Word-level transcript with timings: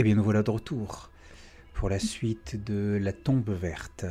Eh 0.00 0.02
bien, 0.02 0.14
nous 0.14 0.24
voilà 0.24 0.42
de 0.42 0.50
retour 0.50 1.10
pour 1.74 1.90
la 1.90 1.98
suite 1.98 2.64
de 2.64 2.98
La 2.98 3.12
Tombe 3.12 3.50
Verte. 3.50 4.06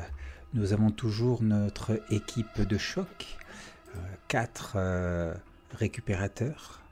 Nous 0.53 0.71
avons 0.71 0.91
toujours 0.91 1.41
notre 1.41 1.99
équipe 2.12 2.62
de 2.62 2.77
choc, 2.77 3.25
euh, 3.95 3.99
quatre 4.27 4.73
euh, 4.75 5.34
récupérateurs, 5.71 6.84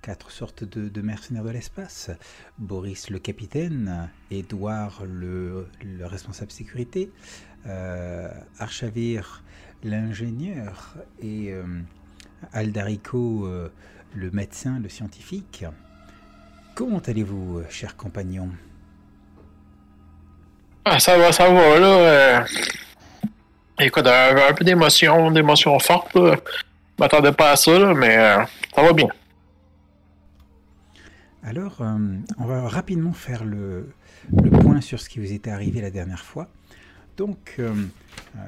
quatre 0.00 0.30
sortes 0.30 0.64
de, 0.64 1.02
mercenaires 1.02 1.44
de 1.44 1.50
l'espace. 1.50 2.10
Boris 2.56 3.10
le 3.10 3.18
capitaine, 3.18 4.08
Edouard 4.30 5.04
le, 5.04 5.66
responsable 6.00 6.50
sécurité, 6.50 7.12
euh, 7.66 8.30
Archavir 8.58 9.44
l'ingénieur 9.84 10.96
et 11.20 11.52
Aldarico 12.54 13.46
le 14.14 14.30
médecin, 14.30 14.78
le 14.78 14.88
scientifique. 14.88 15.66
Comment 16.78 17.00
allez-vous, 17.00 17.62
cher 17.70 17.96
compagnon 17.96 18.50
ah, 20.84 21.00
Ça 21.00 21.18
va, 21.18 21.32
ça 21.32 21.48
va, 21.48 21.80
là. 21.80 21.86
Euh... 21.88 22.40
Écoute, 23.80 24.06
un, 24.06 24.54
peu 24.54 24.64
d'émotion, 24.64 25.32
d'émotion 25.32 25.76
forte, 25.80 26.14
là. 26.14 26.36
Je 26.36 27.02
m'attendais 27.02 27.32
pas 27.32 27.50
à 27.50 27.56
ça, 27.56 27.76
là, 27.76 27.94
mais 27.94 28.16
euh, 28.16 28.44
ça 28.72 28.82
va 28.82 28.92
bien. 28.92 29.08
Alors, 31.42 31.78
euh, 31.80 31.98
on 32.38 32.44
va 32.44 32.68
rapidement 32.68 33.12
faire 33.12 33.44
le, 33.44 33.92
le, 34.30 34.48
point 34.48 34.80
sur 34.80 35.00
ce 35.00 35.08
qui 35.08 35.18
vous 35.18 35.32
était 35.32 35.50
arrivé 35.50 35.80
la 35.80 35.90
dernière 35.90 36.22
fois. 36.22 36.46
Donc, 37.16 37.56
euh, 37.58 37.74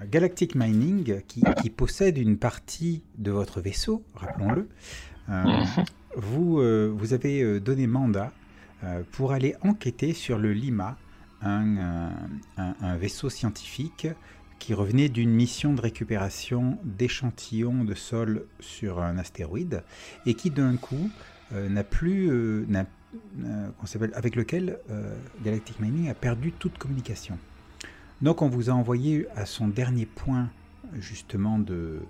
Galactic 0.07 0.55
Mining, 0.55 1.21
qui, 1.27 1.43
qui, 1.61 1.69
possède 1.69 2.17
une 2.17 2.39
partie 2.39 3.03
de 3.19 3.33
votre 3.33 3.61
vaisseau, 3.61 4.05
rappelons-le, 4.15 4.69
mhm 5.27 5.85
vous, 6.17 6.61
euh, 6.61 6.93
vous 6.95 7.13
avez 7.13 7.43
euh, 7.43 7.61
donné 7.61 7.87
mandat 7.87 8.33
euh, 8.83 9.03
pour 9.13 9.33
aller 9.33 9.55
enquêter 9.63 10.13
sur 10.13 10.39
le 10.39 10.53
Lima, 10.53 10.97
un, 11.43 12.11
vaisseau 12.99 13.31
scientifique 13.31 14.07
qui 14.59 14.75
revenait 14.75 15.09
d'une 15.09 15.31
mission 15.31 15.73
de 15.73 15.81
récupération 15.81 16.77
d'échantillons 16.85 17.83
de 17.83 17.95
sol 17.95 18.45
sur 18.59 19.01
un 19.01 19.17
astéroïde 19.17 19.83
et 20.27 20.35
qui 20.35 20.51
d'un 20.51 20.77
coup 20.77 21.11
n'a 21.51 21.83
plus, 21.83 22.31
avec 24.13 24.37
lequel 24.37 24.79
Galactic 25.43 25.81
Mining 25.81 26.11
a 26.11 26.15
perdu 26.15 26.53
toute 26.53 26.77
communication. 26.77 27.39
Donc 28.21 28.43
on 28.43 28.51
vous 28.51 28.69
a 28.69 28.75
envoyé 28.75 29.27
à 29.35 29.47
son 29.47 29.67
dernier 29.67 30.05
point 30.05 30.51
justement 30.93 31.59
de, 31.59 32.01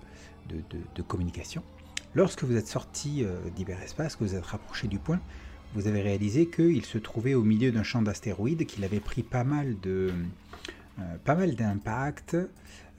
de 0.49 1.01
communication 1.03 1.63
Lorsque 2.13 2.43
vous 2.43 2.57
êtes 2.57 2.67
sorti 2.67 3.23
euh, 3.23 3.37
d'Hyperespace, 3.55 4.17
que 4.17 4.25
vous 4.25 4.35
êtes 4.35 4.45
rapproché 4.45 4.87
du 4.89 4.99
point, 4.99 5.21
vous 5.73 5.87
avez 5.87 6.01
réalisé 6.01 6.47
qu'il 6.47 6.83
se 6.83 6.97
trouvait 6.97 7.35
au 7.35 7.43
milieu 7.43 7.71
d'un 7.71 7.83
champ 7.83 8.01
d'astéroïdes, 8.01 8.65
qu'il 8.65 8.83
avait 8.83 8.99
pris 8.99 9.23
pas 9.23 9.45
mal 9.45 9.79
de 9.79 10.13
euh, 10.99 11.03
pas 11.23 11.35
mal 11.35 11.55
d'impact. 11.55 12.35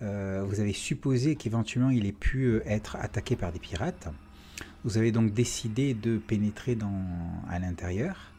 Euh, 0.00 0.42
vous 0.46 0.60
avez 0.60 0.72
supposé 0.72 1.36
qu'éventuellement 1.36 1.90
il 1.90 2.06
ait 2.06 2.12
pu 2.12 2.60
être 2.64 2.96
attaqué 2.96 3.36
par 3.36 3.52
des 3.52 3.58
pirates. 3.58 4.08
Vous 4.84 4.96
avez 4.96 5.12
donc 5.12 5.34
décidé 5.34 5.92
de 5.92 6.16
pénétrer 6.16 6.76
à 7.48 7.58
l'intérieur. 7.60 8.32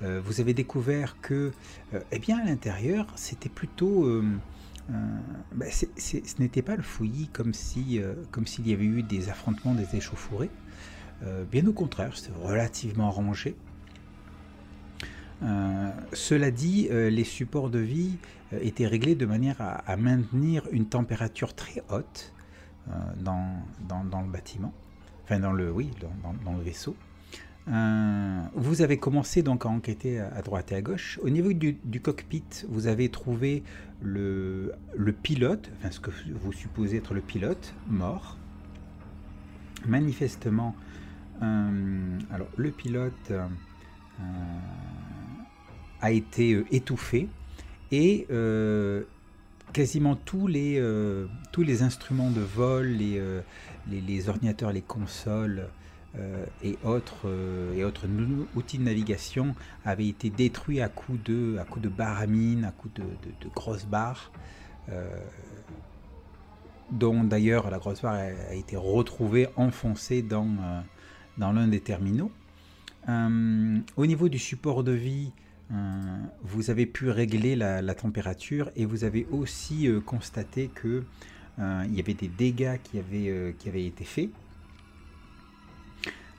vous 0.00 0.40
avez 0.40 0.54
découvert 0.54 1.20
que, 1.20 1.52
eh 2.10 2.18
bien, 2.18 2.38
à 2.38 2.44
l'intérieur, 2.44 3.06
c'était 3.16 3.50
plutôt 3.50 4.22
euh, 4.90 4.94
bah, 5.52 5.66
ce 5.70 6.16
n'était 6.40 6.62
pas 6.62 6.76
le 6.76 6.82
fouillis 6.82 7.28
comme 7.28 7.54
si 7.54 8.00
euh, 8.00 8.14
comme 8.30 8.46
s'il 8.46 8.66
y 8.68 8.72
avait 8.72 8.84
eu 8.84 9.02
des 9.02 9.28
affrontements, 9.28 9.74
des 9.74 9.96
échauffourées. 9.96 10.50
Euh, 11.22 11.44
bien 11.44 11.66
au 11.66 11.72
contraire, 11.72 12.16
c'était 12.16 12.36
relativement 12.38 13.10
rangé. 13.10 13.56
cela 16.12 16.50
dit, 16.50 16.88
les 16.90 17.24
supports 17.24 17.70
de 17.70 17.78
vie 17.78 18.18
étaient 18.60 18.86
réglés 18.86 19.14
de 19.14 19.26
manière 19.26 19.56
à, 19.60 19.96
maintenir 19.96 20.66
une 20.70 20.86
température 20.86 21.54
très 21.54 21.82
haute 21.88 22.34
dans, 23.16 23.62
dans, 23.88 24.20
le 24.20 24.28
bâtiment, 24.28 24.74
enfin 25.24 25.40
dans 25.40 25.52
le, 25.52 25.70
oui, 25.72 25.90
dans 26.44 26.52
le 26.52 26.62
vaisseau. 26.62 26.94
Vous 27.66 28.82
avez 28.82 28.98
commencé 28.98 29.42
donc 29.42 29.64
à 29.64 29.68
enquêter 29.68 30.18
à 30.18 30.42
droite 30.42 30.72
et 30.72 30.74
à 30.74 30.82
gauche. 30.82 31.18
Au 31.22 31.30
niveau 31.30 31.52
du, 31.52 32.00
cockpit, 32.02 32.44
vous 32.68 32.86
avez 32.86 33.08
trouvé 33.08 33.62
le, 34.02 34.72
pilote, 35.22 35.70
enfin 35.78 35.90
ce 35.90 36.00
que 36.00 36.10
vous 36.42 36.52
supposez 36.52 36.98
être 36.98 37.14
le 37.14 37.20
pilote, 37.20 37.74
mort. 37.88 38.36
Manifestement, 39.86 40.76
euh, 41.42 42.18
alors 42.30 42.48
le 42.56 42.70
pilote 42.70 43.30
euh, 43.30 43.46
a 46.00 46.10
été 46.10 46.62
étouffé 46.70 47.28
et 47.90 48.26
quasiment 49.72 50.16
tous 50.16 50.46
les, 50.46 50.82
tous 51.52 51.62
les 51.62 51.82
instruments 51.82 52.30
de 52.30 52.40
vol, 52.40 52.86
les, 52.86 53.20
les 53.90 54.28
ordinateurs, 54.28 54.72
les 54.72 54.82
consoles, 54.82 55.60
euh, 55.60 55.79
et, 56.64 56.76
autres, 56.84 57.26
euh, 57.26 57.74
et 57.74 57.84
autres 57.84 58.06
outils 58.56 58.78
de 58.78 58.82
navigation 58.82 59.54
avaient 59.84 60.08
été 60.08 60.28
détruits 60.28 60.80
à 60.80 60.88
coups 60.88 61.22
de, 61.22 61.56
à 61.58 61.78
de 61.78 61.88
baramines, 61.88 62.64
à 62.64 62.72
coups 62.72 62.94
de, 62.94 63.02
de, 63.02 63.48
grosses 63.54 63.86
barres, 63.86 64.32
euh, 64.88 65.08
dont 66.90 67.22
d'ailleurs 67.22 67.70
la 67.70 67.78
grosse 67.78 68.02
barre 68.02 68.14
a, 68.14 68.54
été 68.54 68.76
retrouvée 68.76 69.46
enfoncée 69.54 70.22
dans, 70.22 70.82
dans 71.38 71.52
l'un 71.52 71.68
des 71.68 71.80
terminaux. 71.80 72.32
au 73.08 74.06
niveau 74.06 74.28
du 74.28 74.38
support 74.38 74.82
de 74.82 74.92
vie, 74.92 75.30
vous 76.42 76.70
avez 76.70 76.86
pu 76.86 77.08
régler 77.10 77.54
la, 77.54 77.80
la, 77.80 77.94
température 77.94 78.72
et 78.74 78.84
vous 78.84 79.04
avez 79.04 79.28
aussi 79.30 79.88
constaté 80.04 80.68
que 80.74 81.04
il 81.58 81.94
y 81.94 82.00
avait 82.00 82.14
des 82.14 82.26
dégâts 82.26 82.78
qui 82.82 82.98
avaient, 82.98 83.54
qui 83.56 83.68
avaient 83.68 83.86
été 83.86 84.04
faits 84.04 84.30
euh, 84.30 84.49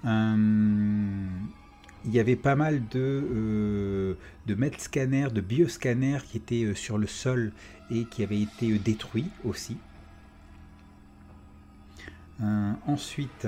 il 0.04 0.10
y 2.12 2.20
avait 2.20 2.36
pas 2.36 2.56
mal 2.56 2.88
de, 2.90 3.00
euh, 3.00 4.16
de 4.48 4.72
scanners, 4.78 5.30
de 5.32 5.42
bioscanners 5.42 6.24
qui 6.28 6.38
étaient 6.38 6.64
euh, 6.64 6.76
sur 6.76 6.98
le 6.98 7.08
sol 7.08 7.52
et 7.92 8.06
qui 8.06 8.24
avaient 8.24 8.42
été 8.42 8.78
détruits 8.80 9.30
aussi. 9.44 9.78
ensuite, 12.88 13.48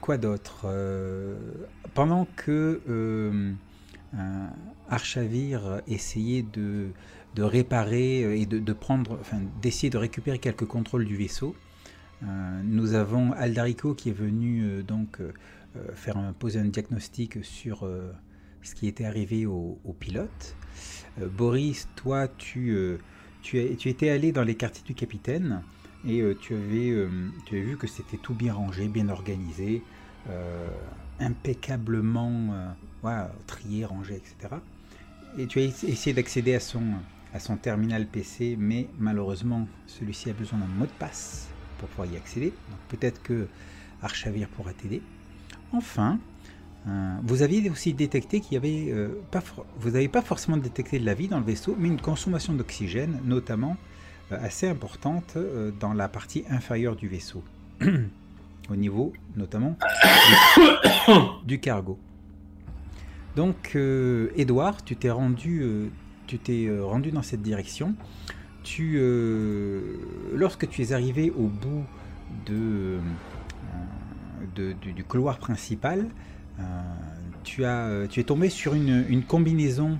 quoi 0.00 0.16
d'autre 0.16 0.66
Pendant 1.92 2.26
que 2.36 2.80
Archavir 4.88 5.82
essayait 5.86 6.42
de, 6.42 6.92
réparer 7.36 8.40
et 8.40 8.46
de, 8.46 8.72
prendre, 8.72 9.18
enfin, 9.20 9.40
d'essayer 9.60 9.90
de 9.90 9.98
récupérer 9.98 10.38
quelques 10.38 10.64
contrôles 10.64 11.04
du 11.04 11.16
vaisseau, 11.16 11.54
euh, 11.54 11.71
nous 12.64 12.94
avons 12.94 13.32
Aldarico 13.32 13.94
qui 13.94 14.10
est 14.10 14.14
venu 14.14 14.64
euh, 14.64 14.82
donc 14.82 15.20
euh, 15.20 16.32
poser 16.38 16.60
un 16.60 16.66
diagnostic 16.66 17.44
sur 17.44 17.88
ce 18.62 18.74
qui 18.74 18.86
était 18.86 19.04
arrivé 19.04 19.46
au, 19.46 19.96
pilote. 19.98 20.56
Boris, 21.18 21.88
toi, 21.96 22.28
tu, 22.28 22.98
étais 23.54 24.10
allé 24.10 24.32
dans 24.32 24.44
les 24.44 24.54
quartiers 24.54 24.84
du 24.84 24.94
capitaine 24.94 25.62
et 26.06 26.22
tu, 26.40 26.54
avais, 26.54 27.06
vu 27.50 27.76
que 27.78 27.86
c'était 27.86 28.18
tout 28.18 28.34
bien 28.34 28.52
rangé, 28.52 28.88
bien 28.88 29.08
organisé, 29.08 29.82
impeccablement 31.20 32.74
trié, 33.46 33.86
rangé, 33.86 34.16
etc. 34.16 34.56
Et 35.38 35.46
tu 35.46 35.60
as 35.60 35.62
essayé 35.62 36.12
d'accéder 36.12 36.54
à 36.54 36.60
son 37.40 37.56
terminal 37.56 38.06
PC, 38.06 38.56
mais 38.58 38.88
malheureusement, 38.98 39.66
celui-ci 39.86 40.28
a 40.28 40.34
besoin 40.34 40.58
d'un 40.58 40.66
mot 40.66 40.84
de 40.84 40.90
passe 40.98 41.51
pour 41.82 41.88
pouvoir 41.88 42.06
y 42.06 42.16
accéder. 42.16 42.52
Peut-être 42.88 43.20
que 43.22 43.48
Archavir 44.02 44.48
pourra 44.48 44.72
t'aider. 44.72 45.02
Enfin, 45.72 46.20
euh, 46.88 47.16
vous 47.24 47.42
aviez 47.42 47.68
aussi 47.70 47.92
détecté 47.92 48.40
qu'il 48.40 48.54
y 48.54 48.56
avait 48.56 48.92
euh, 48.92 49.08
pas, 49.32 49.42
vous 49.78 49.90
n'avez 49.90 50.08
pas 50.08 50.22
forcément 50.22 50.56
détecté 50.56 51.00
de 51.00 51.04
la 51.04 51.14
vie 51.14 51.26
dans 51.26 51.38
le 51.38 51.44
vaisseau, 51.44 51.76
mais 51.78 51.88
une 51.88 52.00
consommation 52.00 52.52
d'oxygène, 52.52 53.20
notamment 53.24 53.76
euh, 54.30 54.38
assez 54.40 54.68
importante 54.68 55.36
dans 55.80 55.92
la 55.92 56.08
partie 56.08 56.44
inférieure 56.48 56.94
du 56.94 57.08
vaisseau, 57.08 57.42
au 58.70 58.76
niveau 58.76 59.12
notamment 59.36 59.76
du, 61.44 61.58
cargo. 61.58 61.98
Donc, 63.34 63.76
Edouard, 64.36 64.84
tu 64.84 64.94
t'es 64.94 65.10
rendu, 65.10 65.90
tu 66.26 66.38
t'es 66.38 66.68
rendu 66.80 67.10
dans 67.10 67.22
cette 67.22 67.42
direction 67.42 67.96
euh, 68.80 69.80
lorsque 70.34 70.68
tu 70.68 70.82
es 70.82 70.92
arrivé 70.92 71.30
au 71.30 71.46
bout 71.48 71.84
euh, 72.50 72.98
du, 74.54 75.04
couloir 75.04 75.38
principal, 75.38 76.06
euh, 76.58 76.62
tu, 77.44 77.64
as, 77.64 78.06
tu 78.08 78.20
es 78.20 78.24
tombé 78.24 78.48
sur 78.48 78.74
une, 78.74 79.22
combinaison 79.26 79.98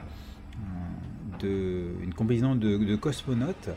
de, 1.40 1.90
une 2.02 2.14
combinaison 2.14 2.54
de, 2.54 2.96
cosmonautes 2.96 3.70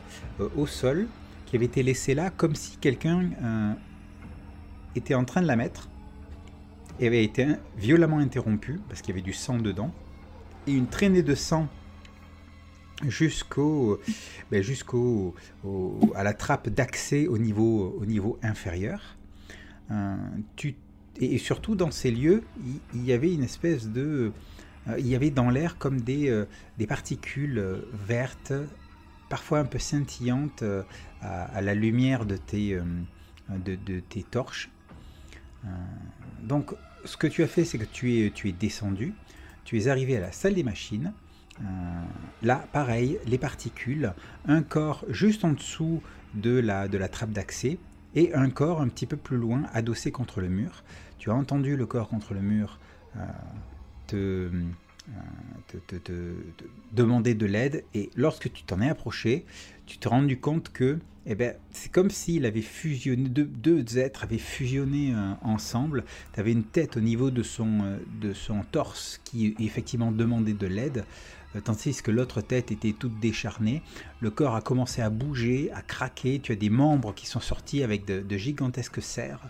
au 0.55 0.67
sol 0.67 1.07
qui 1.45 1.55
avait 1.55 1.65
été 1.65 1.83
laissée 1.83 2.15
là 2.15 2.29
comme 2.29 2.55
si 2.55 2.77
quelqu'un 2.77 3.29
était 4.95 5.15
en 5.15 5.25
train 5.25 5.41
de 5.41 5.47
la 5.47 5.55
mettre 5.55 5.89
et 6.99 7.07
avait 7.07 7.23
été 7.23 7.47
violemment 7.77 8.19
interrompu 8.19 8.79
parce 8.88 9.01
qu'il 9.01 9.09
y 9.09 9.17
avait 9.17 9.25
du 9.25 9.33
sang 9.33 9.57
dedans. 9.57 9.91
et 10.67 10.73
une 10.73 10.88
traînée 10.88 11.23
de 11.23 11.35
sang 11.35 11.67
jusqu'au 13.09 13.99
ben, 14.51 14.61
jusqu'au 14.61 15.35
au- 15.63 16.13
à 16.15 16.23
la 16.23 16.33
trappe 16.33 16.69
d'accès 16.69 17.27
au 17.27 17.37
niveau, 17.37 17.97
au 17.99 18.05
niveau 18.05 18.39
inférieur. 18.43 19.17
Euh, 19.91 20.15
et, 21.19 21.37
surtout 21.37 21.75
dans 21.75 21.91
ces 21.91 22.11
lieux, 22.11 22.43
il, 22.93 23.05
y 23.05 23.13
avait 23.13 23.33
une 23.33 23.43
espèce 23.43 23.87
de... 23.87 24.31
euh, 24.87 24.99
y 24.99 25.15
avait 25.15 25.29
dans 25.29 25.49
l'air 25.49 25.77
comme 25.77 26.01
des, 26.01 26.29
euh, 26.29 26.45
particules 26.87 27.63
vertes, 28.07 28.53
parfois 29.29 29.59
un 29.59 29.65
peu 29.65 29.79
scintillantes 29.79 30.63
à, 31.21 31.61
la 31.61 31.73
lumière 31.73 32.25
de 32.25 32.37
tes, 32.37 32.79
de, 33.49 33.99
tes 33.99 34.23
torches. 34.23 34.69
Donc 36.43 36.75
ce 37.05 37.17
que 37.17 37.27
tu 37.27 37.43
as 37.43 37.47
fait, 37.47 37.65
c'est 37.65 37.77
que 37.77 37.85
tu 37.85 38.19
es, 38.19 38.31
tu 38.31 38.49
es 38.49 38.51
descendu, 38.51 39.13
tu 39.63 39.79
es 39.79 39.87
arrivé 39.87 40.17
à 40.17 40.21
la 40.21 40.31
salle 40.31 40.53
des 40.53 40.63
machines. 40.63 41.13
Là, 42.41 42.65
pareil, 42.73 43.17
les 43.25 43.37
particules, 43.37 44.13
un 44.47 44.61
corps 44.61 45.05
juste 45.09 45.45
en 45.45 45.53
dessous 45.53 46.01
de 46.33 46.51
la, 46.59 46.87
de 46.87 46.97
la 46.97 47.07
trappe 47.07 47.31
d'accès 47.31 47.77
et 48.13 48.33
un 48.33 48.49
corps 48.49 48.81
un 48.81 48.87
petit 48.87 49.05
peu 49.05 49.17
plus 49.17 49.37
loin, 49.37 49.63
adossé 49.73 50.11
contre 50.11 50.41
le 50.41 50.49
mur. 50.49 50.83
Tu 51.17 51.31
as 51.31 51.33
entendu 51.33 51.75
le 51.75 51.85
corps 51.85 52.09
contre 52.09 52.33
le 52.33 52.41
mur 52.41 52.79
euh, 53.17 53.19
te, 54.07 54.15
euh, 54.15 54.51
te- 55.67 55.77
te- 55.77 55.95
te- 55.95 56.33
te 56.57 56.63
demander 56.91 57.33
de 57.35 57.45
l'aide 57.45 57.83
et 57.93 58.09
lorsque 58.15 58.51
tu 58.51 58.63
t'en 58.63 58.81
es 58.81 58.89
approché, 58.89 59.45
tu 59.85 59.97
t'es 59.97 60.09
rendu 60.09 60.39
compte 60.39 60.71
que 60.71 60.99
eh 61.27 61.33
ben, 61.33 61.55
c'est 61.71 61.91
comme 61.91 62.11
s'il 62.11 62.45
avait 62.45 62.61
fusionné, 62.61 63.29
deux, 63.29 63.97
êtres 63.97 64.23
avaient 64.23 64.37
fusionné 64.37 65.11
euh, 65.11 65.33
ensemble. 65.41 66.03
Tu 66.33 66.39
avais 66.39 66.51
une 66.51 66.63
tête 66.63 66.97
au 66.97 66.99
niveau 66.99 67.31
de 67.31 67.41
son, 67.41 67.97
de 68.21 68.33
son 68.33 68.61
torse 68.61 69.19
qui 69.23 69.55
effectivement 69.57 70.11
demandait 70.11 70.53
de 70.53 70.67
l'aide, 70.67 71.03
tandis 71.63 72.01
que 72.01 72.11
l'autre 72.11 72.41
tête 72.41 72.71
était 72.71 72.93
toute 72.93 73.19
décharnée. 73.19 73.81
Le 74.19 74.29
corps 74.29 74.55
a 74.55 74.61
commencé 74.61 75.01
à 75.01 75.09
bouger, 75.09 75.71
à 75.73 75.81
craquer. 75.81 76.39
Tu 76.39 76.51
as 76.51 76.55
des 76.55 76.69
membres 76.69 77.13
qui 77.13 77.27
sont 77.27 77.39
sortis 77.39 77.83
avec 77.83 78.05
de, 78.05 78.37
gigantesques 78.37 79.01
serres 79.01 79.41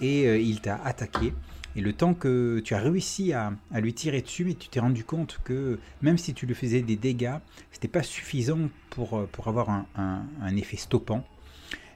et 0.00 0.26
euh, 0.26 0.38
il 0.38 0.60
t'a 0.60 0.76
attaqué. 0.84 1.32
Et 1.76 1.80
le 1.80 1.92
temps 1.92 2.14
que 2.14 2.60
tu 2.64 2.74
as 2.74 2.80
réussi 2.80 3.32
à, 3.32 3.52
lui 3.74 3.94
tirer 3.94 4.22
dessus, 4.22 4.44
mais 4.44 4.54
tu 4.54 4.68
t'es 4.68 4.80
rendu 4.80 5.04
compte 5.04 5.38
que 5.44 5.78
même 6.02 6.18
si 6.18 6.34
tu 6.34 6.46
lui 6.46 6.56
faisais 6.56 6.82
des 6.82 6.96
dégâts, 6.96 7.36
c'était 7.70 7.88
pas 7.88 8.02
suffisant 8.02 8.68
pour, 8.90 9.16
euh, 9.16 9.28
avoir 9.46 9.70
un, 9.94 10.56
effet 10.56 10.76
stoppant. 10.76 11.24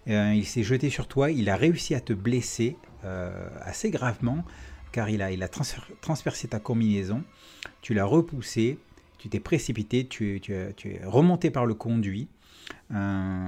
Euh, 0.09 0.35
il 0.35 0.47
s'est 0.47 0.63
jeté 0.63 0.89
sur 0.89 1.09
toi, 1.09 1.31
il 1.31 1.49
a 1.49 1.57
réussi 1.57 1.95
à 1.95 2.01
te 2.01 2.13
blesser 2.13 2.77
euh, 3.05 3.49
assez 3.61 3.91
gravement, 3.91 4.45
car 4.93 5.09
il 5.11 5.23
a, 5.23 5.33
il 5.33 5.49
transpercé 6.01 6.49
ta 6.49 6.61
combinaison. 6.61 7.25
Tu 7.81 7.95
l'as 7.95 8.05
repoussé, 8.05 8.79
tu 9.23 9.29
t'es 9.29 9.39
précipité, 9.39 10.09
tu, 10.09 10.35
es- 10.37 10.41
tu, 10.41 10.53
es- 10.53 10.73
tu 10.73 10.91
es 10.95 11.01
remonté 11.05 11.53
par 11.53 11.65
le 11.65 11.75
conduit. 11.75 12.27
Euh, 12.93 13.47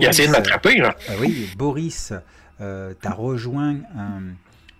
Il 0.00 0.06
a 0.06 0.10
essayé 0.10 0.26
de 0.26 0.32
Boris- 0.32 0.38
m'attraper, 0.48 0.78
là. 0.78 0.96
ah 1.08 1.12
oui, 1.20 1.48
Boris 1.56 2.12
euh, 2.60 2.92
t'a 3.00 3.12
rejoint 3.12 3.76
euh, 3.76 4.32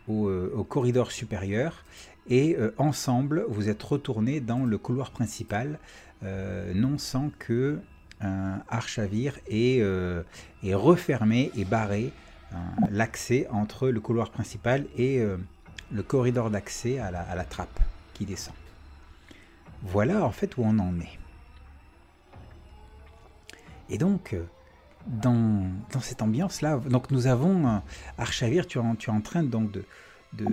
au, 0.08 0.26
euh, 0.28 0.52
au 0.56 0.64
corridor 0.64 1.12
supérieur 1.12 1.84
et 2.28 2.56
euh, 2.58 2.74
ensemble 2.78 3.44
vous 3.48 3.68
êtes 3.68 3.82
retournés 3.82 4.40
dans 4.40 4.64
le 4.64 4.76
couloir 4.76 5.12
principal, 5.12 5.78
euh, 6.24 6.72
non 6.74 6.98
sans 6.98 7.30
que 7.38 7.78
euh, 8.24 8.56
Archavir 8.68 9.38
ait, 9.48 9.78
euh, 9.80 10.22
ait 10.64 10.74
refermé 10.74 11.52
et 11.56 11.64
barré 11.64 12.12
euh, 12.52 12.56
l'accès 12.90 13.46
entre 13.52 13.88
le 13.88 14.00
couloir 14.00 14.30
principal 14.30 14.86
et 14.96 15.20
euh, 15.20 15.36
le 15.92 16.02
corridor 16.02 16.50
d'accès 16.50 16.98
à 16.98 17.10
la, 17.12 17.20
à 17.20 17.36
la 17.36 17.44
trappe 17.44 17.78
qui 18.14 18.24
descend. 18.24 18.54
Voilà 19.82 20.24
en 20.24 20.30
fait 20.30 20.56
où 20.56 20.62
on 20.64 20.78
en 20.78 20.98
est. 21.00 21.18
Et 23.88 23.98
donc, 23.98 24.32
euh, 24.32 24.44
dans, 25.06 25.70
cette 26.00 26.22
ambiance-là, 26.22 26.78
donc 26.78 27.10
nous 27.10 27.26
avons 27.26 27.68
euh, 27.68 27.78
Archavir, 28.16 28.66
tu 28.66 28.78
es, 28.78 28.80
en, 28.80 28.94
tu 28.94 29.10
es 29.10 29.12
en 29.12 29.20
train 29.20 29.42
donc 29.42 29.70
de... 29.70 29.84
de, 30.32 30.46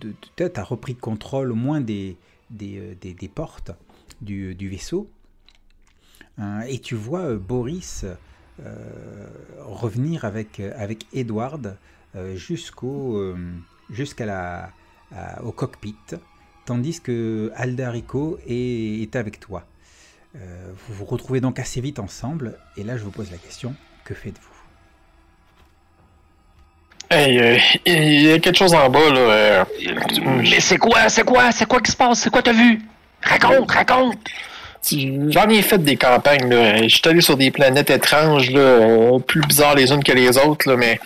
de, 0.00 0.14
tu 0.36 0.42
as 0.42 0.64
repris 0.64 0.96
contrôle 0.96 1.52
au 1.52 1.54
moins 1.54 1.80
des, 1.80 2.16
euh, 2.62 2.94
portes 3.34 3.70
du, 4.20 4.68
vaisseau. 4.68 5.08
Euh, 6.38 6.60
et 6.62 6.80
tu 6.80 6.94
vois 6.94 7.36
Boris 7.36 8.04
revenir 9.58 10.26
avec, 10.26 10.60
Edward 11.14 11.78
jusqu'au, 12.34 13.34
jusqu'à 13.88 14.26
la, 14.26 14.70
au 15.42 15.50
cockpit, 15.50 15.96
tandis 16.70 17.00
que 17.00 17.50
Aldarico 17.56 18.38
est, 18.48 19.02
est 19.02 19.16
avec 19.16 19.40
toi. 19.40 19.64
Euh, 20.36 20.70
vous 20.86 20.94
vous 20.94 21.04
retrouvez 21.04 21.40
donc 21.40 21.58
assez 21.58 21.80
vite 21.80 21.98
ensemble, 21.98 22.56
et 22.76 22.84
là 22.84 22.96
je 22.96 23.02
vous 23.02 23.10
pose 23.10 23.28
la 23.32 23.38
question, 23.38 23.74
que 24.04 24.14
faites-vous? 24.14 24.56
Hey, 27.10 27.40
euh, 27.40 27.58
il 27.86 28.22
y 28.22 28.30
a 28.30 28.38
quelque 28.38 28.56
chose 28.56 28.72
en 28.72 28.88
bas, 28.88 29.10
là. 29.10 29.18
euh, 29.18 29.64
Mais 30.36 30.60
c'est 30.60 30.78
quoi, 30.78 31.08
c'est 31.08 31.24
quoi, 31.24 31.50
c'est 31.50 31.66
quoi 31.66 31.80
qui 31.80 31.90
se 31.90 31.96
passe, 31.96 32.20
c'est 32.20 32.30
quoi 32.30 32.40
t'as 32.40 32.52
vu? 32.52 32.80
Raconte, 33.20 33.68
raconte! 33.72 34.28
J'en 35.34 35.48
ai 35.48 35.62
fait 35.62 35.78
des 35.78 35.96
campagnes, 35.96 36.48
là. 36.48 36.84
Je 36.84 36.94
suis 36.98 37.02
allé 37.08 37.20
sur 37.20 37.36
des 37.36 37.50
planètes 37.50 37.90
étranges, 37.90 38.48
là, 38.52 39.18
plus 39.26 39.40
bizarres 39.40 39.74
les 39.74 39.90
unes 39.90 40.04
que 40.04 40.12
les 40.12 40.38
autres, 40.38 40.70
là, 40.70 40.76
mais 40.76 41.00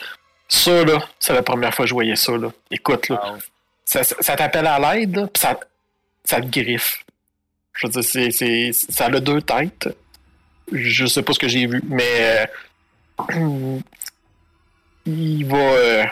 ça, 0.46 0.84
là, 0.84 0.98
c'est 1.18 1.32
la 1.32 1.42
première 1.42 1.72
fois 1.72 1.86
que 1.86 1.88
je 1.88 1.94
voyais 1.94 2.16
ça, 2.16 2.32
là. 2.36 2.48
Écoute, 2.70 3.08
là, 3.08 3.38
ça, 3.84 4.36
t'appelle 4.36 4.66
à 4.66 4.78
l'aide, 4.78 5.30
pis 5.32 5.40
ça, 5.40 5.58
ça 6.24 6.40
te 6.40 6.46
griffe. 6.46 7.04
Je 7.74 7.86
veux 7.86 7.92
dire, 7.92 8.32
c'est, 8.32 8.72
ça 8.72 9.06
a 9.06 9.20
deux 9.20 9.42
têtes. 9.42 9.88
Je 10.72 11.06
sais 11.06 11.22
pas 11.22 11.32
ce 11.32 11.38
que 11.38 11.48
j'ai 11.48 11.66
vu, 11.66 11.82
mais 11.86 12.46
euh, 13.30 13.78
il 15.06 15.44
va, 15.44 15.56
euh, 15.56 16.04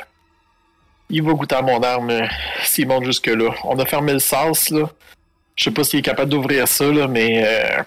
il 1.09 1.23
va 1.23 1.33
goûter 1.33 1.55
à 1.55 1.63
mon 1.63 1.81
arme 1.83 2.11
euh, 2.11 2.27
s'il 2.63 2.89
monte 2.89 3.05
jusque 3.05 3.29
là. 3.29 3.51
On 3.65 3.79
a 3.79 3.87
fermé 3.87 4.13
le 4.13 4.19
sas, 4.19 4.71
là. 4.71 4.91
Je 5.57 5.65
sais 5.65 5.71
pas 5.71 5.85
s'il 5.85 6.01
est 6.01 6.03
capable 6.03 6.31
d'ouvrir 6.31 6.67
ça, 6.67 6.85
là, 6.87 7.07
mais 7.07 7.85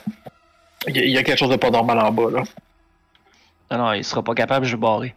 il 0.87 0.97
y, 0.97 1.11
y 1.11 1.17
a 1.17 1.23
quelque 1.23 1.39
chose 1.39 1.49
de 1.49 1.55
pas 1.55 1.71
normal 1.71 1.99
en 1.99 2.11
bas, 2.11 2.31
là. 2.31 2.43
Non, 3.71 3.77
non, 3.77 3.93
il 3.93 4.03
sera 4.03 4.23
pas 4.23 4.35
capable, 4.35 4.65
je 4.65 4.75
vais 4.75 4.81
barrer. 4.81 5.15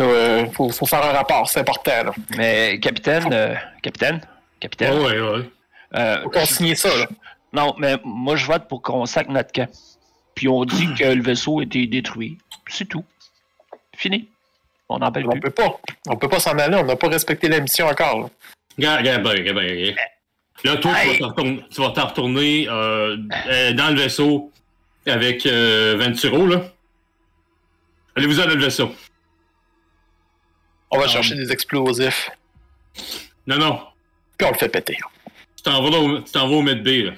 Euh, 0.00 0.46
faut, 0.52 0.70
faut 0.70 0.86
faire 0.86 1.04
un 1.04 1.12
rapport, 1.12 1.48
c'est 1.48 1.60
important, 1.60 2.04
là. 2.04 2.12
Mais, 2.36 2.78
capitaine, 2.80 3.32
euh, 3.32 3.54
capitaine, 3.82 4.20
capitaine, 4.60 4.98
ouais, 4.98 5.20
ouais. 5.20 5.50
euh, 5.96 6.22
Faut 6.22 6.30
qu'on 6.30 6.44
signe 6.46 6.74
ça, 6.74 6.88
là. 6.96 7.06
non, 7.52 7.74
mais 7.78 7.96
moi, 8.04 8.36
je 8.36 8.46
vote 8.46 8.66
pour 8.68 8.82
qu'on 8.82 9.06
sac 9.06 9.28
notre 9.28 9.52
camp. 9.52 9.68
Puis 10.34 10.48
on 10.48 10.64
dit 10.64 10.92
que 10.94 11.04
le 11.04 11.22
vaisseau 11.22 11.60
a 11.60 11.62
été 11.62 11.86
détruit. 11.86 12.38
C'est 12.66 12.86
tout. 12.88 13.04
Fini. 13.96 14.28
On 14.88 14.98
n'en 14.98 15.12
parle 15.12 15.26
On 15.26 15.30
plus. 15.30 15.40
peut 15.40 15.50
pas. 15.50 15.80
On 16.08 16.16
peut 16.16 16.28
pas 16.28 16.40
s'en 16.40 16.58
aller, 16.58 16.76
on 16.76 16.84
n'a 16.84 16.96
pas 16.96 17.08
respecté 17.08 17.48
la 17.48 17.60
mission 17.60 17.86
encore, 17.86 18.20
là. 18.20 18.26
Regarde, 18.76 18.98
regarde, 19.00 19.22
ben, 19.22 19.30
regarde, 19.30 19.56
ben, 19.56 19.70
regarde. 19.70 19.96
Là, 20.64 20.76
toi, 20.76 20.92
tu 21.02 21.08
vas 21.08 21.18
t'en 21.18 21.28
retourner, 21.28 21.64
tu 21.70 21.80
vas 21.80 21.90
t'en 21.90 22.06
retourner 22.06 22.66
euh, 22.68 23.16
dans 23.74 23.90
le 23.94 24.00
vaisseau 24.00 24.50
avec 25.06 25.46
euh, 25.46 25.96
Venturo, 25.98 26.46
là. 26.46 26.62
Allez-vous 28.16 28.34
dans 28.36 28.46
le 28.46 28.56
vaisseau. 28.56 28.94
On 30.94 30.98
va 30.98 31.04
Ah. 31.06 31.08
chercher 31.08 31.34
des 31.34 31.50
explosifs, 31.50 32.30
Non, 33.46 33.58
non. 33.58 33.80
puis 34.38 34.46
on 34.46 34.52
le 34.52 34.56
fait 34.58 34.68
péter. 34.68 34.96
Tu 35.56 35.62
t'en 35.64 35.82
vas, 35.82 35.98
au- 35.98 36.20
tu 36.20 36.30
t'en 36.32 36.48
vas 36.48 36.54
au 36.54 36.62
Med 36.62 36.82
B, 36.82 37.06
là. 37.06 37.12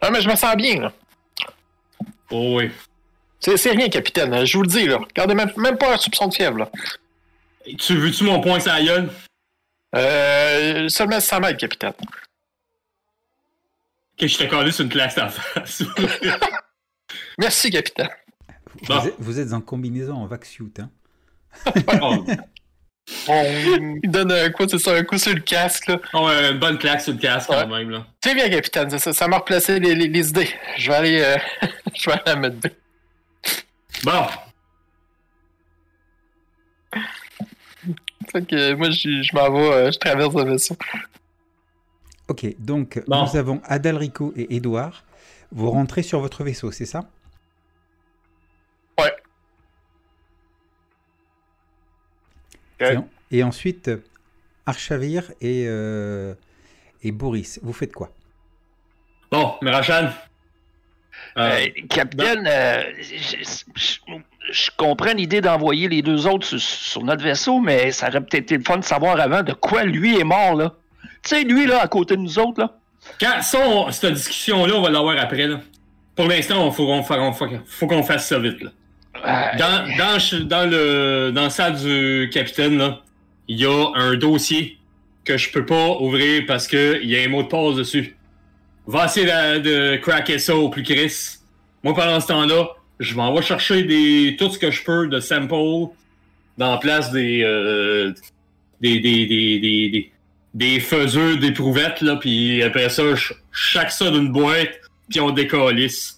Ah, 0.00 0.10
mais 0.10 0.20
je 0.20 0.28
me 0.28 0.36
sens 0.36 0.54
bien, 0.56 0.80
là. 0.80 0.92
Oh, 2.30 2.58
oui. 2.58 2.70
C'est 3.40 3.70
rien, 3.70 3.88
capitaine, 3.88 4.44
je 4.44 4.56
vous 4.56 4.62
le 4.62 4.68
dis, 4.68 4.86
là. 4.86 4.98
Regardez, 4.98 5.34
même, 5.34 5.52
même 5.56 5.78
pas 5.78 5.94
un 5.94 5.96
soupçon 5.96 6.26
de 6.28 6.34
fièvre, 6.34 6.58
là. 6.58 6.70
Tu 7.78 7.96
veux-tu 7.96 8.24
mon 8.24 8.40
point 8.40 8.60
sur 8.60 8.72
la 8.72 8.82
gueule? 8.82 9.10
Euh, 9.94 10.88
seulement 10.88 11.18
100 11.20 11.40
mètres, 11.40 11.58
capitaine. 11.58 11.94
Que 14.18 14.26
je 14.26 14.36
t'ai 14.38 14.48
collé 14.48 14.70
sur 14.72 14.84
une 14.84 14.90
classe 14.90 15.14
d'en 15.14 15.28
face. 15.28 15.82
Merci, 17.38 17.70
capitaine. 17.70 18.08
vous, 18.82 18.86
Bon. 18.86 19.04
êtes, 19.04 19.14
vous 19.18 19.40
êtes 19.40 19.52
en 19.52 19.60
combinaison 19.60 20.14
en 20.14 20.26
vac 20.26 20.44
suit, 20.44 20.72
hein? 20.78 20.90
Il 23.28 24.10
donne 24.10 24.32
un 24.32 24.50
coup, 24.50 24.64
c'est 24.68 24.78
ça, 24.78 24.92
un 24.94 25.04
coup 25.04 25.16
sur 25.16 25.32
le 25.32 25.40
casque, 25.40 25.86
là. 25.86 25.98
oh, 26.12 26.28
une 26.28 26.58
bonne 26.58 26.76
claque 26.76 27.00
sur 27.00 27.12
le 27.12 27.18
casque, 27.18 27.48
quand 27.48 27.66
même, 27.68 27.90
là. 27.90 28.04
C'est 28.22 28.34
bien, 28.34 28.48
capitaine, 28.48 28.90
ça, 28.90 28.98
ça, 28.98 29.12
ça 29.12 29.28
m'a 29.28 29.38
replacé 29.38 29.78
les, 29.78 29.94
les- 29.94 30.08
les 30.08 30.28
idées. 30.28 30.48
Je 30.76 30.90
vais 30.90 30.96
aller, 30.96 31.20
euh, 31.20 31.36
je 31.94 32.10
vais 32.10 32.12
aller 32.16 32.22
à 32.32 32.36
mettre 32.36 32.56
Bon. 34.04 34.26
Fait 38.32 38.44
que 38.46 38.74
moi, 38.74 38.90
je, 38.90 39.22
je 39.22 39.34
m'en 39.36 39.50
vais, 39.50 39.72
euh, 39.72 39.92
je 39.92 39.98
traverse 39.98 40.34
le 40.34 40.44
vaisseau. 40.50 40.76
Ok, 42.28 42.44
donc 42.58 43.00
Bon. 43.06 43.24
nous 43.24 43.36
avons 43.36 43.60
Adalrico 43.64 44.32
et 44.36 44.56
Edouard. 44.56 45.04
Vous 45.52 45.70
rentrez 45.70 46.02
sur 46.02 46.20
votre 46.20 46.42
vaisseau, 46.42 46.72
c'est 46.72 46.86
ça? 46.86 47.08
Et, 52.80 52.96
en- 52.96 53.08
et 53.30 53.42
ensuite, 53.42 53.90
Archavir 54.66 55.24
et, 55.40 55.64
euh, 55.66 56.34
et 57.02 57.12
Boris, 57.12 57.60
vous 57.62 57.72
faites 57.72 57.92
quoi? 57.92 58.10
Bon, 59.30 59.54
Mirachan. 59.62 60.10
Euh, 61.38 61.66
capitaine, 61.88 62.46
euh, 62.46 62.82
je, 63.00 63.36
je- 63.74 63.98
je 64.52 64.70
comprends 64.76 65.12
l'idée 65.12 65.40
d'envoyer 65.40 65.88
les 65.88 66.02
deux 66.02 66.26
autres 66.26 66.46
sur, 66.46 66.60
sur 66.60 67.02
notre 67.04 67.22
vaisseau, 67.24 67.60
mais 67.60 67.90
ça 67.92 68.08
aurait 68.08 68.20
peut-être 68.20 68.44
été 68.44 68.58
le 68.58 68.64
fun 68.64 68.78
de 68.78 68.84
savoir 68.84 69.18
avant 69.20 69.42
de 69.42 69.52
quoi 69.52 69.84
lui 69.84 70.18
est 70.18 70.24
mort, 70.24 70.54
là. 70.54 70.74
Tu 71.22 71.30
sais, 71.30 71.42
lui, 71.44 71.66
là, 71.66 71.82
à 71.82 71.88
côté 71.88 72.16
de 72.16 72.20
nous 72.22 72.38
autres, 72.38 72.60
là. 72.60 72.74
Quand 73.20 73.42
ça, 73.42 73.58
on- 73.66 73.90
cette 73.92 74.14
discussion-là, 74.14 74.74
on 74.74 74.82
va 74.82 74.90
l'avoir 74.90 75.18
après. 75.18 75.46
Là. 75.46 75.60
Pour 76.14 76.26
l'instant, 76.26 76.66
il 76.66 76.72
faut 76.72 76.88
on 76.88 77.02
faut 77.02 77.86
qu'on 77.86 78.02
fasse 78.02 78.28
ça 78.28 78.38
vite. 78.38 78.62
Là. 78.62 78.70
Dans, 79.24 79.86
dans, 79.96 80.46
dans 80.46 80.70
le, 80.70 81.30
dans 81.30 81.50
salle 81.50 81.76
du 81.76 82.30
capitaine, 82.32 82.96
il 83.48 83.60
y 83.60 83.66
a 83.66 83.90
un 83.94 84.14
dossier 84.16 84.78
que 85.24 85.36
je 85.36 85.50
peux 85.50 85.66
pas 85.66 85.98
ouvrir 86.00 86.44
parce 86.46 86.66
que 86.66 87.00
il 87.02 87.10
y 87.10 87.18
a 87.18 87.22
un 87.22 87.28
mot 87.28 87.42
de 87.42 87.48
passe 87.48 87.76
dessus. 87.76 88.16
Va 88.86 89.06
essayer 89.06 89.26
de, 89.26 89.96
cracker 89.96 90.38
ça 90.38 90.56
au 90.56 90.68
plus 90.68 90.84
Chris. 90.84 91.38
Moi, 91.82 91.94
pendant 91.94 92.20
ce 92.20 92.28
temps-là, 92.28 92.68
je 93.00 93.14
m'en 93.14 93.34
vais 93.34 93.42
chercher 93.42 93.82
des, 93.82 94.36
tout 94.38 94.48
ce 94.50 94.58
que 94.58 94.70
je 94.70 94.84
peux 94.84 95.08
de 95.08 95.20
samples 95.20 95.92
dans 96.56 96.70
la 96.72 96.78
place 96.78 97.10
des, 97.12 97.42
euh, 97.42 98.12
des, 98.80 99.00
des, 99.00 99.26
des, 99.26 99.58
des, 99.58 100.12
des, 100.54 100.80
faiseux 100.80 101.36
d'éprouvettes, 101.36 102.02
puis 102.20 102.62
après 102.62 102.88
ça, 102.88 103.14
je 103.14 103.34
chaque 103.52 103.90
ça 103.90 104.10
d'une 104.10 104.30
boîte, 104.30 104.80
puis 105.10 105.20
on 105.20 105.30
décalisse. 105.30 106.15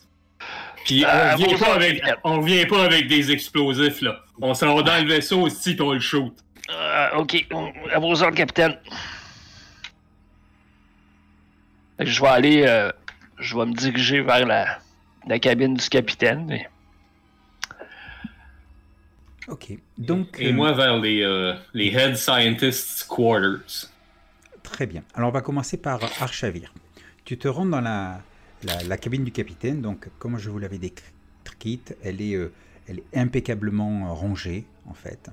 Puis 0.89 1.05
Euh, 1.05 1.09
on 1.09 1.33
revient 1.35 1.45
bonjour, 1.45 1.67
pas 1.69 1.75
avec, 1.75 2.03
on 2.25 2.41
revient 2.41 2.67
pas 2.67 2.85
avec 2.85 3.09
des 3.09 3.31
explosifs, 3.31 4.01
là. 4.01 4.21
On 4.41 4.55
s'en 4.55 4.75
va 4.75 4.83
dans 4.83 5.03
le 5.05 5.07
vaisseau 5.09 5.43
aussi, 5.43 5.75
puis 5.75 5.83
on 5.83 5.93
le 5.93 6.01
shoot. 6.01 6.35
euh, 6.71 7.09
ok, 7.19 7.47
à 7.93 7.99
vos 7.99 8.23
ordres, 8.23 8.37
capitaine. 8.37 8.77
Je 11.99 12.21
vais 12.23 12.29
aller, 12.29 12.65
euh, 12.67 12.91
je 13.39 13.57
vais 13.57 13.67
me 13.67 13.75
diriger 13.75 14.21
vers 14.23 14.47
la, 14.47 14.79
la 15.27 15.39
cabine 15.39 15.75
du 15.75 15.89
capitaine. 15.89 16.51
et- 16.53 16.67
Ok. 19.49 19.73
Donc, 19.97 20.37
Et 20.39 20.49
euh, 20.49 20.53
moi 20.53 20.73
vers 20.73 20.97
les, 20.99 21.23
euh, 21.23 21.55
les 21.75 21.89
Head 21.89 22.17
Scientists 22.17 23.07
Quarters. 23.09 23.89
Très 24.63 24.87
bien. 24.87 25.03
Alors, 25.15 25.31
on 25.31 25.33
va 25.33 25.41
commencer 25.41 25.77
par 25.79 26.01
Archavir. 26.21 26.73
Tu 27.25 27.37
te 27.39 27.49
rends 27.49 27.65
dans 27.67 27.81
la, 27.81 28.21
la, 28.65 28.97
cabine 28.97 29.25
du 29.25 29.33
capitaine. 29.33 29.81
Donc, 29.81 30.09
comme 30.19 30.39
je 30.39 30.51
vous 30.51 30.59
l'avais 30.59 30.79
est, 32.21 32.35
euh, 32.35 32.53
elle 32.87 33.01
est 33.01 33.19
impeccablement 33.19 34.15
rangée, 34.15 34.65
en 34.87 34.95
fait. 34.95 35.31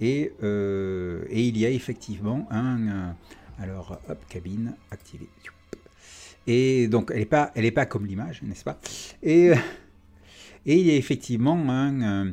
Et, 0.00 0.32
euh, 0.42 1.24
et 1.30 1.42
il 1.46 1.56
y 1.58 1.66
a 1.66 1.70
effectivement 1.70 2.46
un. 2.50 2.88
euh, 2.88 3.12
alors, 3.58 3.98
hop, 4.08 4.18
cabine 4.28 4.74
activée. 4.90 5.28
Et 6.46 6.88
donc, 6.88 7.10
elle 7.12 7.20
n'est 7.20 7.24
pas, 7.26 7.52
elle 7.54 7.72
pas 7.72 7.86
comme 7.86 8.06
l'image, 8.06 8.42
n'est-ce 8.42 8.64
pas? 8.64 8.78
Et, 9.22 9.50
euh, 9.50 9.56
il 10.66 10.86
y 10.86 10.90
a 10.90 10.94
effectivement 10.94 11.56
un, 11.70 12.02
euh, 12.02 12.32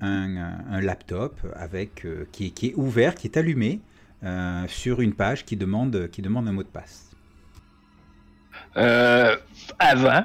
un, 0.00 0.80
laptop 0.80 1.40
avec, 1.54 2.04
euh, 2.04 2.26
qui, 2.32 2.46
est, 2.46 2.50
qui 2.50 2.68
est 2.68 2.74
ouvert, 2.74 3.14
qui 3.14 3.28
est 3.28 3.36
allumé 3.36 3.80
euh, 4.24 4.66
sur 4.66 5.00
une 5.00 5.14
page 5.14 5.44
qui 5.44 5.56
demande, 5.56 6.08
qui 6.10 6.22
demande 6.22 6.48
un 6.48 6.52
mot 6.52 6.62
de 6.62 6.68
passe. 6.68 7.11
Euh, 8.76 9.36
avant, 9.78 10.24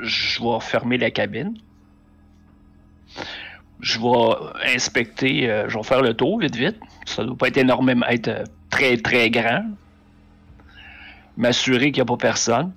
je 0.00 0.42
vais 0.42 0.60
fermer 0.60 0.98
la 0.98 1.10
cabine. 1.10 1.56
Je 3.80 3.98
vais 3.98 4.74
inspecter, 4.74 5.50
euh, 5.50 5.68
je 5.68 5.76
vais 5.76 5.84
faire 5.84 6.00
le 6.02 6.14
tour 6.14 6.40
vite 6.40 6.56
vite. 6.56 6.76
Ça 7.04 7.24
doit 7.24 7.36
pas 7.36 7.48
être 7.48 7.58
énormément, 7.58 8.06
être 8.06 8.28
euh, 8.28 8.44
très 8.70 8.96
très 8.96 9.30
grand. 9.30 9.64
M'assurer 11.36 11.92
qu'il 11.92 11.96
n'y 11.96 12.00
a 12.00 12.04
pas 12.06 12.16
personne. 12.16 12.72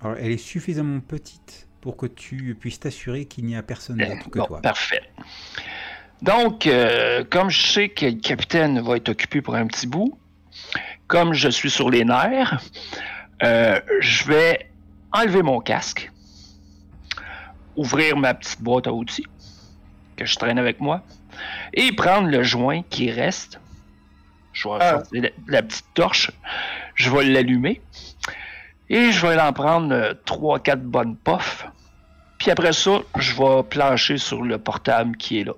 Alors, 0.00 0.16
elle 0.20 0.30
est 0.30 0.36
suffisamment 0.36 1.00
petite 1.00 1.66
pour 1.80 1.96
que 1.96 2.06
tu 2.06 2.56
puisses 2.58 2.78
t'assurer 2.78 3.24
qu'il 3.24 3.44
n'y 3.46 3.56
a 3.56 3.62
personne 3.62 3.96
d'autre 3.96 4.30
que 4.30 4.38
Bon, 4.38 4.46
toi. 4.46 4.62
parfait. 4.62 5.02
Donc, 6.22 6.66
euh, 6.66 7.24
comme 7.28 7.50
je 7.50 7.66
sais 7.66 7.88
que 7.88 8.06
le 8.06 8.12
capitaine 8.20 8.80
va 8.80 8.96
être 8.96 9.08
occupé 9.08 9.42
pour 9.42 9.56
un 9.56 9.66
petit 9.66 9.86
bout, 9.88 10.16
comme 11.06 11.32
je 11.34 11.48
suis 11.48 11.70
sur 11.70 11.90
les 11.90 12.04
nerfs, 12.04 12.58
euh, 13.42 13.80
je 14.00 14.24
vais 14.24 14.70
enlever 15.12 15.42
mon 15.42 15.60
casque, 15.60 16.10
ouvrir 17.76 18.16
ma 18.16 18.34
petite 18.34 18.62
boîte 18.62 18.86
à 18.86 18.92
outils 18.92 19.26
que 20.16 20.24
je 20.24 20.36
traîne 20.36 20.58
avec 20.58 20.80
moi 20.80 21.02
et 21.74 21.92
prendre 21.92 22.28
le 22.28 22.42
joint 22.42 22.82
qui 22.88 23.10
reste. 23.10 23.60
Je 24.52 24.68
vais 24.68 24.76
Ah. 24.80 24.90
sortir 24.90 25.22
la, 25.22 25.28
la 25.48 25.62
petite 25.62 25.84
torche, 25.94 26.30
je 26.94 27.10
vais 27.10 27.24
l'allumer 27.24 27.82
et 28.88 29.12
je 29.12 29.26
vais 29.26 29.38
en 29.38 29.52
prendre 29.52 30.14
3-4 30.24 30.76
bonnes 30.80 31.16
puffs. 31.16 31.66
Puis 32.38 32.50
après 32.50 32.72
ça, 32.72 33.00
je 33.18 33.34
vais 33.34 33.62
plancher 33.64 34.16
sur 34.18 34.42
le 34.42 34.58
portable 34.58 35.16
qui 35.16 35.40
est 35.40 35.44
là. 35.44 35.52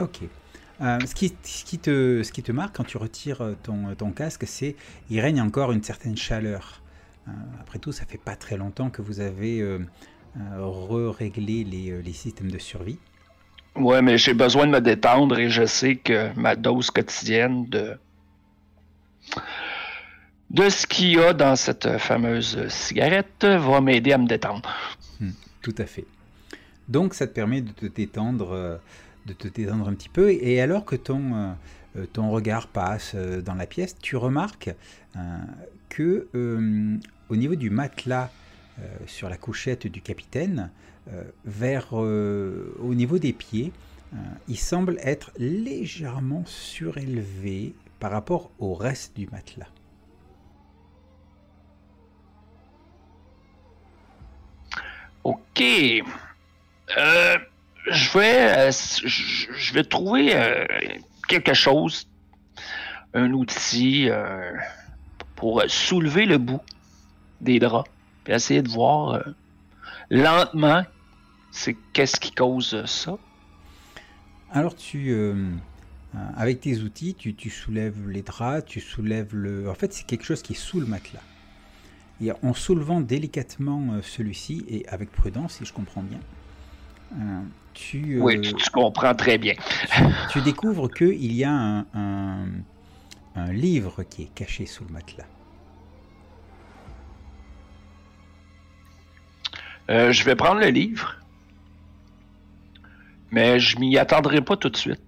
Ok. 0.00 0.20
Euh, 0.80 0.98
ce, 1.06 1.14
qui, 1.14 1.34
ce, 1.42 1.64
qui 1.64 1.78
te, 1.78 2.22
ce 2.22 2.30
qui 2.30 2.42
te 2.42 2.52
marque 2.52 2.76
quand 2.76 2.84
tu 2.84 2.98
retires 2.98 3.40
euh, 3.42 3.54
ton, 3.62 3.94
ton 3.96 4.12
casque, 4.12 4.44
c'est 4.46 4.76
il 5.10 5.20
règne 5.20 5.40
encore 5.40 5.72
une 5.72 5.82
certaine 5.82 6.16
chaleur. 6.16 6.82
Euh, 7.26 7.32
après 7.60 7.78
tout, 7.78 7.92
ça 7.92 8.04
fait 8.06 8.18
pas 8.18 8.36
très 8.36 8.56
longtemps 8.56 8.88
que 8.88 9.02
vous 9.02 9.20
avez 9.20 9.60
euh, 9.60 9.80
euh, 10.36 10.64
re-réglé 10.64 11.64
les, 11.64 11.90
euh, 11.90 12.00
les 12.00 12.12
systèmes 12.12 12.50
de 12.50 12.58
survie. 12.58 12.98
Ouais, 13.74 14.02
mais 14.02 14.18
j'ai 14.18 14.34
besoin 14.34 14.66
de 14.66 14.72
me 14.72 14.80
détendre 14.80 15.38
et 15.38 15.50
je 15.50 15.66
sais 15.66 15.96
que 15.96 16.32
ma 16.38 16.56
dose 16.56 16.90
quotidienne 16.90 17.66
de 17.68 17.96
de 20.50 20.68
ce 20.70 20.86
qu'il 20.86 21.10
y 21.10 21.18
a 21.18 21.34
dans 21.34 21.56
cette 21.56 21.98
fameuse 21.98 22.66
cigarette 22.68 23.44
va 23.44 23.80
m'aider 23.82 24.12
à 24.12 24.18
me 24.18 24.26
détendre. 24.26 24.72
Tout 25.60 25.74
à 25.76 25.84
fait. 25.84 26.06
Donc 26.88 27.12
ça 27.12 27.26
te 27.26 27.34
permet 27.34 27.60
de 27.60 27.70
te 27.70 27.84
détendre, 27.84 28.52
euh, 28.52 28.78
de 29.28 29.32
te 29.34 29.48
détendre 29.48 29.88
un 29.88 29.94
petit 29.94 30.08
peu. 30.08 30.30
Et 30.30 30.60
alors 30.60 30.84
que 30.84 30.96
ton, 30.96 31.54
euh, 31.96 32.04
regard 32.16 32.66
passe 32.68 33.12
euh, 33.14 33.40
dans 33.40 33.54
la 33.54 33.66
pièce, 33.66 33.96
tu 34.00 34.16
remarques 34.16 34.70
euh, 35.16 35.20
que 35.88 36.28
au 37.28 37.36
niveau 37.36 37.54
du 37.54 37.70
matelas 37.70 38.30
sur 39.06 39.28
la 39.28 39.36
couchette 39.36 39.88
du 39.88 40.00
capitaine, 40.00 40.70
vers 41.44 41.94
au 41.94 42.94
niveau 42.94 43.18
des 43.18 43.32
pieds, 43.32 43.72
il 44.46 44.56
semble 44.56 44.98
être 45.02 45.32
légèrement 45.36 46.44
surélevé 46.46 47.74
par 47.98 48.12
rapport 48.12 48.52
au 48.60 48.74
reste 48.74 49.16
du 49.16 49.26
matelas. 49.32 49.66
Ok. 55.24 55.62
Euh, 56.96 57.36
je 57.90 58.18
vais, 58.18 58.68
euh, 58.68 58.70
je 59.04 59.74
vais 59.74 59.84
trouver 59.84 60.34
euh, 60.34 60.64
quelque 61.28 61.54
chose, 61.54 62.08
un 63.14 63.32
outil 63.32 64.08
euh, 64.08 64.52
pour 65.36 65.62
soulever 65.66 66.26
le 66.26 66.38
bout 66.38 66.60
des 67.40 67.58
draps, 67.58 67.90
puis 68.24 68.34
essayer 68.34 68.62
de 68.62 68.68
voir 68.68 69.22
lentement 70.10 70.84
c'est 71.50 71.76
qu'est-ce 71.92 72.20
qui 72.20 72.32
cause 72.32 72.84
ça. 72.84 73.16
Alors 74.52 74.74
tu, 74.74 75.14
avec 76.36 76.60
tes 76.60 76.78
outils, 76.80 77.14
tu, 77.14 77.50
soulèves 77.50 78.08
les 78.08 78.22
draps, 78.22 78.64
tu 78.66 78.80
soulèves 78.80 79.34
le... 79.34 79.70
En 79.70 79.74
fait, 79.74 79.92
c'est 79.92 80.04
quelque 80.04 80.24
chose 80.24 80.42
qui 80.42 80.52
est 80.52 80.56
sous 80.56 80.80
le 80.80 80.86
matelas. 80.86 81.22
Et 82.20 82.32
en 82.42 82.54
soulevant 82.54 83.00
délicatement 83.00 84.00
celui-ci, 84.02 84.64
et 84.68 84.86
avec 84.88 85.10
prudence, 85.10 85.54
si 85.54 85.64
je 85.64 85.72
comprends 85.72 86.02
bien, 86.02 86.20
tu, 87.78 88.16
euh, 88.18 88.20
Oui, 88.20 88.40
tu, 88.40 88.52
tu 88.54 88.70
comprends 88.70 89.14
très 89.14 89.38
bien. 89.38 89.54
tu 90.30 90.40
découvres 90.40 90.90
qu'il 90.90 91.32
y 91.32 91.44
a 91.44 91.52
un, 91.52 91.86
un, 91.94 92.46
un 93.36 93.52
livre 93.52 94.02
qui 94.02 94.22
est 94.24 94.34
caché 94.34 94.66
sous 94.66 94.84
le 94.84 94.90
matelas. 94.90 95.26
Euh, 99.90 100.12
je 100.12 100.24
vais 100.24 100.36
prendre 100.36 100.60
le 100.60 100.68
livre, 100.68 101.16
mais 103.30 103.58
je 103.58 103.78
m'y 103.78 103.96
attendrai 103.96 104.42
pas 104.42 104.56
tout 104.56 104.68
de 104.68 104.76
suite. 104.76 105.00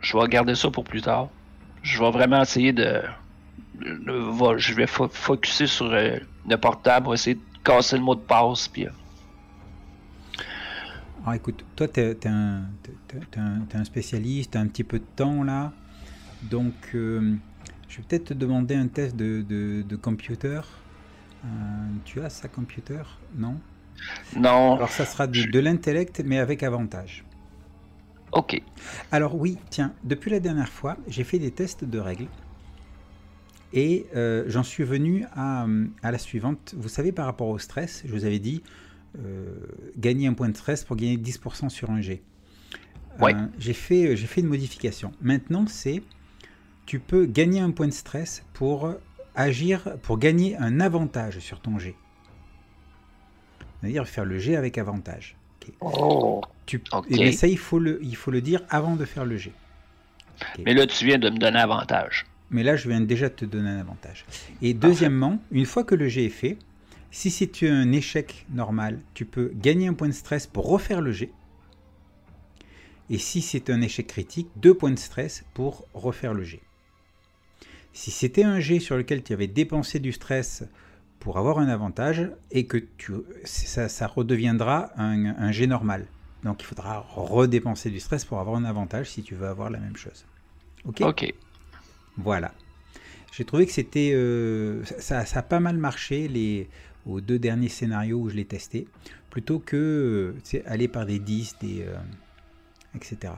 Je 0.00 0.16
vais 0.16 0.28
garder 0.28 0.54
ça 0.54 0.70
pour 0.70 0.84
plus 0.84 1.02
tard. 1.02 1.28
Je 1.82 1.98
vais 1.98 2.10
vraiment 2.10 2.42
essayer 2.42 2.72
de. 2.72 3.02
je 3.80 4.74
vais 4.74 4.86
fo 4.86 5.08
focuser 5.08 5.66
sur 5.66 5.86
euh, 5.86 6.18
le 6.48 6.56
portable, 6.56 7.12
essayer 7.14 7.34
de 7.36 7.40
casser 7.64 7.96
le 7.96 8.02
mot 8.02 8.14
de 8.14 8.20
passe. 8.20 8.68
Puis, 8.68 8.86
euh, 8.86 8.90
Alors 11.22 11.34
écoute, 11.34 11.64
toi, 11.76 11.86
tu 11.86 12.00
es, 12.00 12.26
un, 12.26 12.64
spécialiste, 13.84 14.52
tu 14.52 14.58
as 14.58 14.60
un 14.60 14.66
petit 14.66 14.82
peu 14.82 14.98
de 14.98 15.04
temps 15.16 15.44
là. 15.44 15.72
Donc, 16.42 16.74
euh, 16.94 17.36
je 17.88 17.98
vais 17.98 18.02
peut-être 18.08 18.24
te 18.26 18.34
demander 18.34 18.74
un 18.74 18.88
test 18.88 19.14
de, 19.14 19.42
de, 19.42 19.82
de 19.82 19.96
computer. 19.96 20.60
Euh, 21.44 21.48
tu 22.04 22.20
as 22.20 22.28
ça, 22.28 22.48
computer 22.48 23.02
Non? 23.36 23.60
Non, 24.36 24.74
Alors, 24.76 24.90
ça 24.90 25.04
sera 25.04 25.28
de, 25.28 25.44
de 25.44 25.58
l'intellect, 25.60 26.22
mais 26.24 26.38
avec 26.40 26.64
avantage. 26.64 27.24
ok. 28.32 28.60
Alors, 29.12 29.36
oui, 29.36 29.58
tiens, 29.70 29.92
depuis 30.02 30.30
la 30.32 30.40
dernière 30.40 30.68
fois, 30.68 30.96
j'ai 31.06 31.22
fait 31.22 31.38
des 31.38 31.52
tests 31.52 31.84
de 31.84 31.98
règles. 32.00 32.28
Et 33.72 34.06
euh, 34.16 34.44
j'en 34.48 34.64
suis 34.64 34.84
venu 34.84 35.24
à, 35.34 35.66
à, 36.02 36.10
la 36.10 36.18
suivante. 36.18 36.74
Vous 36.76 36.88
savez, 36.88 37.12
par 37.12 37.26
rapport 37.26 37.48
au 37.48 37.58
stress, 37.58 38.02
je 38.04 38.12
vous 38.12 38.24
avais 38.24 38.40
dit 38.40 38.62
gagner 39.96 40.26
un 40.26 40.34
point 40.34 40.48
de 40.48 40.56
stress 40.56 40.84
pour 40.84 40.96
gagner 40.96 41.16
10% 41.16 41.68
sur 41.68 41.90
un 41.90 42.00
G. 42.00 42.22
Ouais. 43.20 43.34
j'ai 43.58 43.74
fait, 43.74 44.16
fait 44.16 44.40
une 44.40 44.46
modification. 44.46 45.12
Maintenant, 45.20 45.66
c'est 45.66 46.02
tu 46.86 46.98
peux 46.98 47.26
gagner 47.26 47.60
un 47.60 47.70
point 47.70 47.86
de 47.86 47.92
stress 47.92 48.44
pour 48.52 48.94
agir, 49.34 49.96
pour 50.02 50.18
gagner 50.18 50.56
un 50.56 50.80
avantage 50.80 51.38
sur 51.38 51.60
ton 51.60 51.78
G. 51.78 51.94
C'est-à-dire 53.80 54.06
faire 54.06 54.24
le 54.24 54.38
G 54.38 54.56
avec 54.56 54.78
avantage. 54.78 55.36
Oh, 55.80 56.40
tu, 56.66 56.82
Mais 57.10 57.32
ça, 57.32 57.46
il 57.46 57.58
faut, 57.58 57.78
le, 57.78 58.00
il 58.02 58.16
faut 58.16 58.30
le 58.30 58.40
dire 58.40 58.62
avant 58.68 58.96
de 58.96 59.04
faire 59.04 59.24
le 59.24 59.36
G. 59.36 59.52
Mais 60.64 60.74
là, 60.74 60.86
tu 60.86 61.04
viens 61.04 61.18
de 61.18 61.30
me 61.30 61.38
donner 61.38 61.58
avantage. 61.58 62.26
Mais 62.50 62.62
là, 62.62 62.76
je 62.76 62.88
viens 62.88 63.00
déjà 63.00 63.28
de 63.28 63.34
te 63.34 63.44
donner 63.44 63.70
un 63.70 63.78
avantage. 63.78 64.24
Et 64.60 64.74
deuxièmement, 64.74 65.38
une 65.50 65.66
fois 65.66 65.84
que 65.84 65.94
le 65.94 66.08
G 66.08 66.26
est 66.26 66.30
fait, 66.30 66.58
si 67.12 67.30
c'est 67.30 67.62
un 67.62 67.92
échec 67.92 68.46
normal, 68.50 68.98
tu 69.14 69.26
peux 69.26 69.52
gagner 69.54 69.86
un 69.86 69.94
point 69.94 70.08
de 70.08 70.12
stress 70.12 70.46
pour 70.46 70.66
refaire 70.66 71.00
le 71.00 71.12
G. 71.12 71.30
Et 73.10 73.18
si 73.18 73.42
c'est 73.42 73.68
un 73.68 73.82
échec 73.82 74.06
critique, 74.06 74.48
deux 74.56 74.74
points 74.74 74.90
de 74.90 74.98
stress 74.98 75.44
pour 75.52 75.86
refaire 75.92 76.32
le 76.32 76.42
G. 76.42 76.60
Si 77.92 78.10
c'était 78.10 78.44
un 78.44 78.58
G 78.58 78.80
sur 78.80 78.96
lequel 78.96 79.22
tu 79.22 79.34
avais 79.34 79.46
dépensé 79.46 80.00
du 80.00 80.12
stress 80.12 80.64
pour 81.20 81.36
avoir 81.36 81.58
un 81.58 81.68
avantage 81.68 82.30
et 82.50 82.66
que 82.66 82.78
tu, 82.96 83.12
ça, 83.44 84.06
redeviendra 84.06 84.90
un, 84.96 85.26
un 85.26 85.52
G 85.52 85.66
normal. 85.66 86.06
Donc 86.42 86.62
il 86.62 86.64
faudra 86.64 87.06
redépenser 87.14 87.90
du 87.90 88.00
stress 88.00 88.24
pour 88.24 88.40
avoir 88.40 88.56
un 88.56 88.64
avantage 88.64 89.10
si 89.10 89.22
tu 89.22 89.34
veux 89.34 89.46
avoir 89.46 89.68
la 89.68 89.78
même 89.78 89.96
chose. 89.96 90.24
Ok? 90.86 91.02
Ok. 91.02 91.34
Voilà. 92.16 92.54
J'ai 93.32 93.44
trouvé 93.44 93.66
que 93.66 93.72
c'était. 93.72 94.12
Euh, 94.14 94.84
ça, 94.98 95.24
a 95.34 95.42
pas 95.42 95.60
mal 95.60 95.78
marché 95.78 96.28
les, 96.28 96.68
aux 97.06 97.20
deux 97.20 97.38
derniers 97.38 97.68
scénarios 97.68 98.18
où 98.18 98.28
je 98.28 98.36
l'ai 98.36 98.44
testé, 98.44 98.86
plutôt 99.30 99.58
que 99.58 100.34
aller 100.66 100.88
par 100.88 101.06
des 101.06 101.18
10, 101.18 101.56
des, 101.60 101.82
euh, 101.82 101.96
etc. 102.94 103.34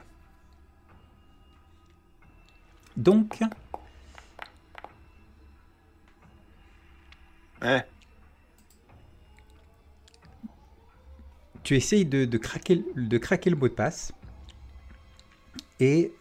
Donc, 2.97 3.41
Tu 11.63 11.77
essayes 11.77 12.05
de, 12.05 12.37
craquer, 12.37 12.85
de 12.95 13.19
craquer 13.19 13.49
le 13.49 13.57
mot 13.57 13.69
de 13.69 13.73
passe. 13.73 14.13
Et. 15.81 16.13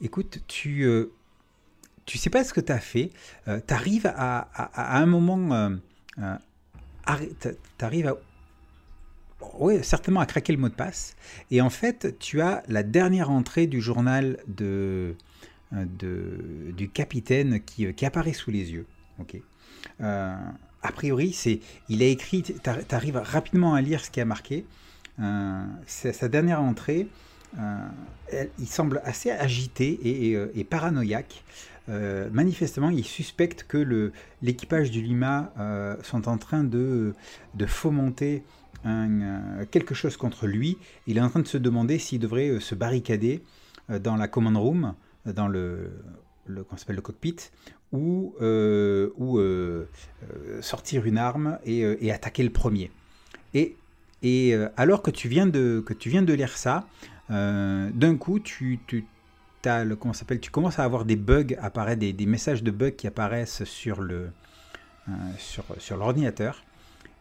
Écoute, 0.00 0.40
tu. 0.46 0.82
Euh, 0.82 1.12
tu 2.08 2.18
sais 2.18 2.30
pas 2.30 2.42
ce 2.42 2.52
que 2.52 2.60
tu 2.60 2.72
as 2.72 2.80
fait. 2.80 3.10
Euh, 3.48 3.60
tu 3.66 3.74
arrives 3.74 4.06
à, 4.06 4.48
un 4.98 5.06
moment. 5.06 5.78
Euh, 6.20 6.36
tu 7.40 7.84
arrives 7.84 8.08
à. 8.08 8.16
Oui, 9.58 9.84
certainement 9.84 10.20
à 10.20 10.26
craquer 10.26 10.52
le 10.52 10.58
mot 10.58 10.68
de 10.68 10.74
passe. 10.74 11.14
Et 11.50 11.60
en 11.60 11.70
fait, 11.70 12.18
tu 12.18 12.40
as 12.40 12.62
la 12.66 12.82
dernière 12.82 13.30
entrée 13.30 13.66
du 13.66 13.80
journal 13.80 14.38
de, 14.48 15.14
de 15.70 16.72
du 16.76 16.88
capitaine 16.88 17.60
qui, 17.60 17.92
qui 17.94 18.06
apparaît 18.06 18.32
sous 18.32 18.50
les 18.50 18.72
yeux. 18.72 18.86
Euh, 20.00 20.36
a 20.82 20.92
priori, 20.92 21.32
c'est, 21.32 21.60
il 21.88 22.02
a 22.02 22.06
écrit, 22.06 22.42
tu 22.42 22.94
arrives 22.94 23.16
rapidement 23.16 23.74
à 23.74 23.80
lire 23.80 24.04
ce 24.04 24.10
qui 24.10 24.20
a 24.20 24.24
marqué. 24.24 24.64
Euh, 25.20 25.64
sa 25.86 26.28
dernière 26.28 26.62
entrée, 26.62 27.08
euh, 27.58 28.44
il 28.58 28.68
semble 28.68 29.00
assez 29.04 29.30
agité 29.30 29.98
et, 30.54 30.64
paranoïaque. 30.64 31.42
Manifestement, 31.88 32.90
il 32.90 33.04
suspecte 33.04 33.64
que 33.64 34.12
l'équipage 34.42 34.90
du 34.90 35.00
Lima 35.00 35.52
sont 36.02 36.28
en 36.28 36.38
train 36.38 36.64
de, 36.64 37.14
de 37.54 37.66
fomenter 37.66 38.42
un, 38.84 39.64
quelque 39.70 39.94
chose 39.94 40.16
contre 40.16 40.46
lui. 40.46 40.78
Il 41.06 41.18
est 41.18 41.20
en 41.20 41.30
train 41.30 41.40
de 41.40 41.48
se 41.48 41.58
demander 41.58 41.98
s'il 41.98 42.20
devrait 42.20 42.60
se 42.60 42.74
barricader 42.74 43.42
dans 43.88 44.16
la 44.16 44.28
command 44.28 44.56
room, 44.56 44.94
dans 45.24 45.48
le, 45.48 45.90
le, 46.46 46.64
le 46.88 47.00
cockpit, 47.00 47.36
ou, 47.92 48.34
euh, 48.40 49.10
ou 49.16 49.38
euh, 49.38 49.88
euh, 50.30 50.62
sortir 50.62 51.06
une 51.06 51.18
arme 51.18 51.58
et, 51.64 52.12
attaquer 52.12 52.42
le 52.42 52.50
premier. 52.50 52.90
Et, 53.54 53.76
et 54.22 54.54
alors 54.76 55.02
que 55.02 55.10
tu, 55.10 55.28
viens 55.28 55.46
de, 55.46 55.82
que 55.84 55.94
tu 55.94 56.10
viens 56.10 56.22
de 56.22 56.32
lire 56.32 56.56
ça, 56.56 56.86
d'un 57.30 58.16
coup, 58.18 58.40
tu, 58.40 58.78
tu 58.86 59.04
as 59.66 59.84
le, 59.84 59.96
comment 59.96 60.14
s'appelle, 60.14 60.40
tu 60.40 60.50
commences 60.50 60.78
à 60.78 60.84
avoir 60.84 61.04
des 61.04 61.16
bugs 61.16 61.54
apparaître, 61.60 62.00
des, 62.00 62.12
des, 62.12 62.26
messages 62.26 62.62
de 62.62 62.70
bugs 62.70 62.90
qui 62.90 63.06
apparaissent 63.06 63.64
sur 63.64 64.00
le 64.00 64.30
sur, 65.38 65.64
sur 65.78 65.96
l'ordinateur, 65.96 66.62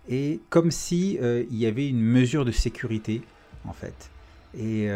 et 0.10 0.42
comme 0.50 0.72
si 0.72 1.18
il 1.22 1.58
y 1.58 1.66
avait 1.66 1.88
une 1.88 2.02
mesure 2.02 2.44
de 2.44 2.52
sécurité 2.52 3.22
en 3.66 3.72
fait. 3.72 4.10
Et, 4.58 4.88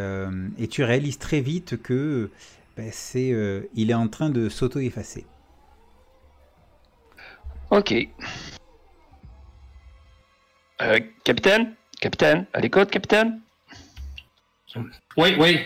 et 0.57 0.67
tu 0.67 0.83
réalises 0.83 1.17
très 1.17 1.39
vite 1.39 1.81
que 1.81 2.29
ben, 2.75 2.89
c'est, 2.91 3.33
il 3.73 3.91
est 3.91 3.95
en 3.95 4.09
train 4.09 4.29
de 4.29 4.49
s'auto-effacer. 4.49 5.25
OK. 7.71 7.93
Euh, 10.81 10.99
capitaine? 11.23 11.75
Capitaine? 12.01 12.45
À 12.53 12.59
l'écoute, 12.59 12.91
capitaine? 12.91 13.39
Oui, 15.15 15.35
oui. 15.39 15.59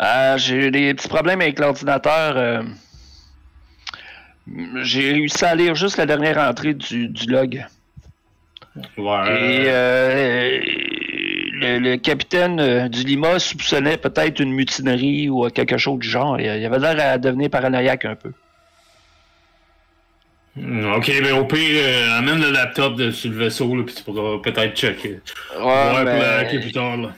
Euh, 0.00 0.38
j'ai 0.38 0.70
des 0.70 0.94
petits 0.94 1.08
problèmes 1.08 1.40
avec 1.40 1.58
l'ordinateur. 1.58 2.34
Euh. 2.36 2.62
j'ai 4.82 5.12
réussi 5.12 5.44
à 5.44 5.54
lire 5.54 5.74
juste 5.74 5.96
la 5.96 6.06
dernière 6.06 6.38
entrée 6.38 6.74
du, 6.74 7.08
log. 7.28 7.64
Ouais. 8.96 9.14
Et 9.28 9.64
euh, 9.66 10.60
le, 11.78 11.96
capitaine 11.96 12.88
du 12.88 13.04
Lima 13.04 13.38
soupçonnait 13.38 13.96
peut-être 13.96 14.40
une 14.40 14.52
mutinerie 14.52 15.28
ou 15.28 15.48
quelque 15.48 15.78
chose 15.78 16.00
du 16.00 16.08
genre. 16.08 16.40
Il 16.40 16.48
avait 16.48 16.78
l'air 16.78 17.12
à 17.12 17.18
devenir 17.18 17.50
paranoïaque 17.50 18.04
un 18.04 18.16
peu. 18.16 18.32
Hmm, 20.56 20.92
ok, 20.94 21.10
mais 21.20 21.32
au 21.32 21.44
pire, 21.46 21.82
amène 22.16 22.40
le 22.40 22.52
laptop 22.52 22.94
de, 22.94 23.10
sur 23.10 23.30
le 23.30 23.36
vaisseau, 23.36 23.74
là, 23.74 23.82
puis 23.84 23.94
tu 23.94 24.04
pourras 24.04 24.38
peut-être 24.40 24.76
checker. 24.76 25.20
Ouais, 25.60 26.04
mais... 26.04 26.60
plus 26.60 26.70
tard, 26.70 26.96
là. 26.96 27.10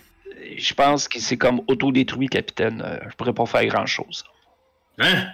Je 0.57 0.75
pense 0.75 1.09
qu'il 1.09 1.21
s'est 1.21 1.37
comme 1.37 1.61
auto-détruit, 1.69 2.29
capitaine. 2.29 2.83
Euh, 2.85 2.99
je 3.09 3.15
pourrais 3.17 3.33
pas 3.33 3.47
faire 3.47 3.67
grand-chose. 3.67 4.25
Hein? 4.99 5.29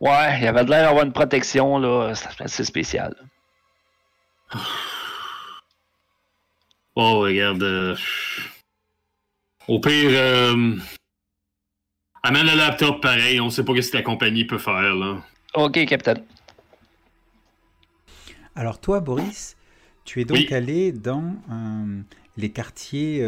Ouais, 0.00 0.40
il 0.40 0.46
avait 0.46 0.64
l'air 0.64 0.84
d'avoir 0.84 1.04
une 1.04 1.12
protection, 1.12 1.78
là. 1.78 2.14
C'est 2.14 2.40
assez 2.40 2.64
spécial. 2.64 3.14
Oh, 6.94 7.20
regarde. 7.20 7.62
Euh, 7.62 7.96
au 9.68 9.80
pire, 9.80 10.56
amène 12.22 12.46
le 12.46 12.56
laptop 12.56 13.02
pareil. 13.02 13.40
On 13.40 13.50
sait 13.50 13.64
pas 13.64 13.80
ce 13.80 13.90
que 13.90 13.96
la 13.96 14.02
compagnie 14.02 14.44
peut 14.44 14.58
faire, 14.58 14.94
là. 14.94 15.16
Ok, 15.54 15.84
capitaine. 15.86 16.24
Alors 18.54 18.80
toi, 18.80 19.00
Boris, 19.00 19.56
tu 20.04 20.20
es 20.20 20.24
donc 20.24 20.50
allé 20.50 20.92
dans 20.92 21.34
euh, 21.50 22.00
les 22.38 22.50
quartiers 22.50 23.20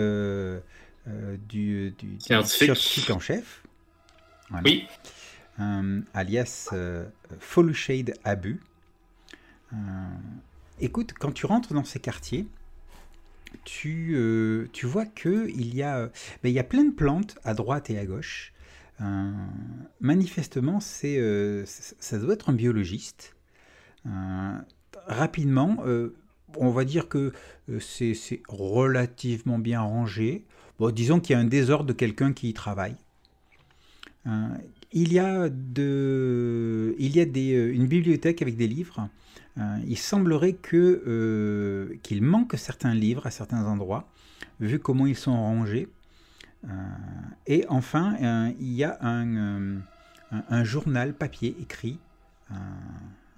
euh, 1.08 1.36
euh, 1.36 1.36
du, 1.48 1.94
scientifique 2.18 3.10
en 3.10 3.18
chef. 3.18 3.62
Oui. 4.64 4.86
alias 6.14 6.70
Follow 7.38 7.72
Shade 7.72 8.14
Abu. 8.24 8.60
écoute, 10.80 11.12
quand 11.18 11.32
tu 11.32 11.46
rentres 11.46 11.74
dans 11.74 11.84
ces 11.84 12.00
quartiers, 12.00 12.46
tu, 13.64 14.68
tu 14.72 14.86
vois 14.86 15.06
qu'il 15.06 15.74
y, 15.74 15.82
a, 15.82 16.06
ben, 16.42 16.48
il 16.48 16.52
y 16.52 16.58
a 16.58 16.64
plein 16.64 16.84
de 16.84 16.94
plantes 16.94 17.38
à 17.44 17.54
droite 17.54 17.90
et 17.90 17.98
à 17.98 18.06
gauche. 18.06 18.52
manifestement, 20.00 20.80
c'est, 20.80 21.64
ça 21.66 22.18
doit 22.18 22.34
être 22.34 22.50
un 22.50 22.54
biologiste 22.54 23.34
rapidement, 25.08 25.78
euh, 25.86 26.14
on 26.56 26.70
va 26.70 26.84
dire 26.84 27.08
que 27.08 27.32
euh, 27.68 27.80
c'est 27.80 28.42
relativement 28.48 29.58
bien 29.58 29.80
rangé. 29.80 30.44
Bon, 30.78 30.90
disons 30.90 31.20
qu'il 31.20 31.34
y 31.34 31.36
a 31.36 31.40
un 31.40 31.44
désordre 31.44 31.86
de 31.86 31.92
quelqu'un 31.92 32.32
qui 32.32 32.48
y 32.48 32.54
travaille. 32.54 32.96
Euh, 34.26 34.48
il 34.92 35.12
y 35.12 35.18
a, 35.18 35.48
de, 35.48 36.94
il 36.98 37.16
y 37.16 37.20
a 37.20 37.24
des, 37.24 37.50
une 37.50 37.86
bibliothèque 37.86 38.42
avec 38.42 38.56
des 38.56 38.66
livres. 38.66 39.08
il 39.86 39.98
semblerait 39.98 40.54
que, 40.54 41.98
qu'il 42.02 42.22
manque 42.22 42.54
certains 42.56 42.94
livres 42.94 43.26
à 43.26 43.30
certains 43.30 43.66
endroits, 43.66 44.08
vu 44.60 44.78
comment 44.78 45.06
ils 45.06 45.16
sont 45.16 45.36
rangés. 45.36 45.88
et 47.46 47.66
enfin, 47.68 48.16
il 48.58 48.72
y 48.72 48.84
a 48.84 48.96
un, 49.02 49.80
un, 50.30 50.64
journal 50.64 51.12
papier 51.12 51.54
écrit 51.60 51.98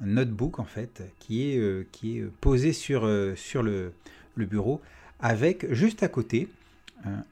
notebook 0.00 0.59
en 0.59 0.64
fait 0.64 1.03
qui 1.18 1.50
est, 1.50 1.59
euh, 1.59 1.87
qui 1.92 2.18
est 2.18 2.24
posé 2.40 2.72
sur, 2.72 3.05
euh, 3.05 3.35
sur 3.37 3.62
le, 3.62 3.92
le, 4.35 4.46
bureau 4.46 4.81
avec 5.20 5.72
juste 5.72 6.03
à 6.03 6.09
côté 6.09 6.48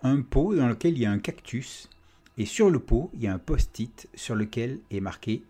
un 0.03 0.23
pot 0.23 0.55
dans 0.55 0.69
lequel 0.69 0.95
il 0.95 1.01
y 1.01 1.07
a 1.07 1.11
un 1.11 1.19
cactus 1.19 1.89
et 2.37 2.47
sur 2.47 2.71
le 2.71 2.79
pot 2.79 3.11
il 3.15 3.23
y 3.23 3.27
a 3.27 3.35
un 3.35 3.39
post-it 3.39 4.09
sur 4.15 4.35
lequel 4.35 4.79
est 4.91 5.01
marqué 5.01 5.43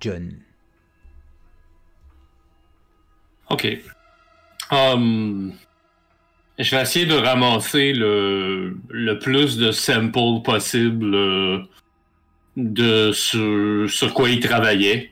John. 0.00 0.32
Ok. 3.50 3.66
Um, 4.70 5.52
je 6.58 6.74
vais 6.74 6.82
essayer 6.82 7.06
de 7.06 7.14
ramasser 7.14 7.92
le, 7.92 8.76
le 8.88 9.18
plus 9.18 9.58
de 9.58 9.70
samples 9.70 10.42
possible 10.42 11.14
euh, 11.14 11.58
de 12.56 13.12
sur, 13.12 13.90
sur 13.90 14.14
quoi 14.14 14.30
il 14.30 14.40
travaillait. 14.40 15.10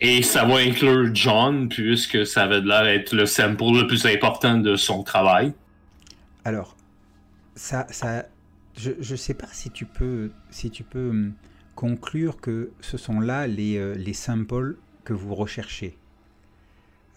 Et 0.00 0.22
ça 0.22 0.44
va 0.44 0.56
inclure 0.56 1.14
John, 1.14 1.68
puisque 1.68 2.26
ça 2.26 2.44
avait 2.44 2.60
l'air 2.60 2.84
d'être 2.84 3.14
le 3.14 3.26
sample 3.26 3.80
le 3.80 3.86
plus 3.86 4.04
important 4.06 4.58
de 4.58 4.76
son 4.76 5.02
travail. 5.02 5.52
Alors, 6.44 6.73
ça, 7.54 7.86
ça, 7.90 8.26
je 8.76 8.90
ne 8.98 9.16
sais 9.16 9.34
pas 9.34 9.48
si 9.52 9.70
tu 9.70 9.86
peux, 9.86 10.30
si 10.50 10.70
tu 10.70 10.84
peux 10.84 11.10
hum, 11.10 11.34
conclure 11.74 12.40
que 12.40 12.72
ce 12.80 12.96
sont 12.96 13.20
là 13.20 13.46
les, 13.46 13.76
euh, 13.78 13.94
les 13.94 14.14
samples 14.14 14.76
que 15.04 15.12
vous 15.12 15.34
recherchez. 15.34 15.98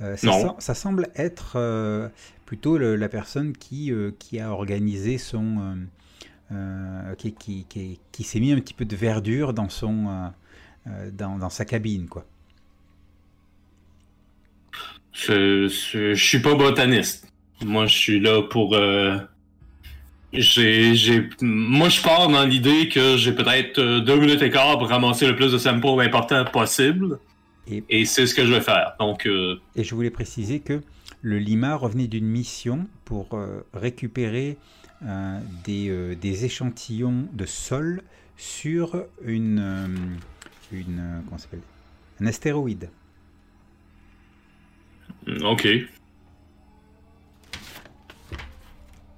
Euh, 0.02 0.16
ça, 0.16 0.32
Non. 0.32 0.32
sem- 0.32 0.56
ça 0.60 0.76
semble 0.76 1.10
être 1.16 1.54
euh, 1.56 2.10
plutôt 2.46 2.78
le- 2.78 2.96
la 2.96 3.10
personne 3.10 3.54
qui, 3.54 3.92
euh, 3.92 4.12
qui 4.20 4.40
a 4.40 4.52
organisé 4.52 5.18
son... 5.18 5.88
qui, 7.18 7.34
qui, 7.34 7.66
qui, 7.70 8.00
qui 8.12 8.24
s'est 8.24 8.40
mis 8.40 8.52
un 8.52 8.60
petit 8.60 8.74
peu 8.74 8.86
de 8.86 8.96
verdure 8.96 9.54
dans, 9.54 9.70
son, 9.70 10.32
dans, 11.14 11.38
dans 11.38 11.50
sa 11.50 11.66
cabine, 11.66 12.08
quoi. 12.08 12.26
Je, 15.14 15.68
je, 15.68 16.14
je 16.14 16.24
suis 16.24 16.40
pas 16.40 16.56
botaniste. 16.56 17.28
Moi, 17.66 17.88
je 17.88 17.96
suis 17.98 18.20
là 18.20 18.44
pour. 18.44 18.76
J'ai, 20.34 20.96
j'ai, 20.96 21.30
moi, 21.42 21.90
je 21.90 22.02
pars 22.02 22.28
dans 22.28 22.44
l'idée 22.46 22.90
que 22.90 23.18
j'ai 23.18 23.32
peut-être 23.34 23.80
euh, 23.80 24.00
deux 24.02 24.20
minutes 24.20 24.42
et 24.42 24.50
quart 24.50 24.78
pour 24.78 24.90
ramasser 24.90 25.26
le 25.28 25.36
plus 25.36 25.52
de 25.52 25.58
samples 25.58 25.88
importants 26.02 26.44
possible. 26.46 27.20
Et- 27.70 27.84
Et, 27.90 28.06
c'est 28.06 28.26
ce 28.28 28.34
que 28.36 28.46
je 28.46 28.54
vais 28.54 28.62
faire. 28.62 28.94
Donc, 29.00 29.26
euh, 29.26 29.60
Et 29.76 29.84
je 29.84 29.94
voulais 29.96 30.10
préciser 30.10 30.60
que 30.60 30.82
le 31.22 31.38
Lima 31.40 31.76
revenait 31.76 32.08
d'une 32.08 32.28
mission 32.28 32.88
pour 33.06 33.34
euh, 33.34 33.62
récupérer 33.74 34.58
euh, 35.04 35.40
des, 35.66 36.16
des 36.16 36.46
échantillons 36.46 37.28
de 37.34 37.46
sol 37.46 38.02
sur 38.38 39.04
une, 39.24 40.18
une 40.72 41.22
comment 41.26 41.38
s'appelle? 41.38 41.62
Un 42.22 42.28
astéroïde. 42.28 42.90
ok. 45.44 45.68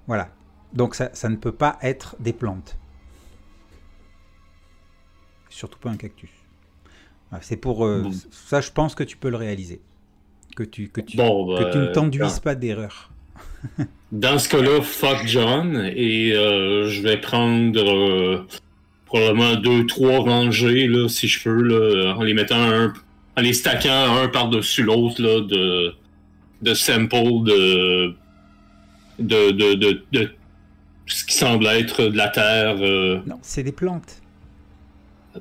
Voilà. 0.08 0.30
Donc 0.74 0.96
ça, 0.96 1.10
ça 1.14 1.30
ne 1.30 1.36
peut 1.36 1.52
pas 1.52 1.78
être 1.82 2.16
des 2.20 2.34
plantes. 2.34 2.78
Surtout 5.50 5.80
pas 5.80 5.90
un 5.90 5.98
cactus. 5.98 6.30
Voilà, 7.30 7.44
C'est 7.44 7.58
pour 7.58 7.86
euh, 7.86 8.02
Bon. 8.04 8.12
ça, 8.32 8.62
je 8.62 8.72
pense 8.72 8.96
que 8.96 9.04
tu 9.04 9.18
peux 9.18 9.30
le 9.30 9.38
réaliser. 9.38 9.82
Que 10.56 10.64
tu, 10.64 10.90
que 10.90 11.02
tu, 11.02 11.18
Bon, 11.18 11.56
que 11.58 11.72
tu 11.72 11.78
ne 11.78 11.84
euh, 11.86 11.92
t'enduises 11.92 12.40
pas 12.40 12.56
d'erreur. 12.56 13.12
Dans 14.12 14.40
ce 14.40 14.50
cas-là, 14.50 14.82
fuck 14.82 15.26
John, 15.28 15.92
et 15.96 16.34
euh, 16.34 16.88
je 16.90 17.02
vais 17.02 17.18
prendre 17.18 17.80
euh, 17.80 18.48
probablement 19.06 19.56
deux, 19.56 19.86
trois 19.86 20.20
rangées, 20.20 20.88
là, 20.88 21.08
si 21.08 21.28
je 21.28 21.44
peux, 21.44 21.62
là, 21.62 22.16
en 22.16 22.24
les 22.24 22.34
mettant 22.34 22.62
un, 22.62 22.94
en 23.38 23.42
les 23.42 23.54
stackant 23.54 24.18
un 24.18 24.28
par-dessus 24.28 24.84
l'autre, 24.84 25.22
là, 25.22 25.42
de, 25.42 25.94
de 26.62 26.74
samples 26.74 27.44
de, 27.46 28.16
de, 29.20 29.52
de, 29.52 29.74
de, 29.76 30.04
de 30.12 30.32
ce 31.10 31.26
qui 31.26 31.36
semble 31.36 31.66
être 31.68 32.06
de 32.08 32.18
la 32.18 32.30
Terre. 32.30 32.78
euh. 32.82 33.22
Non, 33.26 33.40
c'est 33.42 33.64
des 33.64 33.72
plantes. 33.72 34.22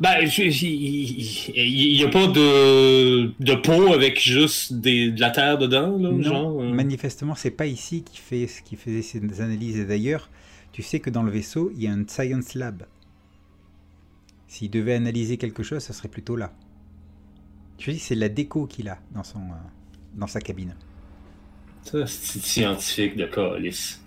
Ben, 0.00 0.18
il 0.20 1.94
n'y 1.96 2.04
a 2.04 2.08
pas 2.08 2.26
de, 2.26 3.32
de 3.42 3.54
pot 3.54 3.92
avec 3.94 4.20
juste 4.20 4.74
des, 4.74 5.10
de 5.10 5.20
la 5.20 5.30
Terre 5.30 5.56
dedans, 5.58 5.96
là, 5.98 6.10
Non, 6.10 6.22
genre? 6.22 6.60
euh? 6.62 6.70
manifestement, 6.72 7.34
c'est 7.34 7.50
pas 7.50 7.66
ici 7.66 8.02
qui 8.04 8.18
fait 8.18 8.46
qui 8.64 8.76
faisait 8.76 9.02
ces 9.02 9.18
analyses. 9.40 9.78
Et 9.78 9.86
d'ailleurs, 9.86 10.28
tu 10.72 10.82
sais 10.82 11.00
que 11.00 11.08
dans 11.10 11.22
le 11.22 11.30
vaisseau, 11.32 11.72
il 11.74 11.82
y 11.82 11.86
a 11.86 11.92
un 11.92 12.04
science 12.06 12.54
lab. 12.54 12.84
S'il 14.46 14.70
devait 14.70 14.94
analyser 14.94 15.36
quelque 15.38 15.62
chose, 15.62 15.82
ça 15.82 15.92
serait 15.92 16.08
plutôt 16.08 16.36
là. 16.36 16.52
Je 17.78 17.90
dis, 17.90 17.98
c'est 17.98 18.14
la 18.14 18.28
déco 18.28 18.66
qu'il 18.66 18.88
a 18.88 18.98
dans 19.14 19.24
son 19.24 19.38
euh, 19.38 19.54
dans 20.14 20.26
sa 20.26 20.40
cabine. 20.40 20.74
Ça, 21.82 22.06
c'est 22.06 22.40
scientifique 22.40 23.16
de 23.16 23.24
calice. 23.26 24.00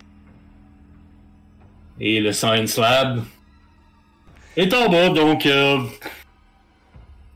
Et 2.03 2.19
le 2.19 2.31
Science 2.33 2.77
Lab 2.77 3.23
est 4.57 4.73
en 4.73 4.89
bas, 4.89 5.09
donc... 5.09 5.45
euh, 5.45 5.77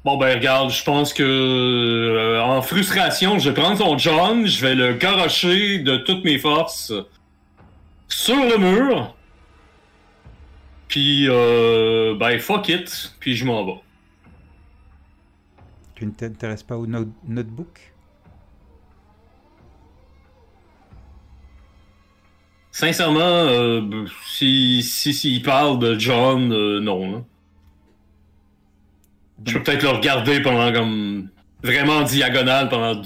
Bon 0.03 0.17
ben 0.17 0.35
regarde, 0.37 0.69
je 0.69 0.83
pense 0.83 1.13
que 1.13 1.23
euh, 1.23 2.39
en 2.39 2.61
frustration, 2.61 3.39
je 3.39 3.49
vais 3.49 3.59
prendre 3.59 3.75
son 3.75 3.97
John, 3.97 4.45
je 4.45 4.61
vais 4.61 4.75
le 4.75 4.93
garocher 4.93 5.79
de 5.79 5.97
toutes 5.97 6.23
mes 6.23 6.37
forces 6.37 6.93
sur 8.07 8.35
le 8.35 8.57
mur. 8.59 9.15
Puis 10.87 11.25
euh, 11.27 12.13
ben 12.19 12.37
fuck 12.39 12.69
it, 12.69 13.15
puis 13.19 13.35
je 13.35 13.45
m'en 13.45 13.65
vais. 13.65 13.79
Tu 15.95 16.05
ne 16.05 16.11
t'intéresses 16.11 16.61
pas 16.61 16.77
au 16.77 16.85
no- 16.85 17.11
notebook? 17.27 17.94
Sincèrement, 22.75 23.21
euh, 23.21 24.05
si 24.27 24.83
si 24.83 25.13
s'il 25.13 25.41
parle 25.41 25.79
de 25.79 25.97
John, 25.97 26.51
euh, 26.51 26.81
non. 26.81 27.09
là. 27.09 27.21
Je 29.45 29.53
peux 29.53 29.63
peut-être 29.63 29.83
le 29.83 29.89
regarder 29.91 30.41
pendant 30.41 30.73
comme 30.73 31.29
vraiment 31.63 31.99
en 31.99 32.03
diagonale 32.03 32.67
pendant 32.67 33.01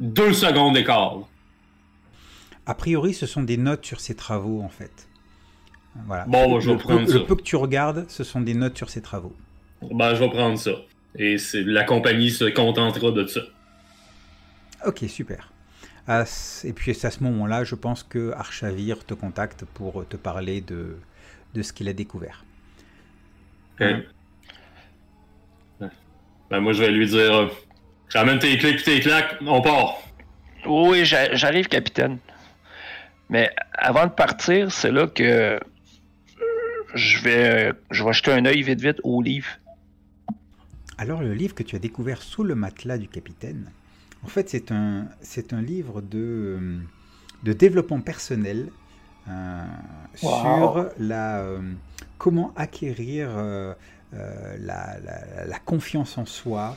deux 0.00 0.32
secondes 0.32 0.74
d'écart. 0.74 1.18
A 2.66 2.74
priori, 2.74 3.14
ce 3.14 3.26
sont 3.26 3.44
des 3.44 3.56
notes 3.56 3.86
sur 3.86 4.00
ses 4.00 4.16
travaux, 4.16 4.60
en 4.60 4.68
fait. 4.68 5.06
Voilà. 6.04 6.24
Bon, 6.26 6.54
bah, 6.54 6.58
je 6.58 6.66
vais 6.66 6.72
le, 6.72 6.78
prendre 6.80 7.02
le 7.02 7.06
ça. 7.06 7.20
peu 7.20 7.36
que 7.36 7.42
tu 7.42 7.54
regardes, 7.54 8.06
ce 8.10 8.24
sont 8.24 8.40
des 8.40 8.54
notes 8.54 8.76
sur 8.76 8.90
ses 8.90 9.02
travaux. 9.02 9.36
Ben, 9.82 10.16
je 10.16 10.24
vais 10.24 10.30
prendre 10.30 10.58
ça. 10.58 10.72
Et 11.16 11.36
la 11.54 11.84
compagnie 11.84 12.32
se 12.32 12.46
contentera 12.46 13.12
de 13.12 13.24
ça. 13.28 13.42
Ok, 14.84 15.04
super. 15.06 15.51
Et 16.08 16.72
puis 16.72 16.94
c'est 16.94 17.06
à 17.06 17.10
ce 17.10 17.22
moment-là, 17.22 17.64
je 17.64 17.74
pense 17.74 18.02
que 18.02 18.32
Archavir 18.32 19.04
te 19.04 19.14
contacte 19.14 19.64
pour 19.64 20.06
te 20.08 20.16
parler 20.16 20.60
de, 20.60 20.96
de 21.54 21.62
ce 21.62 21.72
qu'il 21.72 21.88
a 21.88 21.92
découvert. 21.92 22.44
Ok. 23.80 23.86
Ben, 26.50 26.60
moi, 26.60 26.72
je 26.74 26.82
vais 26.82 26.90
lui 26.90 27.06
dire 27.06 27.34
euh, 27.34 27.48
J'amène 28.10 28.38
tes 28.38 28.58
clics 28.58 28.80
et 28.80 28.82
tes 28.82 29.00
claques, 29.00 29.36
on 29.40 29.62
part. 29.62 29.94
Oui, 30.66 31.04
j'a- 31.04 31.34
j'arrive, 31.34 31.66
capitaine. 31.68 32.18
Mais 33.30 33.50
avant 33.72 34.04
de 34.06 34.10
partir, 34.12 34.70
c'est 34.70 34.92
là 34.92 35.06
que 35.06 35.22
euh, 35.22 35.58
je 36.94 37.22
vais, 37.22 37.72
je 37.90 38.04
vais 38.04 38.12
jeter 38.12 38.32
un 38.32 38.44
œil 38.44 38.62
vite 38.62 38.80
vite 38.82 39.00
au 39.02 39.22
livre. 39.22 39.48
Alors 40.98 41.22
le 41.22 41.32
livre 41.32 41.54
que 41.54 41.62
tu 41.62 41.74
as 41.74 41.78
découvert 41.78 42.20
sous 42.22 42.44
le 42.44 42.54
matelas 42.54 42.98
du 42.98 43.08
capitaine, 43.08 43.70
en 44.24 44.28
fait 44.28 44.48
c'est 44.48 44.70
un, 44.72 45.06
c'est 45.20 45.52
un 45.52 45.62
livre 45.62 46.00
de, 46.00 46.18
euh, 46.60 46.78
de 47.42 47.52
développement 47.52 48.00
personnel 48.00 48.70
euh, 49.28 49.64
Wow. 50.22 50.40
sur 50.40 50.90
la, 50.98 51.40
euh, 51.40 51.60
comment 52.18 52.52
acquérir 52.56 53.30
euh, 53.36 53.74
la, 54.12 54.98
la- 55.00 55.46
la 55.46 55.58
confiance 55.58 56.18
en 56.18 56.26
soi 56.26 56.76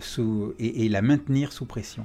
sous, 0.00 0.54
et, 0.58 0.84
et 0.84 0.88
la 0.88 1.00
maintenir 1.02 1.52
sous 1.52 1.64
pression. 1.64 2.04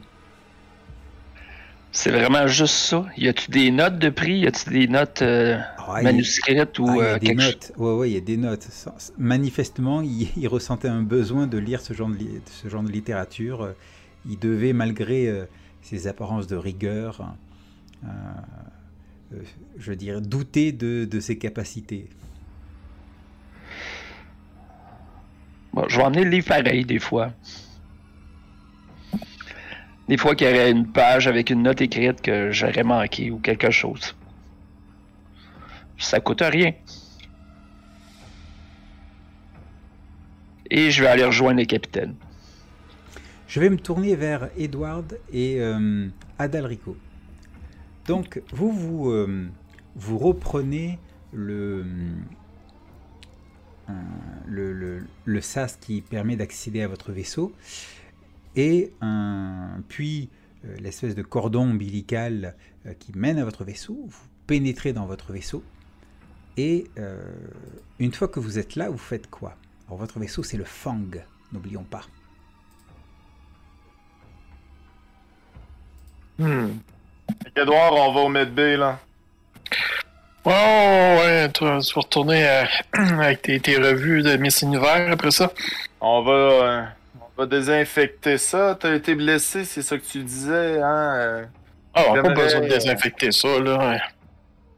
C'est 1.96 2.12
vraiment 2.12 2.46
juste 2.48 2.76
ça. 2.76 3.06
Y 3.18 3.28
a-tu 3.30 3.50
des 3.52 3.72
notes 3.72 3.98
de 3.98 4.10
prix? 4.10 4.40
Y 4.40 4.48
a-tu 4.48 4.70
des 4.70 4.88
notes 4.88 5.22
euh, 5.22 5.58
Ah, 5.78 6.02
manuscrites 6.04 6.78
ou 6.80 6.88
Ah, 6.90 7.04
euh, 7.04 7.16
a 7.16 7.20
des 7.20 7.28
quelque 7.28 7.42
chose? 7.42 7.56
notes. 7.56 7.72
Ouais, 7.78 8.10
il 8.10 8.14
y 8.14 8.18
a 8.18 8.22
des 8.22 8.38
notes. 8.38 8.68
Manifestement, 9.18 10.02
il, 10.02 10.30
il 10.38 10.48
ressentait 10.48 10.88
un 10.90 11.04
besoin 11.04 11.48
de 11.48 11.58
lire 11.58 11.82
ce 11.82 11.94
genre 11.94 12.10
de, 12.10 12.16
li- 12.16 12.42
ce 12.46 12.68
genre 12.70 12.84
de 12.84 12.92
littérature. 12.92 13.62
Euh, 13.64 13.74
Il 14.26 14.40
devait, 14.40 14.74
malgré 14.74 15.28
euh, 15.28 15.46
ses 15.82 16.08
apparences 16.08 16.48
de 16.48 16.56
rigueur, 16.58 17.36
euh, 18.04 18.08
euh, 19.34 19.38
je 19.78 19.94
dire, 19.94 20.22
douter 20.22 20.72
de, 20.72 21.06
de 21.06 21.20
ses 21.20 21.38
capacités. 21.38 22.10
Bon, 25.74 25.86
je 25.90 25.98
vais 25.98 26.04
emmener 26.04 26.24
le 26.24 26.30
livre 26.32 26.48
pareil 26.48 26.86
des 26.86 27.00
fois. 27.00 27.32
Des 30.08 30.18
fois 30.18 30.36
qu'il 30.36 30.48
y 30.48 30.52
aurait 30.52 30.72
une 30.72 30.88
page 30.92 31.28
avec 31.28 31.50
une 31.50 31.64
note 31.64 31.82
écrite 31.82 32.22
que 32.22 32.52
j'aurais 32.52 32.84
manqué 32.84 33.32
ou 33.32 33.40
quelque 33.40 33.72
chose. 33.72 34.16
Ça 35.98 36.20
coûte 36.20 36.42
rien. 36.42 36.74
Et 40.70 40.92
je 40.92 41.02
vais 41.02 41.10
aller 41.10 41.24
rejoindre 41.24 41.58
les 41.58 41.66
capitaines. 41.66 42.16
Je 43.48 43.60
vais 43.60 43.70
me 43.70 43.78
tourner 43.78 44.16
vers 44.16 44.50
Edward 44.58 45.18
et 45.32 45.62
euh, 45.62 46.08
Adalrico. 46.38 46.98
Donc, 48.08 48.42
vous, 48.52 48.72
vous, 48.72 49.10
euh, 49.12 49.48
vous 49.96 50.18
reprenez 50.18 51.00
le, 51.32 51.86
le, 54.48 54.74
le, 54.74 55.04
le, 55.24 55.42
sas 55.42 55.78
qui 55.80 56.02
permet 56.02 56.36
d'accéder 56.36 56.82
à 56.82 56.88
votre 56.88 57.12
vaisseau, 57.12 57.54
et 58.56 58.94
un, 59.02 59.82
puis 59.88 60.30
euh, 60.66 60.76
l'espèce 60.80 61.16
de 61.16 61.22
cordon 61.22 61.70
ombilical 61.72 62.56
euh, 62.86 62.94
qui 62.94 63.12
mène 63.16 63.40
à 63.40 63.46
votre 63.46 63.64
vaisseau. 63.64 64.06
Vous 64.08 64.28
pénétrez 64.48 64.94
dans 64.94 65.06
votre 65.06 65.34
vaisseau, 65.34 65.64
et 66.58 66.86
euh, 66.98 67.20
une 68.00 68.14
fois 68.14 68.28
que 68.28 68.40
vous 68.40 68.60
êtes 68.60 68.76
là, 68.76 68.90
vous 68.90 68.98
faites 68.98 69.30
quoi? 69.30 69.56
Alors 69.88 70.00
votre 70.00 70.20
vaisseau, 70.20 70.44
c'est 70.44 70.58
le 70.58 70.64
Fang, 70.64 71.00
n'oublions 71.52 71.84
pas. 71.84 72.02
Hmm. 76.38 76.78
Edouard, 77.56 77.94
on 77.94 78.14
va 78.14 78.20
au 78.22 78.30
Medbay, 78.30 78.78
là. 78.78 79.00
Oh, 80.48 80.50
ouais, 80.50 81.50
tu 81.54 81.64
vas 81.64 81.80
retourner 81.96 82.46
avec 82.94 83.42
tes, 83.42 83.60
tes, 83.60 83.78
revues 83.78 84.22
de 84.22 84.38
Miss 84.38 84.62
Univers 84.62 85.12
après 85.12 85.32
ça. 85.32 85.52
On 86.02 86.22
va, 86.22 86.32
euh, 86.32 86.84
va 87.38 87.46
désinfecter 87.46 88.38
ça. 88.38 88.78
T'as 88.80 88.96
été 88.96 89.16
blessé, 89.16 89.66
c'est 89.66 89.82
ça 89.82 89.98
que 89.98 90.04
tu 90.04 90.24
disais, 90.24 90.82
hein? 90.82 91.16
Euh, 91.16 91.46
ah, 91.94 92.04
on 92.10 92.16
n'a 92.16 92.24
pas 92.24 92.30
besoin 92.30 92.62
de 92.62 92.68
désinfecter 92.68 93.32
ça, 93.32 93.60
là. 93.60 93.98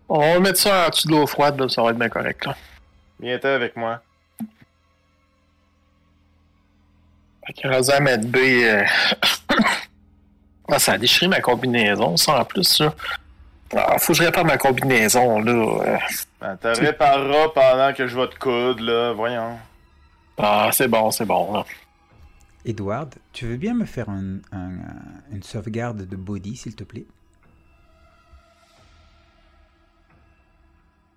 On 0.09 0.19
va 0.19 0.39
mettre 0.39 0.59
ça 0.59 0.87
en 0.87 0.89
dessous 0.89 1.07
de 1.07 1.13
l'eau 1.13 1.27
froide, 1.27 1.59
là, 1.59 1.67
ça 1.67 1.81
va 1.81 1.89
être 1.89 1.97
bien 1.97 2.09
correct, 2.09 2.45
là. 2.45 2.55
Viens-t'en 3.19 3.49
avec 3.49 3.75
moi. 3.75 4.01
Fait 7.45 7.53
que 7.53 7.67
Rosa 7.67 7.99
Medbay... 7.99 8.69
Euh... 8.69 8.85
ah, 10.71 10.79
ça 10.79 10.93
a 10.93 10.97
déchiré 10.97 11.27
ma 11.27 11.41
combinaison, 11.41 12.15
ça, 12.17 12.39
en 12.39 12.45
plus, 12.45 12.79
là. 12.79 12.93
Ah, 13.75 13.97
faut 13.99 14.13
que 14.13 14.19
je 14.19 14.23
répare 14.23 14.45
ma 14.45 14.57
combinaison, 14.57 15.39
là. 15.41 15.99
Ben, 16.39 16.57
t'as 16.61 16.73
répareras 16.73 17.49
pendant 17.49 17.93
que 17.93 18.07
je 18.07 18.17
vais 18.17 18.27
te 18.27 18.37
coudre, 18.37 18.81
là. 18.83 19.11
Voyons. 19.13 19.57
Ah, 20.37 20.69
c'est 20.71 20.87
bon, 20.87 21.11
c'est 21.11 21.25
bon, 21.25 21.51
là. 21.51 21.65
Edward, 22.67 23.15
tu 23.31 23.47
veux 23.47 23.55
bien 23.55 23.73
me 23.73 23.85
faire 23.85 24.09
un, 24.09 24.41
une 25.31 25.41
sauvegarde 25.41 26.05
de 26.05 26.15
body, 26.17 26.57
s'il 26.57 26.75
te 26.75 26.83
plaît? 26.83 27.05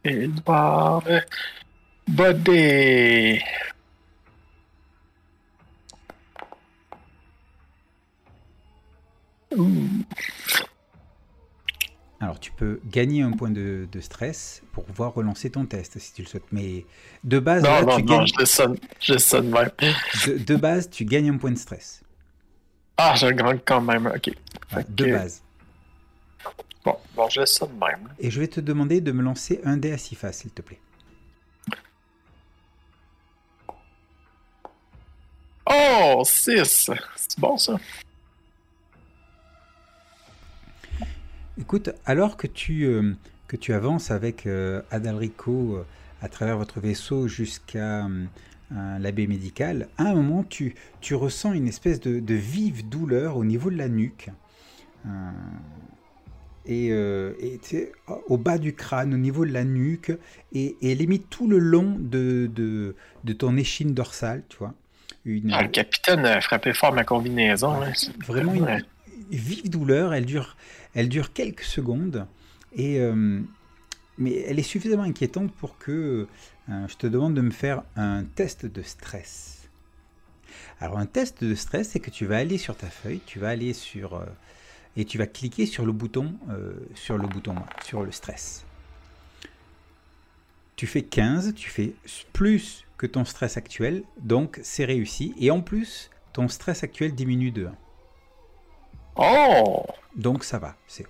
Edward... 0.04 1.26
Body... 2.06 3.40
Alors, 12.22 12.38
tu 12.38 12.52
peux 12.52 12.80
gagner 12.84 13.22
un 13.22 13.32
point 13.32 13.50
de, 13.50 13.88
de, 13.90 14.00
stress 14.00 14.62
pour 14.72 14.84
pouvoir 14.84 15.14
relancer 15.14 15.48
ton 15.50 15.64
test 15.64 15.98
si 15.98 16.12
tu 16.12 16.22
le 16.22 16.28
souhaites. 16.28 16.52
Mais 16.52 16.84
de 17.24 17.38
base, 17.38 17.62
non, 17.62 17.70
là, 17.70 17.82
non, 17.82 17.96
tu 17.96 18.02
non, 18.02 18.18
gagnes. 18.18 18.26
je 18.38 18.44
sonne, 18.44 18.76
je 19.00 19.16
sonne 19.16 19.48
même. 19.48 19.70
De, 20.26 20.36
de, 20.36 20.56
base, 20.56 20.90
tu 20.90 21.06
gagnes 21.06 21.30
un 21.30 21.38
point 21.38 21.50
de 21.50 21.58
stress. 21.58 22.02
Ah, 22.98 23.14
je 23.16 23.26
gagne 23.28 23.60
quand 23.64 23.80
même, 23.80 24.06
ok. 24.06 24.32
Ouais, 24.76 24.84
de 24.86 25.12
base. 25.12 25.42
Bon, 26.84 26.96
bon, 27.16 27.28
je 27.30 27.40
de 27.40 27.72
même. 27.72 28.08
Et 28.18 28.30
je 28.30 28.38
vais 28.38 28.48
te 28.48 28.60
demander 28.60 29.00
de 29.00 29.12
me 29.12 29.22
lancer 29.22 29.60
un 29.64 29.78
dé 29.78 29.90
à 29.90 29.96
six 29.96 30.14
faces, 30.14 30.38
s'il 30.38 30.50
te 30.50 30.60
plaît. 30.60 30.80
Oh, 35.72 36.22
6! 36.24 36.90
C'est 37.16 37.38
bon, 37.38 37.56
ça. 37.56 37.78
Écoute, 41.58 41.90
alors 42.06 42.36
que 42.36 42.46
tu, 42.46 42.84
euh, 42.84 43.12
que 43.48 43.56
tu 43.56 43.72
avances 43.72 44.10
avec 44.10 44.46
euh, 44.46 44.82
Adalrico 44.90 45.76
euh, 45.76 45.84
à 46.22 46.28
travers 46.28 46.56
votre 46.56 46.80
vaisseau 46.80 47.28
jusqu'à 47.28 48.06
euh, 48.06 48.98
la 48.98 49.12
baie 49.12 49.26
médicale, 49.26 49.88
à 49.98 50.04
un 50.04 50.14
moment, 50.14 50.44
tu, 50.44 50.74
tu 51.00 51.14
ressens 51.14 51.52
une 51.52 51.66
espèce 51.66 52.00
de, 52.00 52.20
de 52.20 52.34
vive 52.34 52.88
douleur 52.88 53.36
au 53.36 53.44
niveau 53.44 53.70
de 53.70 53.76
la 53.76 53.88
nuque. 53.88 54.30
Et, 56.66 56.88
et 56.88 57.58
au 58.28 58.36
bas 58.36 58.58
du 58.58 58.74
crâne, 58.74 59.14
au 59.14 59.16
niveau 59.16 59.46
de 59.46 59.50
la 59.50 59.64
nuque, 59.64 60.12
et, 60.52 60.76
et 60.82 60.94
limite 60.94 61.28
tout 61.30 61.48
le 61.48 61.58
long 61.58 61.96
de, 61.98 62.48
de, 62.54 62.94
de 63.24 63.32
ton 63.32 63.56
échine 63.56 63.94
dorsale, 63.94 64.42
tu 64.48 64.58
vois. 64.58 64.74
Une, 65.24 65.52
Ah, 65.52 65.62
le 65.62 65.68
capitaine 65.68 66.24
a 66.26 66.40
frappé 66.42 66.74
fort 66.74 66.92
ma 66.92 67.02
combinaison. 67.04 67.80
Ouais, 67.80 67.86
là. 67.86 67.92
vraiment 68.26 68.54
une, 68.54 68.84
vive 69.30 69.70
douleur, 69.70 70.12
elle 70.14 70.26
dure, 70.26 70.56
elle 70.94 71.08
dure 71.08 71.32
quelques 71.32 71.62
secondes, 71.62 72.26
et, 72.72 73.00
euh, 73.00 73.40
mais 74.18 74.34
elle 74.46 74.58
est 74.58 74.64
suffisamment 74.64 75.02
inquiétante 75.02 75.52
pour 75.52 75.78
que 75.78 76.26
euh, 76.68 76.88
je 76.88 76.96
te 76.96 77.06
demande 77.06 77.34
de 77.34 77.40
me 77.40 77.50
faire 77.50 77.82
un 77.96 78.24
test 78.24 78.66
de 78.66 78.82
stress. 78.82 79.68
Alors 80.80 80.98
un 80.98 81.06
test 81.06 81.44
de 81.44 81.54
stress, 81.54 81.90
c'est 81.90 82.00
que 82.00 82.10
tu 82.10 82.26
vas 82.26 82.38
aller 82.38 82.58
sur 82.58 82.76
ta 82.76 82.88
feuille, 82.88 83.20
tu 83.26 83.38
vas 83.38 83.48
aller 83.48 83.72
sur... 83.72 84.14
euh, 84.14 84.24
et 84.96 85.04
tu 85.04 85.18
vas 85.18 85.26
cliquer 85.26 85.66
sur 85.66 85.86
le 85.86 85.92
bouton, 85.92 86.34
sur 86.96 87.16
le 87.16 87.28
bouton, 87.28 87.54
sur 87.84 88.02
le 88.02 88.10
stress. 88.10 88.64
Tu 90.74 90.88
fais 90.88 91.02
15, 91.02 91.54
tu 91.54 91.70
fais 91.70 91.94
plus 92.32 92.84
que 92.98 93.06
ton 93.06 93.24
stress 93.24 93.56
actuel, 93.56 94.02
donc 94.20 94.58
c'est 94.64 94.84
réussi. 94.84 95.32
Et 95.38 95.52
en 95.52 95.60
plus, 95.60 96.10
ton 96.32 96.48
stress 96.48 96.82
actuel 96.82 97.14
diminue 97.14 97.52
de 97.52 97.66
1. 97.66 97.74
Oh! 99.20 99.84
Donc 100.16 100.44
ça 100.44 100.58
va, 100.58 100.74
c'est 100.86 101.04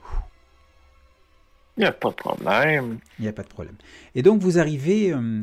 Il 1.76 1.80
n'y 1.80 1.86
a 1.86 1.92
pas 1.92 2.10
de 2.10 2.14
problème. 2.14 2.98
il 3.18 3.22
n'y 3.22 3.28
a 3.28 3.32
pas 3.32 3.42
de 3.42 3.48
problème. 3.48 3.76
Et 4.14 4.22
donc 4.22 4.40
vous 4.42 4.58
arrivez, 4.58 5.12
euh, 5.12 5.42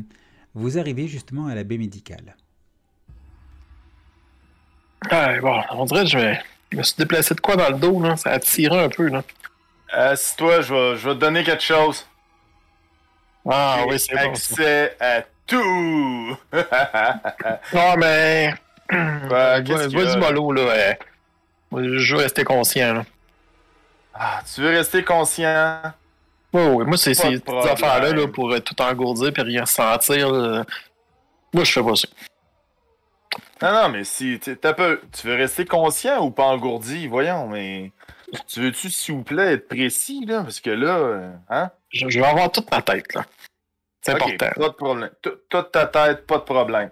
vous 0.54 0.78
arrivez 0.78 1.08
justement 1.08 1.46
à 1.46 1.54
la 1.54 1.64
baie 1.64 1.78
médicale. 1.78 2.36
Ah, 5.10 5.38
bon, 5.40 5.62
on 5.70 5.84
dirait 5.86 6.04
que 6.04 6.10
je, 6.10 6.18
vais- 6.18 6.40
je 6.72 6.76
me 6.78 6.82
suis 6.82 6.96
déplacé 6.98 7.34
de 7.34 7.40
quoi 7.40 7.56
dans 7.56 7.68
le 7.70 7.78
dos, 7.78 8.02
là? 8.02 8.16
Ça 8.16 8.30
a 8.32 8.38
tiré 8.38 8.78
un 8.84 8.88
peu, 8.88 9.08
là. 9.08 9.22
Assis-toi, 9.90 10.60
je 10.60 10.74
vais, 10.74 10.96
je 10.96 11.08
vais 11.08 11.14
te 11.14 11.20
donner 11.20 11.44
quelque 11.44 11.62
chose. 11.62 12.06
Ah 13.48 13.84
oui, 13.88 13.98
c'est 13.98 14.12
bon. 14.14 14.20
ça. 14.20 14.28
accès 14.28 14.96
à 15.00 15.22
tout. 15.46 16.36
Non, 17.72 17.96
mais. 17.98 18.54
Ouais, 18.90 19.62
qu'est-ce 19.64 20.16
mollo, 20.18 20.52
là. 20.52 20.96
Je 21.72 22.14
veux 22.14 22.22
rester 22.22 22.44
conscient, 22.44 22.94
là. 22.94 23.04
ah, 24.14 24.40
tu 24.52 24.60
veux 24.62 24.70
rester 24.70 25.04
conscient? 25.04 25.80
Oui, 26.52 26.62
oui, 26.62 26.84
moi, 26.86 26.96
c'est 26.96 27.12
ces 27.14 27.38
petites 27.38 27.48
affaires-là, 27.48 28.12
là, 28.12 28.26
pour 28.28 28.50
euh, 28.52 28.58
tout 28.60 28.80
engourdir 28.80 29.32
puis 29.32 29.42
rien 29.42 29.66
sentir. 29.66 30.32
là. 30.32 30.64
Moi, 31.52 31.64
je 31.64 31.72
fais 31.72 31.82
pas 31.82 31.94
ça. 31.94 32.08
Non, 33.60 33.72
non, 33.72 33.88
mais 33.90 34.04
si 34.04 34.38
tu 34.40 34.56
t'as 34.56 34.72
peu, 34.72 35.00
tu 35.12 35.26
veux 35.26 35.34
rester 35.34 35.64
conscient 35.66 36.24
ou 36.24 36.30
pas 36.30 36.44
engourdi, 36.44 37.06
voyons, 37.06 37.48
mais 37.48 37.92
tu 38.46 38.60
veux-tu, 38.60 38.88
s'il 38.88 39.16
vous 39.16 39.24
plaît, 39.24 39.54
être 39.54 39.68
précis, 39.68 40.24
là? 40.26 40.42
Parce 40.42 40.60
que 40.60 40.70
là, 40.70 40.96
euh, 40.96 41.30
hein? 41.50 41.70
Je, 41.90 42.08
je 42.08 42.20
vais 42.20 42.26
avoir 42.26 42.50
toute 42.50 42.70
ma 42.70 42.80
tête, 42.82 43.12
là. 43.14 43.24
C'est 44.00 44.12
important. 44.12 44.48
Pas 44.56 44.68
de 44.68 44.74
problème. 44.74 45.10
Toute 45.20 45.72
ta 45.72 45.86
tête, 45.86 46.26
pas 46.26 46.38
de 46.38 46.42
problème. 46.44 46.90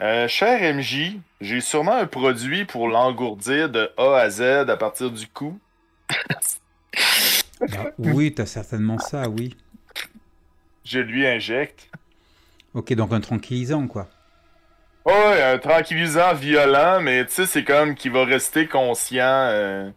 Euh, 0.00 0.28
cher 0.28 0.74
MJ, 0.74 1.16
j'ai 1.40 1.60
sûrement 1.60 1.94
un 1.96 2.06
produit 2.06 2.64
pour 2.64 2.88
l'engourdir 2.88 3.68
de 3.68 3.90
A 3.96 4.16
à 4.16 4.30
Z 4.30 4.42
à 4.70 4.76
partir 4.76 5.10
du 5.10 5.26
cou. 5.26 5.58
Ah, 7.72 7.86
oui, 7.98 8.32
tu 8.34 8.42
as 8.42 8.46
certainement 8.46 8.98
ça, 8.98 9.28
oui. 9.28 9.56
Je 10.84 11.00
lui 11.00 11.26
injecte. 11.26 11.90
Ok, 12.74 12.92
donc 12.94 13.12
un 13.12 13.20
tranquillisant, 13.20 13.88
quoi. 13.88 14.08
Oh, 15.04 15.10
ouais, 15.10 15.42
un 15.42 15.58
tranquillisant 15.58 16.34
violent, 16.34 17.00
mais 17.00 17.24
tu 17.26 17.32
sais, 17.32 17.46
c'est 17.46 17.64
comme 17.64 17.94
qu'il 17.94 18.12
va 18.12 18.24
rester 18.24 18.68
conscient, 18.68 19.24
euh, 19.24 19.90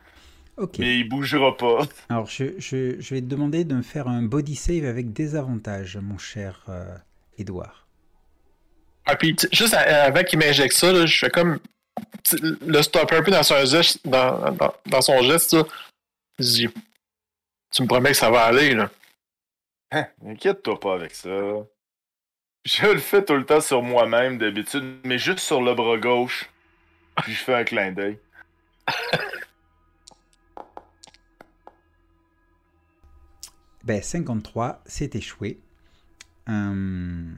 Ok. 0.58 0.80
mais 0.80 0.98
il 1.00 1.08
bougera 1.10 1.56
pas. 1.58 1.84
Alors, 2.10 2.28
je, 2.28 2.46
je- 2.60 3.00
je 3.00 3.14
vais 3.14 3.22
te 3.22 3.26
demander 3.28 3.66
de 3.66 3.76
me 3.76 3.82
faire 3.84 4.08
un 4.08 4.24
body 4.24 4.56
save 4.56 4.86
avec 4.86 5.14
des 5.14 5.36
avantages, 5.36 5.98
mon 5.98 6.18
cher 6.18 6.64
euh, 6.70 6.96
Edouard. 7.38 7.81
Ah, 9.06 9.16
puis, 9.16 9.36
juste 9.52 9.74
avant 9.74 10.24
qu'il 10.24 10.40
m'injecte 10.40 10.74
ça, 10.74 10.92
là, 10.92 11.06
je 11.06 11.18
fais 11.18 11.30
comme 11.30 11.60
le 12.62 12.82
stopper 12.82 13.16
un 13.18 13.24
peu 13.24 13.32
dans 13.32 13.44
son 13.44 13.66
geste, 13.66 14.08
dans, 14.08 14.52
dans, 14.52 14.74
dans 14.86 15.02
son 15.02 15.22
geste, 15.22 15.54
là. 15.54 15.64
Je 16.40 16.46
dis, 16.46 16.70
tu 17.72 17.82
me 17.84 17.88
promets 17.88 18.12
que 18.12 18.18
ça 18.18 18.30
va 18.30 18.44
aller, 18.44 18.74
là. 18.74 18.90
Hein, 19.92 20.08
Inquiète-toi 20.26 20.80
pas 20.80 20.94
avec 20.94 21.14
ça. 21.14 21.30
Je 22.64 22.86
le 22.86 23.00
fais 23.00 23.26
tout 23.26 23.36
le 23.36 23.46
temps 23.46 23.62
sur 23.62 23.82
moi-même 23.82 24.38
d'habitude, 24.38 25.00
mais 25.04 25.18
juste 25.18 25.40
sur 25.40 25.62
le 25.62 25.74
bras 25.74 25.98
gauche. 25.98 26.50
Puis 27.18 27.34
je 27.34 27.44
fais 27.44 27.56
un 27.56 27.64
clin 27.64 27.92
d'œil. 27.92 28.18
Ben, 33.84 34.02
53, 34.02 34.82
c'est 34.86 35.16
échoué. 35.16 35.60
Hum, 36.48 37.38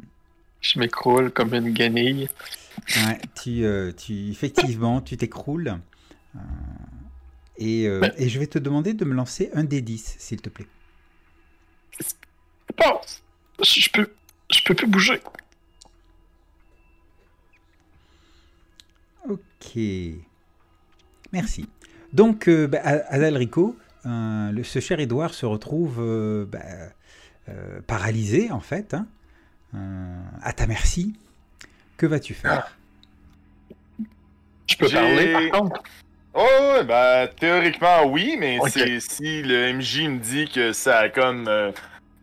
je 0.63 0.79
m'écroule 0.79 1.29
comme 1.31 1.53
une 1.53 1.71
guenille. 1.71 2.29
Ouais, 2.95 3.19
tu, 3.35 3.65
euh, 3.65 3.91
tu, 3.91 4.29
effectivement, 4.31 5.01
tu 5.01 5.17
t'écroules. 5.17 5.77
Euh, 6.35 6.39
et, 7.57 7.85
euh, 7.87 8.09
et, 8.17 8.29
je 8.29 8.39
vais 8.39 8.47
te 8.47 8.57
demander 8.57 8.93
de 8.93 9.03
me 9.03 9.13
lancer 9.13 9.51
un 9.53 9.65
des 9.65 9.81
10, 9.81 10.15
s'il 10.17 10.41
te 10.41 10.49
plaît. 10.49 10.67
Bon, 12.77 12.99
je 13.61 13.89
peux, 13.89 14.09
je 14.51 14.61
peux 14.63 14.73
plus 14.73 14.87
bouger. 14.87 15.21
Ok. 19.29 19.77
Merci. 21.33 21.67
Donc, 22.13 22.49
bah, 22.49 22.79
Adalrico, 23.09 23.77
ce 24.05 24.79
cher 24.81 25.01
Édouard 25.01 25.33
se 25.33 25.45
retrouve 25.45 26.47
bah, 26.49 26.59
paralysé, 27.85 28.49
en 28.49 28.61
fait. 28.61 28.93
Hein 28.93 29.07
à 30.41 30.53
ta 30.53 30.67
merci. 30.67 31.13
Que 31.97 32.05
vas-tu 32.05 32.33
faire? 32.33 32.75
Je 34.67 34.75
peux 34.77 34.89
parler, 34.89 35.33
par 35.33 35.61
contre. 35.61 35.83
Oh, 36.33 36.41
ouais, 36.41 36.83
ben, 36.83 37.27
théoriquement, 37.39 38.05
oui, 38.05 38.35
mais 38.39 38.59
c'est 38.67 38.99
si 38.99 39.43
le 39.43 39.73
MJ 39.73 40.07
me 40.07 40.17
dit 40.17 40.49
que 40.49 40.73
ça 40.73 40.99
a 40.99 41.09
comme. 41.09 41.47
euh, 41.47 41.71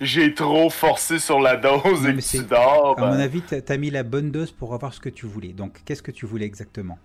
j'ai 0.01 0.33
trop 0.35 0.71
forcé 0.71 1.19
sur 1.19 1.41
la 1.41 1.57
dose 1.57 2.03
Non, 2.03 2.09
et 2.11 2.17
que 2.17 2.21
tu 2.21 2.43
dors. 2.45 2.99
À 2.99 3.07
mon 3.07 3.13
ben, 3.13 3.21
avis, 3.21 3.43
tu 3.43 3.55
as 3.55 3.77
mis 3.77 3.91
la 3.91 4.03
bonne 4.03 4.31
dose 4.31 4.51
pour 4.51 4.75
avoir 4.75 4.95
ce 4.95 5.01
que 5.01 5.11
tu 5.11 5.27
voulais. 5.27 5.53
Donc, 5.53 5.83
qu'est-ce 5.85 6.03
que 6.03 6.11
tu 6.11 6.27
voulais 6.27 6.47
exactement? 6.47 6.99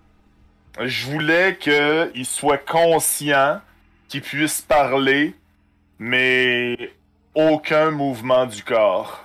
Je 0.81 1.05
voulais 1.05 1.57
qu'il 1.57 2.25
soit 2.25 2.57
conscient, 2.57 3.59
qu'il 4.07 4.21
puisse 4.21 4.61
parler, 4.61 5.35
mais 5.99 6.91
aucun 7.33 7.91
mouvement 7.91 8.45
du 8.45 8.63
corps. 8.63 9.24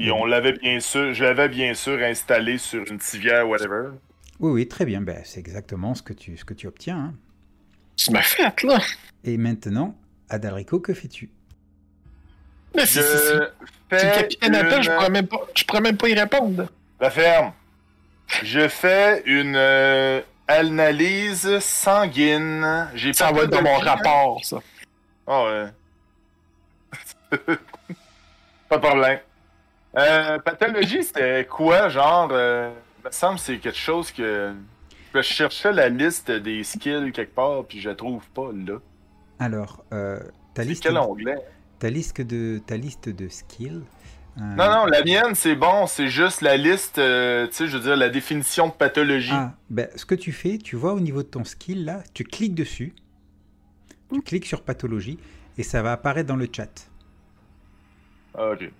Puis 0.00 0.10
on 0.10 0.24
l'avait 0.24 0.52
bien 0.54 0.80
sûr, 0.80 1.12
je 1.12 1.22
l'avais 1.22 1.50
bien 1.50 1.74
sûr 1.74 1.98
installé 2.02 2.56
sur 2.56 2.82
une 2.90 3.00
civière, 3.00 3.46
whatever. 3.46 3.90
Oui, 4.38 4.50
oui, 4.52 4.66
très 4.68 4.86
bien. 4.86 5.02
Ben, 5.02 5.20
c'est 5.24 5.38
exactement 5.40 5.94
ce 5.94 6.02
que 6.02 6.14
tu, 6.14 6.38
ce 6.38 6.44
que 6.46 6.54
tu 6.54 6.66
obtiens. 6.66 6.96
hein. 6.98 7.14
Tu 7.96 8.10
m'as 8.10 8.22
fait, 8.22 8.62
là. 8.62 8.78
Et 9.24 9.36
maintenant, 9.36 9.94
Adalrico, 10.30 10.80
que 10.80 10.94
fais-tu? 10.94 11.28
Mais 12.74 12.86
Je 12.86 12.86
c'est- 12.86 13.02
c'est- 13.02 13.18
c'est- 13.18 13.50
fais 13.90 13.98
Si 13.98 14.06
le 14.06 14.12
capitaine 14.12 14.54
appelle, 14.54 14.82
je 14.82 14.90
pourrais 14.90 15.10
même 15.10 15.26
pas, 15.26 15.40
je 15.54 15.64
pourrais 15.64 15.80
même 15.82 15.96
pas 15.98 16.08
y 16.08 16.14
répondre. 16.14 16.66
La 16.98 17.10
ferme. 17.10 17.52
Je 18.42 18.68
fais 18.68 19.22
une 19.26 19.54
euh, 19.56 20.22
analyse 20.48 21.58
sanguine. 21.58 22.88
J'ai 22.94 23.12
Ça 23.12 23.26
pas 23.26 23.32
va 23.32 23.42
être 23.42 23.50
dans 23.50 23.60
mon 23.62 23.78
rapport, 23.80 24.42
ça. 24.44 24.60
Ah 25.26 25.44
ouais. 25.44 25.66
pas 28.68 28.76
de 28.78 28.82
problème. 28.82 29.18
Euh, 29.96 30.38
pathologie, 30.38 31.02
c'était 31.02 31.46
quoi, 31.46 31.88
genre? 31.88 32.28
Euh, 32.32 32.70
il 33.02 33.06
me 33.06 33.10
semble 33.12 33.36
que 33.36 33.40
c'est 33.42 33.58
quelque 33.58 33.76
chose 33.78 34.10
que... 34.12 34.52
Je 35.12 35.22
cherchais 35.22 35.72
la 35.72 35.88
liste 35.88 36.30
des 36.30 36.62
skills 36.62 37.10
quelque 37.12 37.34
part, 37.34 37.64
puis 37.64 37.80
je 37.80 37.88
la 37.88 37.96
trouve 37.96 38.22
pas 38.30 38.50
là. 38.54 38.78
Alors, 39.40 39.84
euh, 39.92 40.20
ta, 40.54 40.62
liste, 40.62 40.84
quel 40.84 40.96
onglet? 40.98 41.34
ta, 41.80 41.90
liste 41.90 42.20
de, 42.20 42.60
ta 42.64 42.76
liste 42.76 43.08
de 43.08 43.28
skills. 43.28 43.82
euh, 44.38 44.40
Non, 44.40 44.70
non, 44.70 44.86
la 44.86 45.02
mienne, 45.02 45.34
c'est 45.34 45.56
bon. 45.56 45.88
C'est 45.88 46.06
juste 46.06 46.42
la 46.42 46.56
liste, 46.56 46.98
euh, 46.98 47.48
tu 47.48 47.54
sais, 47.54 47.66
je 47.66 47.76
veux 47.76 47.82
dire, 47.82 47.96
la 47.96 48.08
définition 48.08 48.68
de 48.68 48.72
pathologie. 48.72 49.32
Ah, 49.32 49.54
ben, 49.68 49.88
ce 49.96 50.04
que 50.04 50.14
tu 50.14 50.30
fais, 50.30 50.58
tu 50.58 50.76
vois 50.76 50.92
au 50.92 51.00
niveau 51.00 51.24
de 51.24 51.28
ton 51.28 51.42
skill, 51.42 51.84
là, 51.84 52.04
tu 52.14 52.22
cliques 52.22 52.54
dessus. 52.54 52.94
Tu 54.12 54.22
cliques 54.22 54.46
sur 54.46 54.62
pathologie 54.62 55.18
et 55.58 55.64
ça 55.64 55.82
va 55.82 55.90
apparaître 55.92 56.28
dans 56.28 56.36
le 56.36 56.48
chat. 56.52 56.88
Ah, 58.34 58.50
ok. 58.52 58.70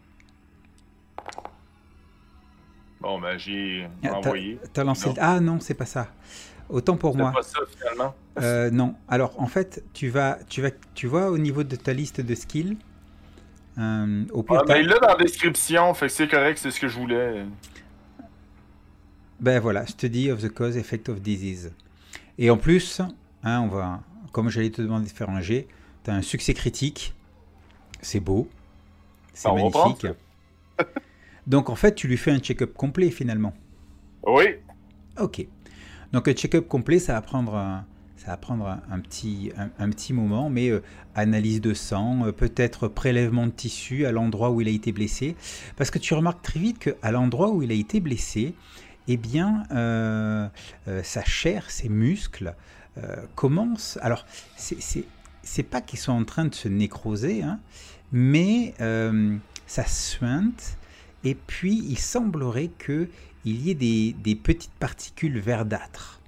Bon, 3.00 3.18
ben, 3.20 3.38
j'ai 3.38 3.86
Ah, 4.04 4.08
t'as- 4.08 4.16
envoyé. 4.18 4.58
T'as 4.72 4.84
lancé. 4.84 5.08
Non. 5.08 5.14
Ah 5.18 5.40
non, 5.40 5.60
c'est 5.60 5.74
pas 5.74 5.86
ça. 5.86 6.08
Autant 6.68 6.96
pour 6.96 7.12
C'est 7.12 7.18
moi. 7.18 7.32
pas 7.32 7.42
ça, 7.42 7.58
finalement. 7.76 8.14
Euh, 8.40 8.70
non. 8.70 8.94
Alors, 9.08 9.40
en 9.40 9.46
fait, 9.46 9.82
tu 9.92 10.08
vas, 10.08 10.38
tu 10.48 10.62
vas, 10.62 10.70
tu 10.94 11.06
vois 11.06 11.30
au 11.30 11.38
niveau 11.38 11.64
de 11.64 11.76
ta 11.76 11.92
liste 11.92 12.20
de 12.20 12.34
skills. 12.34 12.76
euh, 13.78 14.24
au 14.32 14.42
pire, 14.42 14.58
Ah, 14.60 14.64
t'as- 14.66 14.82
là, 14.82 14.98
dans 15.00 15.06
la 15.08 15.14
description, 15.16 15.94
fait 15.94 16.06
que 16.06 16.12
c'est 16.12 16.28
correct, 16.28 16.58
c'est 16.58 16.70
ce 16.70 16.78
que 16.80 16.88
je 16.88 16.98
voulais. 16.98 17.44
Ben 19.40 19.58
voilà, 19.60 19.86
study 19.86 20.30
of 20.30 20.42
the 20.42 20.50
cause 20.52 20.76
effect 20.76 21.08
of 21.08 21.20
disease. 21.22 21.72
Et 22.36 22.50
en 22.50 22.58
plus, 22.58 23.00
hein, 23.42 23.60
on 23.62 23.68
va, 23.68 24.00
comme 24.32 24.50
j'allais 24.50 24.70
te 24.70 24.82
demander 24.82 25.06
de 25.06 25.12
faire 25.16 25.30
un 25.30 25.40
G, 25.40 25.66
tu 26.04 26.10
as 26.10 26.14
un 26.14 26.20
succès 26.22 26.52
critique. 26.52 27.14
C'est 28.02 28.20
beau. 28.20 28.48
C'est 29.32 29.48
va 29.48 29.54
magnifique. 29.54 30.06
Donc 31.46 31.70
en 31.70 31.74
fait, 31.74 31.94
tu 31.94 32.08
lui 32.08 32.16
fais 32.16 32.30
un 32.30 32.38
check-up 32.38 32.74
complet 32.74 33.10
finalement. 33.10 33.54
Oui. 34.24 34.44
Ok. 35.18 35.46
Donc 36.12 36.28
un 36.28 36.32
check-up 36.32 36.66
complet, 36.68 36.98
ça 36.98 37.14
va 37.14 37.22
prendre 37.22 37.54
un, 37.54 37.84
ça 38.16 38.28
va 38.28 38.36
prendre 38.36 38.66
un, 38.66 38.82
un 38.90 38.98
petit, 39.00 39.52
un, 39.56 39.70
un 39.78 39.88
petit 39.90 40.12
moment, 40.12 40.50
mais 40.50 40.68
euh, 40.68 40.82
analyse 41.14 41.60
de 41.60 41.72
sang, 41.72 42.26
euh, 42.26 42.32
peut-être 42.32 42.88
prélèvement 42.88 43.46
de 43.46 43.52
tissu 43.52 44.04
à 44.06 44.12
l'endroit 44.12 44.50
où 44.50 44.60
il 44.60 44.68
a 44.68 44.72
été 44.72 44.92
blessé. 44.92 45.36
Parce 45.76 45.90
que 45.90 45.98
tu 45.98 46.14
remarques 46.14 46.42
très 46.42 46.60
vite 46.60 46.78
qu'à 46.78 47.10
l'endroit 47.10 47.50
où 47.50 47.62
il 47.62 47.70
a 47.70 47.74
été 47.74 48.00
blessé, 48.00 48.54
eh 49.08 49.16
bien, 49.16 49.64
euh, 49.72 50.48
sa 51.02 51.24
chair, 51.24 51.70
ses 51.70 51.88
muscles 51.88 52.54
commencent. 53.34 53.98
Alors, 54.02 54.26
c'est- 54.56 55.62
pas 55.62 55.80
qu'ils 55.80 55.98
sont 55.98 56.12
en 56.12 56.24
train 56.24 56.44
de 56.44 56.54
se 56.54 56.68
nécroser, 56.68 57.42
hein, 57.42 57.58
mais 58.12 58.74
ça 59.66 59.84
suinte. 59.86 60.76
Et 61.24 61.34
puis, 61.34 61.82
il 61.88 61.98
semblerait 61.98 62.70
que 62.78 63.08
il 63.44 63.62
y 63.62 63.70
ait 63.70 63.74
des, 63.74 64.12
des 64.12 64.34
petites 64.34 64.72
particules 64.72 65.38
verdâtres. 65.40 66.20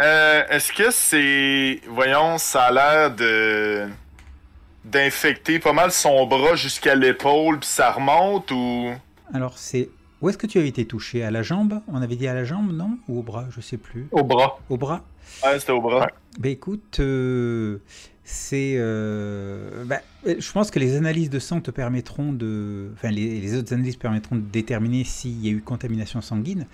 Euh, 0.00 0.44
Est-ce 0.48 0.72
que 0.72 0.90
c'est. 0.90 1.80
Voyons, 1.88 2.38
ça 2.38 2.64
a 2.64 2.72
l'air 2.72 3.10
de. 3.14 3.88
d'infecter 4.84 5.58
pas 5.58 5.72
mal 5.72 5.90
son 5.92 6.26
bras 6.26 6.54
jusqu'à 6.54 6.94
l'épaule, 6.94 7.58
puis 7.60 7.68
ça 7.68 7.90
remonte 7.92 8.50
ou? 8.52 8.92
Alors, 9.34 9.58
c'est. 9.58 9.90
Où 10.20 10.28
est-ce 10.28 10.38
que 10.38 10.46
tu 10.48 10.58
avais 10.58 10.68
été 10.68 10.84
touché? 10.84 11.22
À 11.22 11.30
la 11.30 11.42
jambe? 11.42 11.80
On 11.86 12.02
avait 12.02 12.16
dit 12.16 12.26
à 12.26 12.34
la 12.34 12.44
jambe, 12.44 12.72
non? 12.72 12.98
Ou 13.08 13.20
au 13.20 13.22
bras? 13.22 13.46
Je 13.50 13.60
sais 13.60 13.76
plus. 13.76 14.08
Au 14.10 14.24
bras. 14.24 14.58
Au 14.68 14.76
bras? 14.76 15.04
Ouais, 15.44 15.58
c'était 15.60 15.72
au 15.72 15.80
bras. 15.80 16.00
Ouais. 16.00 16.12
Ben 16.38 16.50
écoute, 16.52 16.98
euh, 17.00 17.78
c'est. 18.24 18.74
euh, 18.78 19.84
ben, 19.84 20.00
je 20.26 20.52
pense 20.52 20.70
que 20.70 20.78
les 20.78 20.96
analyses 20.96 21.30
de 21.30 21.38
sang 21.38 21.60
te 21.60 21.70
permettront 21.70 22.32
de. 22.32 22.90
Enfin, 22.94 23.10
les, 23.10 23.40
les 23.40 23.56
autres 23.56 23.72
analyses 23.72 23.96
permettront 23.96 24.36
de 24.36 24.40
déterminer 24.40 25.04
s'il 25.04 25.44
y 25.44 25.48
a 25.48 25.52
eu 25.52 25.60
contamination 25.62 26.20
sanguine, 26.20 26.66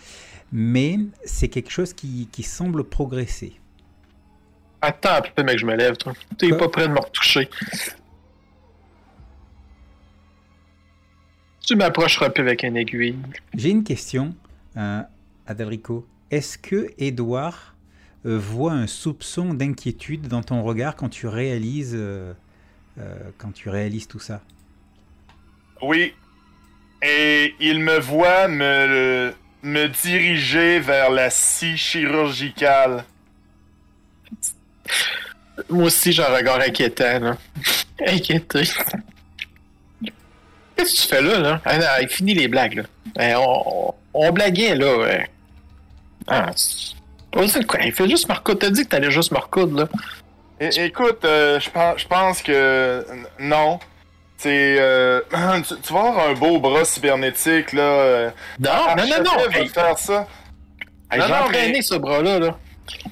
mais 0.50 0.98
c'est 1.24 1.48
quelque 1.48 1.70
chose 1.70 1.92
qui, 1.92 2.28
qui 2.32 2.42
semble 2.42 2.84
progresser. 2.84 3.60
Attends 4.80 5.16
un 5.16 5.22
peu, 5.22 5.42
mec, 5.42 5.58
je 5.58 5.66
me 5.66 5.74
lève, 5.74 5.96
toi. 5.96 6.12
T'es 6.38 6.48
pas 6.50 6.68
prêt 6.68 6.88
de 6.88 6.92
me 6.92 7.00
retoucher. 7.00 7.48
Tu 11.66 11.76
m'approcheras 11.76 12.30
peu 12.30 12.42
avec 12.42 12.62
une 12.62 12.76
aiguille. 12.76 13.16
J'ai 13.54 13.70
une 13.70 13.84
question, 13.84 14.34
euh, 14.76 15.00
Adalrico. 15.46 16.06
Est-ce 16.30 16.58
que 16.58 16.90
Edouard 16.98 17.74
euh, 18.26 18.38
voit 18.38 18.72
un 18.72 18.86
soupçon 18.86 19.54
d'inquiétude 19.54 20.28
dans 20.28 20.42
ton 20.42 20.62
regard 20.62 20.94
quand 20.94 21.08
tu 21.08 21.26
réalises, 21.26 21.94
euh, 21.94 22.34
euh, 22.98 23.16
quand 23.38 23.52
tu 23.52 23.70
réalises 23.70 24.06
tout 24.08 24.18
ça? 24.18 24.42
Oui. 25.80 26.12
Et 27.02 27.54
il 27.60 27.80
me 27.80 27.98
voit 27.98 28.48
me, 28.48 29.32
me 29.62 29.86
diriger 29.86 30.80
vers 30.80 31.10
la 31.10 31.30
scie 31.30 31.76
chirurgicale. 31.76 33.04
Moi 35.70 35.84
aussi, 35.84 36.12
j'ai 36.12 36.22
un 36.22 36.34
regard 36.34 36.60
inquiétant, 36.60 37.20
là. 37.20 37.38
Inquiété. 38.06 38.64
Qu'est-ce 40.76 40.94
que 40.94 41.02
tu 41.02 41.08
fais 41.08 41.22
là, 41.22 41.38
là? 41.38 41.60
Ah, 41.64 41.78
non, 41.78 41.86
il 42.02 42.08
finit 42.08 42.34
les 42.34 42.48
blagues, 42.48 42.74
là. 42.74 42.82
Eh, 43.20 43.34
on, 43.36 43.88
on, 43.88 43.94
on 44.14 44.32
blaguait, 44.32 44.74
là. 44.74 44.96
ouais. 44.98 45.28
Ah, 46.26 46.50
Oh, 47.36 47.42
quoi? 47.66 47.80
Il 47.82 47.92
fait 47.92 48.08
juste 48.08 48.28
me 48.28 48.34
recoudre. 48.34 48.60
T'as 48.60 48.70
dit 48.70 48.84
que 48.84 48.88
t'allais 48.90 49.10
juste 49.10 49.32
me 49.32 49.38
recoudre, 49.38 49.76
là. 49.80 49.88
É- 50.60 50.84
écoute, 50.86 51.24
euh, 51.24 51.58
je 51.58 51.68
pense, 51.68 52.00
je 52.00 52.06
pense 52.06 52.42
que 52.42 53.04
non. 53.40 53.80
C'est 54.36 54.76
euh, 54.78 55.20
tu, 55.68 55.74
tu 55.82 55.92
vas 55.92 56.00
avoir 56.08 56.28
un 56.28 56.34
beau 56.34 56.60
bras 56.60 56.84
cybernétique 56.84 57.72
là. 57.72 57.82
euh, 57.82 58.30
Non, 58.60 58.70
non, 58.96 59.04
non, 59.04 59.22
non! 59.24 59.50
Va 59.50 59.58
Hey, 59.58 59.66
te 59.68 59.72
faire 59.72 59.98
ça. 59.98 60.28
hey, 61.10 61.18
non, 61.18 61.26
j'ai 61.26 61.32
non, 61.32 61.38
entraîné 61.40 61.72
mais- 61.72 61.82
ce 61.82 61.94
bras-là, 61.96 62.38
là. 62.38 62.56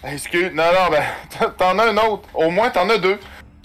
Excuse, 0.04 0.50
non 0.54 0.64
non 0.64 0.90
ben 0.90 1.02
t'en 1.58 1.78
as 1.80 1.86
un 1.86 1.96
autre. 1.96 2.28
Au 2.34 2.50
moins 2.50 2.70
t'en 2.70 2.88
as 2.90 2.98
deux. 2.98 3.18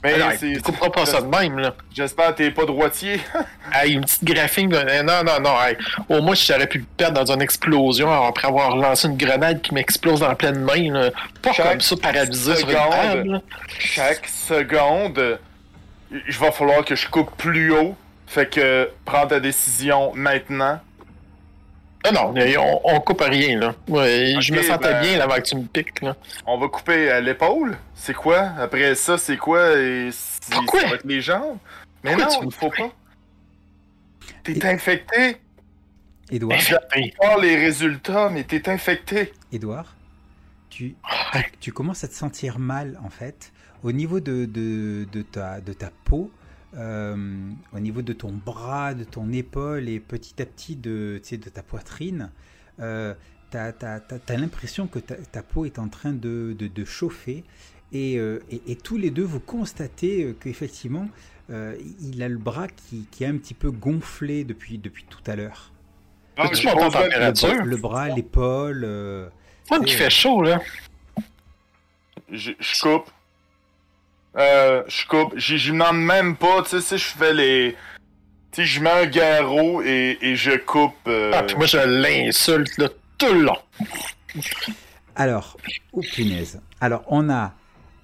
Mais 0.07 0.13
Alors, 0.21 0.31
c'est- 0.39 0.61
tu 0.63 0.89
pas 0.91 1.05
ça 1.05 1.21
de 1.21 1.27
même, 1.27 1.59
là. 1.59 1.73
J'espère 1.93 2.27
que 2.33 2.37
t'es 2.43 2.51
pas 2.51 2.65
droitier. 2.65 3.19
Hey, 3.73 3.93
une 3.93 4.01
petite 4.01 4.23
graphine. 4.23 4.69
de- 4.69 5.03
Non, 5.03 5.23
non, 5.25 5.39
non. 5.41 5.55
hey. 5.61 5.75
Au 6.07 6.21
moins, 6.21 6.35
j'aurais 6.35 6.67
pu 6.67 6.77
le 6.79 6.85
perdre 6.95 7.21
dans 7.23 7.31
une 7.33 7.41
explosion 7.41 8.09
après 8.25 8.47
avoir 8.47 8.75
lancé 8.77 9.07
une 9.09 9.17
grenade 9.17 9.61
qui 9.61 9.73
m'explose 9.73 10.23
en 10.23 10.33
pleine 10.35 10.59
main. 10.61 10.91
là. 10.93 11.09
Pas 11.41 11.51
Chaque 11.51 11.71
comme 11.71 11.81
ça, 11.81 11.95
paralysé 11.97 12.55
sur 12.55 12.69
une 12.69 12.75
seconde. 12.75 12.91
table. 12.91 13.41
Chaque 13.79 14.25
seconde, 14.27 15.39
il 16.11 16.35
va 16.35 16.51
falloir 16.51 16.85
que 16.85 16.95
je 16.95 17.07
coupe 17.09 17.35
plus 17.37 17.71
haut. 17.73 17.95
Fait 18.25 18.49
que 18.49 18.89
prends 19.05 19.27
ta 19.27 19.39
décision 19.39 20.11
maintenant. 20.15 20.79
Ah 22.03 22.11
non, 22.11 22.33
on, 22.35 22.81
on 22.83 22.99
coupe 23.01 23.21
à 23.21 23.25
rien, 23.25 23.59
là. 23.59 23.75
Ouais, 23.87 24.35
je 24.39 24.53
me 24.53 24.61
sentais 24.61 24.93
ben- 24.93 25.01
bien 25.01 25.17
là, 25.17 25.23
avant 25.25 25.35
que 25.35 25.41
tu 25.41 25.55
me 25.55 25.63
piques, 25.65 26.01
là. 26.01 26.15
On 26.45 26.57
va 26.57 26.67
couper 26.67 27.09
à 27.09 27.19
l'épaule? 27.19 27.77
C'est 27.95 28.13
quoi? 28.13 28.51
Après 28.59 28.95
ça, 28.95 29.17
c'est 29.17 29.37
quoi? 29.37 29.73
Et 29.77 30.09
si- 30.11 30.49
Pourquoi? 30.51 30.81
ça 30.81 30.87
va 30.87 30.95
être 30.95 31.05
les 31.05 31.21
jambes? 31.21 31.57
Mais 32.03 32.11
Pourquoi 32.15 32.33
non, 32.33 32.39
tu 32.39 32.45
il 32.45 32.51
faut 32.53 32.69
pas. 32.69 32.91
T'es 34.43 34.65
infecté. 34.65 35.37
Édouard, 36.29 36.59
voir 37.21 37.37
les 37.39 37.55
résultats, 37.57 38.29
mais 38.29 38.43
t'es 38.43 38.69
infecté. 38.69 39.33
Édouard, 39.51 39.95
tu, 40.69 40.95
tu 41.61 41.71
commences 41.71 42.03
à 42.03 42.07
te 42.09 42.13
sentir 42.13 42.59
mal 42.59 42.99
en 43.03 43.09
fait 43.09 43.51
au 43.83 43.91
niveau 43.91 44.19
de, 44.19 44.45
de, 44.45 45.07
de 45.11 45.21
ta, 45.21 45.61
de 45.61 45.71
ta 45.73 45.89
peau, 46.05 46.29
euh, 46.75 47.49
au 47.73 47.79
niveau 47.79 48.01
de 48.01 48.13
ton 48.13 48.31
bras, 48.31 48.93
de 48.93 49.03
ton 49.03 49.31
épaule 49.31 49.87
et 49.89 49.99
petit 49.99 50.41
à 50.41 50.45
petit 50.45 50.75
de, 50.75 51.19
tu 51.23 51.29
sais, 51.29 51.37
de 51.37 51.49
ta 51.49 51.63
poitrine. 51.63 52.31
Euh, 52.79 53.13
tu 53.51 53.57
as, 53.57 54.37
l'impression 54.37 54.87
que 54.87 54.99
ta, 54.99 55.15
ta 55.15 55.41
peau 55.41 55.65
est 55.65 55.79
en 55.79 55.87
train 55.87 56.11
de, 56.11 56.55
de, 56.57 56.67
de 56.67 56.85
chauffer 56.85 57.43
et, 57.93 58.17
euh, 58.19 58.39
et, 58.51 58.61
et 58.67 58.75
tous 58.75 58.97
les 58.97 59.09
deux 59.09 59.23
vous 59.23 59.39
constatez 59.39 60.23
euh, 60.25 60.33
qu'effectivement 60.39 61.07
euh, 61.49 61.77
il 62.01 62.21
a 62.21 62.27
le 62.27 62.37
bras 62.37 62.67
qui, 62.67 63.05
qui 63.09 63.23
est 63.23 63.27
un 63.27 63.37
petit 63.37 63.53
peu 63.53 63.71
gonflé 63.71 64.43
depuis, 64.43 64.77
depuis 64.77 65.05
tout 65.09 65.21
à 65.31 65.35
l'heure. 65.37 65.71
Ah, 66.35 66.49
je 66.53 66.67
Le, 66.67 66.73
bras- 66.75 66.89
température? 66.91 67.65
le 67.65 67.77
bras, 67.77 68.09
l'épaule. 68.09 68.83
euh, 68.83 69.29
fait 69.87 70.09
chaud, 70.09 70.41
là. 70.41 70.61
Je, 72.31 72.51
je 72.59 72.81
coupe. 72.81 73.09
Euh, 74.37 74.83
je 74.87 75.05
coupe. 75.07 75.33
Je 75.35 75.57
je 75.57 75.71
demande 75.71 75.97
même 76.03 76.35
pas, 76.35 76.61
tu 76.63 76.69
sais, 76.69 76.81
si 76.81 76.97
je 76.97 77.17
fais 77.17 77.33
les. 77.33 77.75
Tu 78.51 78.61
sais, 78.61 78.65
je 78.65 78.81
mets 78.81 78.89
un 78.91 79.05
garrot 79.07 79.81
et, 79.81 80.17
et 80.21 80.35
je 80.35 80.51
coupe. 80.57 80.93
euh, 81.07 81.31
Ah, 81.33 81.43
puis 81.43 81.55
moi, 81.55 81.65
je 81.65 81.77
l'insulte, 81.77 82.77
là, 82.77 82.87
tout 83.17 83.33
le 83.33 83.41
long. 83.41 83.57
Alors, 85.15 85.57
oh 85.93 86.01
punaise. 86.13 86.61
Alors, 86.79 87.03
on 87.07 87.29
a 87.29 87.53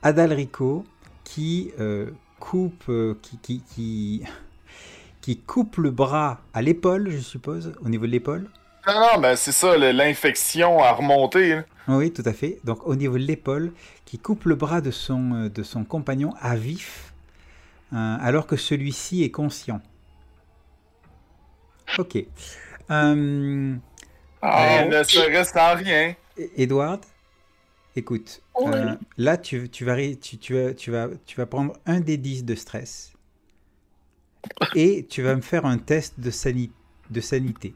Adalrico 0.01 0.85
qui 1.23 1.71
euh, 1.79 2.07
coupe, 2.39 2.83
euh, 2.89 3.17
qui, 3.21 3.37
qui, 3.37 3.61
qui, 3.73 4.23
qui 5.21 5.37
coupe 5.39 5.77
le 5.77 5.91
bras 5.91 6.41
à 6.53 6.61
l'épaule, 6.61 7.09
je 7.11 7.19
suppose, 7.19 7.73
au 7.83 7.89
niveau 7.89 8.05
de 8.07 8.11
l'épaule. 8.11 8.49
Non, 8.87 8.93
non, 8.99 9.19
ben 9.21 9.35
c'est 9.35 9.51
ça, 9.53 9.77
l'infection 9.77 10.83
a 10.83 10.91
remonté. 10.91 11.53
hein. 11.53 11.65
Oui, 11.87 12.11
tout 12.13 12.23
à 12.25 12.33
fait. 12.33 12.59
Donc, 12.63 12.85
au 12.87 12.95
niveau 12.95 13.17
de 13.17 13.23
l'épaule, 13.23 13.73
qui 14.05 14.17
coupe 14.17 14.45
le 14.45 14.55
bras 14.55 14.81
de 14.81 14.91
son, 14.91 15.33
euh, 15.33 15.49
de 15.49 15.63
son 15.63 15.83
compagnon 15.83 16.33
à 16.39 16.55
vif, 16.55 17.13
euh, 17.93 18.17
alors 18.19 18.47
que 18.47 18.57
celui-ci 18.57 19.23
est 19.23 19.31
conscient. 19.31 19.81
Ok. 21.97 22.15
Euh, 22.91 23.75
Ah, 24.41 24.83
Il 24.83 24.89
ne 24.89 25.03
serait 25.03 25.43
sans 25.45 25.75
rien. 25.75 26.15
Edward, 26.37 27.05
écoute, 27.95 28.41
Oui. 28.55 28.71
euh, 28.73 28.95
là 29.17 29.37
tu, 29.37 29.69
tu, 29.69 29.85
vas, 29.85 29.97
tu, 30.15 30.37
tu, 30.39 30.53
vas, 30.55 30.73
tu, 30.73 30.91
vas, 30.91 31.09
tu 31.25 31.37
vas 31.37 31.45
prendre 31.47 31.75
un 31.85 31.99
des 32.01 32.17
10 32.17 32.45
de 32.45 32.55
stress 32.55 33.13
et 34.73 35.05
tu 35.09 35.21
vas 35.21 35.35
me 35.35 35.41
faire 35.41 35.65
un 35.65 35.77
test 35.77 36.19
de, 36.19 36.29
sani- 36.31 36.71
de 37.09 37.21
sanité. 37.21 37.75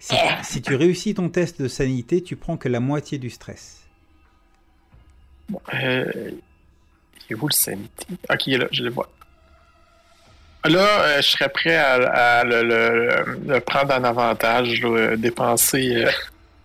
Si, 0.00 0.14
si 0.44 0.62
tu 0.62 0.74
réussis 0.76 1.14
ton 1.14 1.28
test 1.28 1.60
de 1.60 1.68
sanité, 1.68 2.22
tu 2.22 2.36
prends 2.36 2.56
que 2.56 2.68
la 2.68 2.80
moitié 2.80 3.18
du 3.18 3.30
stress. 3.30 3.82
Euh, 5.74 6.30
il 7.28 7.32
est 7.32 7.34
où 7.34 7.48
le 7.48 7.52
sanity? 7.52 8.06
Ok, 8.30 8.46
il 8.46 8.54
est 8.54 8.58
là, 8.58 8.68
je 8.70 8.82
le 8.84 8.90
vois. 8.90 9.10
Là, 10.64 11.00
euh, 11.02 11.16
je 11.22 11.28
serais 11.28 11.48
prêt 11.48 11.76
à, 11.76 11.94
à 12.40 12.44
le, 12.44 12.62
le- 12.62 13.38
le 13.46 13.60
prendre 13.60 13.94
en 13.94 14.04
avantage, 14.04 14.80
là, 14.82 14.88
euh, 14.88 15.16
dépenser 15.16 16.04
euh, 16.04 16.10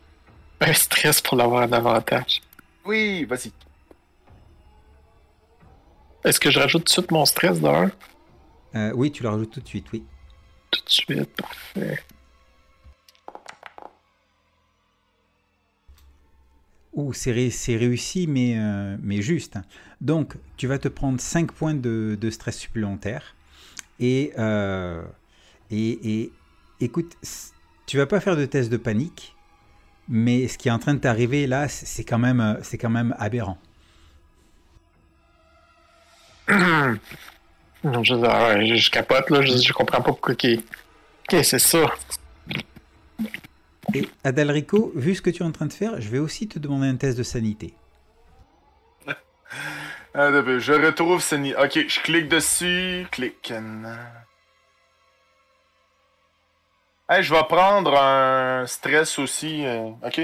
un 0.62 0.74
stress 0.74 1.22
pour 1.22 1.38
l'avoir 1.38 1.68
en 1.68 1.72
avantage. 1.72 2.42
Oui, 2.86 3.24
vas-y. 3.26 3.52
Est-ce 6.26 6.40
que 6.40 6.52
je 6.52 6.60
rajoute 6.60 6.84
tout 6.86 6.86
de 6.86 6.90
suite 7.02 7.12
mon 7.12 7.26
stress 7.26 7.60
d'un? 7.60 7.92
Euh, 8.76 8.92
oui, 8.96 9.12
tu 9.12 9.24
le 9.24 9.30
rajoutes 9.30 9.52
tout 9.52 9.62
de 9.62 9.68
suite, 9.68 9.88
oui. 9.94 10.04
Tout 10.72 10.82
de 10.84 10.90
suite, 10.90 11.30
parfait. 11.36 12.00
Ouh, 16.94 17.12
c'est 17.14 17.32
ré- 17.32 17.50
c'est 17.50 17.76
réussi, 17.76 18.28
mais, 18.28 18.56
euh, 18.58 18.98
mais 19.02 19.22
juste. 19.22 19.58
Donc, 20.00 20.36
tu 20.58 20.68
vas 20.68 20.78
te 20.78 20.88
prendre 20.88 21.20
5 21.20 21.52
points 21.52 21.74
de, 21.74 22.30
stress 22.30 22.58
supplémentaires. 22.58 23.36
Et, 24.00 24.32
euh, 24.38 25.02
écoute, 26.80 27.18
tu 27.88 27.98
vas 27.98 28.06
pas 28.06 28.20
faire 28.20 28.36
de 28.36 28.46
test 28.46 28.72
de 28.72 28.78
panique, 28.78 29.36
mais 30.08 30.48
ce 30.48 30.58
qui 30.58 30.68
est 30.68 30.72
en 30.72 30.80
train 30.80 30.94
de 30.94 31.00
t'arriver 31.00 31.48
là, 31.48 31.68
c'est 31.68 31.86
c'est 31.86 32.04
quand, 32.04 32.20
même, 32.20 32.40
euh, 32.42 32.56
c'est 32.62 32.78
quand 32.78 32.90
même 32.90 33.16
aberrant. 33.18 33.58
Je, 37.84 38.90
capote, 38.90 39.26
je, 39.30 39.74
comprends 39.74 39.98
pas 39.98 40.04
pourquoi. 40.04 40.34
Ok, 40.34 41.44
c'est 41.44 41.60
ça. 41.60 41.86
Et 43.94 44.08
Adalrico, 44.24 44.92
vu 44.96 45.14
ce 45.16 45.22
que 45.22 45.30
tu 45.30 45.44
es 45.44 45.46
en 45.46 45.52
train 45.52 45.66
de 45.66 45.74
faire, 45.74 46.00
je 46.00 46.10
vais 46.10 46.20
aussi 46.20 46.48
te 46.48 46.58
demander 46.60 46.88
un 46.88 46.96
test 46.96 47.18
de 47.18 47.24
sanité. 47.24 47.74
Ah, 50.16 50.30
je 50.32 50.74
retrouve 50.74 51.24
ni- 51.40 51.56
Ok, 51.56 51.74
je 51.88 52.00
clique 52.02 52.28
dessus. 52.30 53.08
Clique. 53.12 53.52
Hey, 57.10 57.24
je 57.24 57.34
vais 57.34 57.44
prendre 57.50 57.96
un 58.00 58.66
stress 58.68 59.18
aussi. 59.20 59.66
euh, 59.66 59.90
Ok? 60.06 60.22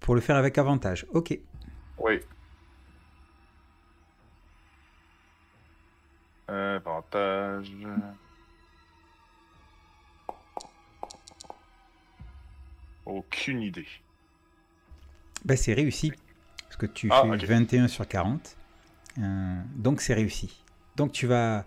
Pour 0.00 0.14
le 0.14 0.20
faire 0.22 0.36
avec 0.36 0.56
avantage. 0.58 1.06
Ok. 1.12 1.38
Oui. 1.98 2.20
Avantage. 6.48 7.70
Aucune 13.06 13.62
idée. 13.62 13.86
Ben, 15.44 15.56
c'est 15.56 15.74
réussi. 15.74 16.12
Parce 16.64 16.76
que 16.76 16.86
tu 16.86 17.08
Ah, 17.10 17.22
fais 17.22 17.28
ok. 17.30 17.44
21 17.44 17.88
sur 17.88 18.06
40. 18.06 18.56
Euh, 19.18 19.54
donc 19.76 20.00
c'est 20.00 20.14
réussi. 20.14 20.50
Donc 20.96 21.12
tu 21.12 21.26
vas... 21.26 21.64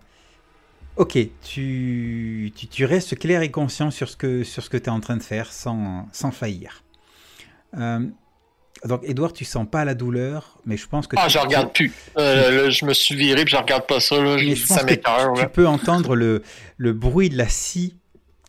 Ok, 0.96 1.18
tu, 1.42 2.52
tu, 2.56 2.66
tu 2.68 2.84
restes 2.86 3.18
clair 3.18 3.42
et 3.42 3.50
conscient 3.50 3.90
sur 3.90 4.08
ce 4.08 4.16
que, 4.16 4.42
sur 4.44 4.62
ce 4.62 4.70
que 4.70 4.78
tu 4.78 4.84
es 4.84 4.88
en 4.88 5.00
train 5.00 5.16
de 5.18 5.22
faire 5.22 5.52
sans, 5.52 6.08
sans 6.10 6.30
faillir. 6.30 6.82
Euh, 7.76 8.00
donc 8.86 9.02
Edouard, 9.04 9.34
tu 9.34 9.44
sens 9.44 9.66
pas 9.70 9.84
la 9.84 9.94
douleur, 9.94 10.56
mais 10.64 10.78
je 10.78 10.88
pense 10.88 11.06
que... 11.06 11.16
Ah, 11.18 11.26
tu- 11.26 11.34
je 11.34 11.38
regarde 11.38 11.72
plus. 11.74 11.92
Euh, 12.16 12.64
là, 12.64 12.70
je 12.70 12.84
me 12.86 12.94
suis 12.94 13.14
viré 13.14 13.44
puis 13.44 13.52
je 13.52 13.58
regarde 13.58 13.86
pas 13.86 14.00
ça, 14.00 14.18
là. 14.22 14.38
Je, 14.38 14.54
je 14.54 14.64
ça 14.66 14.84
tu 14.84 14.94
là. 15.04 15.46
peux 15.48 15.68
entendre 15.68 16.16
le, 16.16 16.42
le 16.78 16.92
bruit 16.94 17.28
de 17.28 17.36
la 17.36 17.48
scie 17.48 17.94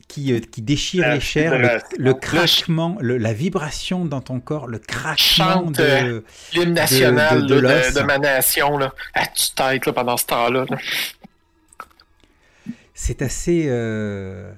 qui, 0.08 0.32
euh, 0.34 0.40
qui 0.40 0.62
déchire 0.62 1.10
les 1.14 1.20
chairs, 1.20 1.58
le, 1.60 1.80
le 1.98 2.14
craquement, 2.14 2.98
le- 3.02 3.18
la 3.18 3.34
vibration 3.34 4.06
dans 4.06 4.22
ton 4.22 4.40
corps, 4.40 4.68
le 4.68 4.80
craquement 4.80 5.16
Chante, 5.18 5.76
de... 5.76 5.84
euh, 5.84 6.22
L'hymne 6.54 6.74
national 6.74 7.42
de- 7.42 7.48
de 7.48 7.56
de, 7.62 8.00
de 8.00 8.06
ma 8.06 8.18
nation, 8.18 8.78
là. 8.78 8.94
À 9.14 9.28
tue-tête, 9.28 9.86
là, 9.86 9.94
pendant 9.94 10.16
ce 10.18 10.26
temps-là. 10.28 10.66
là. 10.70 10.78
C'est 12.94 13.22
assez. 13.22 13.66
euh, 13.68 14.52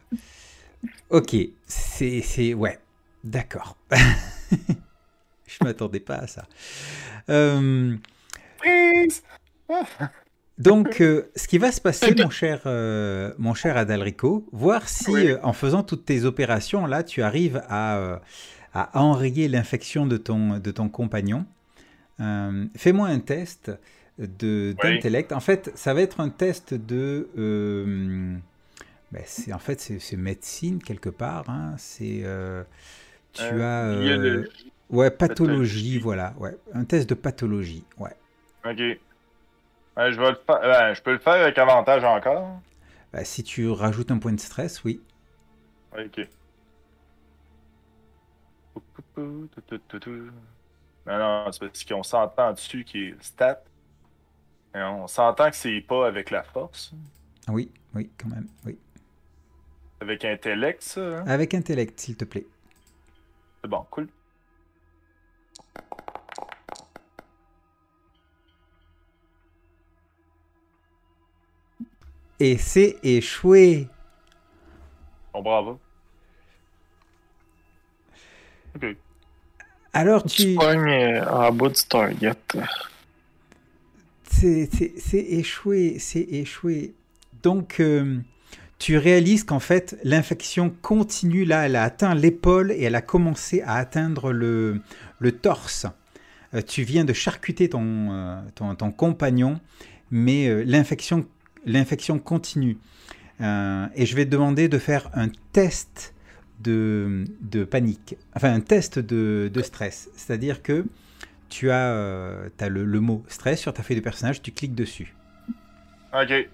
Ok, 1.10 1.36
c'est. 1.68 2.22
c'est- 2.22 2.54
Ouais, 2.54 2.80
d'accord. 3.24 3.76
Je 5.48 5.64
m'attendais 5.64 6.00
pas 6.00 6.16
à 6.18 6.28
ça. 6.28 6.46
Euh, 7.30 7.96
Freeze! 8.60 9.24
Donc, 10.60 11.00
euh, 11.00 11.32
ce 11.38 11.48
qui 11.48 11.58
va 11.58 11.72
se 11.72 11.80
passer, 11.80 12.14
mon 12.16 12.30
cher, 12.30 12.62
euh, 12.66 13.34
mon 13.38 13.54
cher 13.54 13.78
Adalrico, 13.78 14.46
voir 14.52 14.90
si, 14.90 15.10
Oui. 15.10 15.28
euh, 15.28 15.38
en 15.42 15.54
faisant 15.54 15.84
toutes 15.84 16.04
tes 16.06 16.26
opérations, 16.26 16.86
là, 16.86 17.02
tu 17.04 17.22
arrives 17.22 17.64
à, 17.70 18.22
à 18.74 19.02
enrayer 19.02 19.48
l'infection 19.48 20.06
de 20.06 20.18
ton, 20.18 20.60
de 20.60 20.72
ton 20.72 20.90
compagnon. 20.90 21.46
Fais-moi 22.76 23.08
un 23.08 23.20
test 23.20 23.72
Oui. 24.20 24.28
d'intellect. 24.76 25.32
En 25.32 25.40
fait, 25.40 25.72
ça 25.76 25.94
va 25.94 26.02
être 26.02 26.20
un 26.20 26.30
test 26.30 26.74
de... 26.74 27.30
ben, 29.14 29.22
c'est 29.26 29.54
en 29.54 29.60
fait, 29.60 29.80
c'est 29.80 30.18
médecine 30.18 30.84
quelque 30.84 31.10
part. 31.10 31.50
hein. 31.50 31.76
C'est... 31.78 32.26
tu 33.32 33.62
as... 33.62 33.88
ouais, 34.90 35.10
pathologie, 35.10 35.16
Pathologie. 35.18 36.00
voilà. 36.00 36.34
Ouais, 36.38 36.58
un 36.74 36.84
test 36.84 37.10
de 37.10 37.16
pathologie, 37.16 37.86
ouais. 37.98 38.12
Ok. 38.66 39.00
Ouais, 40.00 40.14
je, 40.14 40.20
vais 40.20 40.30
le 40.30 40.36
faire... 40.38 40.62
ben, 40.62 40.94
je 40.94 41.02
peux 41.02 41.12
le 41.12 41.20
faire 41.20 41.34
avec 41.34 41.58
avantage 41.58 42.06
encore. 42.06 42.62
Bah, 43.12 43.26
si 43.26 43.44
tu 43.44 43.70
rajoutes 43.70 44.12
un 44.12 44.18
point 44.18 44.32
de 44.32 44.40
stress, 44.40 44.82
oui. 44.86 45.02
Ok. 45.92 46.26
Non, 49.18 49.48
non, 51.06 51.52
c'est 51.52 51.60
parce 51.60 51.84
qu'on 51.84 52.04
s'entend 52.04 52.54
dessus 52.54 52.86
qui 52.86 53.08
est 53.08 53.24
stat. 53.24 53.62
Et 54.74 54.82
on 54.82 55.08
s'entend 55.08 55.50
que 55.50 55.56
c'est 55.58 55.82
pas 55.82 56.08
avec 56.08 56.30
la 56.30 56.44
force. 56.44 56.94
Oui, 57.50 57.70
oui, 57.94 58.10
quand 58.18 58.30
même, 58.30 58.48
oui. 58.66 58.78
Avec 60.00 60.24
intellect, 60.24 60.82
ça. 60.82 61.02
hein? 61.02 61.24
Avec 61.28 61.54
intellect, 61.54 62.00
s'il 62.00 62.16
te 62.16 62.24
plaît. 62.24 62.46
C'est 63.62 63.70
bon, 63.70 63.86
cool. 63.90 64.08
Et 72.40 72.58
c'est 72.58 72.98
échoué. 73.04 73.88
Bon, 75.34 75.42
bravo. 75.42 75.80
Ok. 78.76 78.96
Alors 79.94 80.24
Tu 80.24 80.44
tu... 80.44 80.56
pognes 80.56 80.88
euh, 80.90 81.26
en 81.30 81.52
bas 81.52 81.70
du 81.70 81.84
target. 81.88 82.34
C'est 84.24 84.70
échoué, 85.14 85.98
c'est 86.00 86.22
échoué. 86.22 86.94
Donc, 87.44 87.80
euh, 87.80 88.18
tu 88.78 88.98
réalises 88.98 89.44
qu'en 89.44 89.60
fait, 89.60 89.98
l'infection 90.04 90.70
continue 90.82 91.44
là, 91.44 91.66
elle 91.66 91.76
a 91.76 91.84
atteint 91.84 92.16
l'épaule 92.16 92.72
et 92.72 92.84
elle 92.84 92.96
a 92.96 93.02
commencé 93.02 93.62
à 93.62 93.76
atteindre 93.76 94.32
le, 94.32 94.82
le 95.20 95.32
torse. 95.34 95.88
Euh, 96.54 96.62
tu 96.62 96.84
viens 96.84 97.04
de 97.04 97.14
charcuter 97.14 97.70
ton, 97.70 98.12
euh, 98.12 98.42
ton, 98.56 98.76
ton 98.76 98.92
compagnon, 98.92 99.60
mais 100.12 100.64
l'infection 100.64 101.26
l'infection 101.66 102.20
continue. 102.20 102.78
Euh, 103.42 103.88
et 103.96 104.06
je 104.06 104.16
vais 104.16 104.26
te 104.26 104.30
demander 104.30 104.68
de 104.68 104.78
faire 104.78 105.10
un 105.14 105.30
test 105.54 106.14
de, 106.60 107.26
panique, 107.70 108.16
enfin 108.36 108.54
un 108.54 108.60
test 108.60 109.00
de, 109.00 109.62
stress. 109.62 110.10
C'est-à-dire 110.16 110.62
que 110.62 110.86
tu 111.48 111.72
as, 111.72 111.88
euh, 111.88 112.50
le, 112.62 113.00
mot 113.00 113.24
stress 113.28 113.62
sur 113.62 113.74
ta 113.74 113.82
feuille 113.82 113.98
de 113.98 114.02
personnage, 114.02 114.42
tu 114.42 114.52
cliques 114.52 114.76
dessus. 114.76 115.16
Ok. 116.14 116.48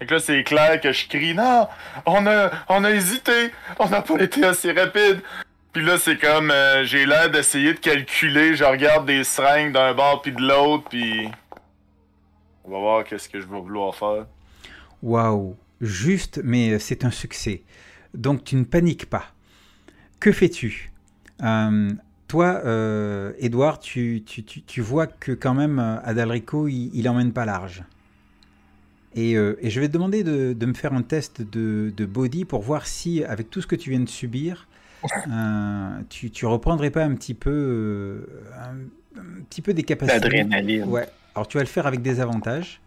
Que 0.00 0.14
là, 0.14 0.18
c'est 0.18 0.42
clair 0.44 0.80
que 0.80 0.92
je 0.92 1.08
crie 1.08 1.34
Non, 1.34 1.68
on 2.06 2.26
a, 2.26 2.50
on 2.68 2.84
a 2.84 2.90
hésité, 2.90 3.50
on 3.78 3.88
n'a 3.88 4.00
pas 4.00 4.18
été 4.18 4.44
assez 4.44 4.72
rapide. 4.72 5.20
Puis 5.72 5.84
là, 5.84 5.98
c'est 5.98 6.16
comme 6.16 6.50
euh, 6.50 6.84
j'ai 6.84 7.06
l'air 7.06 7.30
d'essayer 7.30 7.74
de 7.74 7.78
calculer. 7.78 8.56
Je 8.56 8.64
regarde 8.64 9.06
des 9.06 9.24
seringues 9.24 9.72
d'un 9.72 9.92
bord 9.94 10.22
puis 10.22 10.32
de 10.32 10.40
l'autre, 10.40 10.84
puis 10.88 11.28
on 12.70 12.74
va 12.74 12.78
voir 12.78 13.04
qu'est-ce 13.04 13.28
que 13.28 13.40
je 13.40 13.46
vais 13.46 13.60
vouloir 13.60 13.94
faire. 13.94 14.26
Waouh, 15.02 15.56
juste, 15.80 16.40
mais 16.44 16.78
c'est 16.78 17.04
un 17.04 17.10
succès. 17.10 17.62
Donc 18.14 18.44
tu 18.44 18.54
ne 18.54 18.64
paniques 18.64 19.06
pas. 19.06 19.24
Que 20.20 20.30
fais-tu? 20.30 20.92
Euh, 21.42 21.90
Toi, 22.28 22.60
euh, 22.64 23.32
Edouard, 23.40 23.80
tu, 23.80 24.22
tu, 24.24 24.44
tu, 24.44 24.62
tu 24.62 24.80
vois 24.80 25.08
que 25.08 25.32
quand 25.32 25.54
même 25.54 25.80
euh, 25.80 25.98
Adalrico, 26.04 26.68
il, 26.68 26.90
il 26.94 27.08
emmène 27.08 27.32
pas 27.32 27.44
large. 27.44 27.82
Et, 29.16 29.36
euh, 29.36 29.58
et 29.60 29.70
je 29.70 29.80
vais 29.80 29.88
te 29.88 29.94
demander 29.94 30.22
de, 30.22 30.52
de 30.52 30.66
me 30.66 30.74
faire 30.74 30.92
un 30.92 31.02
test 31.02 31.42
de, 31.42 31.92
de 31.96 32.06
body 32.06 32.44
pour 32.44 32.62
voir 32.62 32.86
si, 32.86 33.24
avec 33.24 33.50
tout 33.50 33.60
ce 33.60 33.66
que 33.66 33.74
tu 33.74 33.90
viens 33.90 33.98
de 33.98 34.08
subir, 34.08 34.68
euh, 35.28 36.00
tu, 36.08 36.30
tu 36.30 36.46
reprendrais 36.46 36.90
pas 36.90 37.04
un 37.04 37.16
petit 37.16 37.34
peu, 37.34 37.50
euh, 37.50 38.42
un, 38.60 39.20
un 39.20 39.42
petit 39.48 39.62
peu 39.62 39.74
des 39.74 39.82
capacités? 39.82 40.20
L'adrénaline. 40.20 40.84
Ouais. 40.84 41.08
Alors 41.34 41.48
tu 41.48 41.56
vas 41.56 41.64
le 41.64 41.68
faire 41.68 41.86
avec 41.88 42.02
des 42.02 42.20
avantages. 42.20 42.80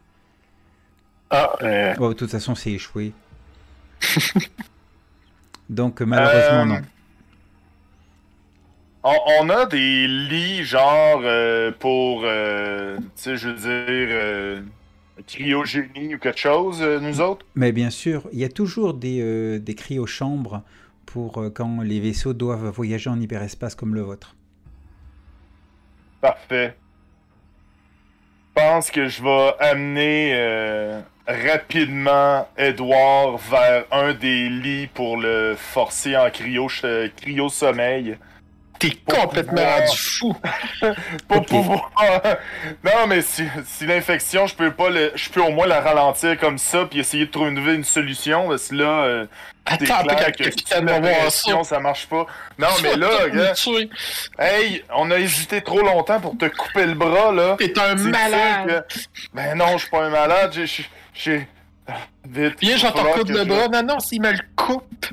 Ah, 1.30 1.58
euh, 1.62 1.96
Oh, 2.00 2.10
de 2.10 2.14
toute 2.14 2.32
façon, 2.32 2.56
c'est 2.56 2.72
échoué. 2.72 3.14
Donc, 5.70 6.02
malheureusement, 6.02 6.66
Euh, 6.66 6.66
non. 6.66 6.82
On, 9.04 9.16
on 9.42 9.50
a 9.50 9.66
des 9.66 10.08
lits, 10.08 10.64
genre, 10.64 11.22
euh, 11.24 11.72
pour, 11.78 12.22
euh, 12.24 12.98
tu 12.98 13.06
sais, 13.16 13.38
je 13.38 13.50
veux 13.50 13.56
dire, 13.56 14.64
cryogénie 15.28 16.16
ou 16.16 16.20
quelque 16.20 16.40
chose, 16.40 16.82
nous 16.82 17.22
autres? 17.22 17.46
Mais 17.56 17.72
bien 17.72 17.90
sûr, 17.90 18.28
il 18.32 18.40
y 18.40 18.44
a 18.44 18.50
toujours 18.50 18.94
des, 18.94 19.60
des 19.60 19.76
cryochambres 19.76 20.62
pour 21.06 21.44
quand 21.56 21.82
les 21.82 22.00
vaisseaux 22.00 22.34
doivent 22.34 22.70
voyager 22.70 23.10
en 23.10 23.20
hyperespace 23.20 23.76
comme 23.76 23.96
le 23.96 24.02
vôtre. 24.02 24.36
Parfait. 26.22 26.76
Je 28.56 28.62
pense 28.62 28.92
que 28.92 29.08
je 29.08 29.24
vais 29.24 29.54
amener 29.60 30.32
euh, 30.36 31.02
rapidement 31.28 32.48
Edouard 32.56 33.38
vers 33.38 33.86
un 33.92 34.14
des 34.14 34.48
lits 34.48 34.88
pour 34.94 35.18
le 35.18 35.56
forcer 35.58 36.16
en 36.16 36.30
cryo, 36.30 36.68
cryo 36.68 37.50
sommeil. 37.50 38.18
T'es 38.90 38.98
complètement 39.16 39.54
pouvoir- 39.62 39.80
rendu 39.80 39.98
fou. 39.98 40.36
Pour 41.28 41.46
pouvoir. 41.46 41.92
non, 42.84 43.08
mais 43.08 43.22
si, 43.22 43.44
si 43.66 43.86
l'infection, 43.86 44.48
je 44.48 44.56
peux 44.56 44.72
pas 44.72 44.90
le. 44.90 45.12
Je 45.16 45.30
peux 45.30 45.42
au 45.42 45.52
moins 45.52 45.68
la 45.68 45.82
ralentir 45.82 46.40
comme 46.40 46.58
ça 46.58 46.86
puis 46.86 47.00
essayer 47.00 47.26
de 47.26 47.32
trouver 47.32 47.52
une, 47.52 47.58
une 47.76 47.84
solution. 47.84 48.48
Parce 48.50 48.68
que 48.70 48.76
là, 48.76 48.86
euh, 49.04 49.26
Attends, 49.66 50.04
clair 50.04 50.32
que 50.34 50.44
si 50.52 50.64
voir 51.52 51.66
ça. 51.66 51.80
marche 51.80 52.08
pas. 52.08 52.26
Non, 52.60 52.68
mais 52.82 52.96
là, 52.96 53.30
gars, 53.34 53.54
hey, 54.40 54.84
on 54.94 55.10
a 55.12 55.18
hésité 55.20 55.62
trop 55.62 55.80
longtemps 55.82 56.20
pour 56.20 56.38
te 56.38 56.46
couper 56.46 56.86
le 56.86 56.94
bras, 56.96 57.32
là. 57.32 57.56
T'es 57.58 57.78
un 57.80 57.96
malade. 57.96 58.86
que- 58.90 59.00
Ben 59.34 59.56
non, 59.58 59.74
je 59.74 59.84
suis 59.84 59.90
pas 59.90 60.04
un 60.06 60.10
malade, 60.10 60.54
j'ai... 61.14 61.48
Vite. 62.26 62.56
Viens, 62.62 62.78
je 62.78 62.88
coudre 62.88 63.24
que 63.26 63.32
le 63.34 63.40
je- 63.40 63.44
bras. 63.44 63.68
Non, 63.68 63.84
non, 63.84 64.00
s'il 64.00 64.22
me 64.22 64.32
le 64.32 64.40
coupe. 64.56 65.06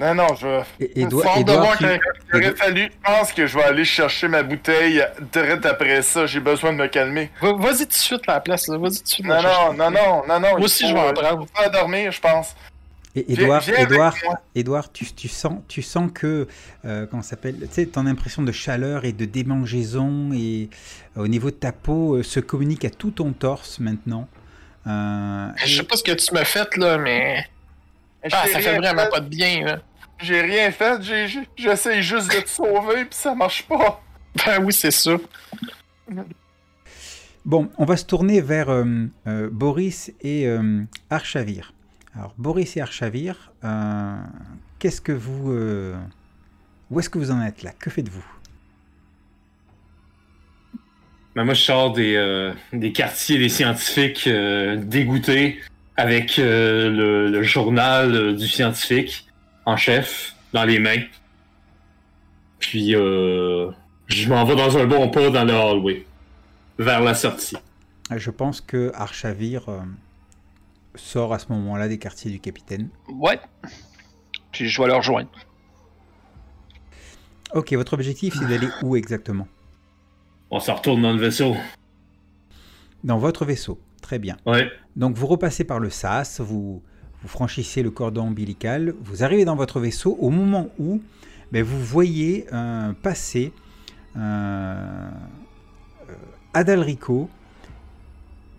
Non, 0.00 0.14
non, 0.14 0.28
je... 0.34 0.46
Et, 0.80 0.88
Faut 1.02 1.06
Édouard, 1.06 1.26
hâte 1.28 1.36
de 1.36 1.40
Édouard, 1.42 1.60
voir 1.64 1.76
tu- 1.78 1.84
qu'il 1.84 2.00
il 2.32 2.36
aurait 2.46 2.56
fallu... 2.56 2.82
Je 2.90 3.12
pense 3.12 3.32
que 3.32 3.46
je 3.46 3.58
vais 3.58 3.64
aller 3.64 3.84
chercher 3.84 4.28
ma 4.28 4.42
bouteille 4.42 5.04
direct 5.32 5.66
après 5.66 6.00
ça. 6.02 6.24
J'ai 6.26 6.40
besoin 6.40 6.72
de 6.72 6.78
me 6.78 6.86
calmer. 6.86 7.30
Va- 7.42 7.52
Vas-y 7.52 7.80
tout 7.80 7.86
de 7.88 7.92
suite 7.92 8.22
à 8.26 8.34
la 8.34 8.40
place. 8.40 8.66
là. 8.68 8.78
Vas-y 8.78 8.96
tout 8.96 9.02
de 9.02 9.08
suite. 9.08 9.26
Non, 9.26 9.42
non, 9.42 9.72
non, 9.74 9.90
non, 9.90 10.22
non, 10.26 10.40
non. 10.40 10.48
Moi 10.52 10.60
aussi, 10.60 10.84
faut, 10.84 10.88
je 10.88 10.94
vais 10.94 11.00
en 11.00 11.08
euh, 11.08 11.12
prendre. 11.12 11.46
faut 11.46 11.60
faire 11.60 11.70
dormir, 11.70 12.10
je 12.12 12.20
pense. 12.20 12.56
Et 13.14 13.32
Édouard, 13.32 13.62
moi. 14.24 14.38
Édouard, 14.54 14.92
tu, 14.92 15.04
tu 15.12 15.26
sens, 15.28 15.58
tu 15.68 15.82
sens 15.82 16.10
que, 16.14 16.46
euh, 16.84 17.06
comment 17.10 17.22
ça 17.22 17.30
s'appelle, 17.30 17.56
tu 17.60 17.66
sais, 17.72 17.86
ton 17.86 18.06
impression 18.06 18.42
de 18.42 18.52
chaleur 18.52 19.04
et 19.04 19.12
de 19.12 19.24
démangeaison 19.24 20.30
et 20.32 20.70
euh, 21.18 21.22
au 21.24 21.28
niveau 21.28 21.50
de 21.50 21.56
ta 21.56 21.72
peau 21.72 22.14
euh, 22.14 22.22
se 22.22 22.38
communique 22.40 22.84
à 22.84 22.90
tout 22.90 23.10
ton 23.10 23.32
torse 23.32 23.80
maintenant. 23.80 24.28
Euh, 24.86 25.48
Je 25.56 25.76
sais 25.78 25.82
pas 25.82 25.96
ce 25.96 26.04
que 26.04 26.12
tu 26.12 26.32
m'as 26.32 26.44
fait, 26.44 26.74
là, 26.76 26.98
mais. 26.98 27.44
Ah, 28.32 28.44
ça 28.50 28.60
fait 28.60 28.76
vraiment 28.76 29.06
pas 29.10 29.20
de 29.20 29.28
bien, 29.28 29.64
là. 29.64 29.78
J'ai 30.22 30.40
rien 30.42 30.70
fait, 30.70 31.02
j'ai- 31.02 31.46
j'essaye 31.56 32.02
juste 32.02 32.34
de 32.34 32.40
te 32.40 32.48
sauver, 32.48 33.04
puis 33.06 33.14
ça 33.18 33.34
marche 33.34 33.62
pas. 33.66 34.02
Ben 34.46 34.62
oui, 34.62 34.72
c'est 34.72 34.90
ça. 34.90 35.16
Bon, 37.44 37.70
on 37.78 37.84
va 37.84 37.96
se 37.96 38.04
tourner 38.04 38.40
vers 38.40 38.68
euh, 38.68 38.84
euh, 39.26 39.48
Boris 39.50 40.12
et 40.20 40.46
euh, 40.46 40.82
Archavir. 41.08 41.72
Alors, 42.14 42.34
Boris 42.38 42.76
et 42.76 42.80
Archavir, 42.80 43.50
euh, 43.64 44.16
qu'est-ce 44.78 45.00
que 45.00 45.12
vous. 45.12 45.52
euh, 45.52 45.96
où 46.90 47.00
est-ce 47.00 47.08
que 47.08 47.18
vous 47.18 47.30
en 47.30 47.40
êtes 47.42 47.62
là? 47.62 47.70
Que 47.78 47.88
faites-vous? 47.88 48.24
Ben, 51.34 51.44
moi, 51.44 51.54
je 51.54 51.62
sors 51.62 51.92
des, 51.92 52.16
euh, 52.16 52.52
des 52.72 52.92
quartiers 52.92 53.38
des 53.38 53.48
scientifiques 53.48 54.26
euh, 54.26 54.76
dégoûtés 54.76 55.60
avec 55.96 56.38
euh, 56.38 56.90
le, 56.90 57.28
le 57.30 57.42
journal 57.42 58.14
euh, 58.14 58.32
du 58.32 58.48
scientifique 58.48 59.26
en 59.66 59.76
chef 59.76 60.34
dans 60.52 60.64
les 60.64 60.78
mains. 60.78 61.02
Puis, 62.58 62.94
euh, 62.94 63.70
je 64.06 64.28
m'en 64.28 64.44
vais 64.44 64.56
dans 64.56 64.76
un 64.76 64.86
bon 64.86 65.08
pas 65.08 65.30
dans 65.30 65.44
le 65.44 65.54
hallway, 65.54 66.04
vers 66.78 67.00
la 67.00 67.14
sortie. 67.14 67.56
Je 68.14 68.30
pense 68.30 68.60
que 68.60 68.90
Archavir 68.94 69.68
euh, 69.68 69.80
sort 70.96 71.32
à 71.32 71.38
ce 71.38 71.46
moment-là 71.52 71.88
des 71.88 71.98
quartiers 71.98 72.30
du 72.30 72.40
capitaine. 72.40 72.88
Ouais. 73.08 73.38
Puis 74.52 74.68
je 74.68 74.82
vais 74.82 74.88
le 74.88 74.94
rejoindre. 74.94 75.30
Ok, 77.54 77.72
votre 77.74 77.94
objectif 77.94 78.34
c'est 78.38 78.46
d'aller 78.46 78.68
où 78.82 78.96
exactement? 78.96 79.46
On 80.50 80.60
se 80.60 80.70
retourne 80.70 81.02
dans 81.02 81.12
le 81.12 81.18
vaisseau. 81.18 81.56
Dans 83.04 83.18
votre 83.18 83.44
vaisseau. 83.44 83.80
Très 84.02 84.18
bien. 84.18 84.36
Ouais. 84.44 84.70
Donc 84.96 85.16
vous 85.16 85.26
repassez 85.26 85.64
par 85.64 85.78
le 85.78 85.90
sas, 85.90 86.40
vous, 86.40 86.82
vous 87.22 87.28
franchissez 87.28 87.82
le 87.82 87.90
cordon 87.90 88.28
ombilical, 88.28 88.94
vous 89.02 89.22
arrivez 89.22 89.44
dans 89.44 89.56
votre 89.56 89.80
vaisseau 89.80 90.16
au 90.20 90.30
moment 90.30 90.70
où 90.78 91.00
ben, 91.52 91.62
vous 91.62 91.82
voyez 91.82 92.46
euh, 92.52 92.92
passer 93.02 93.52
euh, 94.16 95.10
Adalrico 96.54 97.28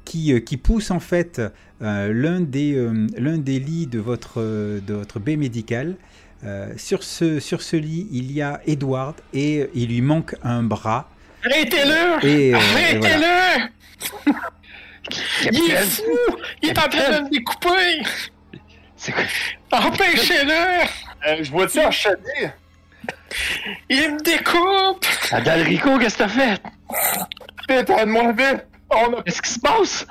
qui, 0.06 0.34
euh, 0.34 0.40
qui 0.40 0.58
pousse 0.58 0.92
en 0.92 1.00
fait 1.00 1.42
euh, 1.82 2.14
l'un 2.14 2.42
des, 2.42 2.76
euh, 2.76 3.08
l'un 3.18 3.38
des 3.38 3.60
lits 3.60 3.88
de 3.88 4.00
votre, 4.00 4.42
euh, 4.42 4.80
de 4.82 4.94
votre 4.94 5.20
baie 5.20 5.38
médicale. 5.38 5.96
Euh, 6.44 6.74
sur, 6.76 7.04
ce, 7.04 7.40
sur 7.40 7.62
ce 7.62 7.76
lit, 7.76 8.08
il 8.12 8.32
y 8.32 8.42
a 8.42 8.62
Edward 8.66 9.16
et 9.32 9.70
il 9.76 9.90
lui 9.90 10.02
manque 10.02 10.36
un 10.44 10.64
bras. 10.64 11.10
Arrêtez-le! 11.46 12.26
Euh, 12.26 12.98
voilà. 13.00 13.70
Arrêtez-le! 14.26 14.34
Il 15.52 15.72
est 15.72 15.78
fou! 15.78 16.04
Il 16.62 16.70
est 16.70 16.80
en 16.80 16.88
train 16.88 17.20
de 17.20 17.24
me 17.26 17.30
découper! 17.30 18.02
C'est 19.02 19.12
quoi? 19.12 19.24
Empêchez-le! 19.72 20.84
Euh, 21.28 21.38
je 21.44 21.52
vois-tu 21.52 21.80
en 21.80 21.90
chalet? 21.92 22.54
Il 23.90 24.14
me 24.14 24.20
découpe! 24.22 25.06
Adalrico, 25.32 25.98
qu'est-ce 25.98 26.18
que 26.18 26.24
t'as 26.24 26.30
fait? 26.30 26.62
Vite, 27.70 27.90
aide-moi, 27.90 28.32
vite! 28.34 28.66
On 28.90 29.14
a... 29.14 29.24
Qu'est-ce 29.24 29.42
qui 29.42 29.50
se 29.52 29.60
passe? 29.60 30.06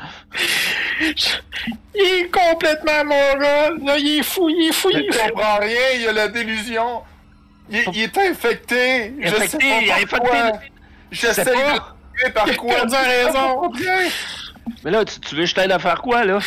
Il 1.95 2.01
est 2.01 2.31
complètement 2.31 3.05
mongol. 3.05 3.85
Là, 3.85 3.99
il 3.99 4.19
est 4.21 4.23
fou, 4.23 4.49
il 4.49 4.69
est 4.69 4.73
fou, 4.73 4.89
il 4.93 5.01
Il 5.01 5.05
est 5.07 5.13
fou. 5.13 5.29
comprend 5.29 5.59
rien, 5.59 5.81
il 5.99 6.09
a 6.09 6.13
la 6.13 6.29
délusion. 6.29 7.03
Il, 7.71 7.85
il 7.93 8.03
est 8.03 8.19
infecté. 8.19 9.13
Je 9.21 9.29
sais 9.29 9.37
Infecté, 9.37 9.59
pas 9.87 9.95
infecté. 9.95 10.07
par 10.07 10.21
quoi. 10.21 10.53
J'essaie 11.11 11.45
sais 11.45 11.51
de 11.55 12.31
par 12.33 12.47
Il 12.49 12.53
a 12.53 12.55
quoi. 12.57 12.75
perdu 12.75 12.93
la 12.93 13.01
raison. 13.03 13.73
Mais 14.85 14.91
là, 14.91 15.05
tu, 15.05 15.19
tu 15.21 15.35
veux 15.35 15.43
que 15.43 15.47
je 15.49 15.55
t'aide 15.55 15.73
à 15.73 15.79
faire 15.79 16.01
quoi, 16.03 16.25
là? 16.25 16.39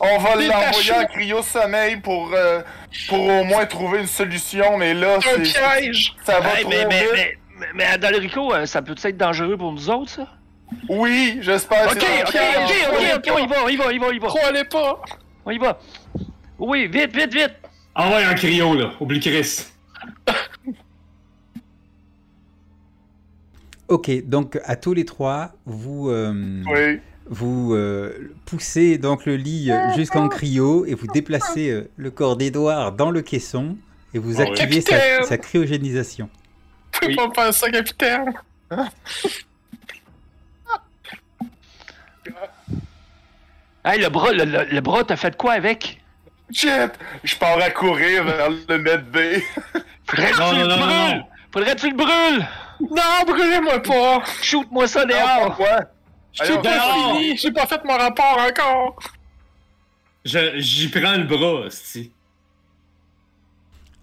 On 0.00 0.18
va 0.18 0.34
l'envoyer 0.36 0.92
en 0.92 1.04
cryo-sommeil 1.06 1.96
pour, 1.98 2.30
euh, 2.34 2.60
pour 3.08 3.20
au 3.24 3.44
moins 3.44 3.64
trouver 3.66 4.00
une 4.00 4.06
solution, 4.06 4.76
mais 4.78 4.94
là, 4.94 5.16
Un 5.16 5.20
c'est, 5.20 5.42
piège. 5.42 6.14
ça 6.24 6.40
va 6.40 6.54
Hey, 6.54 6.62
trop 6.62 6.70
mais, 6.70 6.86
mais, 6.86 7.00
vite. 7.02 7.10
mais, 7.14 7.38
mais, 7.58 7.66
mais 7.74 7.84
Adalrico, 7.84 8.52
euh, 8.54 8.66
ça 8.66 8.82
peut 8.82 8.94
être 9.02 9.16
dangereux 9.16 9.56
pour 9.56 9.72
nous 9.72 9.90
autres, 9.90 10.10
ça? 10.10 10.26
Oui, 10.88 11.38
j'espère 11.40 11.86
Ok, 11.86 11.94
que 11.94 12.00
c'est 12.00 12.22
ok, 12.22 12.36
un 12.36 12.64
ok, 12.64 12.70
piège. 12.70 12.88
ok, 12.88 13.26
ok, 13.26 13.32
on 13.34 13.38
y 13.38 13.46
va, 13.46 13.56
on 13.64 13.68
y 13.68 13.76
va, 13.76 13.84
on 13.86 13.90
y 13.90 13.98
va, 13.98 14.06
on 14.06 14.12
y 14.12 14.18
va. 14.18 14.26
Croyez 14.28 14.64
pas. 14.64 15.00
On 15.46 15.50
y 15.50 15.58
va. 15.58 15.78
Oui, 16.58 16.86
vite, 16.88 17.14
vite, 17.16 17.32
vite. 17.32 17.54
Envoie 17.94 18.18
un 18.18 18.34
cryo, 18.34 18.74
là. 18.74 18.90
Oublie 19.00 19.20
Chris. 19.20 19.64
Ok, 23.88 24.10
donc 24.28 24.58
à 24.64 24.76
tous 24.76 24.92
les 24.92 25.06
trois, 25.06 25.52
vous, 25.64 26.10
euh, 26.10 26.62
Oui. 26.66 27.00
Vous 27.30 27.74
euh, 27.74 28.32
poussez 28.46 28.98
donc 28.98 29.26
le 29.26 29.36
lit 29.36 29.70
euh, 29.70 29.94
jusqu'en 29.94 30.28
cryo 30.28 30.84
et 30.86 30.94
vous 30.94 31.06
déplacez 31.06 31.70
euh, 31.70 31.90
le 31.96 32.10
corps 32.10 32.36
d'Edouard 32.36 32.92
dans 32.92 33.10
le 33.10 33.22
caisson 33.22 33.76
et 34.14 34.18
vous 34.18 34.40
Oh, 34.40 34.44
oui. 34.44 34.48
activez 34.60 34.80
sa, 34.80 35.36
cryogénisation. 35.38 36.30
Vous 36.94 37.00
pouvez 37.00 37.14
pas 37.16 37.28
me 37.28 37.32
faire 37.34 37.54
ça, 37.54 37.70
capitaine. 37.70 38.32
Hey, 43.84 44.00
le 44.00 44.08
bras, 44.08 44.32
le, 44.32 44.44
le- 44.44 44.64
le 44.64 44.80
bras, 44.80 45.04
t'as 45.04 45.16
fait 45.16 45.36
quoi 45.36 45.52
avec? 45.52 46.00
Jet, 46.50 46.90
je 47.24 47.36
pars 47.36 47.58
à 47.60 47.70
courir 47.70 48.24
vers 48.24 48.50
le 48.50 48.78
net 48.78 49.10
B. 49.10 49.18
Faudrait 50.06 50.30
que 50.32 50.38
Non, 50.38 50.50
tu 50.50 50.56
non, 50.56 50.62
le 50.62 50.68
non, 50.68 50.76
non, 50.76 50.86
brûles! 50.86 51.16
non. 51.18 51.24
Faudrait 51.52 51.74
que 51.76 51.80
tu 51.80 51.90
le 51.90 51.96
brûles! 51.96 52.46
Non, 52.80 53.24
brûlez-moi 53.26 53.82
pas. 53.82 54.22
Shoot-moi 54.42 54.86
ça 54.88 55.04
Non, 55.04 55.08
dehors! 55.08 55.46
pourquoi? 55.46 55.80
J'ai 56.44 56.58
pas 56.58 56.80
fini. 56.80 57.36
J'ai 57.36 57.50
pas 57.52 57.66
fait 57.66 57.84
mon 57.84 57.96
rapport 57.96 58.38
encore. 58.38 58.98
Je- 60.24 60.58
J'y 60.58 60.88
prends 60.88 61.16
le 61.16 61.24
bras, 61.24 61.70
c'ti. 61.70 62.12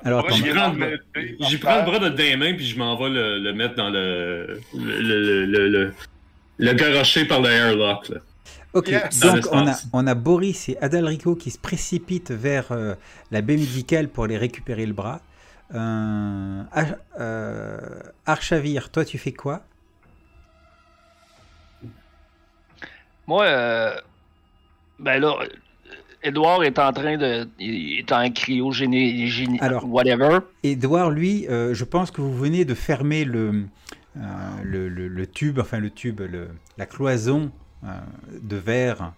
Alors 0.03 0.29
j'y 0.29 0.43
prends, 0.43 0.71
le- 0.71 1.85
bras 1.85 1.99
de 1.99 2.09
des 2.09 2.35
mains, 2.35 2.53
puis 2.53 2.65
je 2.65 2.77
m'en 2.77 2.95
vais 2.95 3.09
le, 3.09 3.39
le 3.39 3.53
mettre 3.53 3.75
dans 3.75 3.89
le. 3.89 4.61
le. 4.73 5.01
le. 5.01 5.45
le. 5.45 5.67
le, 5.69 5.93
le 6.57 6.73
garocher 6.73 7.25
par 7.25 7.41
le 7.41 7.49
airlock, 7.49 8.07
là. 8.09 8.19
ok, 8.73 8.87
Yes. 8.87 9.19
donc 9.19 9.45
on 9.51 9.67
a, 9.67 9.75
on 9.91 10.07
a 10.07 10.13
Boris 10.15 10.69
et 10.69 10.77
Adalrico 10.79 11.35
qui 11.35 11.51
se 11.51 11.57
précipitent 11.57 12.31
vers 12.31 12.71
euh, 12.71 12.95
la 13.31 13.41
baie 13.41 13.57
médicale 13.57 14.07
pour 14.07 14.25
les 14.27 14.37
récupérer 14.37 14.85
le 14.85 14.93
bras. 14.93 15.19
Euh, 15.73 16.61
Ar- 16.71 16.95
euh, 17.19 17.77
Archavir, 18.25 18.89
toi 18.91 19.03
tu 19.03 19.17
fais 19.17 19.33
quoi? 19.33 19.63
Moi, 23.27 23.43
euh, 23.45 23.95
ben 24.99 25.19
là, 25.19 25.35
Edouard 26.23 26.63
est 26.63 26.77
en 26.79 26.91
train 26.93 27.17
de. 27.17 27.47
Il 27.59 27.99
est 27.99 28.11
en 28.11 28.29
cryogénie. 28.31 29.27
génie- 29.27 29.59
Alors. 29.61 29.85
Whatever. 29.87 30.39
Edouard, 30.63 31.09
lui, 31.11 31.47
euh, 31.47 31.73
je 31.73 31.83
pense 31.83 32.11
que 32.11 32.21
vous 32.21 32.35
venez 32.35 32.65
de 32.65 32.73
fermer 32.73 33.25
le, 33.25 33.65
euh, 34.17 34.21
le, 34.63 34.89
le- 34.89 35.07
le 35.07 35.27
tube, 35.27 35.59
enfin 35.59 35.79
le 35.79 35.89
tube, 35.89 36.21
le- 36.21 36.49
la 36.77 36.85
cloison 36.85 37.51
euh, 37.83 37.87
de 38.41 38.55
verre 38.57 39.11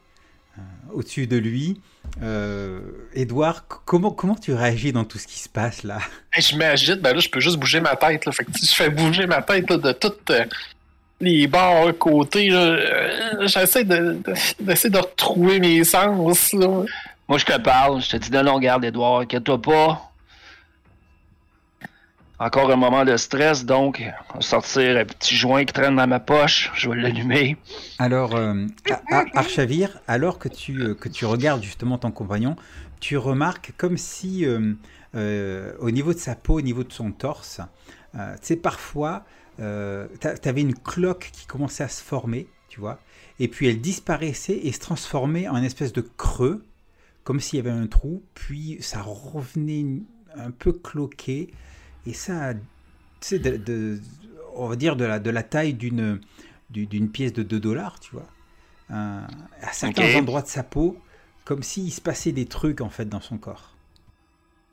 euh, 0.58 0.62
au-dessus 0.94 1.28
de 1.28 1.38
lui. 1.38 1.80
Euh, 2.24 2.80
Edouard, 3.14 3.68
comment, 3.68 4.12
comment 4.12 4.36
tu 4.36 4.54
réagis 4.54 4.92
dans 4.94 5.04
tout 5.06 5.18
ce 5.18 5.28
qui 5.28 5.40
se 5.40 5.50
passe 5.50 5.84
là? 5.84 6.00
Je 6.38 6.56
m'agite, 6.58 7.02
ben 7.02 7.14
là, 7.14 7.20
je 7.20 7.30
peux 7.30 7.40
juste 7.40 7.58
bouger 7.58 7.80
ma 7.82 7.96
tête. 7.96 8.26
Là. 8.26 8.32
Fait 8.32 8.46
que 8.46 8.52
si 8.58 8.66
je 8.66 8.74
fais 8.76 8.90
bouger 8.90 9.28
ma 9.28 9.42
tête 9.42 9.70
là, 9.70 9.78
de 9.78 9.92
toutes 9.92 10.30
euh, 10.32 10.46
les 11.20 11.48
bords, 11.48 11.98
côtés, 11.98 12.50
euh, 12.52 13.48
j'essaie 13.48 13.84
de, 13.84 14.22
de- 14.24 14.34
d'essayer 14.64 14.90
de 14.90 15.00
retrouver 15.00 15.60
mes 15.60 15.84
sens. 15.84 16.54
Là. 16.54 16.84
Moi, 17.28 17.38
je 17.38 17.46
te 17.46 17.58
parle. 17.60 18.02
Je 18.02 18.10
te 18.12 18.18
dis, 18.18 18.32
non, 18.32 18.44
non, 18.44 18.56
regarde, 18.56 18.86
Edouard, 18.86 19.22
inquiète-toi 19.22 19.62
pas. 19.62 20.04
Encore 22.40 22.72
un 22.72 22.76
moment 22.76 23.04
de 23.04 23.18
stress, 23.18 23.66
donc, 23.66 24.04
on 24.32 24.36
va 24.36 24.42
sortir 24.42 24.96
un 24.96 25.06
petit 25.06 25.36
joint 25.36 25.66
qui 25.66 25.74
traîne 25.74 25.96
dans 25.96 26.06
ma 26.06 26.20
poche. 26.20 26.72
Je 26.76 26.88
vais 26.88 26.98
l'allumer. 26.98 27.58
Alors, 27.98 28.36
euh, 28.36 28.68
Archavir, 29.34 29.98
alors 30.08 30.38
que 30.38 30.48
tu, 30.48 30.80
euh, 30.80 30.94
que 30.94 31.10
tu 31.10 31.26
regardes 31.26 31.64
justement 31.64 31.98
ton 31.98 32.12
compagnon, 32.12 32.56
tu 33.00 33.18
remarques 33.18 33.72
comme 33.76 33.98
si 33.98 34.46
euh, 34.46 34.74
euh, 35.16 35.74
au 35.80 35.90
niveau 35.90 36.14
de 36.14 36.20
sa 36.20 36.36
peau, 36.36 36.60
au 36.60 36.62
niveau 36.62 36.84
de 36.84 36.94
son 36.94 37.12
torse, 37.12 37.60
euh, 38.14 38.34
tu 38.34 38.40
sais, 38.44 38.56
parfois, 38.56 39.24
euh, 39.60 40.08
tu 40.22 40.48
avais 40.50 40.62
une 40.62 40.76
cloque 40.76 41.30
qui 41.34 41.46
commençait 41.46 41.84
à 41.84 41.88
se 41.90 42.04
former, 42.04 42.48
tu 42.70 42.80
vois, 42.80 43.00
et 43.40 43.48
puis 43.48 43.68
elle 43.68 43.82
disparaissait 43.82 44.58
et 44.64 44.72
se 44.72 44.80
transformait 44.80 45.48
en 45.48 45.58
une 45.58 45.64
espèce 45.64 45.94
de 45.94 46.02
creux, 46.02 46.64
comme 47.24 47.40
s'il 47.40 47.58
y 47.58 47.60
avait 47.60 47.70
un 47.72 47.88
trou, 47.88 48.24
puis 48.34 48.78
ça 48.82 49.02
revenait 49.02 49.86
un 50.36 50.52
peu 50.52 50.72
cloqué, 50.74 51.50
et 52.06 52.14
ça, 52.14 52.54
tu 52.54 52.60
sais, 53.22 53.40
de, 53.40 53.58
de- 53.58 54.00
on 54.56 54.68
va 54.68 54.76
dire 54.76 54.96
de 54.96 55.06
la, 55.06 55.20
de 55.20 55.30
la 55.30 55.44
taille 55.44 55.74
d'une 55.74 56.20
du- 56.70 56.86
d'une 56.86 57.10
pièce 57.10 57.32
de 57.34 57.44
2 57.44 57.60
dollars, 57.60 58.00
tu 58.00 58.12
vois. 58.12 58.28
Euh, 58.92 59.22
à 59.62 59.74
certains 59.74 60.04
endroits 60.20 60.42
de 60.42 60.48
sa 60.48 60.64
peau, 60.64 60.98
comme 61.46 61.64
s'il 61.64 61.92
se 61.92 62.02
passait 62.02 62.32
des 62.34 62.46
trucs 62.46 62.82
en 62.82 62.90
fait 62.90 63.06
dans 63.06 63.22
son 63.22 63.38
corps. 63.38 63.74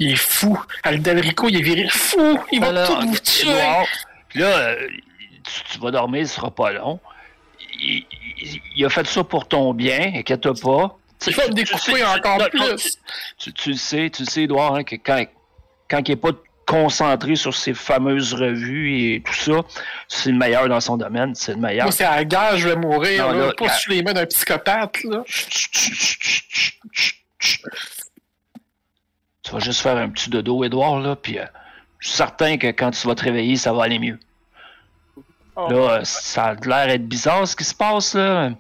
Il 0.01 0.11
est 0.11 0.16
fou. 0.16 0.59
Aldelrico, 0.82 1.49
il 1.49 1.57
est 1.57 1.62
viré 1.62 1.89
fou. 1.89 2.37
Il 2.51 2.61
va 2.61 2.87
tout 2.87 3.07
vous 3.07 3.18
tuer. 3.18 3.49
Puis 4.35 4.43
là, 4.43 4.49
euh, 4.49 4.89
tu, 5.45 5.62
tu 5.72 5.78
vas 5.78 5.91
dormir, 5.93 6.26
ce 6.28 6.35
sera 6.35 6.51
pas 6.51 6.72
long. 6.72 6.99
Il, 7.80 8.05
il- 8.43 8.61
il 8.76 8.85
a 8.85 8.91
fait 8.91 9.07
ça 9.07 9.22
pour 9.24 9.47
ton 9.49 9.72
bien, 9.72 10.12
inquiète-toi 10.16 10.55
pas. 10.61 10.99
Tu- 11.20 11.30
Il 11.30 11.37
va 11.37 11.47
me 11.49 11.53
découper 11.53 12.05
encore 12.05 12.39
plus. 12.51 12.99
Tu, 13.39 13.53
tu 13.53 13.70
le 13.70 13.76
sais, 13.76 14.11
tu 14.11 14.22
le 14.24 14.28
sais, 14.28 14.43
Edouard, 14.43 14.74
hein, 14.74 14.82
que 14.85 14.97
quand, 14.97 15.24
quand 15.89 16.01
il 16.09 16.11
n'est 16.11 16.16
pas 16.16 16.30
concentré 16.66 17.37
sur 17.37 17.55
ses 17.55 17.74
fameuses 17.74 18.35
revues 18.35 19.14
et 19.14 19.22
tout 19.22 19.35
ça, 19.35 19.53
c'est 20.09 20.30
le 20.32 20.37
meilleur 20.39 20.68
dans 20.68 20.80
son 20.80 20.97
domaine, 20.97 21.35
c'est 21.37 21.53
le 21.53 21.59
meilleur. 21.61 21.85
Moi, 21.85 21.93
c'est 21.93 22.05
à 22.05 22.22
la 22.24 22.57
je 22.57 22.66
vais 22.68 22.74
mourir. 22.76 23.26
Non, 23.28 23.32
là, 23.39 23.47
là, 23.47 23.53
pas 23.57 23.68
sous 23.68 23.91
les 23.91 24.03
mains 24.03 24.14
d'un 24.14 24.26
psychopathe. 24.26 25.05
Là. 25.05 25.22
Tu 29.43 29.53
vas 29.53 29.59
juste 29.59 29.80
faire 29.82 29.97
un 29.97 30.09
petit 30.09 30.30
dodo, 30.30 30.64
Edouard, 30.64 31.01
là, 31.01 31.16
puis 31.16 31.39
euh, 31.39 31.45
je 32.05 32.09
suis 32.11 32.17
certain 32.19 32.59
que 32.59 32.67
quand 32.67 32.91
tu 32.91 33.07
vas 33.09 33.15
te 33.15 33.23
réveiller, 33.25 33.57
ça 33.57 33.73
va 33.73 33.85
aller 33.85 33.99
mieux. 33.99 34.19
Oh. 35.57 35.69
Là, 35.71 35.77
euh, 36.01 36.01
ça 36.05 36.49
a 36.49 36.55
l'air 36.55 36.87
d'être 36.89 37.09
bizarre 37.09 37.49
ce 37.49 37.57
qui 37.57 37.65
se 37.65 37.75
passe, 37.75 38.15
là. 38.15 38.51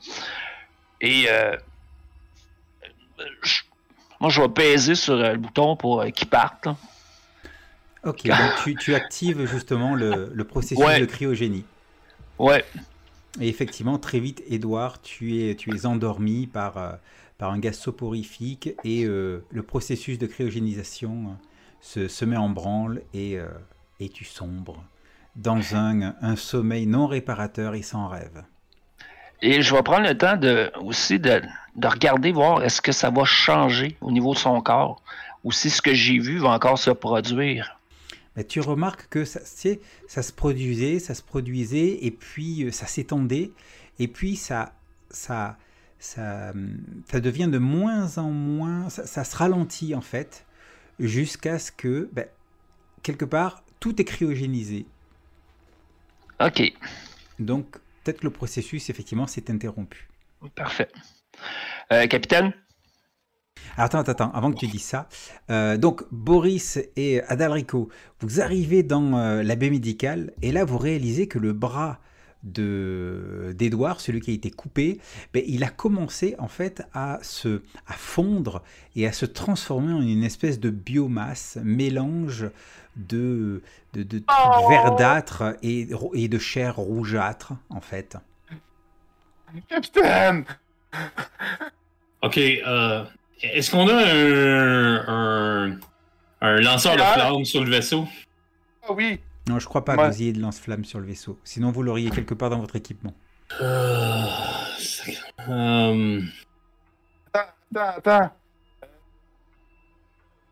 Et 1.02 1.26
euh, 1.28 1.54
je- 3.42 3.62
moi, 4.18 4.30
je 4.30 4.40
vais 4.40 4.48
peser 4.48 4.94
sur 4.94 5.12
euh, 5.14 5.32
le 5.32 5.38
bouton 5.38 5.76
pour 5.76 6.00
euh, 6.00 6.08
qu'il 6.08 6.28
parte. 6.28 6.64
là. 6.64 6.76
Ok, 8.04 8.26
donc 8.26 8.38
tu, 8.62 8.74
tu 8.76 8.94
actives 8.94 9.44
justement 9.46 9.94
le, 9.94 10.30
le 10.32 10.44
processus 10.44 10.78
Ouais. 10.82 11.00
de 11.00 11.04
cryogénie. 11.04 11.64
Ouais. 12.38 12.64
Et 13.40 13.48
effectivement, 13.48 13.98
très 13.98 14.20
vite, 14.20 14.42
Edouard, 14.48 15.02
tu 15.02 15.42
es, 15.42 15.54
tu 15.54 15.74
es 15.74 15.84
endormi 15.86 16.46
par, 16.46 16.96
par 17.36 17.50
un 17.50 17.58
gaz 17.58 17.78
soporifique 17.78 18.70
et 18.84 19.04
euh, 19.04 19.44
le 19.50 19.62
processus 19.62 20.18
de 20.18 20.26
cryogénisation 20.26 21.10
euh, 21.28 21.46
se, 21.84 22.08
se 22.08 22.24
met 22.24 22.38
en 22.38 22.48
branle 22.48 23.02
et, 23.12 23.38
euh, 23.38 23.46
et 24.00 24.08
tu 24.08 24.24
sombres 24.24 24.82
dans 25.36 25.76
un, 25.76 26.14
un 26.22 26.34
sommeil 26.34 26.86
non 26.86 27.06
réparateur 27.06 27.74
et 27.74 27.82
sans 27.82 28.08
rêve. 28.08 28.42
Et 29.42 29.60
je 29.60 29.74
vais 29.74 29.82
prendre 29.82 30.08
le 30.08 30.16
temps 30.16 30.38
de, 30.38 30.72
aussi 30.80 31.18
de, 31.18 31.42
de 31.76 31.86
regarder, 31.86 32.32
voir 32.32 32.64
est-ce 32.64 32.80
que 32.80 32.92
ça 32.92 33.10
va 33.10 33.24
changer 33.24 33.98
au 34.00 34.10
niveau 34.10 34.32
de 34.32 34.38
son 34.38 34.62
corps 34.62 35.02
ou 35.44 35.52
si 35.52 35.68
ce 35.68 35.82
que 35.82 35.92
j'ai 35.92 36.18
vu 36.18 36.38
va 36.38 36.50
encore 36.50 36.78
se 36.78 36.90
produire. 36.90 37.78
Mais 38.34 38.44
tu 38.44 38.60
remarques 38.60 39.08
que 39.10 39.26
ça, 39.26 39.40
tu 39.40 39.46
sais, 39.46 39.80
ça 40.08 40.22
se 40.22 40.32
produisait, 40.32 40.98
ça 40.98 41.14
se 41.14 41.22
produisait, 41.22 41.98
et 42.00 42.10
puis 42.10 42.64
euh, 42.64 42.70
ça 42.70 42.86
s'étendait, 42.86 43.52
et 43.98 44.08
puis 44.08 44.36
ça, 44.36 44.72
ça, 45.10 45.58
ça, 45.98 46.50
hum, 46.54 46.78
ça 47.10 47.20
devient 47.20 47.48
de 47.48 47.58
moins 47.58 48.16
en 48.16 48.30
moins, 48.30 48.88
ça, 48.88 49.06
ça 49.06 49.22
se 49.22 49.36
ralentit 49.36 49.94
en 49.94 50.00
fait, 50.00 50.43
jusqu'à 50.98 51.58
ce 51.58 51.72
que, 51.72 52.08
ben, 52.12 52.26
quelque 53.02 53.24
part, 53.24 53.64
tout 53.80 54.00
est 54.00 54.04
cryogénisé. 54.04 54.86
OK. 56.40 56.72
Donc, 57.38 57.78
peut-être 58.02 58.20
que 58.20 58.24
le 58.24 58.32
processus, 58.32 58.90
effectivement, 58.90 59.26
s'est 59.26 59.50
interrompu. 59.50 60.08
Parfait. 60.54 60.88
Euh, 61.92 62.06
capitaine? 62.06 62.52
Alors, 63.76 63.86
attends, 63.86 63.98
attends, 63.98 64.12
attends, 64.12 64.32
avant 64.32 64.52
que 64.52 64.58
tu 64.58 64.66
dises 64.66 64.84
ça. 64.84 65.08
euh, 65.50 65.76
donc, 65.76 66.02
Boris 66.12 66.78
et 66.96 67.22
Adalrico, 67.22 67.88
vous 68.20 68.40
arrivez 68.40 68.82
dans 68.82 69.16
euh, 69.16 69.42
la 69.42 69.56
baie 69.56 69.70
médicale 69.70 70.32
et 70.42 70.52
là, 70.52 70.64
vous 70.64 70.78
réalisez 70.78 71.28
que 71.28 71.38
le 71.38 71.52
bras 71.52 72.00
de 72.44 73.54
d'Edouard, 73.58 74.00
celui 74.00 74.20
qui 74.20 74.30
a 74.30 74.34
été 74.34 74.50
coupé, 74.50 75.00
ben, 75.32 75.42
il 75.46 75.64
a 75.64 75.70
commencé 75.70 76.36
en 76.38 76.48
fait 76.48 76.82
à 76.92 77.18
se 77.22 77.62
à 77.86 77.94
fondre 77.94 78.62
et 78.94 79.06
à 79.06 79.12
se 79.12 79.26
transformer 79.26 79.92
en 79.92 80.02
une 80.02 80.22
espèce 80.22 80.60
de 80.60 80.70
biomasse, 80.70 81.58
mélange 81.62 82.50
de, 82.96 83.62
de, 83.94 84.02
de, 84.02 84.22
Oh. 84.28 84.68
verdâtre 84.68 85.56
et, 85.62 85.88
et 86.14 86.28
de 86.28 86.38
chair 86.38 86.76
rougeâtre 86.76 87.54
en 87.70 87.80
fait. 87.80 88.16
Capitaine! 89.68 90.44
Ok, 92.22 92.38
euh, 92.38 93.04
est-ce 93.42 93.70
qu'on 93.70 93.88
a 93.88 93.94
un, 93.94 95.08
un, 95.08 95.78
un 96.40 96.60
lanceur 96.60 96.96
de 96.96 97.02
flammes 97.02 97.44
sur 97.44 97.64
le 97.64 97.70
vaisseau? 97.70 98.06
Ah 98.88 98.92
oui! 98.92 99.18
Non, 99.48 99.58
je 99.58 99.66
crois 99.66 99.84
pas 99.84 99.94
Ouais. 99.96 100.08
que 100.08 100.14
vous 100.14 100.22
ayez 100.22 100.32
de 100.32 100.40
lance-flamme 100.40 100.84
sur 100.84 101.00
le 101.00 101.06
vaisseau. 101.06 101.38
Sinon, 101.44 101.70
vous 101.70 101.82
l'auriez 101.82 102.10
quelque 102.10 102.34
part 102.34 102.50
dans 102.50 102.58
votre 102.60 102.76
équipement. 102.76 103.14
Euh, 103.60 104.24
euh, 105.48 106.20
Attends, 107.32 107.48
attends, 107.76 107.98
attends. 107.98 108.32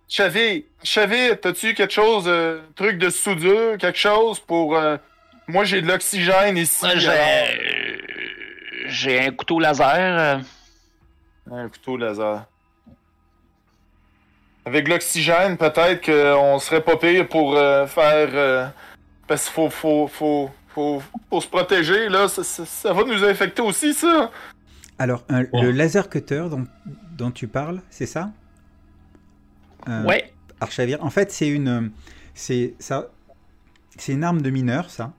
Chavé, 0.09 0.68
Chavé, 0.82 1.38
t'as-tu 1.40 1.72
quelque 1.74 1.93
chose, 1.93 2.24
euh, 2.26 2.61
truc 2.74 2.99
de 2.99 3.09
soudure, 3.09 3.78
quelque 3.78 3.99
chose 3.99 4.40
pour... 4.40 4.76
euh, 4.76 4.99
Moi, 5.49 5.64
j'ai 5.64 5.80
de 5.80 5.86
l'oxygène 5.88 6.59
ici. 6.59 6.84
Moi, 6.84 6.97
j'ai, 6.97 7.09
alors- 7.09 7.49
j'ai 8.88 9.20
un 9.20 9.30
couteau 9.32 9.59
laser. 9.59 9.88
euh, 9.88 10.38
Un 11.51 11.68
couteau 11.70 11.97
laser. 11.97 12.47
Avec 14.64 14.88
l'oxygène, 14.88 15.56
peut-être 15.56 16.04
qu'on 16.06 16.58
serait 16.58 16.82
pas 16.82 16.96
pire 16.96 17.28
pour 17.28 17.56
euh, 17.56 17.86
faire... 17.86 18.28
euh, 18.32 18.66
parce 19.26 19.44
qu'il 19.44 19.52
faut, 19.54 19.70
faut, 19.70 20.06
faut, 20.08 20.50
faut, 20.68 21.02
faut 21.30 21.40
se 21.40 21.48
protéger, 21.48 22.08
là. 22.08 22.28
Ça, 22.28 22.44
ça- 22.44 22.64
ça 22.66 22.92
va 22.92 23.02
nous 23.04 23.24
infecter 23.24 23.62
aussi, 23.62 23.92
ça. 23.94 24.30
Alors, 24.98 25.24
un- 25.28 25.42
le 25.52 25.70
laser 25.72 26.08
cutter 26.08 26.44
dont, 26.50 26.66
dont 27.16 27.30
tu 27.30 27.48
parles, 27.48 27.80
c'est 27.90 28.06
ça? 28.06 28.30
Euh, 29.88 30.04
Ouais. 30.04 30.32
Archavir. 30.60 31.02
En 31.02 31.10
fait, 31.10 31.32
c'est 31.32 31.48
une, 31.48 31.90
c'est 32.34 32.74
ça, 32.78 33.08
c'est 33.98 34.12
une 34.12 34.22
arme 34.22 34.42
de 34.42 34.50
mineur, 34.50 34.90
ça. 34.90 35.12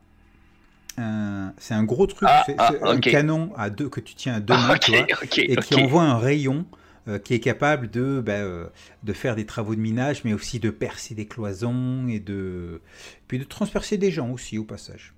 Euh, 1.00 1.48
c'est 1.58 1.74
un 1.74 1.84
gros 1.84 2.08
truc, 2.08 2.30
Ah, 2.32 2.44
c'est 2.46 2.56
ah, 2.60 2.72
un 2.84 3.00
canon 3.00 3.52
à 3.58 3.70
deux 3.70 3.89
que 3.89 4.00
tu 4.00 4.14
tiens 4.16 4.36
à 4.36 4.39
deux 4.39 4.54
mains, 4.54 4.76
ok, 4.76 4.80
tu 4.80 4.91
vois, 4.91 5.02
ok, 5.24 5.38
et 5.39 5.56
qui 5.58 5.76
envoie 5.76 6.04
un 6.04 6.18
rayon 6.18 6.66
euh, 7.08 7.20
qui 7.20 7.34
est 7.34 7.39
capable 7.39 7.89
de, 7.89 8.22
ben, 8.22 8.43
euh, 8.43 8.66
de 9.04 9.14
faire 9.14 9.36
des 9.36 9.45
travaux 9.45 9.76
de 9.76 9.80
minage, 9.80 10.24
mais 10.24 10.34
aussi 10.34 10.60
de 10.60 10.70
percer 10.70 11.16
des 11.16 11.26
cloisons 11.28 12.08
et 12.08 12.20
de, 12.20 12.82
puis 13.28 13.39
de 13.39 13.43
transpercer 13.43 13.97
des 13.97 14.12
gens 14.12 14.30
aussi 14.30 14.58
au 14.58 14.64
passage. 14.64 15.14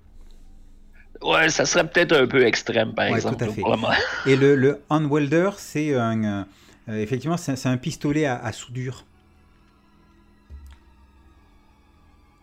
Ouais, 1.22 1.50
ça 1.50 1.66
serait 1.66 1.88
peut-être 1.88 2.12
un 2.14 2.28
peu 2.28 2.46
extrême, 2.46 2.94
par 2.94 3.06
Ouais, 3.10 3.16
exemple. 3.16 3.38
tout 3.38 3.44
à 3.46 3.48
fait. 3.48 3.64
Et 4.30 4.36
le, 4.36 4.56
le 4.56 4.82
hand 4.90 5.08
welder, 5.10 5.52
c'est 5.58 5.96
un, 5.96 6.46
euh, 6.90 7.02
effectivement, 7.02 7.38
c'est 7.38 7.66
un- 7.68 7.78
pistolet 7.78 8.26
à, 8.26 8.36
à 8.44 8.52
soudure. 8.52 9.06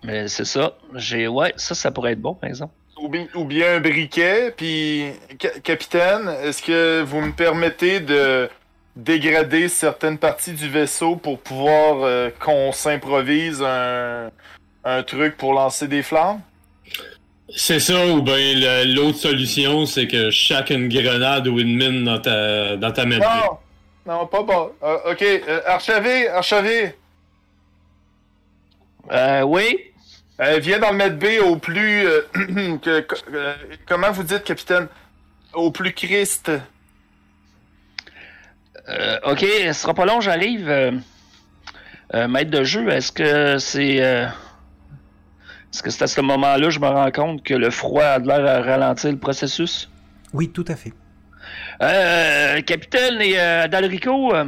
Mais 0.05 0.26
c'est 0.28 0.45
ça. 0.45 0.76
J'ai, 0.95 1.28
ouais, 1.28 1.53
ça, 1.57 1.74
ça 1.74 1.90
pourrait 1.90 2.12
être 2.12 2.20
bon, 2.20 2.34
par 2.34 2.49
exemple. 2.49 2.74
Ou 3.01 3.09
bien, 3.09 3.26
ou 3.34 3.45
bien 3.45 3.76
un 3.76 3.80
briquet, 3.80 4.53
puis... 4.57 5.07
ca- 5.40 5.59
capitaine, 5.61 6.28
est-ce 6.43 6.62
que 6.62 7.03
vous 7.03 7.20
me 7.20 7.32
permettez 7.32 8.01
de 8.01 8.49
dégrader 8.97 9.68
certaines 9.68 10.18
parties 10.18 10.53
du 10.53 10.68
vaisseau 10.68 11.16
pour 11.16 11.38
pouvoir 11.40 12.03
euh, 12.03 12.30
qu'on 12.40 12.72
s'improvise 12.72 13.62
un, 13.62 14.30
un 14.84 15.03
truc 15.03 15.36
pour 15.36 15.55
lancer 15.55 15.88
des 15.88 16.03
flammes? 16.03 16.40
c'est 17.55 17.80
ça, 17.80 18.07
ou 18.07 18.22
bien 18.22 18.55
la- 18.55 18.84
l'autre 18.86 19.18
solution, 19.18 19.84
c'est 19.84 20.07
que 20.09 20.30
chaque 20.30 20.70
une 20.70 20.88
grenade 20.88 21.47
ou 21.49 21.59
une 21.61 21.76
mine 21.76 22.05
dans 22.05 22.18
ta, 22.18 22.76
dans 22.76 22.93
ta 22.93 23.05
main. 23.05 23.18
Non! 23.18 23.59
Non, 24.07 24.26
pas 24.26 24.43
bon. 24.43 24.72
Euh, 24.82 25.12
ok, 25.12 25.22
euh, 25.22 25.61
archevé, 25.66 26.28
archevé! 26.28 26.95
Euh, 29.11 29.43
oui? 29.43 29.78
Euh, 30.40 30.59
viens 30.61 30.78
dans 30.78 30.90
le 30.90 30.97
med 30.97 31.18
B 31.18 31.26
au 31.45 31.57
plus... 31.57 32.07
euh, 32.07 32.22
que- 32.82 33.01
que- 33.01 33.14
euh, 33.34 33.55
comment 33.86 34.11
vous 34.12 34.22
dites, 34.22 34.45
capitaine? 34.45 34.88
Au 35.53 35.70
plus 35.70 35.93
Christ. 35.93 36.51
Euh, 38.89 39.18
ok, 39.24 39.41
ce 39.41 39.72
sera 39.72 39.95
pas 39.95 40.05
long, 40.07 40.20
j'arrive. 40.20 40.68
Euh, 40.68 40.93
euh, 42.14 42.28
maître 42.28 42.51
de 42.51 42.64
jeu, 42.64 42.89
est-ce 42.91 43.12
que 43.12 43.59
c'est. 43.59 44.03
euh, 44.05 44.26
Est-ce 45.72 45.83
que 45.83 45.91
c'est 45.91 46.03
à 46.05 46.07
ce 46.07 46.20
moment-là 46.20 46.68
je 46.68 46.78
me 46.80 46.87
rends 46.89 47.11
compte 47.11 47.43
que 47.43 47.55
le 47.55 47.70
froid 47.70 48.05
a 48.05 48.18
de 48.18 48.26
l'air 48.28 48.45
à 48.47 48.61
ralentir 48.61 49.11
le 49.12 49.18
processus? 49.18 49.89
Oui, 50.35 50.51
tout 50.51 50.64
à 50.68 50.76
fait. 50.76 50.93
Euh, 51.80 52.61
capitaine 52.62 53.20
et 53.20 53.39
euh, 53.39 53.68
Dalrico, 53.68 54.35
euh, 54.35 54.45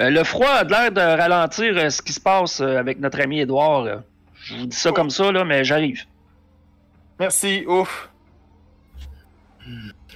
le 0.00 0.22
froid 0.24 0.50
a 0.50 0.64
de 0.64 0.70
l'air 0.70 0.92
de 0.92 1.00
ralentir 1.00 1.76
euh, 1.76 1.90
ce 1.90 2.02
qui 2.02 2.12
se 2.12 2.20
passe 2.20 2.60
euh, 2.60 2.76
avec 2.78 2.98
notre 3.00 3.20
ami 3.20 3.40
Edouard. 3.40 3.82
là. 3.84 4.02
Je 4.42 4.54
vous 4.56 4.66
dis 4.66 4.76
ça 4.76 4.92
comme 4.92 5.10
ça, 5.10 5.30
là, 5.32 5.44
mais 5.44 5.62
j'arrive. 5.64 6.04
Merci, 7.20 7.64
ouf. 7.66 8.08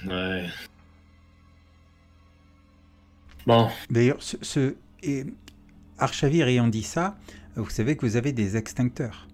Ouais. 0.07 0.45
Bon, 3.45 3.69
D'ailleurs, 3.89 4.17
ce, 4.21 4.37
ce- 4.41 4.75
et 5.01 5.25
Archavir 5.97 6.47
ayant 6.47 6.67
dit 6.67 6.83
ça, 6.83 7.15
vous 7.55 7.69
savez 7.69 7.95
que 7.97 8.05
vous 8.05 8.15
avez 8.15 8.31
des 8.31 8.55
extincteurs. 8.57 9.27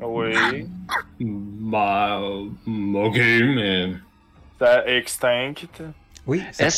Oui. 0.00 0.66
bah, 1.20 2.20
euh, 2.20 2.48
ok, 2.94 3.16
mais. 3.16 3.92
Ça 4.58 4.86
extinct. 4.86 5.54
Oui, 6.26 6.42
ça, 6.52 6.68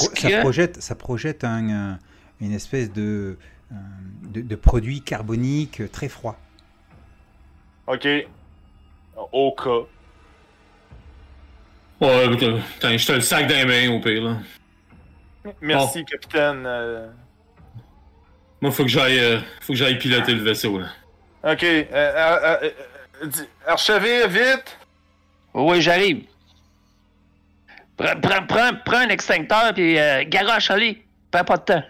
projette, 0.41 0.83
ça 0.83 0.95
projette 0.95 1.45
un, 1.45 1.71
euh, 1.71 1.95
une 2.41 2.53
espèce 2.53 2.93
de, 2.93 3.39
euh, 3.73 3.75
de, 4.25 4.43
de 4.43 4.57
produit 4.57 5.01
carbonique 5.01 5.83
très 5.91 6.09
froid. 6.09 6.39
Ok. 7.87 8.07
Au 9.33 9.53
cas. 9.53 9.89
Ouais, 12.01 12.29
putain, 12.31 12.97
je 12.97 13.07
te 13.07 13.13
le 13.13 13.21
sac 13.21 13.47
dans 13.49 13.55
les 13.55 13.65
mains 13.65 13.95
au 13.95 14.01
pire, 14.01 14.23
là. 14.23 14.37
Merci, 15.61 16.05
capitaine. 16.05 16.65
euh. 16.67 17.09
Moi, 18.61 18.71
faut 18.71 18.85
que 18.85 18.89
j'aille 18.89 19.19
euh, 19.19 19.39
faut 19.61 19.73
que 19.73 19.79
j'aille 19.79 19.99
piloter 19.99 20.35
le 20.35 20.43
vaisseau, 20.43 20.79
là. 20.79 20.87
Ok. 21.45 21.63
Euh, 21.63 21.85
euh, 21.93 22.71
vite! 24.29 24.77
Oui, 25.55 25.81
j'arrive. 25.81 26.25
Prends, 27.97 28.21
prends, 28.21 28.47
prends, 28.47 28.71
prends 28.85 28.99
un 28.99 29.09
extincteur 29.09 29.73
puis 29.75 29.99
euh, 29.99 30.25
garoche, 30.27 30.71
allez. 30.71 31.05
Perds 31.31 31.45
pas 31.45 31.57
de 31.57 31.63
temps. 31.63 31.83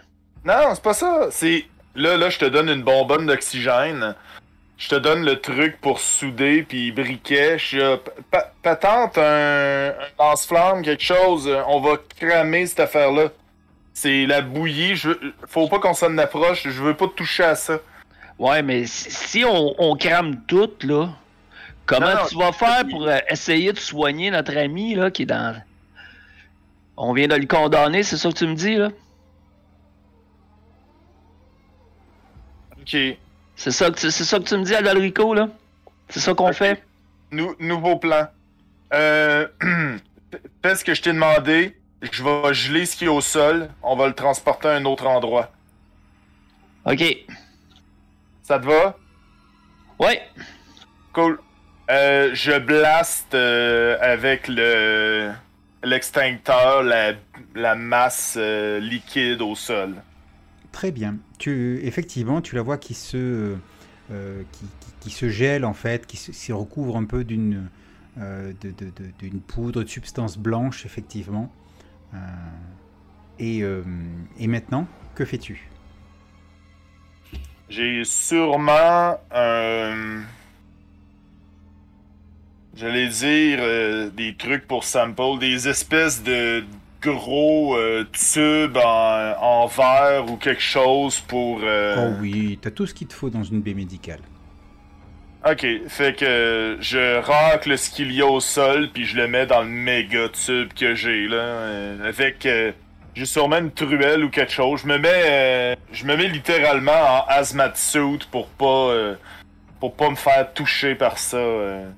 Non, 0.43 0.73
c'est 0.73 0.83
pas 0.83 0.93
ça. 0.93 1.27
C'est. 1.31 1.65
Là, 1.95 2.17
là, 2.17 2.29
je 2.29 2.39
te 2.39 2.45
donne 2.45 2.69
une 2.69 2.83
bonbonne 2.83 3.25
d'oxygène. 3.25 4.15
Je 4.79 4.87
te 4.87 4.95
donne 4.95 5.25
le 5.25 5.39
truc 5.41 5.79
pour 5.81 5.99
souder 5.99 6.63
puis 6.63 6.91
briquet. 6.93 7.59
Je 7.59 7.97
pa- 8.31 8.53
patente 8.63 9.17
un, 9.17 9.89
un 9.89 9.93
lance-flamme, 10.17 10.81
quelque 10.83 11.03
chose. 11.03 11.47
euh, 11.49 11.61
On 11.67 11.81
va 11.81 11.97
cramer 12.17 12.65
cette 12.65 12.79
affaire-là. 12.79 13.27
C'est 13.93 14.25
la 14.25 14.41
bouillie. 14.41 14.95
Je 14.95 15.09
veux- 15.09 15.33
Faut 15.47 15.67
pas 15.67 15.79
qu'on 15.79 15.93
s'en 15.93 16.17
approche. 16.17 16.63
Je 16.63 16.81
veux 16.81 16.95
pas 16.95 17.07
toucher 17.13 17.43
à 17.43 17.55
ça. 17.55 17.79
Ouais, 18.37 18.61
mais 18.63 18.85
si, 18.87 19.43
on, 19.43 19.75
on 19.79 19.97
crame 19.97 20.45
tout, 20.47 20.71
là, 20.83 21.09
comment 21.85 22.07
Non, 22.07 22.15
non, 22.15 22.25
tu 22.29 22.37
vas 22.37 22.53
faire 22.53 22.87
pour 22.89 23.05
euh, 23.05 23.17
essayer 23.29 23.73
de 23.73 23.79
soigner 23.79 24.31
notre 24.31 24.55
ami, 24.57 24.95
là, 24.95 25.11
qui 25.11 25.23
est 25.23 25.25
dans. 25.25 25.61
On 26.95 27.11
vient 27.11 27.27
de 27.27 27.35
le 27.35 27.47
condamner, 27.47 28.03
c'est 28.03 28.15
ça 28.15 28.29
que 28.29 28.35
tu 28.37 28.47
me 28.47 28.55
dis, 28.55 28.75
là? 28.75 28.89
Ok. 32.81 32.95
C'est 33.59 33.71
ça, 33.71 33.91
que 33.91 33.99
tu- 33.99 34.09
c'est 34.09 34.23
ça 34.23 34.39
que 34.39 34.43
tu 34.45 34.55
me 34.55 34.63
dis 34.63 34.73
à 34.73 34.81
Dalrico, 34.81 35.33
là? 35.33 35.49
C'est 36.07 36.21
ça 36.21 36.33
qu'on 36.33 36.47
Ok. 36.47 36.53
fait? 36.55 36.81
Nou- 37.31 37.55
nouveau 37.59 37.97
plan. 37.97 38.27
Euh, 38.93 39.47
fais 40.63 40.75
ce 40.75 40.85
que 40.85 40.93
je 40.93 41.01
t'ai 41.01 41.11
demandé. 41.11 41.77
Je 42.01 42.23
vais 42.23 42.53
geler 42.53 42.85
ce 42.85 42.95
qui 42.95 43.03
est 43.03 43.09
au 43.09 43.19
sol. 43.19 43.69
On 43.83 43.97
va 43.97 44.07
le 44.07 44.13
transporter 44.13 44.69
à 44.69 44.71
un 44.75 44.85
autre 44.85 45.05
endroit. 45.07 45.51
OK. 46.85 47.03
Ça 48.43 48.57
te 48.59 48.65
va? 48.65 48.97
Ouais. 49.99 50.21
Cool. 51.11 51.39
Euh, 51.91 52.29
je 52.33 52.57
blaste 52.59 53.33
euh, 53.35 53.97
avec 53.99 54.47
le 54.47 55.31
l'extincteur 55.83 56.81
la, 56.83 57.11
la 57.55 57.75
masse 57.75 58.35
euh, 58.39 58.79
liquide 58.79 59.41
au 59.41 59.55
sol. 59.55 59.95
Très 60.71 60.91
bien. 60.91 61.15
Tu, 61.39 61.79
effectivement, 61.83 62.41
tu 62.41 62.55
la 62.55 62.61
vois 62.61 62.77
qui 62.77 62.93
se, 62.93 63.55
euh, 64.11 64.43
qui, 64.99 65.09
se 65.09 65.29
gèle 65.29 65.63
en 65.63 65.73
fait, 65.73 66.05
qui 66.05 66.17
se, 66.17 66.51
recouvre 66.51 66.97
un 66.97 67.05
peu 67.05 67.23
d'une 67.23 67.69
euh, 68.19 68.51
d'une 69.19 69.39
poudre, 69.39 69.83
de 69.83 69.87
substance 69.87 70.37
blanche, 70.37 70.85
effectivement. 70.85 71.51
Euh, 72.13 72.17
et, 73.39 73.63
et 74.37 74.47
maintenant, 74.47 74.85
que 75.15 75.23
fais-tu? 75.23 75.69
J'ai 77.69 78.03
sûrement 78.03 79.17
j'allais 82.75 83.07
dire 83.07 84.11
des 84.11 84.35
trucs 84.37 84.67
pour 84.67 84.83
sample, 84.83 85.39
des 85.39 85.69
espèces 85.69 86.21
de 86.21 86.65
gros 87.01 87.75
euh, 87.77 88.05
tubes 88.11 88.77
en, 88.77 89.33
en 89.39 89.65
verre 89.67 90.25
ou 90.29 90.37
quelque 90.37 90.61
chose 90.61 91.19
pour. 91.21 91.59
euh, 91.63 91.95
Oh 92.09 92.13
oui, 92.21 92.59
t'as 92.61 92.71
tout 92.71 92.85
ce 92.85 92.93
qu'il 92.93 93.07
te 93.07 93.13
faut 93.13 93.29
dans 93.29 93.43
une 93.43 93.61
baie 93.61 93.73
médicale. 93.73 94.19
Ok, 95.49 95.65
fait 95.87 96.17
que 96.19 96.77
je 96.81 97.19
racle 97.21 97.77
ce 97.77 97.89
qu'il 97.89 98.11
y 98.11 98.21
a 98.21 98.25
au 98.25 98.41
sol 98.41 98.89
puis 98.93 99.05
je 99.05 99.15
le 99.15 99.27
mets 99.29 99.45
dans 99.45 99.61
le 99.61 99.69
méga 99.69 100.27
tube 100.29 100.73
que 100.73 100.95
j'ai 100.95 101.27
là, 101.27 101.37
euh, 101.37 102.09
avec. 102.09 102.45
euh, 102.45 102.73
j'ai 103.15 103.25
sûrement 103.25 103.57
une 103.57 103.71
truelle 103.71 104.23
ou 104.23 104.29
quelque 104.29 104.51
chose. 104.51 104.81
Je 104.83 104.87
me 104.87 104.97
mets, 104.97 105.09
euh, 105.25 105.75
je 105.91 106.05
me 106.05 106.15
mets 106.17 106.27
littéralement 106.27 106.91
en 106.91 107.25
hazmat 107.27 107.71
suit 107.75 108.19
pour 108.31 108.47
pas, 108.47 108.65
euh, 108.65 109.15
pour 109.79 109.95
pas 109.95 110.09
me 110.09 110.15
faire 110.15 110.53
toucher 110.53 110.95
par 110.95 111.17
ça. 111.17 111.37
euh. 111.37 111.89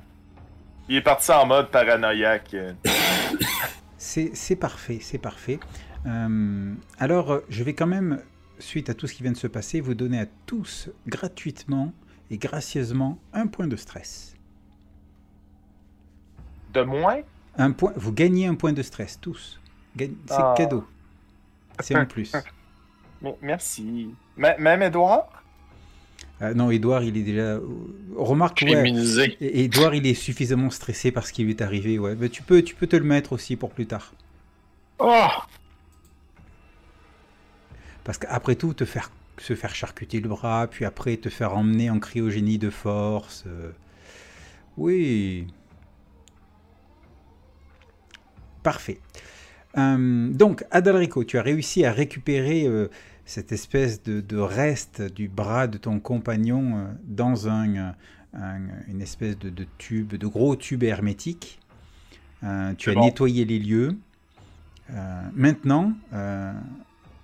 Il 0.87 0.95
est 0.97 1.01
parti 1.01 1.31
en 1.31 1.45
mode 1.45 1.69
paranoïaque. 1.69 2.55
C'est 4.03 4.55
parfait, 4.55 4.97
c'est 4.99 5.19
parfait. 5.19 5.59
Euh, 6.07 6.73
alors, 6.97 7.41
je 7.49 7.63
vais 7.63 7.75
quand 7.75 7.85
même, 7.85 8.19
suite 8.57 8.89
à 8.89 8.95
tout 8.95 9.05
ce 9.05 9.13
qui 9.13 9.21
vient 9.21 9.31
de 9.31 9.37
se 9.37 9.45
passer, 9.45 9.79
vous 9.79 9.93
donner 9.93 10.19
à 10.19 10.25
tous 10.47 10.89
gratuitement 11.05 11.93
et 12.31 12.39
gracieusement 12.39 13.19
un 13.31 13.45
point 13.45 13.67
de 13.67 13.75
stress. 13.75 14.33
De 16.73 16.81
moins? 16.81 17.21
Un 17.57 17.73
point, 17.73 17.93
vous 17.95 18.11
gagnez 18.11 18.47
un 18.47 18.55
point 18.55 18.73
de 18.73 18.81
stress, 18.81 19.19
tous. 19.21 19.59
C'est 19.95 20.09
Ah. 20.31 20.55
cadeau. 20.57 20.83
C'est 21.79 21.93
un 21.93 22.05
plus. 22.05 22.31
Merci. 23.41 24.15
M- 24.35 24.55
même 24.57 24.81
Edouard? 24.81 25.40
Euh, 26.41 26.53
non, 26.55 26.71
Edouard, 26.71 27.03
il 27.03 27.17
est 27.17 27.21
déjà. 27.23 27.41
euh, 27.41 27.59
Remarque, 28.15 28.63
ouais, 28.67 28.91
Edouard, 29.41 29.93
il 29.95 30.07
est 30.07 30.13
suffisamment 30.15 30.69
stressé 30.69 31.11
par 31.11 31.25
ce 31.27 31.33
qui 31.33 31.43
lui 31.43 31.51
est 31.51 31.61
arrivé. 31.61 31.99
Ouais, 31.99 32.15
mais 32.19 32.29
tu 32.29 32.41
peux, 32.41 32.61
tu 32.63 32.73
peux 32.75 32.87
te 32.87 32.95
le 32.95 33.03
mettre 33.03 33.33
aussi 33.33 33.55
pour 33.55 33.69
plus 33.71 33.85
tard. 33.85 34.13
Oh! 34.99 35.27
Parce 38.03 38.17
qu'après 38.17 38.55
tout, 38.55 38.73
te 38.73 38.85
faire, 38.85 39.11
se 39.37 39.53
faire 39.55 39.75
charcuter 39.75 40.19
le 40.19 40.29
bras, 40.29 40.67
puis 40.69 40.85
après 40.85 41.17
te 41.17 41.29
faire 41.29 41.55
emmener 41.55 41.89
en 41.91 41.99
cryogénie 41.99 42.57
de 42.57 42.69
force. 42.71 43.43
euh, 43.47 43.71
Oui. 44.77 45.45
Parfait. 48.63 48.99
Euh, 49.77 50.27
donc, 50.29 50.65
Adalrico, 50.71 51.23
tu 51.23 51.37
as 51.37 51.41
réussi 51.41 51.85
à 51.85 51.91
récupérer 51.91 52.67
cette 53.25 53.51
espèce 53.51 54.03
de, 54.03 54.21
de 54.21 54.37
reste 54.37 55.01
du 55.01 55.27
bras 55.27 55.67
de 55.67 55.77
ton 55.77 55.99
compagnon 55.99 56.77
euh, 56.77 56.87
dans 57.03 57.47
un, 57.49 57.93
un- 58.33 58.59
une 58.87 59.01
espèce 59.01 59.37
de, 59.37 59.49
de 59.49 59.65
tube, 59.77 60.13
de 60.15 60.27
gros 60.27 60.55
tube 60.55 60.83
hermétique. 60.83 61.59
Euh, 62.43 62.73
tu 62.75 62.89
as 62.89 62.93
bon. 62.95 63.05
nettoyé 63.05 63.45
les 63.45 63.59
lieux. 63.59 63.97
Euh, 64.89 65.21
maintenant, 65.33 65.93
euh, 66.13 66.51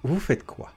vous 0.03 0.19
faites 0.19 0.45
quoi? 0.45 0.71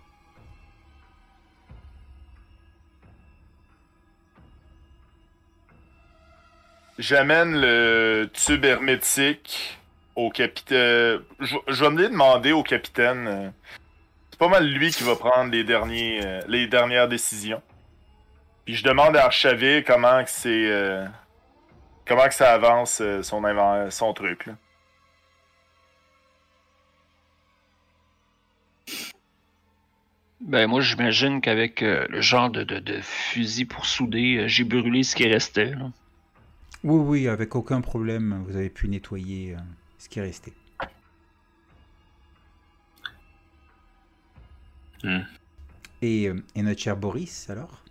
J'amène 6.99 7.59
le 7.61 8.29
tube 8.33 8.65
hermétique 8.65 9.79
au 10.17 10.31
capitaine. 10.31 11.21
Je, 11.41 11.57
je 11.69 11.85
vais 11.85 11.91
me 11.91 12.03
les 12.03 12.09
demander 12.09 12.53
au 12.53 12.63
capitaine. 12.63 13.53
C'est 14.41 14.47
pas 14.49 14.53
mal 14.59 14.71
lui 14.73 14.91
qui 14.91 15.05
va 15.05 15.17
prendre 15.17 15.51
les, 15.53 15.65
derniers, 15.65 16.25
euh, 16.25 16.41
les 16.49 16.67
dernières 16.67 17.09
décisions. 17.09 17.61
Puis 18.65 18.75
je 18.75 18.83
demande 18.83 19.15
à 19.15 19.27
Archavir 19.27 19.85
comment 19.85 20.25
que 20.25 20.31
c'est. 20.31 20.49
euh, 20.49 21.07
comment 22.07 22.27
que 22.27 22.33
ça 22.33 22.55
avance 22.55 23.03
euh, 23.03 23.23
son, 23.23 23.43
son 23.91 24.15
truc. 24.15 24.47
Là. 24.47 24.55
Ben 30.41 30.67
moi 30.69 30.81
j'imagine 30.81 31.43
qu'avec 31.43 31.83
euh, 31.83 32.07
le 32.09 32.23
genre 32.23 32.49
de, 32.49 32.63
de, 32.65 32.79
de 32.79 33.01
fusil 33.03 33.67
pour 33.67 33.85
souder, 33.85 34.39
euh, 34.39 34.49
j'ai 34.49 34.65
brûlé 34.65 35.03
ce 35.03 35.15
qui 35.15 35.29
restait. 35.29 35.73
là. 35.75 35.91
Oui, 36.83 36.99
oui, 37.05 37.29
avec 37.29 37.55
aucun 37.57 37.83
problème, 37.83 38.43
vous 38.49 38.57
avez 38.57 38.71
pu 38.71 38.89
nettoyer 38.89 39.55
euh, 39.55 39.59
ce 39.99 40.09
qui 40.09 40.19
est 40.19 40.23
Hmm. 45.03 45.21
Et, 46.03 46.29
euh, 46.29 46.43
et 46.55 46.63
notre 46.63 46.81
cher 46.81 46.97
Boris, 46.97 47.49
alors? 47.51 47.83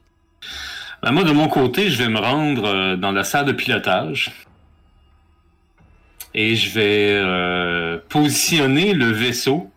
Ben, 1.01 1.11
moi, 1.11 1.23
de 1.23 1.31
mon 1.31 1.47
côté, 1.47 1.89
je 1.89 1.97
vais 2.01 2.09
me 2.09 2.19
rendre 2.19 2.65
euh, 2.65 2.95
dans 2.97 3.11
la 3.11 3.23
salle 3.23 3.45
de 3.45 3.51
pilotage. 3.51 4.45
Et 6.33 6.55
je 6.55 6.69
vais 6.71 7.13
euh, 7.15 7.97
positionner 8.09 8.93
le 8.93 9.07
vaisseau 9.07 9.71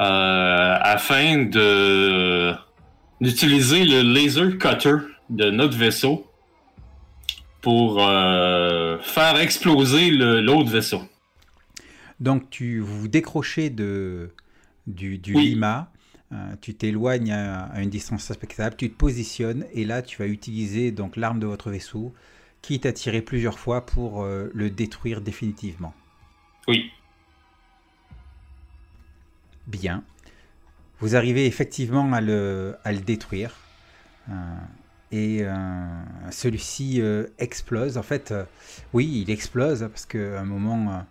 euh, 0.00 0.78
afin 0.80 1.44
de 1.44 2.54
d'utiliser 3.20 3.84
le 3.84 4.02
laser 4.02 4.56
cutter 4.58 4.94
de 5.28 5.50
notre 5.50 5.76
vaisseau 5.76 6.30
pour 7.60 8.00
euh, 8.00 8.98
faire 9.00 9.38
exploser 9.38 10.10
l'autre 10.10 10.70
vaisseau. 10.70 11.02
Donc, 12.20 12.48
tu 12.48 12.78
vous 12.78 13.00
vous 13.00 13.08
décrochez 13.08 13.70
de, 13.70 14.30
du, 14.86 15.18
du 15.18 15.34
Oui. 15.34 15.50
Lima, 15.50 15.90
euh, 16.32 16.54
tu 16.60 16.74
t'éloignes 16.74 17.32
à, 17.32 17.64
à 17.64 17.80
une 17.80 17.90
distance 17.90 18.28
respectable, 18.28 18.76
tu 18.76 18.90
te 18.90 18.96
positionnes, 18.96 19.64
et 19.72 19.84
là, 19.84 20.02
tu 20.02 20.18
vas 20.18 20.26
utiliser 20.26 20.90
donc 20.90 21.16
l'arme 21.16 21.40
de 21.40 21.46
votre 21.46 21.70
vaisseau, 21.70 22.12
qui 22.62 22.80
t'a 22.80 22.92
tiré 22.92 23.22
plusieurs 23.22 23.58
fois 23.58 23.86
pour 23.86 24.22
euh, 24.22 24.50
le 24.52 24.68
détruire 24.70 25.20
définitivement. 25.20 25.94
Oui. 26.66 26.90
Bien. 29.66 30.02
Vous 31.00 31.14
arrivez 31.14 31.46
effectivement 31.46 32.12
à 32.12 32.20
le, 32.20 32.76
à 32.84 32.92
le 32.92 32.98
détruire. 32.98 33.54
Euh, 34.28 34.32
et 35.12 35.42
celui-ci 36.30 37.00
explose. 37.38 37.96
En 37.96 38.02
fait, 38.02 38.34
oui, 38.92 39.22
il 39.22 39.30
explose 39.30 39.88
parce 39.90 40.04
qu'à 40.04 40.38
un 40.38 40.44
moment, 40.44 41.02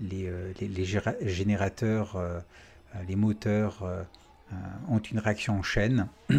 les, 0.00 0.28
les- 0.60 0.66
les 0.66 0.84
géra- 0.84 1.14
générateurs, 1.24 2.20
les 3.06 3.14
moteurs 3.14 3.84
ont 4.88 4.98
une 4.98 5.18
réaction 5.18 5.58
en 5.58 5.62
chaîne. 5.62 6.08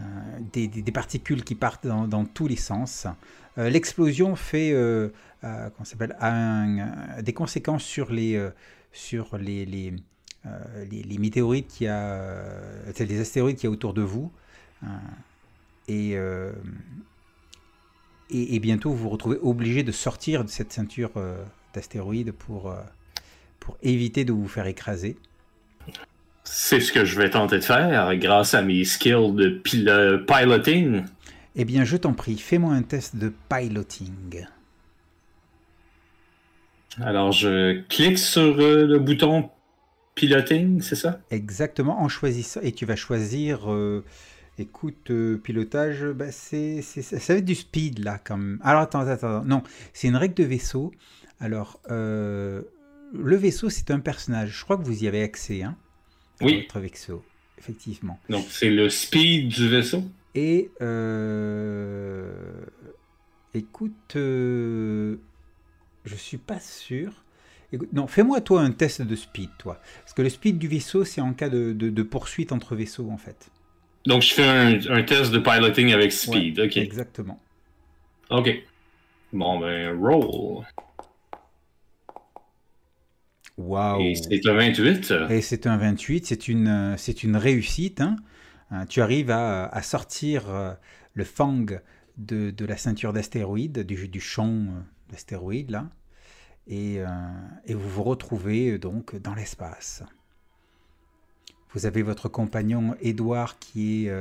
Euh, 0.00 0.38
des, 0.52 0.92
particules 0.92 1.44
qui 1.44 1.54
partent 1.54 1.86
dans, 1.86 2.24
tous 2.24 2.46
les 2.46 2.56
sens. 2.56 3.06
Euh, 3.58 3.68
L'explosion 3.68 4.36
fait 4.36 4.72
euh, 4.72 5.10
euh, 5.44 5.68
euh, 6.22 7.22
des 7.22 7.32
conséquences 7.32 7.84
sur 7.84 8.10
les, 8.12 8.36
euh, 8.36 8.50
sur 8.92 9.36
les, 9.36 9.94
euh, 10.46 10.86
météorites 11.18 11.78
euh, 11.82 12.92
c'est 12.94 13.04
les 13.04 13.20
astéroïdes 13.20 13.56
qu'il 13.56 13.64
y 13.64 13.70
a 13.70 13.70
autour 13.70 13.94
de 13.94 14.02
vous. 14.02 14.32
Euh, 14.84 14.86
et, 15.88 16.12
euh, 16.16 16.52
bientôt, 18.30 18.90
vous 18.90 18.96
vous 18.96 19.08
retrouvez 19.08 19.38
obligé 19.42 19.82
de 19.82 19.92
sortir 19.92 20.44
de 20.44 20.50
cette 20.50 20.72
ceinture 20.72 21.10
euh, 21.16 21.44
d'astéroïdes 21.74 22.28
euh, 22.30 22.82
pour 23.58 23.76
éviter 23.82 24.24
de 24.24 24.32
vous 24.32 24.48
faire 24.48 24.66
écraser. 24.66 25.16
C'est 26.52 26.80
ce 26.80 26.92
que 26.92 27.04
je 27.04 27.16
vais 27.16 27.30
tenter 27.30 27.58
de 27.58 27.64
faire 27.64 28.16
grâce 28.16 28.54
à 28.54 28.62
mes 28.62 28.84
skills 28.84 29.34
de 29.34 29.50
pil- 29.50 30.24
piloting. 30.26 31.04
Eh 31.54 31.64
bien, 31.64 31.84
je 31.84 31.96
t'en 31.96 32.12
prie, 32.12 32.36
fais-moi 32.38 32.72
un 32.74 32.82
test 32.82 33.14
de 33.14 33.32
piloting. 33.48 34.46
Alors, 37.00 37.30
je 37.30 37.82
clique 37.82 38.18
sur 38.18 38.58
euh, 38.58 38.84
le 38.84 38.98
bouton 38.98 39.48
piloting, 40.16 40.82
c'est 40.82 40.96
ça? 40.96 41.20
Exactement, 41.30 42.02
en 42.02 42.08
choisissant. 42.08 42.60
Et 42.62 42.72
tu 42.72 42.84
vas 42.84 42.96
choisir. 42.96 43.72
euh, 43.72 44.04
écoute, 44.58 45.12
euh, 45.12 45.36
pilotage, 45.36 46.04
bah, 46.04 46.32
c'est, 46.32 46.82
ça 46.82 47.32
va 47.32 47.38
être 47.38 47.44
du 47.44 47.54
speed 47.54 48.00
là, 48.00 48.18
quand 48.18 48.36
même. 48.36 48.58
Alors 48.64 48.80
attends, 48.80 49.00
attends, 49.00 49.12
attends. 49.12 49.44
Non, 49.44 49.62
c'est 49.92 50.08
une 50.08 50.16
règle 50.16 50.34
de 50.34 50.44
vaisseau. 50.44 50.90
Alors, 51.38 51.78
euh, 51.92 52.62
le 53.14 53.36
vaisseau, 53.36 53.70
c'est 53.70 53.92
un 53.92 54.00
personnage. 54.00 54.58
Je 54.58 54.64
crois 54.64 54.76
que 54.76 54.82
vous 54.82 55.04
y 55.04 55.06
avez 55.06 55.22
accès, 55.22 55.62
hein 55.62 55.76
Oui. 56.40 56.62
Votre 56.62 56.80
vaisseau, 56.80 57.24
effectivement. 57.58 58.18
Donc, 58.28 58.46
c'est 58.50 58.70
le 58.70 58.88
speed 58.88 59.48
du 59.48 59.68
vaisseau. 59.68 60.04
Et 60.34 60.70
euh, 60.80 62.32
écoute, 63.54 64.16
euh, 64.16 65.16
je 66.04 66.14
suis 66.14 66.38
pas 66.38 66.60
sûr. 66.60 67.12
Écoute, 67.72 67.92
non, 67.92 68.06
fais-moi 68.06 68.40
toi 68.40 68.62
un 68.62 68.70
test 68.72 69.02
de 69.02 69.16
speed, 69.16 69.50
toi. 69.58 69.80
Parce 70.00 70.12
que 70.14 70.22
le 70.22 70.28
speed 70.28 70.58
du 70.58 70.66
vaisseau, 70.68 71.04
c'est 71.04 71.20
en 71.20 71.32
cas 71.32 71.48
de, 71.48 71.72
de- 71.72 71.90
de 71.90 72.02
poursuite 72.02 72.52
entre 72.52 72.74
vaisseaux, 72.74 73.10
en 73.10 73.16
fait. 73.16 73.48
Donc, 74.06 74.22
je 74.22 74.32
fais 74.34 74.44
un, 74.48 74.78
un 74.90 75.02
test 75.02 75.30
de 75.30 75.38
piloting 75.38 75.92
avec 75.92 76.10
speed. 76.12 76.58
Ouais, 76.58 76.66
ok. 76.66 76.76
Exactement. 76.78 77.40
Ok. 78.30 78.62
Bon, 79.32 79.58
ben, 79.60 79.96
roll. 80.00 80.64
Waouh. 83.60 84.00
Et 84.00 84.14
c'est 84.14 84.46
un 84.48 84.54
28. 84.54 85.12
Et 85.28 85.40
c'est 85.42 85.66
un 85.66 85.76
28, 85.76 86.26
c'est 86.26 86.48
une, 86.48 86.94
c'est 86.96 87.22
une 87.22 87.36
réussite. 87.36 88.00
hein. 88.00 88.16
Euh, 88.72 88.84
tu 88.86 89.02
arrives 89.02 89.30
à, 89.30 89.66
à 89.66 89.82
sortir 89.82 90.48
euh, 90.48 90.72
le 91.14 91.24
fang 91.24 91.66
de, 92.16 92.50
de 92.50 92.64
la 92.64 92.76
ceinture 92.76 93.12
d'astéroïdes, 93.12 93.80
du, 93.80 94.08
du 94.08 94.20
champ 94.20 94.48
euh, 94.48 94.80
l'astéroïde 95.10 95.70
là, 95.70 95.88
et, 96.68 96.98
et, 97.66 97.74
vous 97.74 97.88
vous 97.88 98.04
retrouvez 98.04 98.78
donc 98.78 99.16
dans 99.16 99.34
l'espace. 99.34 100.04
Vous 101.72 101.84
avez 101.84 102.02
votre 102.02 102.28
compagnon 102.28 102.94
Édouard 103.00 103.58
qui 103.58 104.06
est 104.06 104.12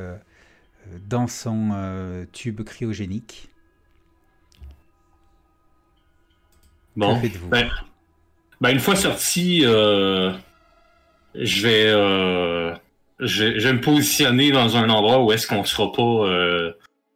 dans 1.08 1.28
son 1.28 2.26
tube 2.32 2.62
cryogénique. 2.64 3.50
Bon, 6.96 7.22
ben, 7.52 7.70
ben, 8.62 8.72
une 8.72 8.80
fois 8.80 8.96
sorti, 8.96 9.62
euh, 9.64 10.32
je 11.36 11.62
vais, 11.62 11.88
euh, 11.88 12.74
je, 13.20 13.46
vais 13.46 13.74
me 13.74 13.82
positionner 13.82 14.52
dans 14.52 14.76
un 14.76 14.90
endroit 14.90 15.24
où 15.24 15.32
est-ce 15.32 15.48
qu'on 15.48 15.62
ne 15.62 15.66
sera 15.66 15.92
pas 15.92 16.02
euh, 16.02 16.74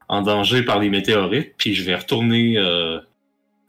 en 0.08 0.22
danger 0.22 0.64
par 0.64 0.80
les 0.80 0.90
météorites, 0.90 1.54
puis 1.58 1.76
je 1.76 1.84
vais 1.84 1.96
retourner 1.96 2.58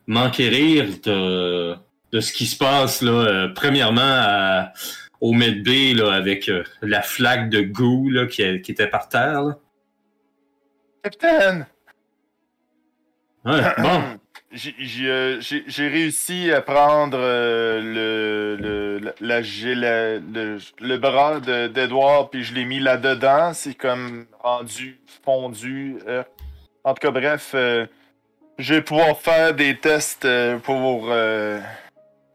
m'enquérir 0.07 0.87
de, 1.03 1.75
de 2.13 2.21
ce 2.21 2.33
qui 2.33 2.47
se 2.47 2.59
passe 2.59 3.01
là. 3.01 3.49
premièrement 3.55 4.03
à, 4.03 4.73
au 5.21 5.33
Med 5.33 5.65
B 5.65 5.97
là, 5.97 6.13
avec 6.13 6.51
la 6.83 7.01
flaque 7.01 7.49
de 7.49 7.63
goût 7.63 8.11
là, 8.11 8.27
qui, 8.27 8.61
qui 8.61 8.73
était 8.73 8.89
par 8.89 9.09
terre. 9.09 9.43
Là. 9.43 9.59
Capitaine! 11.03 11.67
Ouais, 13.45 13.63
bon. 13.79 14.03
Euh, 14.55 15.41
j'ai 15.41 15.89
réussi 15.89 16.53
à 16.53 16.61
prendre 16.61 17.19
euh, 17.21 17.81
le, 17.81 18.99
le, 19.21 20.59
le, 20.81 20.97
bras 20.97 21.41
d'Edouard, 21.41 22.31
puis 22.31 22.45
je 22.45 22.55
l'ai 22.55 22.65
mis 22.65 22.79
là-dedans. 22.79 23.53
C'est 23.53 23.75
comme 23.75 24.27
rendu 24.41 25.01
fondu. 25.25 25.99
Euh. 26.07 26.23
en 26.85 26.95
tout 26.95 27.01
cas, 27.01 27.11
bref, 27.11 27.51
je 27.53 28.75
vais 28.75 28.83
pouvoir 28.83 29.19
faire 29.19 29.55
des 29.55 29.77
tests 29.77 30.29
pour 30.63 31.13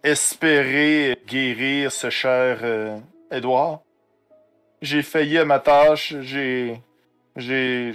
espérer 0.03 1.17
guérir 1.27 1.91
ce 1.91 2.09
cher 2.09 2.59
Edouard. 3.31 3.81
J'ai 4.81 5.03
failli 5.03 5.37
à 5.37 5.45
ma 5.45 5.59
tâche. 5.59 6.15
J'ai. 6.21 6.81
J'ai. 7.37 7.93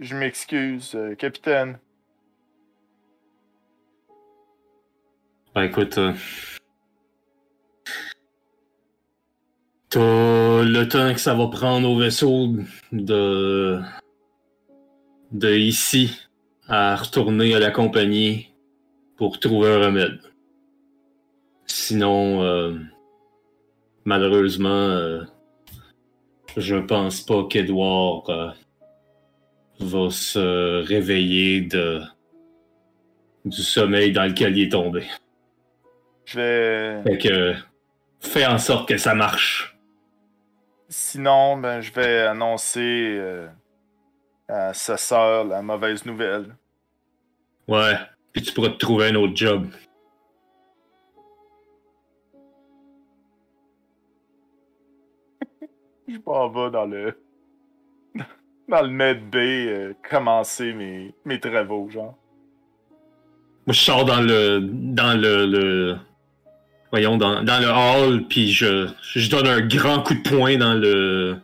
Je 0.00 0.14
m'excuse, 0.14 0.96
capitaine. 1.18 1.78
Bah 5.54 5.64
écoute, 5.66 5.98
euh... 5.98 6.12
t'as 9.88 10.62
le 10.64 10.88
temps 10.88 11.14
que 11.14 11.20
ça 11.20 11.34
va 11.34 11.46
prendre 11.46 11.88
au 11.88 11.96
vaisseau 11.96 12.56
de 12.90 13.78
de 15.30 15.54
ici 15.56 16.10
à 16.66 16.96
retourner 16.96 17.54
à 17.54 17.60
la 17.60 17.70
compagnie 17.70 18.48
pour 19.16 19.38
trouver 19.38 19.68
un 19.68 19.86
remède. 19.86 20.20
Sinon, 21.66 22.42
euh, 22.42 22.74
malheureusement, 24.04 24.68
euh, 24.68 25.22
je 26.56 26.76
pense 26.76 27.20
pas 27.20 27.44
qu'Edouard 27.44 28.28
euh, 28.28 28.50
va 29.78 30.10
se 30.10 30.84
réveiller 30.84 31.60
de 31.60 32.00
du 33.44 33.62
sommeil 33.62 34.10
dans 34.10 34.24
lequel 34.24 34.56
il 34.56 34.64
est 34.64 34.72
tombé. 34.72 35.06
Je 36.26 36.38
vais. 36.38 37.02
Fait 37.02 37.18
que. 37.18 37.54
Fais 38.20 38.46
en 38.46 38.58
sorte 38.58 38.88
que 38.88 38.96
ça 38.96 39.14
marche. 39.14 39.76
Sinon, 40.88 41.58
ben, 41.58 41.80
je 41.80 41.92
vais 41.92 42.20
annoncer 42.20 43.16
euh, 43.18 43.46
à 44.48 44.72
sa 44.72 44.96
sœur 44.96 45.44
la 45.44 45.60
mauvaise 45.60 46.06
nouvelle. 46.06 46.56
Ouais, 47.68 47.94
puis 48.32 48.42
tu 48.42 48.52
pourras 48.52 48.70
te 48.70 48.78
trouver 48.78 49.08
un 49.08 49.14
autre 49.16 49.36
job. 49.36 49.68
je 56.08 56.18
m'en 56.24 56.48
vais 56.48 56.70
dans 56.70 56.86
le. 56.86 57.18
dans 58.68 58.82
le 58.82 58.88
Med 58.88 59.28
B 59.30 59.36
euh, 59.36 59.94
commencer 60.08 60.72
mes, 60.72 61.14
mes 61.24 61.40
travaux, 61.40 61.90
genre. 61.90 62.16
Moi, 63.66 63.72
je 63.72 63.80
sors 63.80 64.04
dans 64.04 64.20
le. 64.20 64.60
dans 64.60 65.20
le... 65.20 65.46
le 65.46 65.98
voyons, 66.94 67.16
dans, 67.16 67.42
dans 67.42 67.58
le 67.58 67.66
hall, 67.66 68.22
puis 68.28 68.52
je, 68.52 68.86
je 69.02 69.28
donne 69.28 69.48
un 69.48 69.60
grand 69.62 70.00
coup 70.04 70.14
de 70.14 70.22
poing 70.22 70.56
dans 70.58 70.74
le 70.74 71.36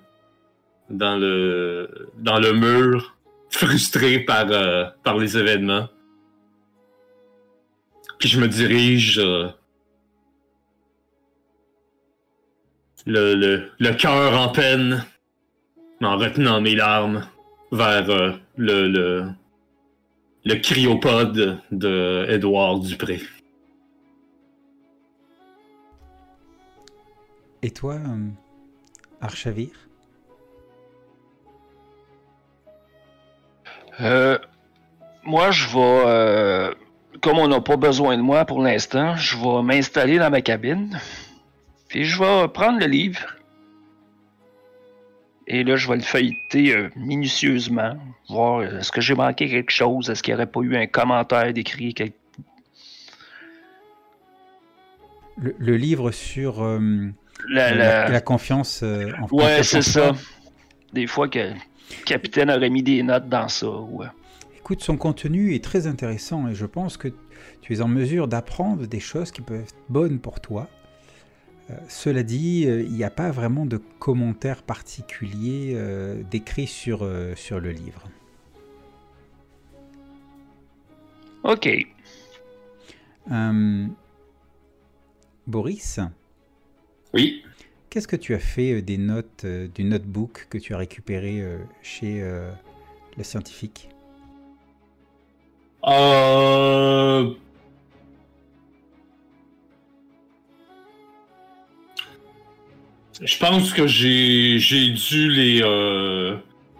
dans 0.90 1.16
le 1.16 2.08
dans 2.18 2.38
le 2.38 2.52
mur, 2.52 3.16
frustré 3.50 4.20
par 4.20 4.46
euh, 4.48 4.84
par 5.02 5.18
les 5.18 5.36
événements. 5.36 5.88
Puis 8.20 8.28
je 8.28 8.38
me 8.38 8.46
dirige 8.46 9.18
euh, 9.18 9.48
le, 13.06 13.34
le, 13.34 13.72
le 13.80 13.92
cœur 13.94 14.40
en 14.40 14.50
peine, 14.50 15.04
en 16.00 16.16
retenant 16.16 16.60
mes 16.60 16.76
larmes, 16.76 17.26
vers 17.72 18.08
euh, 18.08 18.30
le, 18.56 18.86
le, 18.86 19.24
le 20.44 20.54
cryopode 20.54 21.58
de 21.72 22.26
Edouard 22.28 22.78
Dupré. 22.78 23.20
Et 27.62 27.70
toi, 27.70 27.94
euh, 27.94 28.28
Archavir? 29.20 29.68
Euh, 34.00 34.38
Moi, 35.24 35.50
je 35.50 35.66
vais. 35.68 36.04
Euh, 36.06 36.74
comme 37.20 37.38
on 37.38 37.48
n'a 37.48 37.60
pas 37.60 37.76
besoin 37.76 38.16
de 38.16 38.22
moi 38.22 38.46
pour 38.46 38.62
l'instant, 38.62 39.14
je 39.16 39.36
vais 39.36 39.62
m'installer 39.62 40.18
dans 40.18 40.30
ma 40.30 40.40
cabine. 40.40 40.98
Puis 41.88 42.04
je 42.04 42.18
vais 42.18 42.48
prendre 42.48 42.78
le 42.78 42.86
livre. 42.86 43.36
Et 45.46 45.64
là, 45.64 45.76
je 45.76 45.88
vais 45.88 45.96
le 45.96 46.02
feuilleter 46.02 46.88
minutieusement. 46.96 47.96
Voir 48.28 48.62
est-ce 48.62 48.92
que 48.92 49.00
j'ai 49.00 49.14
manqué 49.14 49.50
quelque 49.50 49.72
chose. 49.72 50.08
Est-ce 50.08 50.22
qu'il 50.22 50.32
n'y 50.32 50.36
aurait 50.36 50.50
pas 50.50 50.60
eu 50.60 50.76
un 50.76 50.86
commentaire 50.86 51.52
décrit 51.52 51.92
quelque... 51.92 52.16
le, 55.36 55.76
livre 55.76 56.12
sur 56.12 56.62
la, 57.48 58.20
confiance 58.20 58.80
euh, 58.82 59.12
en 59.20 59.26
Ouais, 59.34 59.62
c'est 59.62 59.82
ça. 59.82 60.12
Des 60.92 61.06
fois 61.06 61.28
que 61.28 61.38
le 61.38 62.04
capitaine 62.04 62.50
aurait 62.50 62.70
mis 62.70 62.82
des 62.82 63.02
notes 63.02 63.28
dans 63.28 63.48
ça. 63.48 63.70
Ouais. 63.70 64.06
Écoute, 64.58 64.82
son 64.82 64.96
contenu 64.96 65.54
est 65.54 65.64
très 65.64 65.86
intéressant 65.86 66.48
et 66.48 66.54
je 66.54 66.66
pense 66.66 66.96
que 66.96 67.08
tu 67.62 67.74
es 67.74 67.80
en 67.80 67.88
mesure 67.88 68.28
d'apprendre 68.28 68.86
des 68.86 69.00
choses 69.00 69.30
qui 69.30 69.40
peuvent 69.40 69.62
être 69.62 69.74
bonnes 69.88 70.18
pour 70.18 70.40
toi. 70.40 70.68
Euh, 71.70 71.74
cela 71.88 72.22
dit, 72.22 72.66
euh, 72.66 72.82
il 72.82 72.92
n'y 72.92 73.04
a 73.04 73.10
pas 73.10 73.30
vraiment 73.30 73.66
de 73.66 73.78
commentaires 73.98 74.62
particuliers 74.62 75.76
décrits 76.30 76.66
sur, 76.66 77.08
sur 77.36 77.60
le 77.60 77.70
livre. 77.70 78.04
Ok. 81.42 81.68
Boris 85.46 86.00
oui. 87.12 87.42
Qu'est-ce 87.90 88.06
que 88.06 88.16
tu 88.16 88.34
as 88.34 88.38
fait 88.38 88.74
euh, 88.74 88.82
des 88.82 88.98
notes 88.98 89.42
euh, 89.44 89.66
du 89.74 89.82
notebook 89.82 90.46
que 90.48 90.58
tu 90.58 90.74
as 90.74 90.78
récupéré 90.78 91.40
euh, 91.40 91.58
chez 91.82 92.22
le 93.16 93.24
scientifique? 93.24 93.88
Euh... 95.86 97.30
Je 103.22 103.38
pense 103.38 103.74
que 103.74 103.86
j'ai 103.86 104.58
dû 104.58 105.30
les, 105.30 105.62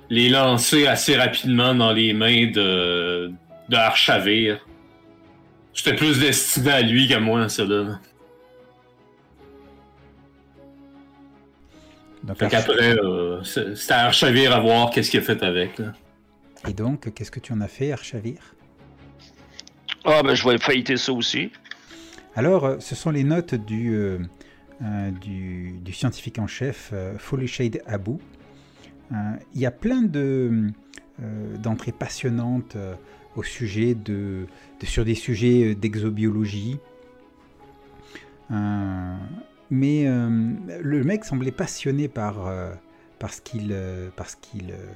les 0.08 0.28
lancer 0.30 0.86
assez 0.86 1.16
rapidement 1.16 1.74
dans 1.74 1.92
les 1.92 2.14
mains 2.14 2.46
de, 2.46 3.30
de 3.68 3.76
Archavir. 3.76 4.66
C'était 5.74 5.96
plus 5.96 6.18
destiné 6.18 6.70
à 6.70 6.82
lui 6.82 7.08
qu'à 7.08 7.20
moi, 7.20 7.48
ça 7.48 7.66
Donc, 12.24 12.42
après, 12.42 12.98
euh, 12.98 13.42
c'est 13.42 13.92
à 13.92 14.06
Archavir 14.06 14.52
à 14.54 14.60
voir 14.60 14.90
qu'est-ce 14.90 15.10
qu'il 15.10 15.20
a 15.20 15.22
fait 15.22 15.42
avec. 15.42 15.80
Et 16.68 16.72
donc, 16.72 17.12
qu'est-ce 17.14 17.30
que 17.30 17.40
tu 17.40 17.52
en 17.52 17.60
as 17.60 17.68
fait, 17.68 17.92
Archavir 17.92 18.54
Ah, 20.04 20.22
ben, 20.22 20.34
je 20.34 20.46
vais 20.46 20.58
feuilleter 20.58 20.96
ça 20.96 21.12
aussi. 21.12 21.50
Alors, 22.36 22.64
euh, 22.64 22.76
ce 22.78 22.94
sont 22.94 23.10
les 23.10 23.24
notes 23.24 23.54
du, 23.54 23.94
euh, 23.94 24.18
du, 25.22 25.92
scientifique 25.92 26.38
en 26.38 26.46
chef, 26.46 26.92
Shade 27.46 27.82
Abu. 27.86 28.18
Il 29.54 29.60
y 29.60 29.66
a 29.66 29.72
plein 29.72 30.02
de, 30.02 30.68
d'entrées 31.58 31.90
passionnantes 31.90 32.76
au 33.34 33.42
sujet 33.42 33.94
de, 33.94 34.46
sur 34.84 35.04
des 35.04 35.16
sujets 35.16 35.74
d'exobiologie 35.74 36.78
mais 39.70 40.06
euh, 40.06 40.28
le 40.82 41.04
mec 41.04 41.24
semblait 41.24 41.52
passionné 41.52 42.08
par, 42.08 42.46
euh, 42.48 42.74
ce 43.28 43.40
qu'il 43.40 43.72
euh, 43.72 44.10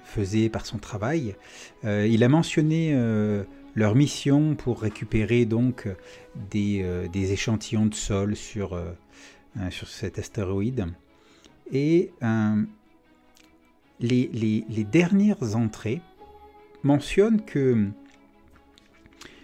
faisait, 0.05 0.49
par 0.49 0.67
son 0.67 0.79
travail. 0.79 1.37
il 1.85 2.25
a 2.25 2.29
mentionné 2.29 2.95
leur 3.75 3.95
mission 3.95 4.55
pour 4.55 4.81
récupérer 4.81 5.45
donc 5.45 5.89
des, 6.51 6.85
des 7.13 7.33
échantillons 7.33 7.87
de 7.87 7.95
sol 7.95 8.37
sur, 8.37 8.75
euh, 8.75 9.71
sur 9.71 9.89
cet 9.89 10.19
astéroïde. 10.19 10.87
Et 11.73 12.11
les, 14.01 14.29
les, 14.33 14.65
les, 14.69 14.85
dernières 14.85 15.57
entrées 15.57 16.03
mentionnent 16.83 17.45
que 17.45 17.89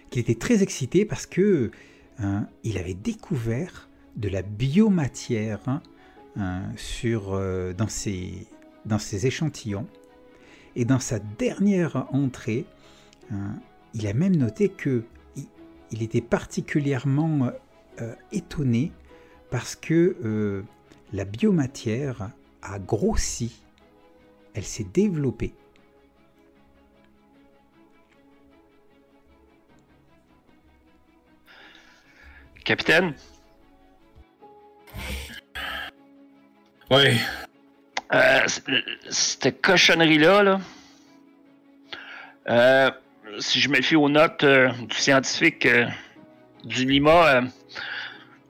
qu'il 0.09 0.21
était 0.21 0.35
très 0.35 0.61
excité 0.61 1.05
parce 1.05 1.25
que 1.25 1.71
il 2.63 2.77
avait 2.77 2.93
découvert 2.93 3.89
de 4.15 4.29
la 4.29 4.41
biomatière 4.41 5.81
hein, 6.35 6.63
sur, 6.77 7.31
dans, 7.77 7.87
ses, 7.87 8.47
dans 8.85 8.97
échantillons. 8.97 9.87
Et 10.75 10.85
dans 10.85 10.99
sa 10.99 11.19
dernière 11.19 12.07
entrée, 12.13 12.65
il 13.93 14.07
a 14.07 14.13
même 14.13 14.35
noté 14.35 14.69
que 14.69 15.03
il 15.91 16.01
était 16.03 16.21
particulièrement 16.21 17.51
euh, 18.01 18.15
étonné 18.31 18.91
parce 19.49 19.75
que 19.75 20.15
euh, 20.23 20.63
la 21.11 21.25
biomatière 21.25 22.31
a 22.61 22.79
grossi, 22.79 23.61
elle 24.53 24.63
s'est 24.63 24.87
développée. 24.93 25.53
Capitaine? 32.63 33.13
Oui. 36.91 37.17
Euh, 38.13 38.41
cette 39.09 39.61
cochonnerie-là, 39.61 40.43
là, 40.43 40.59
euh, 42.49 42.91
si 43.39 43.61
je 43.61 43.69
me 43.69 43.81
fie 43.81 43.95
aux 43.95 44.09
notes 44.09 44.43
euh, 44.43 44.69
du 44.89 44.97
scientifique 44.97 45.65
du 46.65 46.83
Lima, 46.83 47.43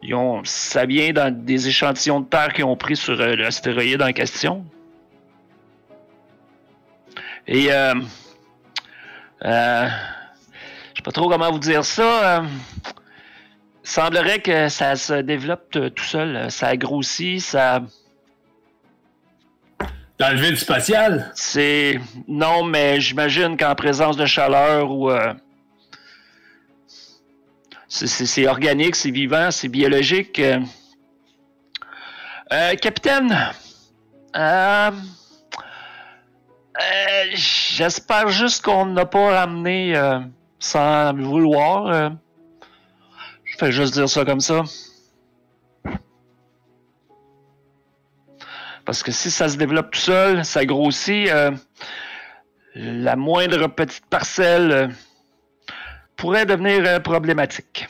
ils 0.01 0.15
ont, 0.15 0.43
ça 0.43 0.87
vient 0.87 1.11
dans 1.11 1.31
des 1.31 1.67
échantillons 1.67 2.21
de 2.21 2.25
terre 2.25 2.51
qu'ils 2.53 2.65
ont 2.65 2.75
pris 2.75 2.95
sur 2.95 3.15
l'astéroïde 3.15 4.01
en 4.01 4.11
question. 4.11 4.65
Et 7.47 7.69
je 7.69 8.01
sais 9.43 11.03
pas 11.03 11.11
trop 11.13 11.29
comment 11.29 11.51
vous 11.51 11.59
dire 11.59 11.85
ça. 11.85 12.43
il 13.83 13.87
semblerait 13.87 14.39
que 14.39 14.67
ça 14.67 14.95
se 14.95 15.21
développe 15.21 15.77
tout 15.93 16.03
seul. 16.03 16.49
Ça 16.49 16.69
a 16.69 16.75
grossi, 16.75 17.39
ça 17.39 17.83
dans 20.21 20.29
le 20.29 20.39
vide 20.39 20.55
spatial? 20.55 21.31
C'est. 21.33 21.99
Non, 22.27 22.63
mais 22.63 23.01
j'imagine 23.01 23.57
qu'en 23.57 23.73
présence 23.73 24.17
de 24.17 24.27
chaleur 24.27 24.91
ou. 24.91 25.09
Euh, 25.09 25.33
c'est 27.87 28.47
organique, 28.47 28.95
c'est 28.95 29.09
vivant, 29.09 29.49
c'est 29.49 29.67
biologique. 29.67 30.39
Euh, 30.39 30.59
euh 32.53 32.75
capitaine, 32.75 33.35
euh, 34.37 34.91
j'espère 37.33 38.29
juste 38.29 38.63
qu'on 38.63 38.85
n'a 38.85 39.05
pas 39.05 39.39
ramené 39.41 39.99
sans 40.59 41.13
vouloir. 41.15 42.11
je 43.43 43.57
fais 43.57 43.71
juste 43.71 43.95
dire 43.95 44.07
ça 44.07 44.23
comme 44.23 44.39
ça. 44.39 44.63
Parce 48.85 49.03
que 49.03 49.11
si 49.11 49.29
ça 49.29 49.47
se 49.49 49.57
développe 49.57 49.91
tout 49.91 49.99
seul, 49.99 50.43
ça 50.43 50.65
grossit, 50.65 51.29
euh, 51.29 51.51
la 52.75 53.15
moindre 53.15 53.67
petite 53.67 54.05
parcelle 54.07 54.71
euh, 54.71 54.87
pourrait 56.15 56.45
devenir 56.45 56.83
euh, 56.85 56.99
problématique. 56.99 57.87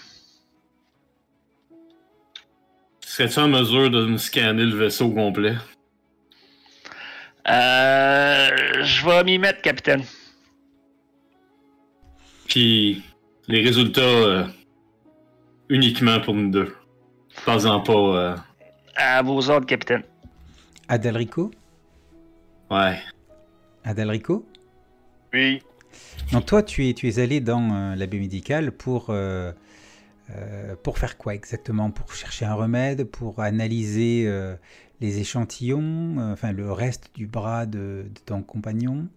Serais-tu 3.00 3.40
en 3.40 3.48
mesure 3.48 3.90
de 3.90 4.06
me 4.06 4.18
scanner 4.18 4.64
le 4.66 4.76
vaisseau 4.76 5.10
complet? 5.12 5.56
je 7.46 9.06
vais 9.06 9.24
m'y 9.24 9.38
mettre, 9.38 9.62
capitaine. 9.62 10.04
Puis 12.48 13.04
les 13.48 13.62
résultats 13.62 14.48
uniquement 15.68 16.22
pour 16.22 16.34
nous 16.34 16.50
deux. 16.50 16.76
Pas 17.46 17.66
en 17.66 17.82
pas. 17.82 18.36
À 18.96 19.22
vos 19.22 19.50
ordres, 19.50 19.66
capitaine. 19.66 20.04
Adalrico 20.92 21.52
Ouais. 22.70 23.00
Adalrico 23.86 24.46
Oui. 25.32 25.62
Donc 26.34 26.46
toi, 26.46 26.64
tu 26.64 26.90
es, 26.90 26.94
tu 26.94 27.08
es 27.08 27.20
allé 27.20 27.40
dans 27.40 27.74
euh, 27.74 27.96
la 27.96 28.08
biomédicale 28.08 28.74
pour, 28.74 29.06
euh, 29.08 29.54
euh, 30.32 30.76
pour 30.84 30.98
faire 30.98 31.18
quoi 31.18 31.34
exactement? 31.34 31.92
Pour 31.92 32.14
chercher 32.14 32.44
un 32.44 32.56
remède, 32.56 33.06
pour 33.06 33.40
analyser 33.40 34.30
les 35.00 35.20
échantillons, 35.20 36.18
enfin 36.34 36.52
le 36.52 36.70
reste 36.74 37.12
du 37.16 37.26
bras 37.26 37.66
de, 37.66 38.08
ton 38.26 38.44
compagnon? 38.44 39.08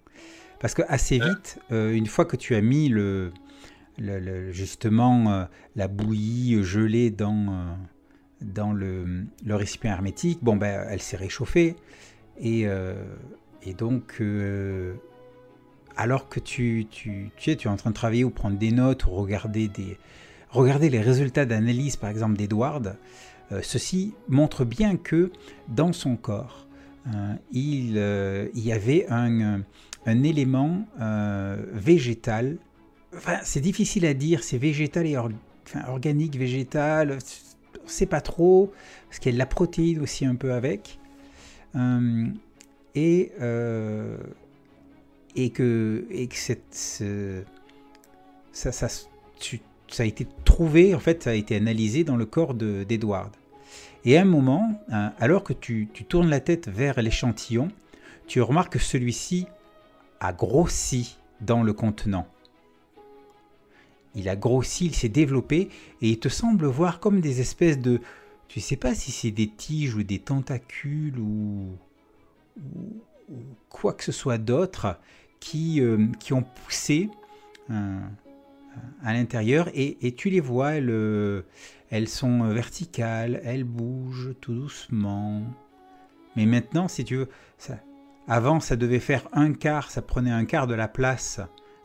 Parce 0.61 0.75
que 0.75 0.83
assez 0.87 1.18
vite, 1.18 1.59
une 1.72 2.07
fois 2.07 2.25
que 2.25 2.37
tu 2.37 2.55
as 2.55 2.61
mis 2.61 2.89
le, 2.89 3.33
justement 4.53 5.49
la 5.75 5.89
bouillie 5.89 6.62
gelée 6.62 7.11
dans 7.11 7.77
dans 8.41 8.72
le, 8.72 9.26
récipient 9.47 9.91
hermétique, 9.91 10.39
bon 10.43 10.57
ben 10.57 10.87
elle 10.89 11.01
s'est 11.01 11.16
réchauffée. 11.16 11.76
Et, 12.39 12.66
euh, 12.66 12.95
et 13.62 13.74
donc 13.74 14.16
euh, 14.20 14.95
alors 15.97 16.28
que 16.28 16.41
tu, 16.41 16.86
tu, 16.90 17.31
tu, 17.36 17.51
es, 17.51 17.56
tu 17.56 17.69
es 17.69 17.70
en 17.70 17.77
train 17.77 17.90
de 17.90 17.94
travailler 17.94 18.24
ou 18.24 18.31
prendre 18.31 18.59
des 18.59 18.73
notes 18.73 19.06
ou 19.06 19.11
regarder, 19.11 19.69
des, 19.69 19.97
regarder 20.51 20.90
les 20.90 21.01
résultats 21.01 21.47
d'analyse 21.47 21.97
par 21.97 22.11
exemple 22.11 22.36
d'Edward, 22.36 22.97
euh, 23.52 23.61
ceci 23.62 24.15
montre 24.28 24.65
bien 24.65 24.97
que 24.97 25.31
dans 25.69 25.93
son 25.93 26.16
corps 26.16 26.66
il, 27.52 27.97
y 28.55 28.73
avait 28.73 29.06
un, 29.11 29.61
un 30.06 30.23
élément 30.23 30.86
végétal, 31.74 32.56
enfin 33.15 33.36
c'est 33.43 33.61
difficile 33.61 34.06
à 34.06 34.15
dire, 34.15 34.43
c'est 34.43 34.56
végétal 34.56 35.06
et 35.06 35.19
enfin, 35.19 35.81
organique, 35.89 36.39
végétal, 36.39 37.19
on 37.83 37.89
sait 37.89 38.07
pas 38.07 38.21
trop, 38.21 38.73
parce 39.09 39.19
de 39.21 39.39
la 39.39 39.47
protéine 39.47 40.01
aussi 40.01 40.25
un 40.25 40.35
peu 40.35 40.53
avec. 40.53 40.99
Euh, 41.77 42.27
et, 42.95 43.33
euh, 43.41 44.17
et 45.35 45.51
que, 45.51 46.07
et 46.11 46.29
que 46.29 46.37
cette, 46.37 46.75
ça, 48.53 48.73
ça, 48.73 48.89
ça, 48.89 50.03
a 50.03 50.07
été 50.07 50.27
trouvé, 50.45 50.95
en 50.95 51.01
fait, 51.01 51.25
ça 51.25 51.31
a 51.31 51.35
été 51.35 51.57
analysé 51.57 52.05
dans 52.05 52.17
le 52.17 52.27
corps 52.27 52.55
d'Edward. 52.55 53.33
Et 54.05 54.19
à 54.19 54.23
un 54.23 54.27
moment, 54.27 54.81
euh, 54.93 55.09
alors 55.19 55.43
que 55.43 55.53
tu 55.53 55.89
tournes 56.09 56.29
la 56.29 56.41
tête 56.41 56.69
vers 56.69 57.01
l'échantillon, 57.01 57.69
tu 58.27 58.41
remarques 58.41 58.75
que 58.75 58.79
celui-ci 58.79 59.47
a 60.21 60.33
grossi 60.33 61.19
dans 61.41 61.63
le 61.63 61.73
contenant 61.73 62.27
il 64.15 64.28
a 64.28 64.36
grossi, 64.36 64.86
il 64.86 64.95
s'est 64.95 65.09
développé, 65.09 65.69
et 66.01 66.11
il 66.11 66.19
te 66.19 66.28
semble 66.28 66.66
voir 66.66 67.01
comme 67.01 67.20
des 67.20 67.41
espèces 67.41 67.78
de... 67.78 68.01
Tu 68.49 68.61
sais 68.61 68.77
pas 68.77 68.95
si 68.95 69.11
c'est 69.11 69.31
des 69.31 69.49
tiges 69.49 69.95
ou 69.95 70.03
des 70.03 70.20
tentacules 70.20 71.19
ou, 71.19 71.77
quoi 73.69 73.95
que 73.95 74.05
ce 74.05 74.12
soit 74.12 74.39
d'autre 74.39 74.99
qui, 75.41 75.81
euh, 75.81 76.07
ont 76.31 76.43
poussé 76.43 77.11
euh, 77.70 78.01
à 79.03 79.12
l'intérieur, 79.12 79.69
et, 79.74 80.15
tu 80.16 80.31
les 80.31 80.41
vois, 80.41 80.73
elles, 80.73 80.91
euh, 80.91 81.43
elles 81.91 82.09
sont 82.09 82.49
verticales, 82.49 83.41
elles 83.45 83.65
bougent 83.65 84.35
tout 84.41 84.55
doucement. 84.55 85.43
Mais 86.36 86.47
maintenant, 86.47 86.89
si 86.89 87.05
tu 87.05 87.16
veux, 87.16 87.28
avant 88.27 88.61
ça 88.61 88.77
devait 88.77 89.01
faire 89.01 89.28
un 89.32 89.53
quart, 89.53 89.91
ça 89.91 90.03
prenait 90.03 90.31
un 90.31 90.45
quart 90.45 90.66
de 90.66 90.74
la 90.74 90.89
place 90.89 91.41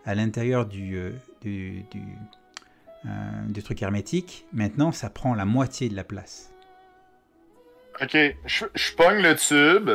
à 0.09 0.15
l'intérieur 0.15 0.65
du, 0.65 0.97
du, 1.41 1.85
euh, 3.05 3.09
du, 3.47 3.61
truc 3.61 3.81
hermétique. 3.83 4.45
Maintenant, 4.53 4.91
ça 4.91 5.09
prend 5.11 5.35
la 5.35 5.45
moitié 5.45 5.87
de 5.87 5.95
la 5.95 6.03
place. 6.03 6.51
Ok, 8.01 8.17
je, 8.45 8.65
je 8.73 8.93
pogne 8.93 9.21
le 9.21 9.35
tube. 9.35 9.89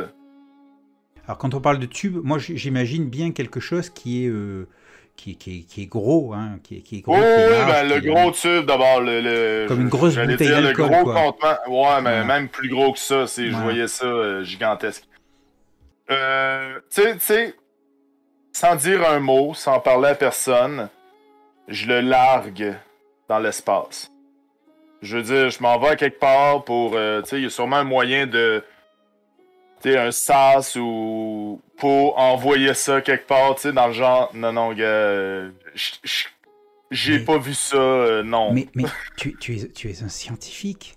Alors, 1.27 1.39
quand 1.39 1.55
on 1.55 1.61
parle 1.61 1.81
de 1.81 1.87
tube, 1.87 2.17
moi 2.23 2.39
j'imagine 2.39 3.09
bien 3.09 3.33
quelque 3.33 3.59
chose 3.59 3.91
qui 3.91 4.25
est. 4.25 4.29
Euh, 4.29 4.69
qui, 5.17 5.37
qui, 5.37 5.65
qui, 5.65 5.83
est 5.83 5.87
gros, 5.87 6.35
hein, 6.35 6.59
qui, 6.65 6.83
qui 6.83 6.99
est 6.99 7.01
gros. 7.01 7.15
oui, 7.15 7.21
ben, 7.21 7.89
le 7.89 8.01
gros 8.01 8.31
tube 8.33 8.67
d'abord. 8.67 9.01
Le, 9.01 9.67
Comme 9.69 9.81
une 9.81 9.89
grosse 9.89 10.17
bouteille 10.17 10.49
d'alcool. 10.49 10.91
Le 10.91 11.03
gros 11.03 11.13
contenant. 11.13 11.59
Ouais, 11.69 12.03
mais 12.03 12.25
même 12.25 12.49
plus 12.49 12.69
gros 12.69 12.93
que 12.93 12.99
ça, 12.99 13.25
je 13.27 13.57
voyais 13.57 13.89
ça 13.89 14.07
euh, 14.07 14.45
gigantesque. 14.45 15.05
Euh, 16.11 16.79
tu 16.91 17.03
sais, 17.19 17.55
sans 18.55 18.77
dire 18.77 19.07
un 19.07 19.19
mot, 19.21 19.53
sans 19.53 19.81
parler 19.81 20.09
à 20.11 20.15
personne, 20.15 20.89
je 21.69 21.87
le 21.87 22.01
largue 22.01 22.75
dans 23.29 23.39
l'espace. 23.41 24.11
Je 25.03 25.19
veux 25.19 25.23
dire, 25.23 25.51
je 25.51 25.63
m'en 25.63 25.79
vais 25.79 25.89
à 25.89 25.97
quelque 25.97 26.19
part 26.19 26.65
pour. 26.65 26.93
Euh, 26.95 27.21
tu 27.23 27.29
sais, 27.31 27.37
il 27.39 27.43
y 27.43 27.47
a 27.47 27.51
sûrement 27.51 27.77
un 27.77 27.85
moyen 27.85 28.27
de. 28.27 28.65
Tu 29.83 29.91
sais, 29.91 29.99
un 29.99 30.13
sas 30.13 30.77
ou. 30.77 31.61
pour 31.77 32.19
envoyer 32.19 32.73
ça 32.73 33.03
quelque 33.03 33.27
part, 33.27 33.57
tu 33.57 33.63
sais, 33.63 33.73
dans 33.73 33.89
le 33.89 33.93
genre. 33.93 34.31
Non, 34.33 34.53
non, 34.53 34.73
gars. 34.73 35.43
J'ai 36.91 37.19
Mais- 37.19 37.25
pas 37.25 37.39
vu 37.39 37.53
ça, 37.55 37.77
euh, 37.77 38.23
non. 38.23 38.53
Mais, 38.53 38.69
mais 38.75 38.85
tu, 39.17 39.37
tu 39.39 39.57
es, 39.57 39.69
tu 39.69 39.91
es 39.91 40.03
un 40.03 40.09
scientifique. 40.09 40.95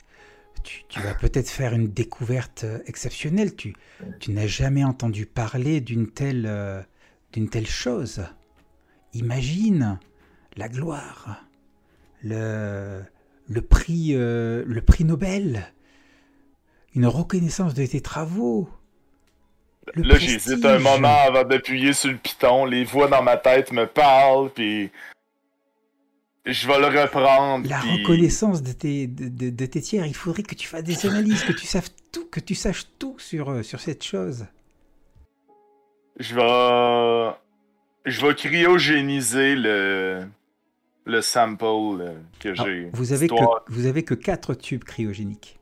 Tu, 0.64 0.84
tu 0.90 1.00
vas 1.00 1.14
peut-être 1.14 1.50
faire 1.50 1.74
une 1.74 1.88
découverte 1.88 2.66
euh, 2.66 2.80
exceptionnelle. 2.86 3.56
Tu, 3.56 3.74
tu 4.20 4.32
n'as 4.32 4.48
jamais 4.48 4.84
entendu 4.84 5.26
parler 5.26 5.82
d'une 5.82 6.12
telle, 6.12 6.46
euh, 6.46 6.82
d'une 7.34 7.50
telle 7.50 7.68
chose. 7.68 8.24
Imagine 9.14 10.00
la 10.56 10.70
gloire, 10.70 11.44
le, 12.24 13.02
le, 13.50 13.62
prix, 13.62 14.12
euh, 14.16 14.64
le 14.68 14.82
prix 14.82 15.04
Nobel, 15.04 15.72
une 16.96 17.06
reconnaissance 17.06 17.74
de 17.74 17.86
tes 17.86 18.02
travaux. 18.02 18.70
le 19.94 20.04
Là, 20.04 20.18
j'hésite 20.18 20.66
un 20.66 20.80
moment 20.80 21.16
avant 21.28 21.44
d'appuyer 21.44 21.94
sur 21.94 22.12
le 22.12 22.18
piton. 22.18 22.66
Les 22.66 22.84
voix 22.84 23.08
dans 23.08 23.22
ma 23.24 23.38
tête 23.38 23.72
me 23.72 23.86
parlent, 23.86 24.52
puis 24.54 24.90
je 26.46 26.68
vais 26.68 26.80
le 26.80 26.88
reprendre. 27.02 27.68
La 27.70 27.80
puis 27.80 27.92
reconnaissance 28.04 28.64
de 28.64 28.72
tes, 28.72 29.06
de, 29.08 29.28
de- 29.30 29.50
de 29.50 29.66
tes 29.66 29.82
tiers, 29.82 30.06
il 30.06 30.16
faudrait 30.16 30.44
que 30.44 30.56
tu 30.56 30.68
fasses 30.68 30.84
des 30.84 31.06
analyses, 31.06 31.44
que 31.44 31.54
tu 31.54 31.68
saches 31.68 31.92
tout, 32.12 32.26
que 32.26 32.40
tu 32.40 32.56
saches 32.56 32.86
tout 33.00 33.18
sur, 33.20 33.50
euh, 33.50 33.64
sur 33.64 33.80
cette 33.80 34.04
chose. 34.04 34.46
Je 36.20 36.36
vais. 36.36 37.36
Je 38.06 38.26
vais 38.26 38.36
cryogéniser 38.36 39.56
le. 39.56 40.28
Le 41.06 41.22
sample 41.22 42.16
que 42.38 42.50
Alors, 42.50 42.66
j'ai. 42.66 42.90
vous 42.92 43.14
avez 43.14 43.30
que, 43.30 43.72
vous 43.72 43.86
avez 43.86 44.04
que 44.04 44.14
4 44.14 44.56
tubes 44.56 44.84
cryogéniques. 44.84 45.58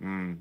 Hmm. 0.00 0.36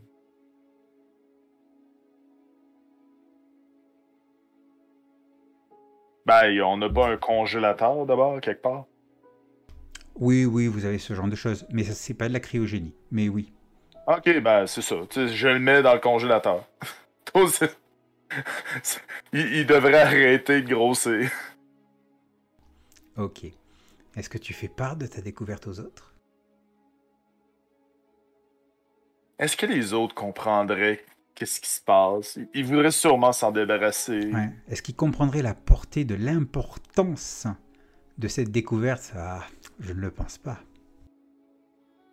Ben, 6.26 6.62
on 6.62 6.78
n'a 6.78 6.90
pas 6.90 7.10
un 7.10 7.18
congélateur 7.18 8.06
d'abord, 8.06 8.40
quelque 8.40 8.62
part? 8.62 8.86
Oui, 10.16 10.46
oui, 10.46 10.68
vous 10.68 10.86
avez 10.86 10.98
ce 11.00 11.14
genre 11.14 11.28
de 11.28 11.36
choses, 11.36 11.66
mais 11.70 11.84
c'est 11.84 12.14
pas 12.14 12.28
de 12.28 12.34
la 12.34 12.40
cryogénie. 12.40 12.96
Mais 13.12 13.28
oui. 13.30 13.52
Ok, 14.08 14.40
ben 14.42 14.66
c'est 14.68 14.82
ça. 14.82 14.96
Je 15.14 15.48
le 15.48 15.60
mets 15.60 15.82
dans 15.82 15.94
le 15.94 16.00
congélateur. 16.00 16.64
Il, 19.34 19.40
il 19.54 19.66
devrait 19.66 20.02
arrêter 20.02 20.62
de 20.62 20.70
grossir. 20.70 21.32
Ok. 23.16 23.45
Est-ce 24.16 24.30
que 24.30 24.38
tu 24.38 24.54
fais 24.54 24.68
part 24.68 24.95
de 24.95 25.08
ta 25.08 25.22
découverte 25.22 25.68
aux 25.68 25.80
autres? 25.80 26.16
Est-ce 29.40 29.56
que 29.56 29.66
les 29.66 29.94
autres 29.94 30.16
comprendraient 30.16 31.06
qu'est-ce 31.36 31.62
qui 31.62 31.70
se 31.70 31.82
passe? 31.82 32.40
Ils 32.56 32.66
voudraient 32.66 32.90
sûrement 32.90 33.32
s'en 33.32 33.52
débarrasser. 33.52 34.32
Ouais. 34.32 34.49
Est-ce 34.68 34.82
qu'ils 34.82 34.95
comprendraient 34.95 35.44
la 35.44 35.54
portée 35.54 36.06
de 36.06 36.16
l'importance 36.16 37.45
de 38.18 38.28
cette 38.28 38.49
découverte? 38.49 39.14
Ah, 39.16 39.45
je 39.80 39.94
ne 39.94 39.99
le 39.99 40.10
pense 40.10 40.40
pas. 40.40 40.60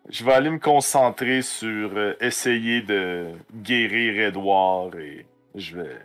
Je 0.09 0.23
vais 0.23 0.33
aller 0.33 0.49
me 0.51 0.59
concentrer 0.59 1.41
sur 1.41 1.97
euh, 1.97 2.13
essayer 2.21 2.81
de 2.81 3.33
guérir 3.53 4.27
Edouard 4.27 4.95
et 4.97 5.25
je 5.55 5.77
vais. 5.77 5.99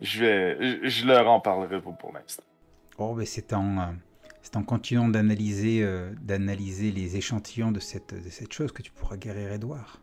Je 0.00 0.20
vais. 0.20 0.80
Je, 0.82 0.88
je 0.88 1.06
leur 1.06 1.28
en 1.28 1.40
parlerai 1.40 1.80
pas 1.80 1.90
pour 1.92 2.12
l'instant. 2.12 2.44
Oh, 2.98 3.14
mais 3.14 3.26
c'est 3.26 3.52
en, 3.52 3.78
euh, 3.78 3.92
c'est 4.42 4.56
en 4.56 4.62
continuant 4.62 5.08
d'analyser, 5.08 5.82
euh, 5.82 6.12
d'analyser 6.22 6.92
les 6.92 7.16
échantillons 7.16 7.72
de 7.72 7.80
cette, 7.80 8.14
de 8.14 8.30
cette 8.30 8.52
chose 8.52 8.70
que 8.70 8.82
tu 8.82 8.92
pourras 8.92 9.16
guérir 9.16 9.52
Edouard. 9.52 10.00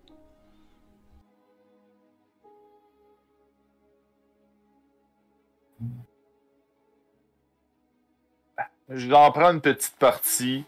Je 8.89 9.07
vais 9.07 9.15
en 9.15 9.31
prendre 9.31 9.55
une 9.55 9.61
petite 9.61 9.95
partie, 9.95 10.65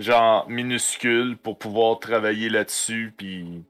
genre 0.00 0.48
minuscule, 0.48 1.36
pour 1.36 1.58
pouvoir 1.58 2.00
travailler 2.00 2.48
là-dessus, 2.48 3.12
puis. 3.16 3.64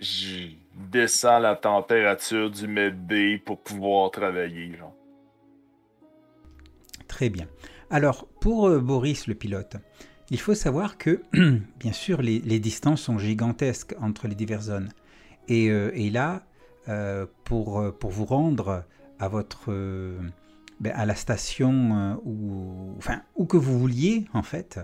Je 0.00 0.48
descends 0.74 1.38
la 1.38 1.54
température 1.54 2.50
du 2.50 2.66
medbay 2.66 3.38
pour 3.38 3.58
pouvoir 3.60 4.10
travailler. 4.10 4.72
Très 7.06 7.30
bien. 7.30 7.46
Alors, 7.90 8.26
pour 8.40 8.68
euh, 8.68 8.80
Boris 8.80 9.28
le 9.28 9.34
pilote, 9.34 9.76
il 10.30 10.40
faut 10.40 10.54
savoir 10.54 10.98
que, 10.98 11.22
bien 11.78 11.92
sûr, 11.92 12.22
les, 12.22 12.40
distances 12.58 13.02
sont 13.02 13.18
gigantesques 13.18 13.94
entre 14.00 14.26
les 14.26 14.34
diverses 14.34 14.64
zones. 14.64 14.90
Et, 15.48 15.70
euh, 15.70 15.92
là, 16.10 16.42
euh, 16.88 17.26
pour, 17.44 17.96
pour 17.98 18.10
vous 18.10 18.24
rendre 18.24 18.84
à 19.20 19.28
votre 19.28 19.70
ben, 20.80 20.92
à 20.94 21.06
la 21.06 21.14
station 21.14 21.72
euh, 21.72 22.14
où, 22.24 22.94
enfin, 22.98 23.22
où 23.36 23.46
que 23.46 23.56
vous 23.56 23.78
vouliez, 23.78 24.26
en 24.32 24.42
fait, 24.42 24.80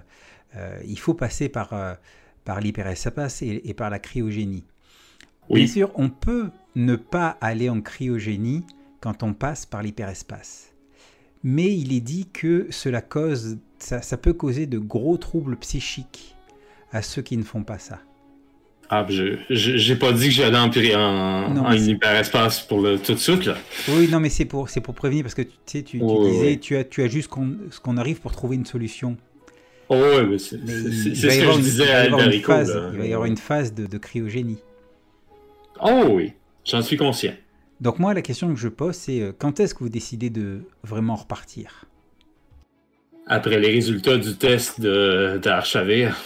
euh, 0.57 0.81
il 0.87 0.99
faut 0.99 1.15
passer 1.15 1.49
par, 1.49 1.73
euh, 1.73 1.95
par 2.45 2.61
l'hyperespace 2.61 3.43
et, 3.43 3.61
et 3.65 3.75
par 3.75 3.91
la 3.91 3.99
cryogénie. 3.99 4.65
Bien 5.51 5.67
sûr, 5.67 5.91
on 5.97 6.11
peut 6.11 6.51
ne 6.77 6.95
pas 6.95 7.37
aller 7.41 7.69
en 7.69 7.81
cryogénie 7.81 8.65
quand 9.01 9.25
on 9.25 9.35
passe 9.35 9.67
par 9.67 9.83
l'hyperespace. 9.83 10.73
Mais 11.43 11.77
il 11.77 11.93
est 11.93 12.01
dit 12.01 12.29
que 12.33 12.69
cela 12.71 13.01
cause, 13.01 13.59
ça, 13.79 14.01
ça 14.03 14.17
peut 14.17 14.35
causer 14.35 14.67
de 14.67 14.79
gros 14.79 15.17
troubles 15.17 15.57
psychiques 15.57 16.37
à 16.93 17.03
ceux 17.03 17.23
qui 17.23 17.37
ne 17.37 17.43
font 17.43 17.65
pas 17.65 17.79
ça. 17.79 18.01
Ah, 18.93 19.07
j'ai 19.09 19.95
pas 19.95 20.12
dit 20.12 20.25
que 20.27 20.31
j'allais 20.35 20.59
en, 20.59 20.65
en, 20.69 21.51
Non, 21.55 21.65
en 21.65 21.73
hyperespace 21.73 22.61
pour 22.62 22.81
le 22.81 22.99
tout 22.99 23.15
de 23.15 23.19
suite, 23.19 23.45
là. 23.47 23.57
Oui, 23.89 24.09
non, 24.09 24.19
mais 24.19 24.31
c'est 24.31 24.47
pour, 24.47 24.69
pour 24.83 24.95
prévenir 24.95 25.23
parce 25.23 25.35
que 25.35 25.43
tu 25.43 25.51
sais, 25.65 25.83
tu, 25.85 25.99
tu 25.99 26.05
Oui, 26.05 26.12
oui, 26.19 26.31
disais, 26.33 26.47
oui. 26.49 26.59
tu 26.59 26.77
as, 26.77 26.83
tu 26.83 27.03
as 27.05 27.07
juste 27.07 27.29
qu'on- 27.29 27.57
ce 27.71 27.79
qu'on 27.79 27.97
arrive 27.99 28.21
pour 28.21 28.33
trouver 28.33 28.57
une 28.57 28.67
solution. 28.67 29.17
Oh, 29.89 29.95
ouais, 29.95 30.25
mais 30.27 30.39
c'est, 30.39 30.57
ce 30.59 31.23
que 31.27 31.31
je 31.31 31.55
une- 31.57 31.61
disais 31.61 31.89
à 31.91 32.01
Alberico. 32.01 32.53
Il 32.93 32.99
va 32.99 33.07
y 33.07 33.12
avoir 33.12 33.27
une 33.29 33.37
phase 33.37 33.73
de, 33.75 33.87
de 33.87 33.97
cryogénie. 33.99 34.59
Oh, 35.81 36.07
oui. 36.11 36.33
J'en 36.65 36.83
suis 36.83 36.97
conscient. 36.97 37.33
Donc 37.81 38.01
moi, 38.01 38.12
la 38.12 38.23
question 38.23 38.53
que 38.53 38.59
je 38.61 38.69
pose, 38.69 38.95
c'est 38.97 39.21
euh, 39.23 39.33
quand 39.37 39.61
est-ce 39.61 39.73
que 39.75 39.81
vous 39.85 39.89
décidez 39.89 40.31
de 40.31 40.62
vraiment 40.83 41.15
repartir? 41.15 41.85
Après 43.27 43.59
les 43.61 43.71
résultats 43.71 44.17
du 44.19 44.35
test 44.37 44.81
de, 44.81 45.39
d'Archavir, 45.43 46.17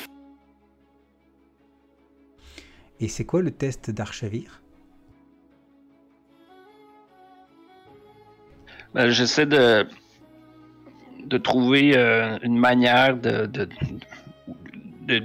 Et 3.00 3.08
c'est 3.08 3.24
quoi 3.24 3.42
le 3.42 3.50
test 3.50 3.90
d'Archavir 3.90 4.60
Ben, 8.94 9.10
J'essaie 9.10 9.46
de, 9.46 9.86
de 11.26 11.38
trouver 11.38 11.96
euh, 11.96 12.38
une 12.42 12.56
manière 12.56 13.16
de, 13.16 13.46
de, 13.46 13.68
de, 15.02 15.22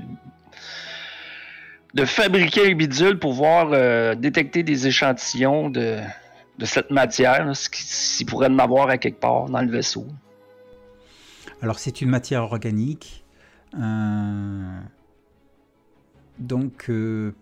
de 1.94 2.06
fabriquer 2.06 2.72
un 2.72 2.76
bidule 2.76 3.20
pour 3.20 3.32
pouvoir 3.32 3.70
euh, 3.72 4.16
détecter 4.16 4.64
des 4.64 4.88
échantillons 4.88 5.70
de, 5.70 6.00
de 6.58 6.66
cette 6.66 6.90
matière, 6.90 7.46
là, 7.46 7.54
ce 7.54 7.70
qui- 7.70 7.84
s'il 7.84 8.26
pourrait 8.26 8.48
en 8.48 8.58
avoir 8.60 8.90
à 8.90 8.98
quelque 8.98 9.20
part 9.20 9.46
dans 9.46 9.62
le 9.62 9.70
vaisseau. 9.70 10.08
Alors 11.62 11.78
c'est 11.78 12.02
une 12.02 12.10
matière 12.10 12.42
organique. 12.44 13.24
euh, 13.80 14.80
Donc 16.40 16.90
euh, 16.90 17.34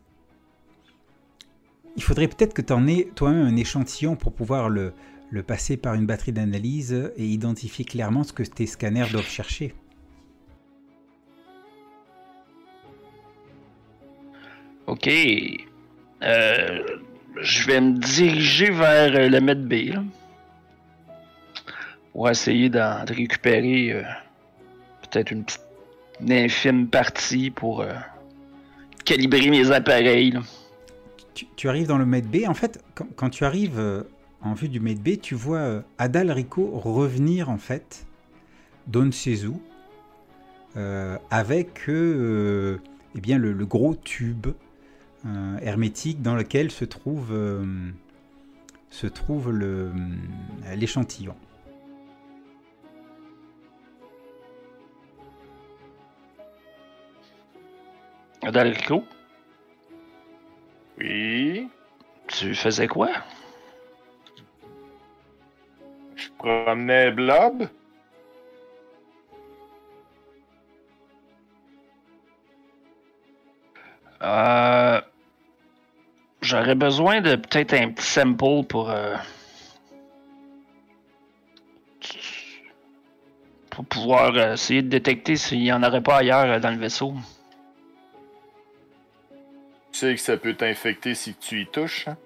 il 1.97 2.03
faudrait 2.03 2.27
peut-être 2.27 2.53
que 2.53 2.61
tu 2.61 2.71
en 2.73 2.87
aies 2.87 3.09
toi-même 3.15 3.47
un 3.47 3.55
échantillon 3.55 4.15
pour 4.15 4.31
pouvoir 4.31 4.69
le, 4.69 4.93
passer 5.45 5.77
par 5.77 5.95
une 5.95 6.05
batterie 6.05 6.31
d'analyse 6.31 7.11
et 7.17 7.25
identifier 7.25 7.85
clairement 7.85 8.23
ce 8.23 8.31
que 8.33 8.43
tes 8.43 8.67
scanners 8.67 9.07
doivent 9.11 9.27
chercher. 9.27 9.73
OK. 14.85 15.09
Euh, 16.23 16.83
je 17.41 17.67
vais 17.67 17.81
me 17.81 17.97
diriger 17.97 18.69
vers 18.69 19.13
euh, 19.15 19.27
le 19.27 19.41
Med 19.41 19.67
B 19.67 19.93
pour 22.13 22.29
essayer 22.29 22.69
d'en 22.69 23.03
de 23.03 23.13
récupérer 23.13 23.91
euh, 23.91 24.03
peut-être 25.01 25.31
une 25.31 25.45
infime 26.31 26.87
partie 26.87 27.51
pour 27.51 27.85
calibrer 29.03 29.49
mes 29.49 29.71
appareils. 29.71 30.33
Tu, 31.55 31.69
arrives 31.69 31.87
dans 31.87 31.97
le 31.97 32.05
Med 32.05 32.25
B. 32.25 32.47
En 32.47 32.53
fait, 32.53 32.83
quand, 33.15 33.29
tu 33.29 33.43
arrives 33.45 33.79
euh, 33.79 34.03
en 34.41 34.53
vue 34.53 34.69
du 34.69 34.79
Med 34.79 34.99
B, 34.99 35.19
tu 35.21 35.35
vois 35.35 35.59
euh, 35.59 35.81
Adal 35.97 36.31
Rico 36.31 36.69
revenir 36.73 37.49
en 37.49 37.57
fait 37.57 38.05
d'On 38.87 39.11
Sezu 39.11 39.51
euh, 40.75 41.17
avec 41.29 41.83
eh 41.87 43.21
bien, 43.21 43.37
le, 43.37 43.53
gros 43.65 43.95
tube 43.95 44.47
hermétique 45.61 46.21
dans 46.21 46.35
lequel 46.35 46.71
se 46.71 46.85
trouve, 46.85 47.33
se 48.89 49.07
trouve 49.07 49.51
le, 49.51 49.91
euh, 50.65 50.75
l'échantillon. 50.75 51.35
Oui. 60.97 61.69
tu 62.27 62.55
faisais 62.55 62.87
quoi? 62.87 63.09
Je 66.15 66.29
promenait 66.37 67.11
Blob? 67.11 67.69
Euh, 74.21 75.01
J'aurais 76.41 76.75
besoin 76.75 77.21
de 77.21 77.35
peut-être 77.35 77.73
un 77.73 77.91
petit 77.91 78.05
sample 78.05 78.63
pour. 78.67 78.89
euh, 78.89 79.15
pour 83.69 83.85
pouvoir 83.85 84.33
euh, 84.35 84.53
essayer 84.53 84.81
de 84.81 84.87
détecter 84.87 85.35
s'il 85.35 85.59
n'y 85.59 85.71
en 85.71 85.83
aurait 85.83 86.01
pas 86.01 86.17
ailleurs 86.17 86.59
dans 86.59 86.71
le 86.71 86.77
vaisseau. 86.77 87.13
Tu 89.97 90.05
sais 90.05 90.13
que 90.13 90.21
ça 90.21 90.37
peut 90.37 90.53
t'infecter 90.53 91.15
si 91.15 91.33
tu 91.33 91.61
y 91.61 91.65
touches. 91.65 92.07
hein? 92.07 92.17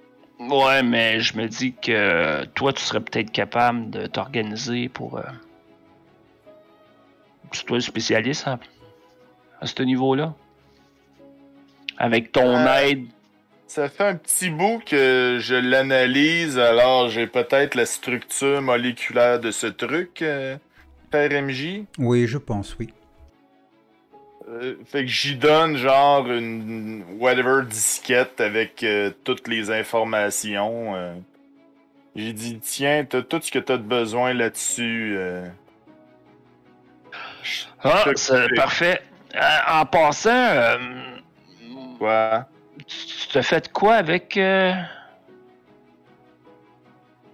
Ouais, 0.41 0.83
mais 0.83 1.21
je 1.21 1.37
me 1.37 1.47
dis 1.47 1.71
que 1.73 1.89
euh, 1.93 2.45
toi, 2.53 2.73
tu 2.73 2.81
serais 2.83 2.99
peut-être 2.99 3.31
capable 3.31 3.89
de 3.89 4.07
t'organiser 4.07 4.89
pour. 4.89 5.19
euh, 5.19 5.21
C'est 7.53 7.63
toi 7.65 7.77
le 7.77 7.81
spécialiste 7.81 8.45
à, 8.45 8.59
à 9.61 9.67
ce 9.67 9.81
niveau-là? 9.83 10.33
Avec 11.97 12.33
ton 12.33 12.57
Euh, 12.57 12.75
aide. 12.79 13.05
Ça 13.67 13.87
fait 13.87 14.03
un 14.03 14.15
petit 14.15 14.49
bout 14.49 14.81
que 14.85 15.37
je 15.39 15.55
l'analyse, 15.55 16.59
alors 16.59 17.07
j'ai 17.07 17.25
peut-être 17.25 17.75
la 17.75 17.85
structure 17.85 18.61
moléculaire 18.61 19.39
de 19.39 19.49
ce 19.51 19.67
truc, 19.67 20.21
euh, 20.23 20.57
Père 21.09 21.31
MJ. 21.41 21.83
Oui, 21.97 22.27
je 22.27 22.37
pense, 22.37 22.75
oui. 22.77 22.89
Euh, 24.49 24.75
fait 24.85 25.01
que 25.01 25.07
j'y 25.11 25.35
donne 25.35 25.77
genre 25.77 26.27
une 26.29 27.03
whatever 27.19 27.63
disquette 27.65 28.41
avec 28.41 28.83
euh, 28.83 29.11
toutes 29.23 29.47
les 29.47 29.69
informations. 29.71 30.95
euh. 30.95 31.13
J'ai 32.15 32.33
dit, 32.33 32.59
tiens, 32.59 33.05
t'as 33.05 33.21
tout 33.21 33.39
ce 33.41 33.51
que 33.51 33.59
t'as 33.59 33.77
de 33.77 33.83
besoin 33.83 34.33
là-dessus. 34.33 35.17
Ah, 37.83 38.03
c'est 38.15 38.53
parfait. 38.55 39.01
En 39.69 39.85
passant, 39.85 40.77
Quoi? 41.97 42.47
tu 42.85 43.27
t'as 43.31 43.43
fait 43.43 43.71
quoi 43.71 43.93
avec. 43.95 44.35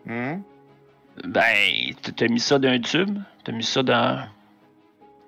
Hmm? 0.05 0.41
Ben, 1.25 1.93
tu 2.03 2.13
t'as 2.13 2.27
mis 2.27 2.39
ça 2.39 2.59
dans 2.59 2.69
un 2.69 2.79
tube? 2.79 3.17
T'as 3.43 3.51
mis 3.53 3.63
ça 3.63 3.81
dans. 3.81 4.27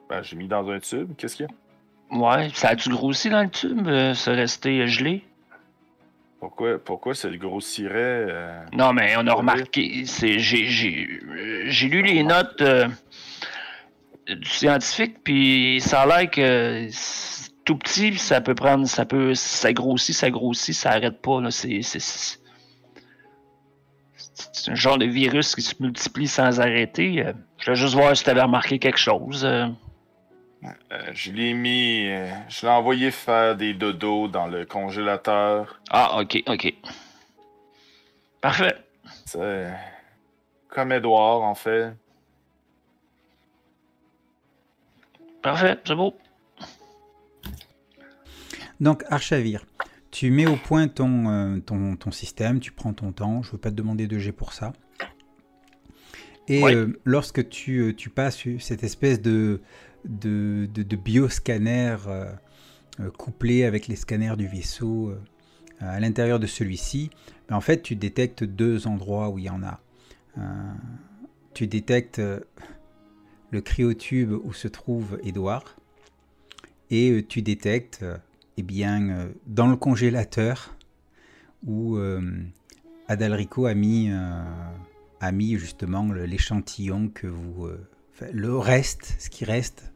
Ben, 0.10 0.22
j'ai 0.22 0.36
mis 0.36 0.48
dans 0.48 0.70
un 0.70 0.80
tube. 0.80 1.14
Qu'est-ce 1.18 1.36
qu'il 1.38 1.48
y 1.48 1.50
a? 1.50 1.52
Ouais, 2.12 2.50
ça 2.54 2.70
a-tu 2.70 2.90
grossi 2.90 3.30
dans 3.30 3.44
le 3.44 3.50
tube? 3.50 3.88
euh, 3.88 4.14
ça 4.14 4.32
resté 4.32 4.88
gelé? 4.88 5.24
Pourquoi, 6.40 6.80
pourquoi 6.84 7.14
ça 7.14 7.30
le 7.30 7.38
grossirait? 7.38 7.94
euh? 8.30 8.62
Non, 8.74 8.94
mais 8.94 9.14
on 9.18 9.28
a 9.28 9.34
remarqué, 9.34 10.06
c'est, 10.06 10.40
j'ai, 10.40 10.68
j'ai, 10.68 11.20
j'ai 11.66 11.88
lu 11.90 12.02
les 12.02 12.24
notes 12.24 12.62
euh, 12.62 12.88
du 14.28 14.50
scientifique, 14.50 15.18
puis 15.24 15.82
ça 15.82 16.02
a 16.02 16.06
l'air 16.06 16.32
que 16.32 16.88
c'est 16.92 17.52
tout 17.66 17.76
petit, 17.76 18.12
puis 18.12 18.20
ça 18.20 18.40
peut 18.42 18.56
prendre, 18.56 18.88
ça 18.88 19.06
peut, 19.06 19.36
ça 19.36 19.74
grossit, 19.74 20.16
ça 20.16 20.32
grossit, 20.32 20.74
ça 20.74 20.92
arrête 20.92 21.22
pas, 21.22 21.42
là, 21.42 21.52
c'est, 21.52 21.82
c'est, 21.82 22.00
c'est, 22.00 22.40
c'est 24.54 24.72
un 24.72 24.76
genre 24.76 24.98
de 24.98 25.06
virus 25.06 25.56
qui 25.56 25.62
se 25.62 25.76
multiplie 25.80 26.28
sans 26.28 26.60
arrêter. 26.62 27.26
Je 27.58 27.66
voulais 27.66 27.76
juste 27.76 27.94
voir 27.96 28.16
si 28.16 28.24
tu 28.24 28.30
avais 28.30 28.42
remarqué 28.42 28.80
quelque 28.80 28.98
chose. 28.98 29.48
Euh. 30.64 30.70
Je 31.14 31.32
l'ai 31.32 31.54
mis. 31.54 32.08
euh, 32.08 32.30
je 32.50 32.66
l'ai 32.66 32.72
envoyé 32.72 33.12
faire 33.12 33.56
des 33.56 33.74
dodos 33.74 34.28
dans 34.28 34.48
le 34.48 34.66
congélateur. 34.66 35.80
Ah, 35.90 36.20
ok, 36.22 36.44
ok. 36.48 36.74
Parfait. 38.42 38.76
C'est 39.26 39.72
comme 40.70 40.92
Edouard, 40.92 41.42
en 41.42 41.56
fait. 41.56 41.94
Parfait, 45.42 45.78
c'est 45.86 45.96
beau. 45.96 46.16
Donc, 48.80 49.04
Archavir, 49.10 49.66
tu 50.12 50.32
mets 50.32 50.48
au 50.48 50.56
point 50.56 50.88
ton, 50.88 51.30
euh, 51.30 51.60
ton, 51.60 51.96
ton 51.96 52.12
système, 52.12 52.60
tu 52.60 52.72
prends 52.72 52.94
ton 52.94 53.12
temps, 53.12 53.42
je 53.42 53.50
ne 53.50 53.52
veux 53.54 53.58
pas 53.58 53.70
te 53.70 53.76
demander 53.76 54.08
de 54.08 54.18
G 54.20 54.32
pour 54.32 54.54
ça. 54.54 54.74
Et 56.48 56.64
Ouais. 56.64 56.74
euh, 56.76 57.00
lorsque 57.06 57.48
tu, 57.50 57.94
tu 57.98 58.10
passes 58.10 58.44
cette 58.60 58.84
espèce 58.84 59.22
de, 59.22 59.62
de, 60.06 60.68
de, 60.74 60.84
de 60.84 60.96
bioscanner 60.96 61.98
euh, 62.08 62.32
euh, 63.00 63.12
couplé 63.12 63.64
avec 63.64 63.88
les 63.88 63.96
scanners 63.96 64.36
du 64.38 64.48
vaisseau 64.48 65.10
euh, 65.10 65.22
à 65.80 66.00
l'intérieur 66.00 66.40
de 66.40 66.48
celui-ci, 66.48 67.10
en 67.50 67.62
fait, 67.62 67.82
tu 67.82 67.96
détectes 67.96 68.44
deux 68.44 68.86
endroits 68.86 69.30
où 69.30 69.40
il 69.40 69.46
y 69.46 69.50
en 69.50 69.64
a. 69.64 69.80
Tu 71.54 71.68
détectes 71.68 72.22
le 73.50 73.62
cryotube 73.62 74.34
où 74.44 74.54
se 74.54 74.68
trouve 74.68 75.20
Edouard 75.24 75.78
et 76.92 77.26
tu 77.28 77.42
détectes 77.42 78.06
eh 78.58 78.62
bien, 78.62 79.30
dans 79.48 79.68
le 79.68 79.78
congélateur 79.78 80.76
où 81.66 81.98
Adalrico 83.08 83.66
a 83.66 83.74
mis, 83.74 84.12
a 84.12 85.32
mis 85.32 85.58
justement 85.58 86.12
l'échantillon 86.12 87.08
que 87.08 87.28
vous... 87.28 87.70
enfin, 88.20 88.32
le 88.34 88.58
reste, 88.58 89.16
ce 89.20 89.30
qui 89.30 89.46
reste 89.46 89.92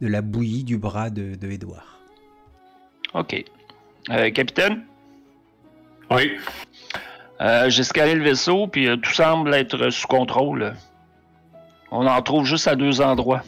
de 0.00 0.08
la 0.08 0.22
bouillie 0.22 0.64
du 0.64 0.76
bras 0.76 1.10
de, 1.10 1.34
de 1.34 1.50
Édouard. 1.50 1.98
Ok. 3.14 3.44
Euh, 4.10 4.30
capitaine? 4.30 4.82
Oui. 6.10 6.32
Euh, 7.40 7.70
J'ai 7.70 7.84
scalé 7.84 8.14
le 8.14 8.22
vaisseau, 8.22 8.66
puis 8.66 8.88
euh, 8.88 8.96
tout 8.96 9.12
semble 9.12 9.54
être 9.54 9.90
sous 9.90 10.06
contrôle. 10.06 10.74
On 11.90 12.06
en 12.06 12.22
trouve 12.22 12.44
juste 12.44 12.68
à 12.68 12.74
deux 12.74 13.00
endroits. 13.00 13.42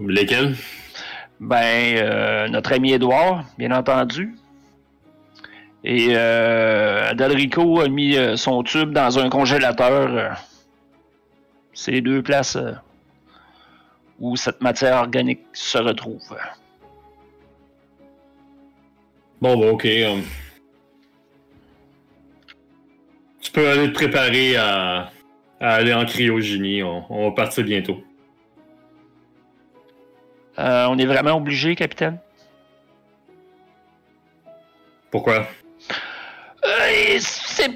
Lesquels? 0.00 0.56
Ben, 1.40 1.96
euh, 1.96 2.48
notre 2.48 2.72
ami 2.72 2.92
Edouard, 2.92 3.44
bien 3.58 3.70
entendu. 3.72 4.36
Et 5.84 6.08
euh, 6.10 7.10
Adalrico 7.10 7.80
a 7.80 7.88
mis 7.88 8.16
euh, 8.16 8.36
son 8.36 8.62
tube 8.62 8.92
dans 8.92 9.18
un 9.18 9.28
congélateur. 9.28 10.36
C'est 11.74 11.90
les 11.90 12.00
deux 12.00 12.22
places 12.22 12.56
euh, 12.56 12.72
où 14.20 14.36
cette 14.36 14.60
matière 14.60 14.98
organique 14.98 15.40
se 15.52 15.78
retrouve. 15.78 16.36
Bon, 19.40 19.58
bah, 19.58 19.66
ok. 19.72 19.86
euh. 19.86 20.20
Tu 23.40 23.50
peux 23.50 23.68
aller 23.68 23.88
te 23.88 23.94
préparer 23.94 24.56
à, 24.56 25.10
à 25.60 25.74
aller 25.74 25.92
en 25.92 26.04
cryogénie. 26.04 26.82
On, 26.82 27.04
on 27.10 27.28
va 27.30 27.34
partir 27.34 27.64
bientôt. 27.64 28.02
Euh, 30.58 30.86
on 30.88 30.98
est 30.98 31.06
vraiment 31.06 31.32
obligé, 31.32 31.74
capitaine? 31.74 32.18
Pourquoi? 35.10 35.46
Euh, 36.64 37.18
c'est. 37.18 37.70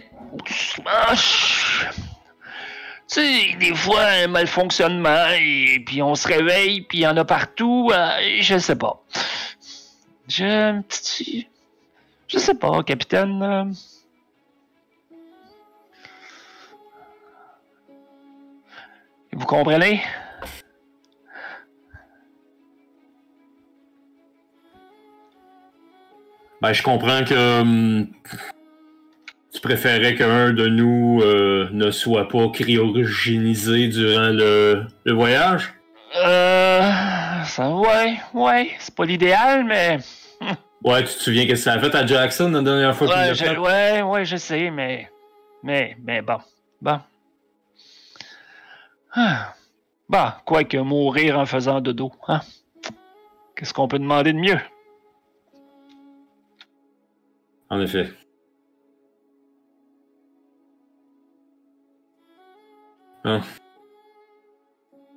Tu 3.08 3.20
sais, 3.20 3.56
des 3.60 3.74
fois, 3.74 4.02
un 4.24 4.26
malfonctionnement, 4.26 5.26
et 5.38 5.80
puis 5.86 6.02
on 6.02 6.14
se 6.16 6.26
réveille, 6.26 6.80
puis 6.82 6.98
il 6.98 7.00
y 7.02 7.06
en 7.06 7.16
a 7.16 7.24
partout. 7.24 7.90
euh, 7.92 8.08
je 8.40 8.58
sais 8.58 8.76
pas. 8.76 9.02
Je. 10.28 10.80
Je 12.28 12.38
sais 12.38 12.54
pas, 12.54 12.82
capitaine. 12.82 13.40
euh. 13.42 13.64
Vous 19.32 19.46
comprenez? 19.46 20.02
Ben, 26.62 26.72
je 26.72 26.82
comprends 26.82 27.22
que 27.24 27.60
hum, 27.60 28.08
tu 29.56 29.60
préférais 29.62 30.14
qu'un 30.14 30.52
de 30.52 30.66
nous 30.66 31.20
euh, 31.22 31.68
ne 31.72 31.90
soit 31.90 32.28
pas 32.28 32.48
cryogénisé 32.50 33.88
durant 33.88 34.28
le, 34.28 34.84
le 35.04 35.12
voyage? 35.12 35.72
Euh. 36.16 36.80
Ça, 37.44 37.70
ouais, 37.70 38.16
ouais. 38.34 38.70
C'est 38.78 38.94
pas 38.94 39.04
l'idéal, 39.04 39.64
mais. 39.64 39.98
Ouais, 40.84 41.00
tu 41.02 41.14
te 41.14 41.22
souviens 41.22 41.46
qu'est-ce 41.46 41.64
que 41.64 41.70
ça 41.70 41.72
a 41.72 41.78
fait 41.80 41.92
à 41.96 42.06
Jackson 42.06 42.50
la 42.50 42.62
dernière 42.62 42.94
fois 42.94 43.08
qu'il 43.08 43.16
Ouais, 43.16 43.34
fait? 43.34 43.56
ouais, 43.58 44.02
ouais, 44.02 44.24
je 44.24 44.36
sais, 44.36 44.70
mais. 44.70 45.10
Mais, 45.64 45.96
mais 46.04 46.22
bon. 46.22 46.36
Bon. 46.80 47.00
Ah. 49.12 49.54
Bon, 50.08 50.26
quoi 50.44 50.62
que 50.62 50.76
mourir 50.76 51.38
en 51.40 51.46
faisant 51.46 51.80
dodo, 51.80 52.12
hein? 52.28 52.40
Qu'est-ce 53.56 53.72
qu'on 53.74 53.88
peut 53.88 53.98
demander 53.98 54.32
de 54.32 54.38
mieux? 54.38 54.60
En 57.70 57.80
effet. 57.80 58.10
Hein. 63.26 63.42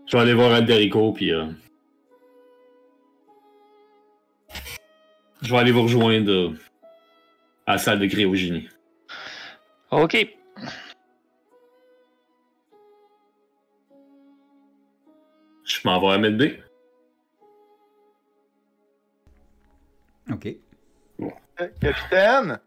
Je 0.07 0.17
vais 0.17 0.23
aller 0.23 0.33
voir 0.33 0.51
Alderico, 0.51 1.13
puis... 1.13 1.31
euh, 1.31 1.45
Je 5.43 5.51
vais 5.51 5.57
aller 5.59 5.71
vous 5.71 5.83
rejoindre 5.83 6.31
euh, 6.31 6.53
à 7.65 7.73
la 7.73 7.77
salle 7.77 7.99
de 7.99 8.07
cryogénie. 8.07 8.67
OK. 9.91 10.35
Je 15.63 15.79
m'en 15.85 15.99
vais 16.01 16.07
à 16.07 16.17
mettre 16.17 16.37
B. 16.37 16.43
Ok. 20.31 20.45
Eh, 20.45 20.59
Capitaine? 21.79 22.59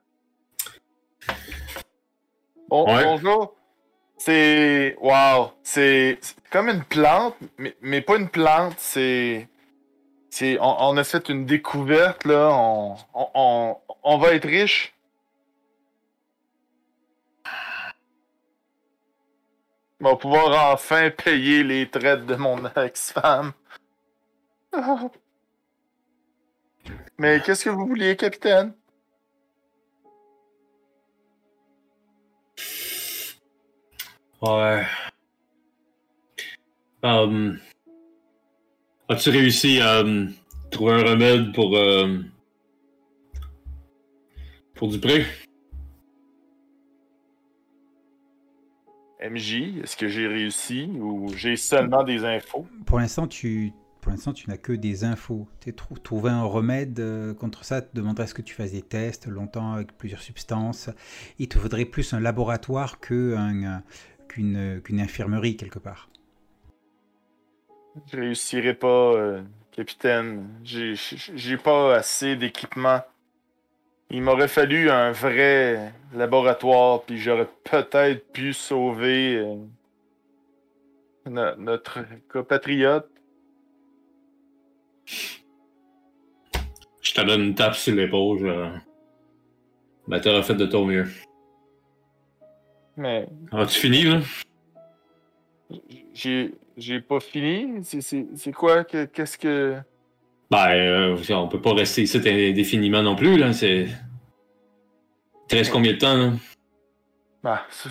Bon, 2.69 2.87
Ouais. 2.87 3.05
Bonjour. 3.05 3.57
C'est. 4.25 4.97
Wow. 5.01 5.53
C'est 5.65 6.21
comme 6.51 6.69
une 6.69 6.85
plante, 6.85 7.35
mais, 7.59 7.77
mais 7.81 8.01
pas 8.03 8.17
une 8.17 8.29
plante. 8.29 8.79
C'est. 8.79 9.49
On, 10.61 10.77
on 10.79 10.97
a 10.97 11.03
fait 11.05 11.29
une 11.29 11.45
découverte, 11.45 12.25
là. 12.25 12.51
On, 12.53 12.97
on, 13.15 13.77
on 14.05 14.19
va 14.19 14.35
être 14.35 14.47
riche. 14.47 14.95
On 20.01 20.11
va 20.11 20.17
pouvoir 20.17 20.73
enfin 20.73 21.11
payer 21.11 21.65
les 21.65 21.91
traites 21.91 22.25
de 22.27 22.37
mon 22.37 22.65
ex-femme. 22.77 23.53
Mais 27.19 27.41
qu'est-ce 27.41 27.65
que 27.65 27.71
vous 27.71 27.87
vouliez, 27.87 28.17
capitaine? 28.17 28.73
Ouais. 34.43 34.85
Hum, 37.03 37.59
As-tu 39.09 39.31
réussi 39.31 39.81
à 39.81 40.01
hum, 40.01 40.33
trouver 40.71 40.93
un 40.95 41.03
remède 41.05 41.53
pour. 41.55 41.77
euh, 41.77 42.19
pour 44.75 44.89
Dupré? 44.89 45.25
MJ, 49.21 49.81
est-ce 49.83 49.97
que 49.97 50.09
j'ai 50.09 50.27
réussi 50.27 50.91
ou 50.99 51.29
j'ai 51.37 51.57
seulement 51.57 52.03
des 52.03 52.25
infos? 52.25 52.67
Pour 52.87 52.99
l'instant, 52.99 53.29
tu, 53.29 53.73
pour 54.01 54.11
l'instant, 54.11 54.33
tu 54.33 54.51
n'as 54.51 54.57
que 54.57 54.73
des 54.73 55.05
infos. 55.05 55.47
Tu 55.61 55.73
trou- 55.73 55.97
trouver 55.99 56.31
un 56.31 56.43
remède 56.43 56.99
euh, 56.99 57.33
contre 57.33 57.65
ça 57.65 57.83
te 57.83 57.95
demanderait 57.97 58.27
ce 58.27 58.35
que 58.35 58.43
tu 58.43 58.53
fasses 58.55 58.73
des 58.73 58.83
tests 58.83 59.29
longtemps 59.29 59.75
avec 59.75 59.97
plusieurs 59.97 60.23
substances. 60.23 60.91
Il 61.39 61.47
te 61.49 61.57
faudrait 61.59 61.85
plus 61.85 62.13
un 62.15 62.19
laboratoire 62.21 62.99
que 62.99 63.37
un, 63.37 63.63
euh, 63.63 63.79
qu'une, 64.33 64.81
qu'une 64.83 65.01
infirmerie 65.01 65.57
quelque 65.57 65.79
part. 65.79 66.09
Je 68.11 68.17
réussirai 68.17 68.75
pas, 68.75 69.13
euh, 69.15 69.43
capitaine. 69.71 70.49
J'ai, 70.65 71.57
pas 71.57 71.95
assez 71.97 72.37
d'équipement. 72.37 73.01
Il 74.11 74.23
m'aurait 74.23 74.49
fallu 74.49 74.91
un 74.91 75.13
vrai 75.13 75.93
laboratoire, 76.15 77.03
puis 77.03 77.19
j'aurais 77.19 77.49
peut-être 77.65 78.33
pu 78.33 78.53
sauver 78.53 79.37
euh, 79.37 79.57
no- 81.27 81.57
notre 81.57 82.01
compatriote. 82.31 83.09
Je 87.03 87.15
te 87.15 87.21
donne 87.21 87.43
une 87.43 87.55
tape 87.55 87.75
sur 87.75 87.95
l'épaule. 87.95 88.39
Je... 88.39 88.79
Ben, 90.09 90.21
t'auras 90.21 90.43
fait 90.43 90.55
de 90.55 90.67
ton 90.67 90.85
mieux. 90.87 91.07
Mais 92.97 93.29
As-tu 93.53 93.79
fini, 93.81 94.03
là? 94.05 94.21
j'ai, 96.15 96.55
j'ai 96.77 97.01
pas 97.01 97.21
fini. 97.21 97.83
C'est, 97.85 98.01
c'est, 98.01 98.27
c'est 98.37 98.53
quoi? 98.53 98.85
que- 98.85 99.07
Qu'est-ce 99.07 99.39
que? 99.39 99.77
Ben, 100.51 100.69
euh, 100.71 101.17
on 101.31 101.49
peut 101.49 101.61
pas 101.61 101.73
rester 101.75 102.03
ici 102.03 102.19
indéfiniment 102.19 103.03
non 103.03 103.17
plus, 103.17 103.39
là. 103.39 103.53
C'est. 103.53 103.85
Il 103.85 105.47
te 105.49 105.57
reste 105.57 105.73
combien 105.73 105.93
de 105.93 105.99
temps, 105.99 106.17
là? 106.17 106.33
C'est- 107.71 107.89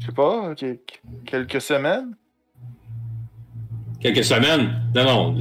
je 0.00 0.06
sais 0.06 0.12
pas, 0.12 0.54
que- 0.54 0.78
quelques 1.24 1.60
semaines? 1.60 2.16
Quelques 4.00 4.24
semaines? 4.24 4.82
Non, 4.94 5.04
non. 5.04 5.38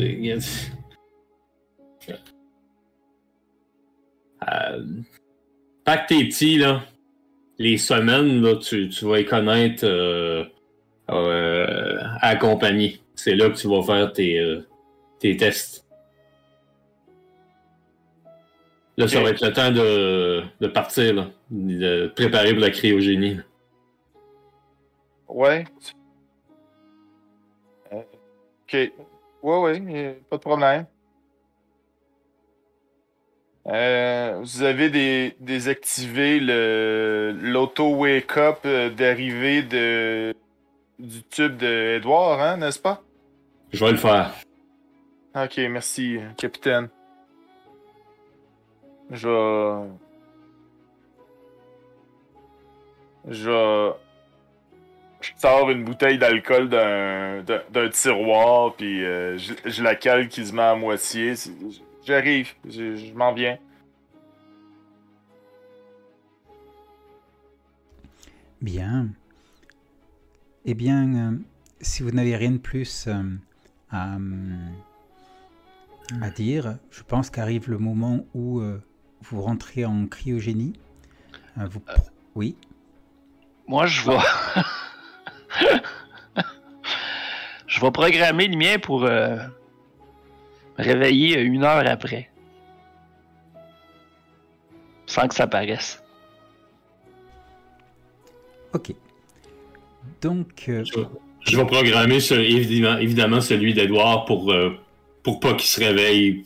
Euh, 4.50 4.84
que 5.98 6.08
t'es 6.08 6.24
petit, 6.26 6.58
là, 6.58 6.84
les 7.60 7.78
semaines, 7.78 8.42
là, 8.42 8.56
tu, 8.56 8.90
tu 8.90 9.06
vas 9.06 9.18
les 9.18 9.26
connaître 9.26 9.84
euh, 9.86 10.46
euh, 11.10 11.98
à 12.22 12.34
la 12.34 12.40
compagnie. 12.40 13.02
C'est 13.16 13.36
là 13.36 13.50
que 13.50 13.56
tu 13.56 13.68
vas 13.68 13.82
faire 13.84 14.14
tes, 14.14 14.40
euh, 14.40 14.62
tes 15.20 15.36
tests. 15.38 15.86
Là, 18.98 19.08
ça 19.08 19.22
va 19.22 19.30
être 19.30 19.46
le 19.46 19.54
temps 19.54 19.72
de, 19.72 20.44
de 20.60 20.68
partir, 20.68 21.14
là, 21.14 21.28
de 21.52 22.08
préparer 22.16 22.52
pour 22.54 22.62
la 22.62 22.72
cryogénie. 22.72 23.36
là. 23.36 23.44
Ouais. 25.28 25.66
Euh, 27.94 28.02
ok. 28.02 28.92
Ouais, 29.44 29.58
ouais, 29.60 29.78
y 29.78 30.24
pas 30.30 30.38
de 30.38 30.42
problème. 30.42 30.86
Euh, 33.68 34.38
vous 34.40 34.62
avez 34.64 34.90
des, 34.90 35.36
désactivé 35.42 36.40
le 36.40 37.36
l'auto 37.42 37.96
wake 37.96 38.38
up 38.38 38.60
euh, 38.66 38.90
d'arrivée 38.90 39.62
de 39.62 40.34
du 41.00 41.22
tube 41.24 41.58
de 41.58 41.98
Edouard, 41.98 42.40
hein, 42.42 42.58
n'est-ce 42.58 42.80
pas? 42.80 43.04
Je 43.74 43.84
vais 43.84 43.92
le 43.92 43.98
faire. 43.98 44.32
Ok, 45.36 45.58
merci, 45.70 46.18
capitaine. 46.38 46.88
Je 49.12 49.86
Je 53.28 53.92
Je 55.20 55.32
sors 55.36 55.70
une 55.70 55.84
bouteille 55.84 56.18
d'alcool 56.18 56.70
d'un 56.70 57.90
tiroir, 57.92 58.76
puis 58.76 59.04
euh, 59.04 59.38
je, 59.38 59.54
je 59.66 59.84
la 59.84 59.96
cale 59.96 60.30
qui 60.30 60.46
se 60.46 60.54
met 60.54 60.62
à 60.62 60.76
moitié. 60.76 61.34
J'arrive, 62.08 62.54
je, 62.64 62.96
je 62.96 63.14
m'en 63.14 63.34
viens. 63.34 63.58
Bien. 68.62 69.10
Eh 70.64 70.74
bien, 70.74 71.16
euh, 71.16 71.38
si 71.82 72.04
vous 72.04 72.12
n'avez 72.12 72.38
rien 72.38 72.52
de 72.52 72.60
plus 72.60 73.08
euh, 73.08 73.24
à, 73.92 74.16
euh, 74.16 74.20
à 76.22 76.30
dire, 76.30 76.78
je 76.92 77.04
pense 77.04 77.30
qu'arrive 77.30 77.70
le 77.70 77.78
moment 77.78 78.26
où 78.34 78.62
euh, 78.62 78.82
vous 79.24 79.42
rentrez 79.42 79.84
en 79.84 80.08
cryogénie. 80.08 80.80
Euh, 81.58 81.68
vous... 81.68 81.82
Oui. 82.36 82.56
Moi, 83.68 83.86
je 83.86 84.10
vais. 84.10 84.18
je 87.68 87.82
vais 87.82 87.92
programmer 87.92 88.48
le 88.48 88.56
mien 88.56 88.80
pour 88.80 89.06
me 90.78 90.84
réveiller 90.84 91.40
une 91.42 91.64
heure 91.64 91.86
après. 91.88 92.30
Sans 95.06 95.28
que 95.28 95.36
ça 95.36 95.48
paraisse. 95.48 96.04
Ok. 98.74 98.94
Donc, 100.22 100.66
euh, 100.68 100.84
Je 100.84 101.00
vais, 101.00 101.08
je 101.46 101.58
vais 101.58 101.66
programmer 101.66 102.20
ce- 102.20 102.34
évidemment, 102.34 102.98
évidemment 103.00 103.42
celui 103.42 103.74
d'Edouard 103.74 104.26
pour, 104.26 104.52
euh, 104.52 104.72
pour 105.24 105.40
pas 105.40 105.54
qu'il 105.54 105.68
se 105.70 105.80
réveille 105.80 106.44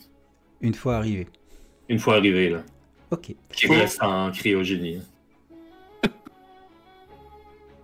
une 0.60 0.74
fois 0.74 0.96
arrivé. 0.96 1.26
une 1.88 1.98
fois 1.98 2.16
arrivé, 2.16 2.50
là. 2.50 2.62
Ok. 3.10 3.34
Qu'il 3.52 3.72
reste 3.72 4.02
en 4.02 4.30
cryogénie. 4.30 5.00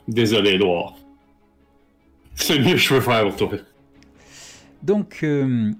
Désolé, 0.06 0.52
Edouard. 0.54 0.94
C'est 2.34 2.56
le 2.56 2.64
mieux 2.64 2.72
que 2.72 2.76
je 2.78 2.88
peux 2.88 3.00
faire 3.00 3.24
pour 3.28 3.36
toi. 3.48 3.58
Donc, 4.82 5.18
euh, 5.22 5.72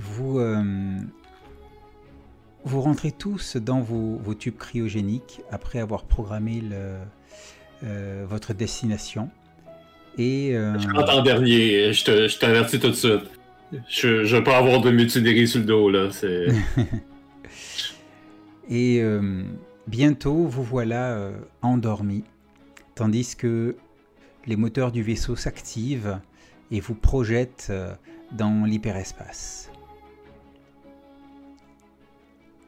vous, 0.00 0.38
euh, 0.38 0.62
vous 2.64 2.80
rentrez 2.80 3.12
tous 3.12 3.56
dans 3.56 3.80
vos, 3.80 4.16
vos 4.16 4.34
tubes 4.34 4.56
cryogéniques 4.56 5.40
après 5.50 5.78
avoir 5.80 6.04
programmé 6.04 6.60
le, 6.60 6.96
euh, 7.84 8.24
votre 8.28 8.54
destination. 8.54 9.30
Et 10.18 10.54
euh, 10.56 10.78
Je 10.78 10.88
rentre 10.88 11.18
en 11.18 11.22
dernier, 11.22 11.92
je 11.92 12.04
te- 12.04 12.28
je 12.28 12.38
t'avertis 12.38 12.78
tout 12.78 12.88
de 12.88 12.94
suite. 12.94 13.22
Je, 13.88 14.24
je 14.24 14.36
pas 14.38 14.58
avoir 14.58 14.80
de 14.80 14.90
mutinerie 14.90 15.48
sur 15.48 15.60
le 15.60 15.66
dos, 15.66 15.90
là. 15.90 16.10
C'est... 16.10 16.46
Et 18.70 19.00
euh, 19.02 19.42
bientôt, 19.88 20.46
vous 20.46 20.62
voilà 20.62 21.30
endormi, 21.60 22.24
tandis 22.94 23.36
que 23.36 23.76
les 24.46 24.56
moteurs 24.56 24.92
du 24.92 25.02
vaisseau 25.02 25.36
s'activent 25.36 26.18
et 26.70 26.80
vous 26.80 26.94
projettent 26.94 27.72
dans 28.32 28.64
l'hyperespace. 28.64 29.70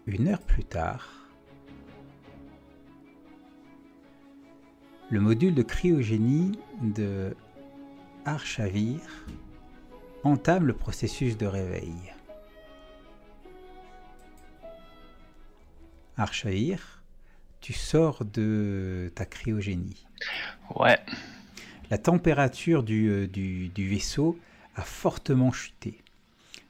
Une 0.06 0.28
heure 0.28 0.42
plus 0.42 0.64
tard, 0.64 1.08
le 5.10 5.20
module 5.20 5.54
de 5.54 5.62
cryogénie 5.62 6.52
de 6.82 7.34
Archavir 8.24 9.00
entame 10.22 10.66
le 10.66 10.74
processus 10.74 11.36
de 11.36 11.46
réveil. 11.46 11.94
Archavir, 16.16 17.02
tu 17.60 17.72
sors 17.72 18.24
de 18.24 19.10
ta 19.14 19.24
cryogénie. 19.26 20.06
Ouais. 20.74 20.98
La 21.90 21.98
température 21.98 22.82
du, 22.82 23.08
euh, 23.10 23.26
du- 23.28 23.68
du 23.68 23.88
vaisseau 23.88 24.38
a 24.76 24.82
fortement 24.82 25.52
chuté. 25.52 26.00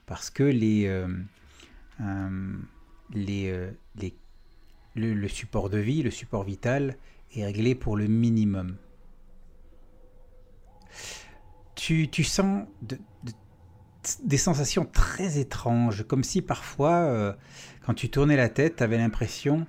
Parce 0.05 0.29
que 0.29 0.43
les, 0.43 0.85
euh, 0.85 1.07
euh, 2.01 2.57
les, 3.13 3.49
euh, 3.49 3.71
les, 3.95 4.15
le, 4.95 5.27
support 5.27 5.69
de 5.69 5.77
vie, 5.77 6.03
le 6.03 6.11
support 6.11 6.43
vital 6.43 6.97
est 7.35 7.45
réglé 7.45 7.75
pour 7.75 7.97
le 7.97 8.07
minimum. 8.07 8.77
Tu, 11.75 12.09
tu 12.09 12.23
sens 12.23 12.65
des 14.23 14.37
sensations 14.37 14.85
très 14.85 15.37
étranges, 15.37 16.03
comme 16.07 16.23
si 16.23 16.41
parfois, 16.41 17.35
quand 17.85 17.93
tu 17.93 18.09
tournais 18.09 18.37
la 18.37 18.49
tête, 18.49 18.77
tu 18.77 18.83
avais 18.83 18.97
l'impression, 18.97 19.67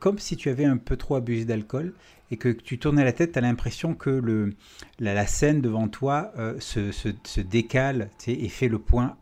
comme 0.00 0.18
si 0.18 0.36
tu 0.36 0.48
avais 0.48 0.64
un 0.64 0.76
peu 0.76 0.96
trop 0.96 1.16
abusé 1.16 1.44
d'alcool, 1.44 1.92
et 2.30 2.36
que 2.36 2.48
tu 2.48 2.78
tournais 2.78 3.04
la 3.04 3.12
tête, 3.12 3.32
tu 3.32 3.38
as 3.38 3.42
l'impression 3.42 3.94
que 3.94 4.10
le, 4.10 4.54
la, 5.00 5.26
scène 5.26 5.60
devant 5.60 5.88
toi 5.88 6.32
se, 6.60 6.92
se, 6.92 7.40
décale 7.40 8.10
et 8.26 8.48
fait 8.48 8.68
le 8.68 8.78
point 8.78 9.16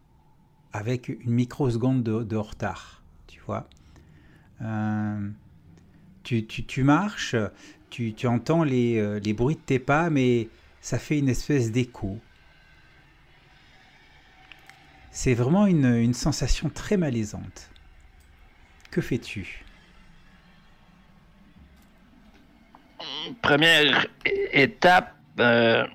avec 0.72 1.08
une 1.08 1.32
microseconde 1.32 2.02
de, 2.02 2.22
de 2.22 2.36
retard, 2.36 3.02
Euh, 4.62 5.30
tu, 6.22 6.82
marches, 6.82 7.36
tu, 7.90 8.26
entends 8.26 8.64
les, 8.64 8.98
euh, 8.98 9.20
les, 9.20 9.32
bruits 9.32 9.56
de 9.56 9.60
tes 9.60 9.78
pas, 9.78 10.10
mais 10.10 10.48
ça 10.80 10.98
fait 10.98 11.18
une 11.18 11.28
espèce 11.28 11.70
d'écho. 11.70 12.18
C'est 15.10 15.34
vraiment 15.34 15.66
une, 15.66 15.86
une, 15.86 16.14
sensation 16.14 16.68
très 16.68 16.96
malaisante. 16.96 17.70
Que 18.90 19.00
fais-tu? 19.00 19.64
Première 23.42 24.06
étape, 24.52 25.14
euh, 25.40 25.86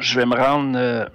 je 0.00 0.18
vais 0.18 0.26
me 0.26 0.34
rendre 0.34 1.10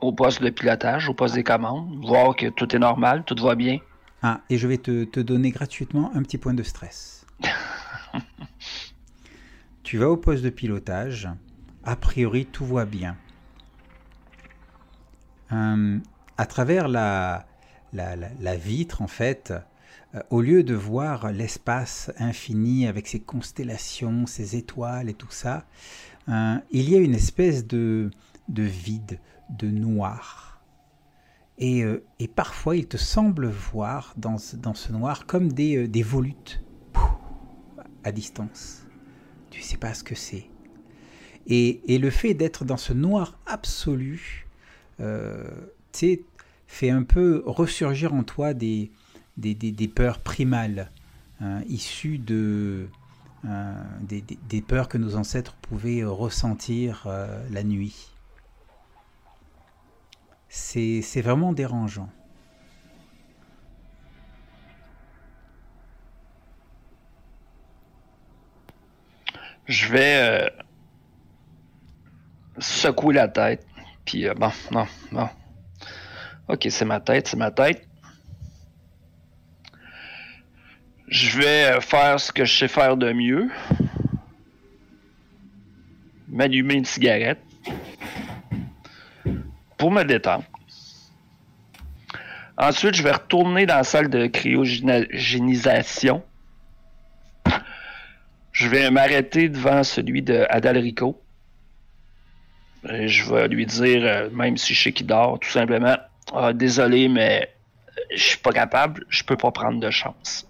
au 0.00 0.12
poste 0.12 0.42
de 0.42 0.50
pilotage, 0.50 1.08
au 1.08 1.14
poste 1.14 1.34
des 1.34 1.44
commandes, 1.44 2.04
voir 2.04 2.36
que 2.36 2.48
tout 2.48 2.74
est 2.74 2.78
normal, 2.78 3.24
tout 3.24 3.36
va 3.42 3.54
bien. 3.54 3.78
Ah, 4.22 4.40
et 4.50 4.58
je 4.58 4.66
vais 4.66 4.78
te, 4.78 5.04
te 5.04 5.20
donner 5.20 5.50
gratuitement 5.50 6.10
un 6.14 6.22
petit 6.22 6.38
point 6.38 6.54
de 6.54 6.62
stress. 6.62 7.26
tu 9.82 9.98
vas 9.98 10.08
au 10.08 10.16
poste 10.16 10.42
de 10.42 10.50
pilotage, 10.50 11.28
a 11.84 11.96
priori 11.96 12.46
tout 12.46 12.66
va 12.66 12.84
bien. 12.84 13.16
Euh, 15.52 15.98
à 16.36 16.46
travers 16.46 16.88
la, 16.88 17.46
la, 17.92 18.16
la, 18.16 18.56
vitre, 18.56 19.02
en 19.02 19.06
fait, 19.06 19.52
euh, 20.14 20.20
au 20.30 20.40
lieu 20.40 20.62
de 20.62 20.74
voir 20.74 21.32
l'espace 21.32 22.10
infini 22.18 22.86
avec 22.86 23.06
ses 23.06 23.20
constellations, 23.20 24.26
ses 24.26 24.56
étoiles 24.56 25.08
et 25.08 25.14
tout 25.14 25.30
ça, 25.30 25.64
euh, 26.28 26.56
il 26.70 26.90
y 26.90 26.96
a 26.96 26.98
une 26.98 27.14
espèce 27.14 27.66
de, 27.66 28.10
de 28.48 28.62
vide, 28.62 29.18
de 29.50 29.68
noir. 29.68 30.60
Et, 31.58 31.82
euh, 31.82 32.04
et, 32.18 32.28
parfois, 32.28 32.76
il 32.76 32.86
te 32.86 32.96
semble 32.96 33.48
voir 33.48 34.14
dans, 34.16 34.36
dans 34.54 34.74
ce 34.74 34.92
noir 34.92 35.26
comme 35.26 35.52
des, 35.52 35.76
euh, 35.76 35.88
des 35.88 36.02
volutes 36.02 36.62
à 38.04 38.12
distance. 38.12 38.86
Tu 39.50 39.62
sais 39.62 39.76
pas 39.76 39.92
ce 39.94 40.04
que 40.04 40.14
c'est. 40.14 40.46
Et, 41.46 41.80
et, 41.92 41.98
le 41.98 42.10
fait 42.10 42.34
d'être 42.34 42.64
dans 42.64 42.76
ce 42.76 42.92
noir 42.92 43.38
absolu, 43.46 44.46
euh, 45.00 45.48
fait 46.66 46.90
un 46.90 47.02
peu 47.02 47.42
ressurgir 47.46 48.14
en 48.14 48.22
toi 48.22 48.54
des, 48.54 48.92
des, 49.36 49.54
des, 49.54 49.72
des 49.72 49.88
peurs 49.88 50.20
primales, 50.20 50.92
hein, 51.40 51.62
issues 51.66 52.18
de, 52.18 52.88
des, 54.02 54.22
des, 54.48 54.62
peurs 54.62 54.88
que 54.88 54.98
nos 54.98 55.16
ancêtres 55.16 55.54
pouvaient 55.54 56.04
ressentir 56.04 57.04
euh, 57.06 57.42
la 57.50 57.62
nuit 57.62 58.08
c'est 60.48 61.20
vraiment 61.20 61.52
dérangeant. 61.52 62.08
Je 69.66 69.92
vais 69.92 70.16
euh, 70.16 70.48
secouer 72.58 73.14
la 73.14 73.28
tête. 73.28 73.66
Puis 74.06 74.26
euh, 74.26 74.32
bon, 74.32 74.50
non, 74.70 74.86
non. 75.12 75.28
Ok, 76.48 76.66
c'est 76.70 76.86
ma 76.86 77.00
tête, 77.00 77.28
c'est 77.28 77.36
ma 77.36 77.50
tête. 77.50 77.86
Je 81.08 81.38
vais 81.38 81.64
euh, 81.64 81.80
faire 81.82 82.18
ce 82.18 82.32
que 82.32 82.46
je 82.46 82.56
sais 82.56 82.68
faire 82.68 82.96
de 82.96 83.12
mieux. 83.12 83.50
M'allumer 86.28 86.74
une 86.74 86.84
cigarette 86.86 87.40
pour 89.78 89.90
me 89.90 90.02
détendre. 90.02 90.44
Ensuite, 92.58 92.94
je 92.94 93.02
vais 93.04 93.12
retourner 93.12 93.66
dans 93.66 93.76
la 93.76 93.84
salle 93.84 94.10
de 94.10 94.26
cryogénisation. 94.26 96.24
Je 98.50 98.68
vais 98.68 98.90
m'arrêter 98.90 99.48
devant 99.48 99.84
celui 99.84 100.22
de 100.22 100.44
Adalrico. 100.50 101.22
Je 102.82 103.32
vais 103.32 103.46
lui 103.48 103.66
dire, 103.66 104.04
euh, 104.04 104.30
même 104.30 104.56
si 104.56 104.74
je 104.74 104.82
sais 104.82 104.92
qu'il 104.92 105.06
dort, 105.06 105.38
tout 105.38 105.50
simplement, 105.50 105.96
ah, 106.34 106.52
désolé, 106.52 107.08
mais 107.08 107.48
je 108.14 108.22
suis 108.22 108.38
pas 108.38 108.52
capable, 108.52 109.04
je 109.08 109.22
peux 109.22 109.36
pas 109.36 109.50
prendre 109.50 109.80
de 109.80 109.90
chance. 109.90 110.46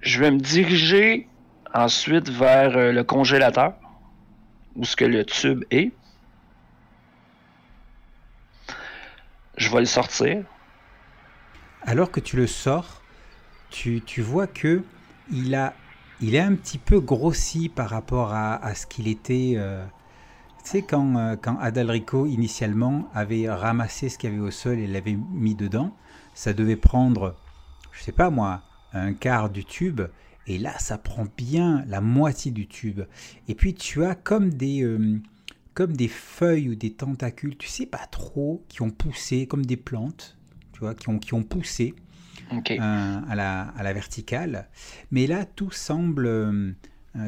Je 0.00 0.20
vais 0.20 0.30
me 0.30 0.38
diriger 0.38 1.28
ensuite 1.72 2.28
vers 2.28 2.76
euh, 2.76 2.92
le 2.92 3.04
congélateur, 3.04 3.74
où 4.76 4.84
ce 4.84 4.96
que 4.96 5.04
le 5.04 5.24
tube 5.24 5.64
est. 5.70 5.92
je 9.56 9.70
vais 9.70 9.80
le 9.80 9.86
sortir. 9.86 10.44
Alors 11.82 12.10
que 12.10 12.20
tu 12.20 12.36
le 12.36 12.46
sors, 12.46 13.02
tu, 13.70 14.00
tu 14.00 14.22
vois 14.22 14.46
que 14.46 14.82
il 15.30 15.54
a, 15.54 15.74
il 16.20 16.34
est 16.34 16.40
un 16.40 16.54
petit 16.54 16.78
peu 16.78 17.00
grossi 17.00 17.68
par 17.68 17.90
rapport 17.90 18.32
à, 18.32 18.56
à 18.56 18.74
ce 18.74 18.86
qu'il 18.86 19.08
était. 19.08 19.54
Euh, 19.56 19.84
tu 20.64 20.70
sais, 20.70 20.82
quand, 20.82 21.16
euh, 21.16 21.36
quand 21.36 21.58
Adalrico 21.58 22.26
initialement 22.26 23.10
avait 23.14 23.50
ramassé 23.50 24.08
ce 24.08 24.16
qu'il 24.16 24.30
y 24.30 24.32
avait 24.32 24.42
au 24.42 24.50
sol 24.50 24.78
et 24.78 24.86
l'avait 24.86 25.18
mis 25.32 25.54
dedans, 25.54 25.94
ça 26.34 26.52
devait 26.52 26.76
prendre, 26.76 27.36
je 27.92 28.02
sais 28.02 28.12
pas 28.12 28.30
moi, 28.30 28.62
un 28.92 29.12
quart 29.12 29.50
du 29.50 29.64
tube. 29.64 30.02
Et 30.46 30.58
là, 30.58 30.78
ça 30.78 30.98
prend 30.98 31.26
bien 31.36 31.84
la 31.86 32.00
moitié 32.00 32.50
du 32.50 32.66
tube. 32.66 33.02
Et 33.48 33.54
puis 33.54 33.74
tu 33.74 34.04
as 34.04 34.14
comme 34.14 34.50
des, 34.50 34.82
euh, 34.82 35.20
comme 35.74 35.96
des 35.96 36.08
feuilles 36.08 36.70
ou 36.70 36.74
des 36.76 36.92
tentacules, 36.92 37.56
tu 37.56 37.68
sais 37.68 37.86
pas 37.86 38.06
trop, 38.06 38.64
qui 38.68 38.82
ont 38.82 38.90
poussé, 38.90 39.46
comme 39.46 39.66
des 39.66 39.76
plantes, 39.76 40.38
tu 40.72 40.80
vois, 40.80 40.94
qui 40.94 41.08
ont, 41.08 41.18
qui 41.18 41.34
ont 41.34 41.42
poussé 41.42 41.94
euh, 42.52 43.20
à, 43.28 43.34
la, 43.34 43.62
à, 43.76 43.82
la, 43.82 43.92
verticale. 43.92 44.68
Mais 45.10 45.26
là, 45.26 45.44
tout 45.44 45.70
semble... 45.70 46.26
Euh, 46.26 46.72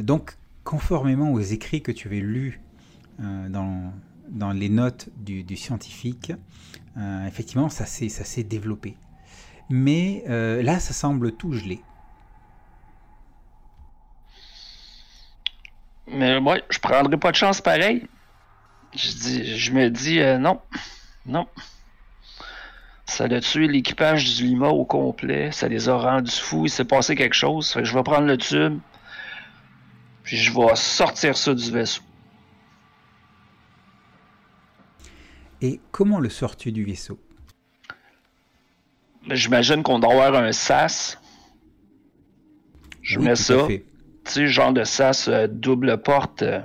donc, 0.03 0.37
conformément 0.65 1.33
aux 1.33 1.41
écrits 1.41 1.81
que 1.81 1.93
tu 1.93 2.09
avais 2.09 2.19
lus 2.19 2.61
euh, 3.21 3.49
dans, 3.49 3.93
dans 4.29 4.51
les 4.51 4.69
notes 4.69 5.09
du, 5.17 5.45
du 5.45 5.57
scientifique, 5.57 6.33
effectivement, 7.27 7.69
ça 7.69 7.85
s'est 7.85 8.43
développé. 8.43 8.97
Mais 9.69 10.25
là, 10.27 10.81
ça 10.81 10.93
semble 10.93 11.33
tout 11.33 11.53
gelé. 11.53 11.81
Mais 16.09 16.41
moi, 16.41 16.59
je 16.71 16.79
prendrai 16.79 17.17
pas 17.17 17.31
de 17.31 17.37
chance 17.37 17.61
pareil. 17.61 18.09
Je, 18.97 19.13
dis, 19.13 19.59
je 19.59 19.73
me 19.73 19.91
dis 19.91 20.21
euh, 20.21 20.39
non, 20.39 20.61
non. 21.27 21.47
Ça 23.05 23.25
a 23.25 23.41
tué 23.41 23.69
l'équipage 23.69 24.37
du 24.37 24.45
Lima 24.45 24.69
au 24.69 24.85
complet. 24.85 25.53
Ça 25.53 25.69
les 25.69 25.89
a 25.89 25.97
rendus 25.97 26.41
fous. 26.41 26.67
Il 26.67 26.71
s'est 26.71 26.85
passé 26.85 27.15
quelque 27.15 27.35
chose. 27.35 27.77
je 27.81 27.95
vais 27.95 28.03
prendre 28.03 28.27
le 28.27 28.37
tube. 28.37 28.79
Puis 30.25 30.37
je 30.37 30.53
vais 30.53 30.75
sortir 30.75 31.37
ça 31.37 31.55
du 31.55 31.71
vaisseau. 31.71 32.03
Et 35.63 35.81
comment 35.93 36.19
le 36.19 36.29
sors-tu 36.29 36.73
du 36.73 36.85
vaisseau? 36.85 37.19
Ben, 39.27 39.35
j'imagine 39.35 39.83
qu'on 39.83 39.99
doit 39.99 40.13
avoir 40.25 40.43
un 40.43 40.53
SAS. 40.53 41.19
Je 43.03 43.21
mets 43.21 43.37
ça. 43.37 43.67
Tu 43.69 43.83
sais, 44.25 44.47
genre 44.49 44.73
de 44.73 44.83
SAS 44.83 45.29
euh, 45.29 45.47
double 45.47 46.03
porte. 46.03 46.43
Euh, 46.43 46.61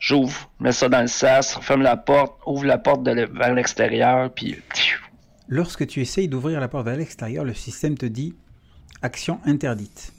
J'ouvre, 0.00 0.50
mets 0.60 0.72
ça 0.72 0.88
dans 0.88 1.00
le 1.00 1.08
sas, 1.08 1.58
ferme 1.60 1.82
la 1.82 1.96
porte, 1.96 2.40
ouvre 2.46 2.64
la 2.64 2.78
porte 2.78 3.06
vers 3.06 3.54
l'extérieur, 3.54 4.32
puis. 4.32 4.56
Lorsque 5.48 5.86
tu 5.86 6.00
essayes 6.00 6.28
d'ouvrir 6.28 6.60
la 6.60 6.68
porte 6.68 6.84
vers 6.84 6.96
l'extérieur, 6.96 7.44
le 7.44 7.54
système 7.54 7.96
te 7.96 8.06
dit 8.06 8.36
action 9.02 9.40
interdite. 9.44 10.12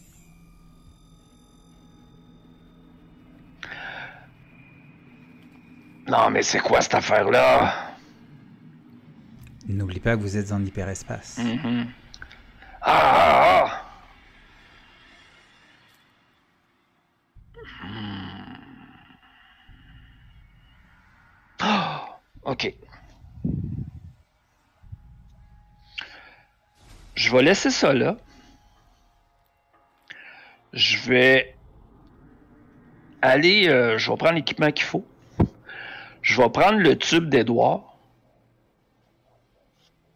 Non, 6.07 6.31
mais 6.31 6.41
c'est 6.41 6.59
quoi 6.59 6.81
cette 6.81 6.95
affaire-là? 6.95 7.95
N'oublie 9.67 9.99
pas 9.99 10.17
que 10.17 10.21
vous 10.21 10.35
êtes 10.35 10.51
en 10.51 10.65
hyperespace. 10.65 11.37
Mm-hmm. 11.37 11.85
Ah! 12.81 13.65
ah, 13.65 13.81
ah. 17.83 18.28
OK. 22.49 22.73
Je 27.13 27.31
vais 27.31 27.43
laisser 27.43 27.69
ça 27.69 27.93
là. 27.93 28.17
Je 30.73 30.97
vais 31.07 31.55
aller, 33.21 33.67
euh, 33.67 33.99
je 33.99 34.09
vais 34.09 34.17
prendre 34.17 34.33
l'équipement 34.33 34.71
qu'il 34.71 34.85
faut. 34.85 35.05
Je 36.23 36.41
vais 36.41 36.49
prendre 36.49 36.79
le 36.79 36.97
tube 36.97 37.29
d'Edouard 37.29 37.97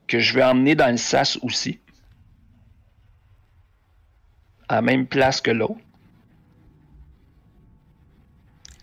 que 0.07 0.19
je 0.19 0.34
vais 0.34 0.43
emmener 0.43 0.73
dans 0.73 0.89
le 0.89 0.97
sas 0.97 1.38
aussi. 1.43 1.80
À 4.69 4.76
la 4.76 4.81
même 4.81 5.05
place 5.05 5.39
que 5.39 5.51
l'autre. 5.51 5.77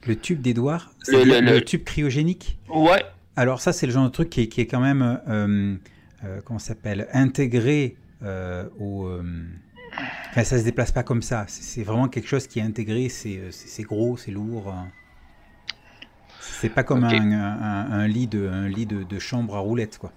Le 0.06 0.16
tube 0.16 0.40
d'Edouard? 0.40 0.92
Le, 1.08 1.40
le 1.40 1.64
tube 1.64 1.82
cryogénique? 1.82 2.58
Ouais, 2.68 3.04
alors 3.36 3.60
ça, 3.60 3.72
c'est 3.72 3.86
le 3.86 3.92
genre 3.92 4.04
de 4.04 4.10
truc 4.10 4.30
qui 4.30 4.42
est, 4.42 4.48
qui 4.48 4.60
est 4.60 4.66
quand 4.66 4.80
même, 4.80 5.20
euh, 5.28 5.76
euh, 6.24 6.40
comment 6.44 6.58
ça 6.58 6.68
s'appelle, 6.68 7.08
intégré 7.12 7.96
euh, 8.22 8.68
au... 8.78 9.06
euh, 9.06 9.22
Enfin, 10.30 10.44
ça 10.44 10.58
se 10.58 10.64
déplace 10.64 10.92
pas 10.92 11.02
comme 11.02 11.22
ça. 11.22 11.44
C'est 11.48 11.82
vraiment 11.82 12.08
quelque 12.08 12.28
chose 12.28 12.46
qui 12.46 12.60
est 12.60 12.62
intégré. 12.62 13.08
C'est 13.08 13.38
euh, 13.38 13.82
gros, 13.84 14.16
c'est 14.16 14.30
lourd. 14.30 14.68
euh. 14.68 14.72
C'est 16.40 16.70
pas 16.70 16.82
comme 16.84 17.04
un, 17.04 17.32
un- 17.32 17.90
un 17.92 18.06
lit, 18.08 18.26
de, 18.26 18.46
un 18.48 18.68
lit 18.68 18.86
de, 18.86 19.02
de 19.04 19.18
chambre 19.18 19.56
à 19.56 19.60
roulettes, 19.60 19.98
quoi. 19.98 20.12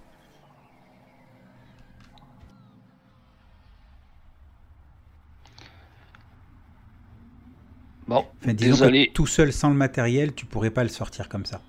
Bon. 8.07 8.25
Enfin, 8.41 8.53
disons 8.53 8.77
Désolé. 8.77 9.07
que 9.07 9.11
tout 9.13 9.27
seul, 9.27 9.51
sans 9.51 9.69
le 9.69 9.75
matériel, 9.75 10.33
tu 10.35 10.45
pourrais 10.45 10.71
pas 10.71 10.83
le 10.83 10.89
sortir 10.89 11.27
comme 11.29 11.45
ça. 11.45 11.65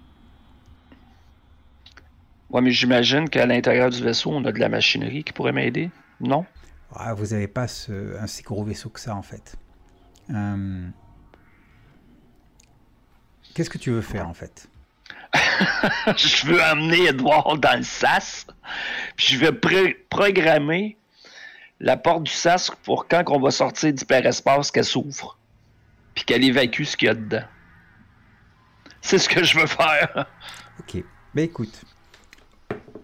Ouais, 2.54 2.60
mais 2.62 2.70
j'imagine 2.70 3.28
qu'à 3.28 3.44
l'intérieur 3.46 3.90
du 3.90 4.00
vaisseau, 4.02 4.30
on 4.30 4.44
a 4.44 4.52
de 4.52 4.60
la 4.60 4.68
machinerie 4.68 5.24
qui 5.24 5.32
pourrait 5.32 5.50
m'aider. 5.52 5.90
Non? 6.20 6.46
Ah, 6.94 7.12
vous 7.12 7.26
n'avez 7.26 7.48
pas 7.48 7.66
ce- 7.66 8.16
un 8.16 8.26
si 8.28 8.42
gros 8.44 8.62
vaisseau 8.62 8.88
que 8.90 9.00
ça, 9.00 9.14
en 9.16 9.22
fait. 9.22 9.56
Euh, 10.30 10.88
Qu'est-ce 13.54 13.70
que 13.70 13.78
tu 13.78 13.90
veux 13.90 14.00
faire, 14.00 14.28
en 14.28 14.34
fait? 14.34 14.68
Je 16.16 16.46
veux 16.46 16.62
amener 16.62 17.06
Edouard 17.08 17.58
dans 17.58 17.76
le 17.76 17.82
sas. 17.82 18.46
Puis 19.16 19.34
je 19.34 19.38
vais 19.38 19.52
programmer 19.52 20.96
la 21.80 21.96
porte 21.96 22.22
du 22.22 22.30
sas 22.32 22.70
pour 22.84 23.08
quand 23.08 23.22
on 23.28 23.40
va 23.40 23.50
sortir 23.50 23.92
d'hyperespace 23.92 24.70
qu'elle 24.70 24.84
s'ouvre. 24.84 25.36
Puis 26.14 26.24
qu'elle 26.24 26.44
évacue 26.44 26.84
ce 26.84 26.96
qu'il 26.96 27.06
y 27.06 27.10
a 27.10 27.14
dedans. 27.14 27.42
C'est 29.00 29.18
ce 29.18 29.28
que 29.28 29.42
je 29.42 29.58
veux 29.58 29.66
faire. 29.66 30.26
Ok. 30.78 31.02
Ben 31.34 31.44
écoute, 31.44 31.82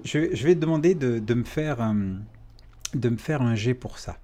je, 0.05 0.35
je 0.35 0.44
vais 0.47 0.55
te 0.55 0.60
demander 0.60 0.94
de, 0.94 1.18
de 1.18 1.35
me 1.35 1.44
faire 1.44 1.81
euh, 1.81 1.93
de 2.94 3.09
me 3.09 3.16
faire 3.16 3.43
un 3.43 3.55
jet 3.55 3.74
pour 3.74 3.98
ça. 3.98 4.16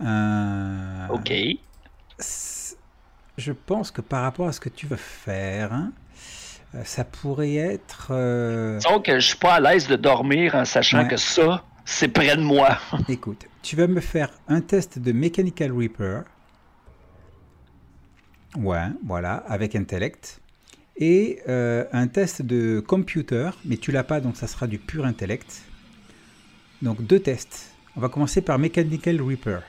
Euh, 0.00 1.06
Ok. 1.10 1.32
Je 3.38 3.52
pense 3.52 3.90
que 3.90 4.00
par 4.00 4.22
rapport 4.22 4.48
à 4.48 4.52
ce 4.52 4.60
que 4.60 4.68
tu 4.68 4.86
veux 4.86 4.96
faire, 4.96 5.72
hein, 5.72 5.92
euh, 6.74 6.82
ça 6.84 7.04
pourrait 7.04 7.54
être. 7.54 8.08
euh, 8.10 8.78
Donc, 8.80 9.06
je 9.10 9.18
suis 9.20 9.36
pas 9.38 9.54
à 9.54 9.60
l'aise 9.60 9.86
de 9.88 9.96
dormir 9.96 10.54
en 10.54 10.64
sachant 10.64 11.02
Ouais. 11.02 11.08
que 11.08 11.16
ça, 11.16 11.64
c'est 11.84 12.08
près 12.08 12.36
de 12.36 12.42
moi. 12.42 12.78
Écoute, 13.08 13.46
tu 13.62 13.76
vas 13.76 13.86
me 13.86 14.00
faire 14.00 14.30
un 14.48 14.60
test 14.60 14.98
de 14.98 15.12
Mechanical 15.12 15.72
Reaper. 15.72 16.22
Ouais, 18.56 18.88
voilà, 19.04 19.36
avec 19.48 19.74
intellect. 19.76 20.40
Et 21.00 21.40
euh, 21.48 21.84
un 21.92 22.08
test 22.08 22.42
de 22.42 22.80
computer, 22.80 23.50
mais 23.64 23.78
tu 23.78 23.90
l'as 23.90 24.04
pas, 24.04 24.20
donc 24.20 24.36
ça 24.36 24.46
sera 24.46 24.66
du 24.66 24.78
pur 24.78 25.06
intellect. 25.06 25.62
Donc 26.82 27.02
deux 27.02 27.20
tests. 27.20 27.74
On 27.96 28.00
va 28.00 28.08
commencer 28.08 28.42
par 28.42 28.58
Mechanical 28.58 29.20
Reaper. 29.20 29.60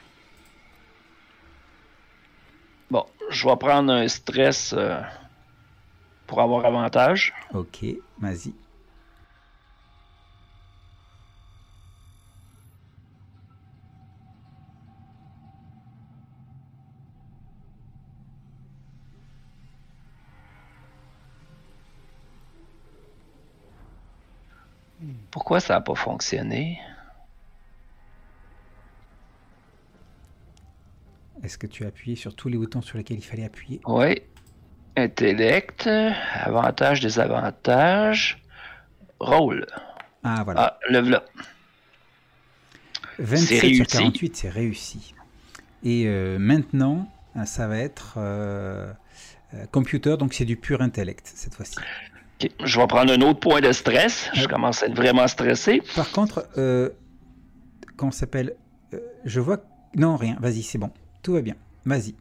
Bon, 2.90 3.06
je 3.30 3.48
vais 3.48 3.56
prendre 3.56 3.94
un 3.94 4.08
stress 4.10 4.74
euh, 4.78 5.00
pour 6.28 6.42
avoir 6.42 6.66
avantage. 6.66 7.34
Ok, 7.54 7.86
vas-y. 8.20 8.54
Pourquoi 25.32 25.60
ça 25.60 25.76
n'a 25.76 25.82
pas 25.82 25.96
fonctionné? 25.96 26.80
Est-ce 31.44 31.58
que 31.58 31.68
tu 31.68 31.86
as 31.86 31.88
appuyé 31.88 32.16
sur 32.16 32.36
tous 32.36 32.50
les 32.50 32.58
boutons 32.58 32.82
sur 32.82 32.98
lesquels 32.98 33.18
il 33.18 33.24
fallait 33.24 33.46
appuyer? 33.46 33.82
Oui. 33.86 34.22
Intellect, 34.98 35.88
avantage, 35.88 37.00
désavantage, 37.00 38.44
rôle. 39.20 39.66
Ah, 40.24 40.44
voilà. 40.44 40.62
Ah, 40.62 40.80
le 40.90 41.00
voilà. 41.00 41.24
27 43.20 43.60
sur 43.60 43.62
réussi. 43.62 43.86
48, 43.86 44.36
c'est 44.36 44.50
réussi. 44.50 45.16
Et 45.84 46.06
euh, 46.08 46.38
maintenant, 46.38 47.10
euh, 47.36 47.46
ça 47.46 47.68
va 47.68 47.78
être 47.78 48.16
euh, 48.18 48.92
euh, 49.54 49.66
computer, 49.72 50.18
donc 50.18 50.34
c'est 50.34 50.46
du 50.46 50.58
pur 50.58 50.82
intellect 50.82 51.32
cette 51.34 51.56
fois-ci. 51.56 51.78
Je 52.64 52.80
vais 52.80 52.88
prendre 52.88 53.12
un 53.14 53.22
autre 53.22 53.40
point 53.40 53.62
de 53.62 53.72
stress. 53.72 54.30
Je 54.34 54.42
Ouais. 54.42 54.48
commence 54.48 54.84
à 54.84 54.88
être 54.88 54.96
vraiment 54.96 55.28
stressé. 55.28 55.82
Par 55.96 56.12
contre, 56.12 56.48
euh, 56.58 56.90
comment 57.98 58.12
s'appelle 58.12 58.56
Euh, 58.94 59.00
Je 59.26 59.40
vois. 59.40 59.58
Non, 59.96 60.16
rien. 60.18 60.36
Vas-y, 60.40 60.64
c'est 60.64 60.78
bon. 60.78 60.90
Tout 61.24 61.34
va 61.34 61.42
bien. 61.42 61.56
Vas-y. 61.86 62.16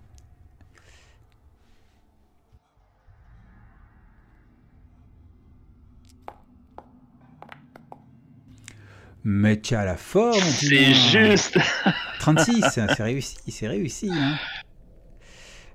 Mais 9.25 9.61
tu 9.61 9.75
as 9.75 9.85
la 9.85 9.97
forme. 9.97 10.41
C'est 10.41 10.95
juste. 10.95 11.59
36, 12.21 12.65
c'est 12.71 13.03
réussi, 13.03 13.37
c'est 13.49 13.69
réussi. 13.69 14.11
hein. 14.13 14.37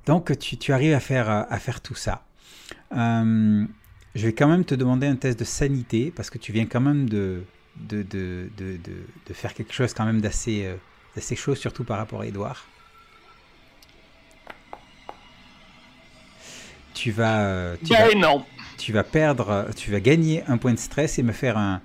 Donc 0.06 0.38
tu, 0.38 0.58
tu 0.58 0.72
arrives 0.74 0.94
à 0.94 1.00
faire, 1.00 1.30
euh, 1.30 1.44
à 1.50 1.60
faire 1.60 1.82
tout 1.82 1.96
ça. 1.96 2.24
Euh, 2.96 3.66
je 4.16 4.26
vais 4.26 4.34
quand 4.34 4.48
même 4.48 4.64
te 4.64 4.74
demander 4.74 5.08
un 5.08 5.18
test 5.18 5.38
de 5.38 5.44
sanité 5.44 6.12
parce 6.16 6.30
que 6.30 6.38
tu 6.38 6.54
viens 6.54 6.66
quand 6.66 6.80
même 6.80 7.10
de, 7.10 7.44
de, 7.76 8.02
de, 8.04 8.50
de, 8.58 9.34
faire 9.34 9.54
quelque 9.54 9.74
chose 9.74 9.94
quand 9.94 10.06
même 10.06 10.22
d'assez 10.22 10.66
euh, 10.66 11.36
chaud, 11.36 11.54
surtout 11.54 11.84
par 11.84 11.98
rapport 11.98 12.22
à 12.22 12.28
Edouard. 12.28 12.66
Tu 16.94 17.12
vas, 17.12 17.42
euh, 17.42 17.76
vas, 17.82 18.08
Ben 18.08 18.20
non. 18.20 18.46
tu 18.78 18.94
vas 18.94 19.04
perdre, 19.04 19.68
tu 19.76 19.92
vas 19.92 20.00
gagner 20.00 20.44
un 20.48 20.58
point 20.58 20.74
de 20.74 20.80
stress 20.80 21.20
et 21.20 21.24
me 21.24 21.34
faire 21.34 21.58
un, 21.58 21.82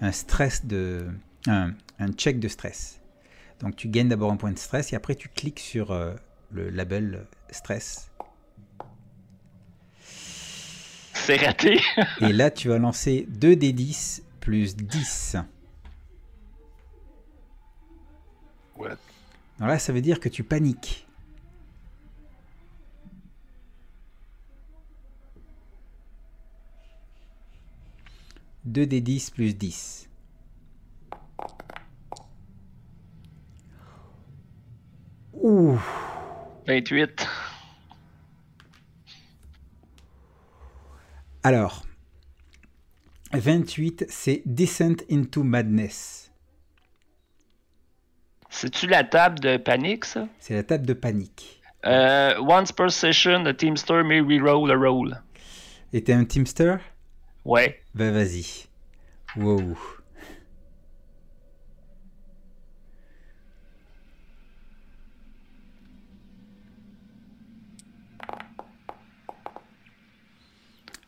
un 0.00 0.10
stress 0.10 0.64
de, 0.64 1.06
un, 1.46 1.72
un 1.98 2.12
check 2.12 2.40
de 2.40 2.48
stress. 2.48 3.00
Donc 3.60 3.76
tu 3.76 3.88
gagnes 3.88 4.08
d'abord 4.08 4.32
un 4.32 4.36
point 4.36 4.52
de 4.52 4.58
stress 4.58 4.94
et 4.94 4.96
après 4.96 5.14
tu 5.14 5.28
cliques 5.28 5.60
sur 5.60 5.90
euh, 5.90 6.14
le 6.50 6.70
label 6.70 7.26
stress. 7.50 8.10
C'est 11.26 11.36
raté. 11.36 11.80
Et 12.20 12.34
là 12.34 12.50
tu 12.50 12.68
vas 12.68 12.76
lancer 12.76 13.26
2 13.30 13.56
d 13.56 13.72
10 13.72 14.22
plus 14.40 14.76
10. 14.76 15.36
What? 18.76 18.98
Alors 19.58 19.70
là 19.70 19.78
ça 19.78 19.94
veut 19.94 20.02
dire 20.02 20.20
que 20.20 20.28
tu 20.28 20.44
paniques. 20.44 21.06
Deux 28.66 28.84
d 28.84 29.00
10 29.00 29.30
plus 29.30 29.56
10. 29.56 30.10
Ouh. 35.32 35.78
28. 36.66 37.26
Alors, 41.44 41.84
28, 43.34 44.06
c'est 44.08 44.40
Descent 44.46 44.96
into 45.10 45.42
Madness. 45.42 46.32
C'est-tu 48.48 48.86
la 48.86 49.04
table 49.04 49.40
de 49.40 49.58
panique, 49.58 50.06
ça? 50.06 50.26
C'est 50.38 50.54
la 50.54 50.62
table 50.62 50.86
de 50.86 50.94
panique. 50.94 51.60
Euh, 51.84 52.34
once 52.40 52.72
per 52.72 52.88
session, 52.90 53.44
the 53.44 53.54
teamster 53.54 54.02
may 54.02 54.20
reroll 54.20 54.70
a 54.70 54.74
roll. 54.74 55.20
Et 55.92 56.02
t'es 56.02 56.14
un 56.14 56.24
Teamster? 56.24 56.78
Ouais. 57.44 57.82
Ben 57.94 58.10
vas-y. 58.10 58.66
Wow. 59.36 59.76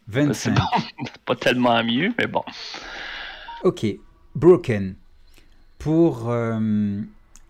25. 0.09 0.55
bon. 0.55 0.61
C'est 1.05 1.19
pas 1.25 1.37
tellement 1.37 1.83
mieux, 1.85 2.13
mais 2.19 2.27
bon. 2.27 2.43
Ok. 3.65 3.87
Broken. 4.35 4.95
pour 5.79 6.29
euh, 6.31 7.01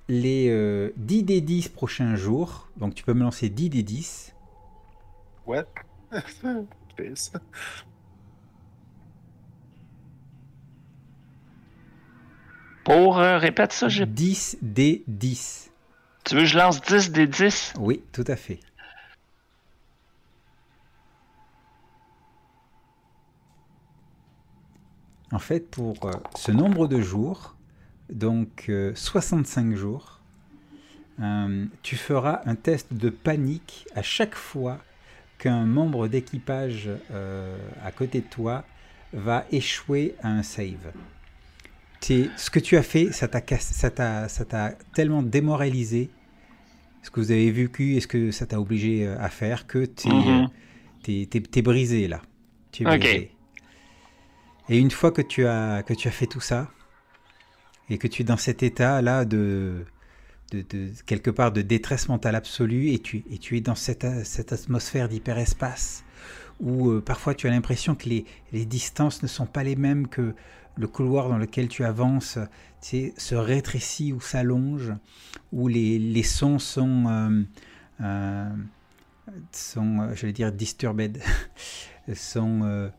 les 0.09 0.49
euh, 0.51 0.91
10 0.97 1.23
des 1.25 1.41
10 1.41 1.69
prochains 1.69 2.17
jours, 2.17 2.69
donc 2.77 2.95
tu 2.95 3.03
peux 3.05 3.15
me 3.15 3.23
lancer 3.23 3.49
10 3.49 3.71
des 3.71 3.83
10. 3.83 4.35
What? 5.47 5.65
Pour, 12.85 13.19
euh, 13.19 13.39
répète 13.39 13.73
ça, 13.73 13.89
j'ai- 13.89 14.07
10 14.07 14.59
des 14.63 15.03
10. 15.09 15.71
tu 16.25 16.35
veux 16.35 16.41
que 16.43 16.47
je 16.47 16.57
lance 16.59 16.81
10 16.83 17.11
des 17.11 17.27
10? 17.27 17.73
Oui, 17.79 18.03
tout 18.13 18.25
à 18.27 18.37
fait. 18.37 18.61
En 25.33 25.39
fait, 25.39 25.71
pour 25.71 26.07
euh, 26.07 26.13
ce 26.37 26.53
nombre 26.53 26.87
de 26.87 27.01
jours, 27.01 27.57
donc 28.11 28.67
euh, 28.69 28.93
65 28.95 29.75
jours, 29.75 30.21
euh, 31.21 31.65
tu 31.83 31.97
feras 31.97 32.43
un 32.45 32.55
test 32.55 32.93
de 32.93 33.09
panique 33.09 33.87
à 33.95 34.03
chaque 34.03 34.35
fois 34.35 34.79
qu'un 35.39 35.65
membre 35.65 36.09
d'équipage 36.09 36.91
euh, 37.11 37.57
à 37.85 37.91
côté 37.91 38.21
de 38.21 38.27
toi 38.27 38.65
va 39.13 39.47
échouer 39.51 40.15
à 40.23 40.29
un 40.29 40.43
save. 40.43 40.93
Ce 42.01 42.51
que 42.51 42.61
tu 42.61 42.77
as 42.77 42.83
fait, 42.83 43.11
ça 43.13 43.29
t'a 43.29 44.73
tellement 44.95 45.23
démoralisé, 45.23 46.11
ce 47.03 47.11
que 47.11 47.21
vous 47.21 47.31
avez 47.31 47.51
vécu 47.51 47.95
et 47.97 48.01
ce 48.01 48.07
que 48.07 48.31
ça 48.31 48.47
t'a 48.47 48.61
obligé 48.61 49.07
euh, 49.07 49.19
à 49.19 49.29
faire, 49.29 49.67
que 49.67 49.87
tu 49.87 50.09
es, 51.09 51.63
brisé 51.63 52.09
là. 52.09 52.21
Tu 52.73 52.83
es 52.83 52.87
brisé. 52.87 53.31
Et 54.69 54.79
une 54.79 54.91
fois 54.91 55.13
que 55.13 55.23
tu 55.23 55.47
as, 55.47 55.83
que 55.85 55.95
tu 55.95 56.09
as 56.09 56.11
fait 56.11 56.27
tout 56.27 56.41
ça, 56.41 56.71
et 57.89 57.99
que 57.99 58.09
tu 58.09 58.23
es 58.23 58.25
dans 58.25 58.37
cet 58.37 58.63
état 58.63 59.01
là 59.01 59.25
de, 59.25 59.85
quelque 61.07 61.31
part 61.31 61.53
de 61.53 61.63
détresse 61.63 62.09
mentale 62.09 62.35
absolue, 62.35 62.91
et 62.91 62.99
tu, 62.99 63.25
et 63.31 63.39
tu 63.39 63.57
es 63.57 63.61
dans 63.61 63.75
cette, 63.75 64.07
cette 64.25 64.53
atmosphère 64.53 65.09
d'hyperespace, 65.09 66.05
où 66.61 66.91
euh, 66.91 67.01
parfois 67.01 67.35
tu 67.35 67.47
as 67.47 67.51
l'impression 67.51 67.95
que 67.95 68.09
les, 68.09 68.25
les 68.53 68.65
distances 68.65 69.23
ne 69.23 69.29
sont 69.29 69.47
pas 69.47 69.63
les 69.63 69.77
mêmes, 69.77 70.09
que 70.09 70.35
le 70.77 70.89
couloir 70.89 71.29
dans 71.29 71.39
lequel 71.39 71.69
tu 71.69 71.85
avances 71.85 72.39
tu 72.83 72.89
sais, 72.89 73.15
se 73.17 73.35
rétrécit 73.35 74.13
ou 74.13 74.21
s'allonge, 74.21 74.93
où 75.53 75.69
les, 75.69 75.99
les 75.99 76.23
sons 76.23 76.59
sont, 76.59 77.05
euh, 77.07 77.43
euh, 78.01 78.51
sont 79.53 80.13
je 80.15 80.27
vais 80.27 80.33
dire, 80.33 80.51
disturbed, 80.51 81.21
sont 82.15 82.91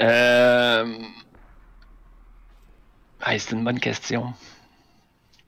Euh... 0.00 0.98
ah, 3.20 3.38
c'est 3.38 3.52
une 3.52 3.64
bonne 3.64 3.80
question. 3.80 4.34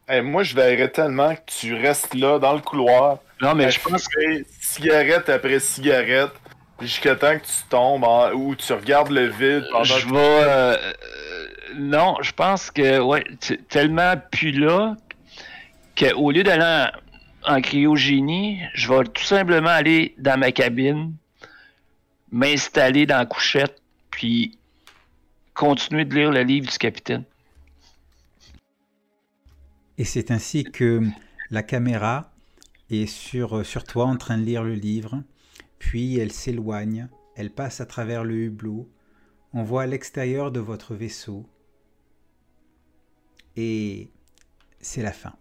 Hey, 0.08 0.22
moi, 0.22 0.42
je 0.42 0.54
verrais 0.54 0.90
tellement 0.90 1.34
que 1.36 1.40
tu 1.46 1.74
restes 1.74 2.14
là, 2.14 2.38
dans 2.38 2.52
le 2.54 2.60
couloir, 2.60 3.18
Non, 3.40 3.54
mais 3.54 3.70
je 3.70 3.80
pense 3.80 4.06
fumer 4.08 4.44
cigarette 4.60 5.28
après 5.28 5.60
cigarette, 5.60 6.32
jusqu'à 6.80 7.16
temps 7.16 7.38
que 7.38 7.44
tu 7.44 7.62
tombes, 7.68 8.04
en- 8.04 8.32
ou 8.32 8.54
tu 8.56 8.72
regardes 8.72 9.10
le 9.10 9.26
vide 9.26 9.64
pendant 9.70 9.84
je 9.84 10.06
que 10.06 10.10
vais. 10.12 10.42
euh, 10.42 10.76
euh, 10.76 10.92
non, 11.76 12.16
je 12.22 12.32
pense 12.32 12.70
que, 12.70 13.56
tellement 13.68 14.14
plus 14.30 14.52
là 14.52 14.96
qu'au 15.96 16.30
lieu 16.30 16.42
d'aller 16.42 16.90
en, 17.44 17.56
en 17.56 17.60
cryogénie, 17.60 18.60
je 18.74 18.88
vais 18.88 19.04
tout 19.04 19.24
simplement 19.24 19.70
aller 19.70 20.14
dans 20.18 20.38
ma 20.38 20.52
cabine, 20.52 21.14
m'installer 22.30 23.06
dans 23.06 23.18
la 23.18 23.26
couchette, 23.26 23.80
puis 24.10 24.58
continuer 25.54 26.04
de 26.04 26.14
lire 26.14 26.30
le 26.30 26.42
livre 26.42 26.70
du 26.70 26.78
capitaine. 26.78 27.24
Et 29.98 30.04
c'est 30.04 30.30
ainsi 30.30 30.64
que 30.64 31.02
la 31.50 31.62
caméra 31.62 32.32
est 32.90 33.06
sur, 33.06 33.64
sur 33.66 33.84
toi 33.84 34.06
en 34.06 34.16
train 34.16 34.38
de 34.38 34.44
lire 34.44 34.62
le 34.62 34.74
livre, 34.74 35.22
puis 35.78 36.18
elle 36.18 36.32
s'éloigne, 36.32 37.08
elle 37.36 37.50
passe 37.50 37.80
à 37.80 37.86
travers 37.86 38.24
le 38.24 38.34
hublot, 38.36 38.88
on 39.52 39.62
voit 39.62 39.86
l'extérieur 39.86 40.52
de 40.52 40.60
votre 40.60 40.94
vaisseau, 40.94 41.46
et 43.60 44.10
c'est 44.80 45.02
la 45.02 45.12
fin. 45.12 45.34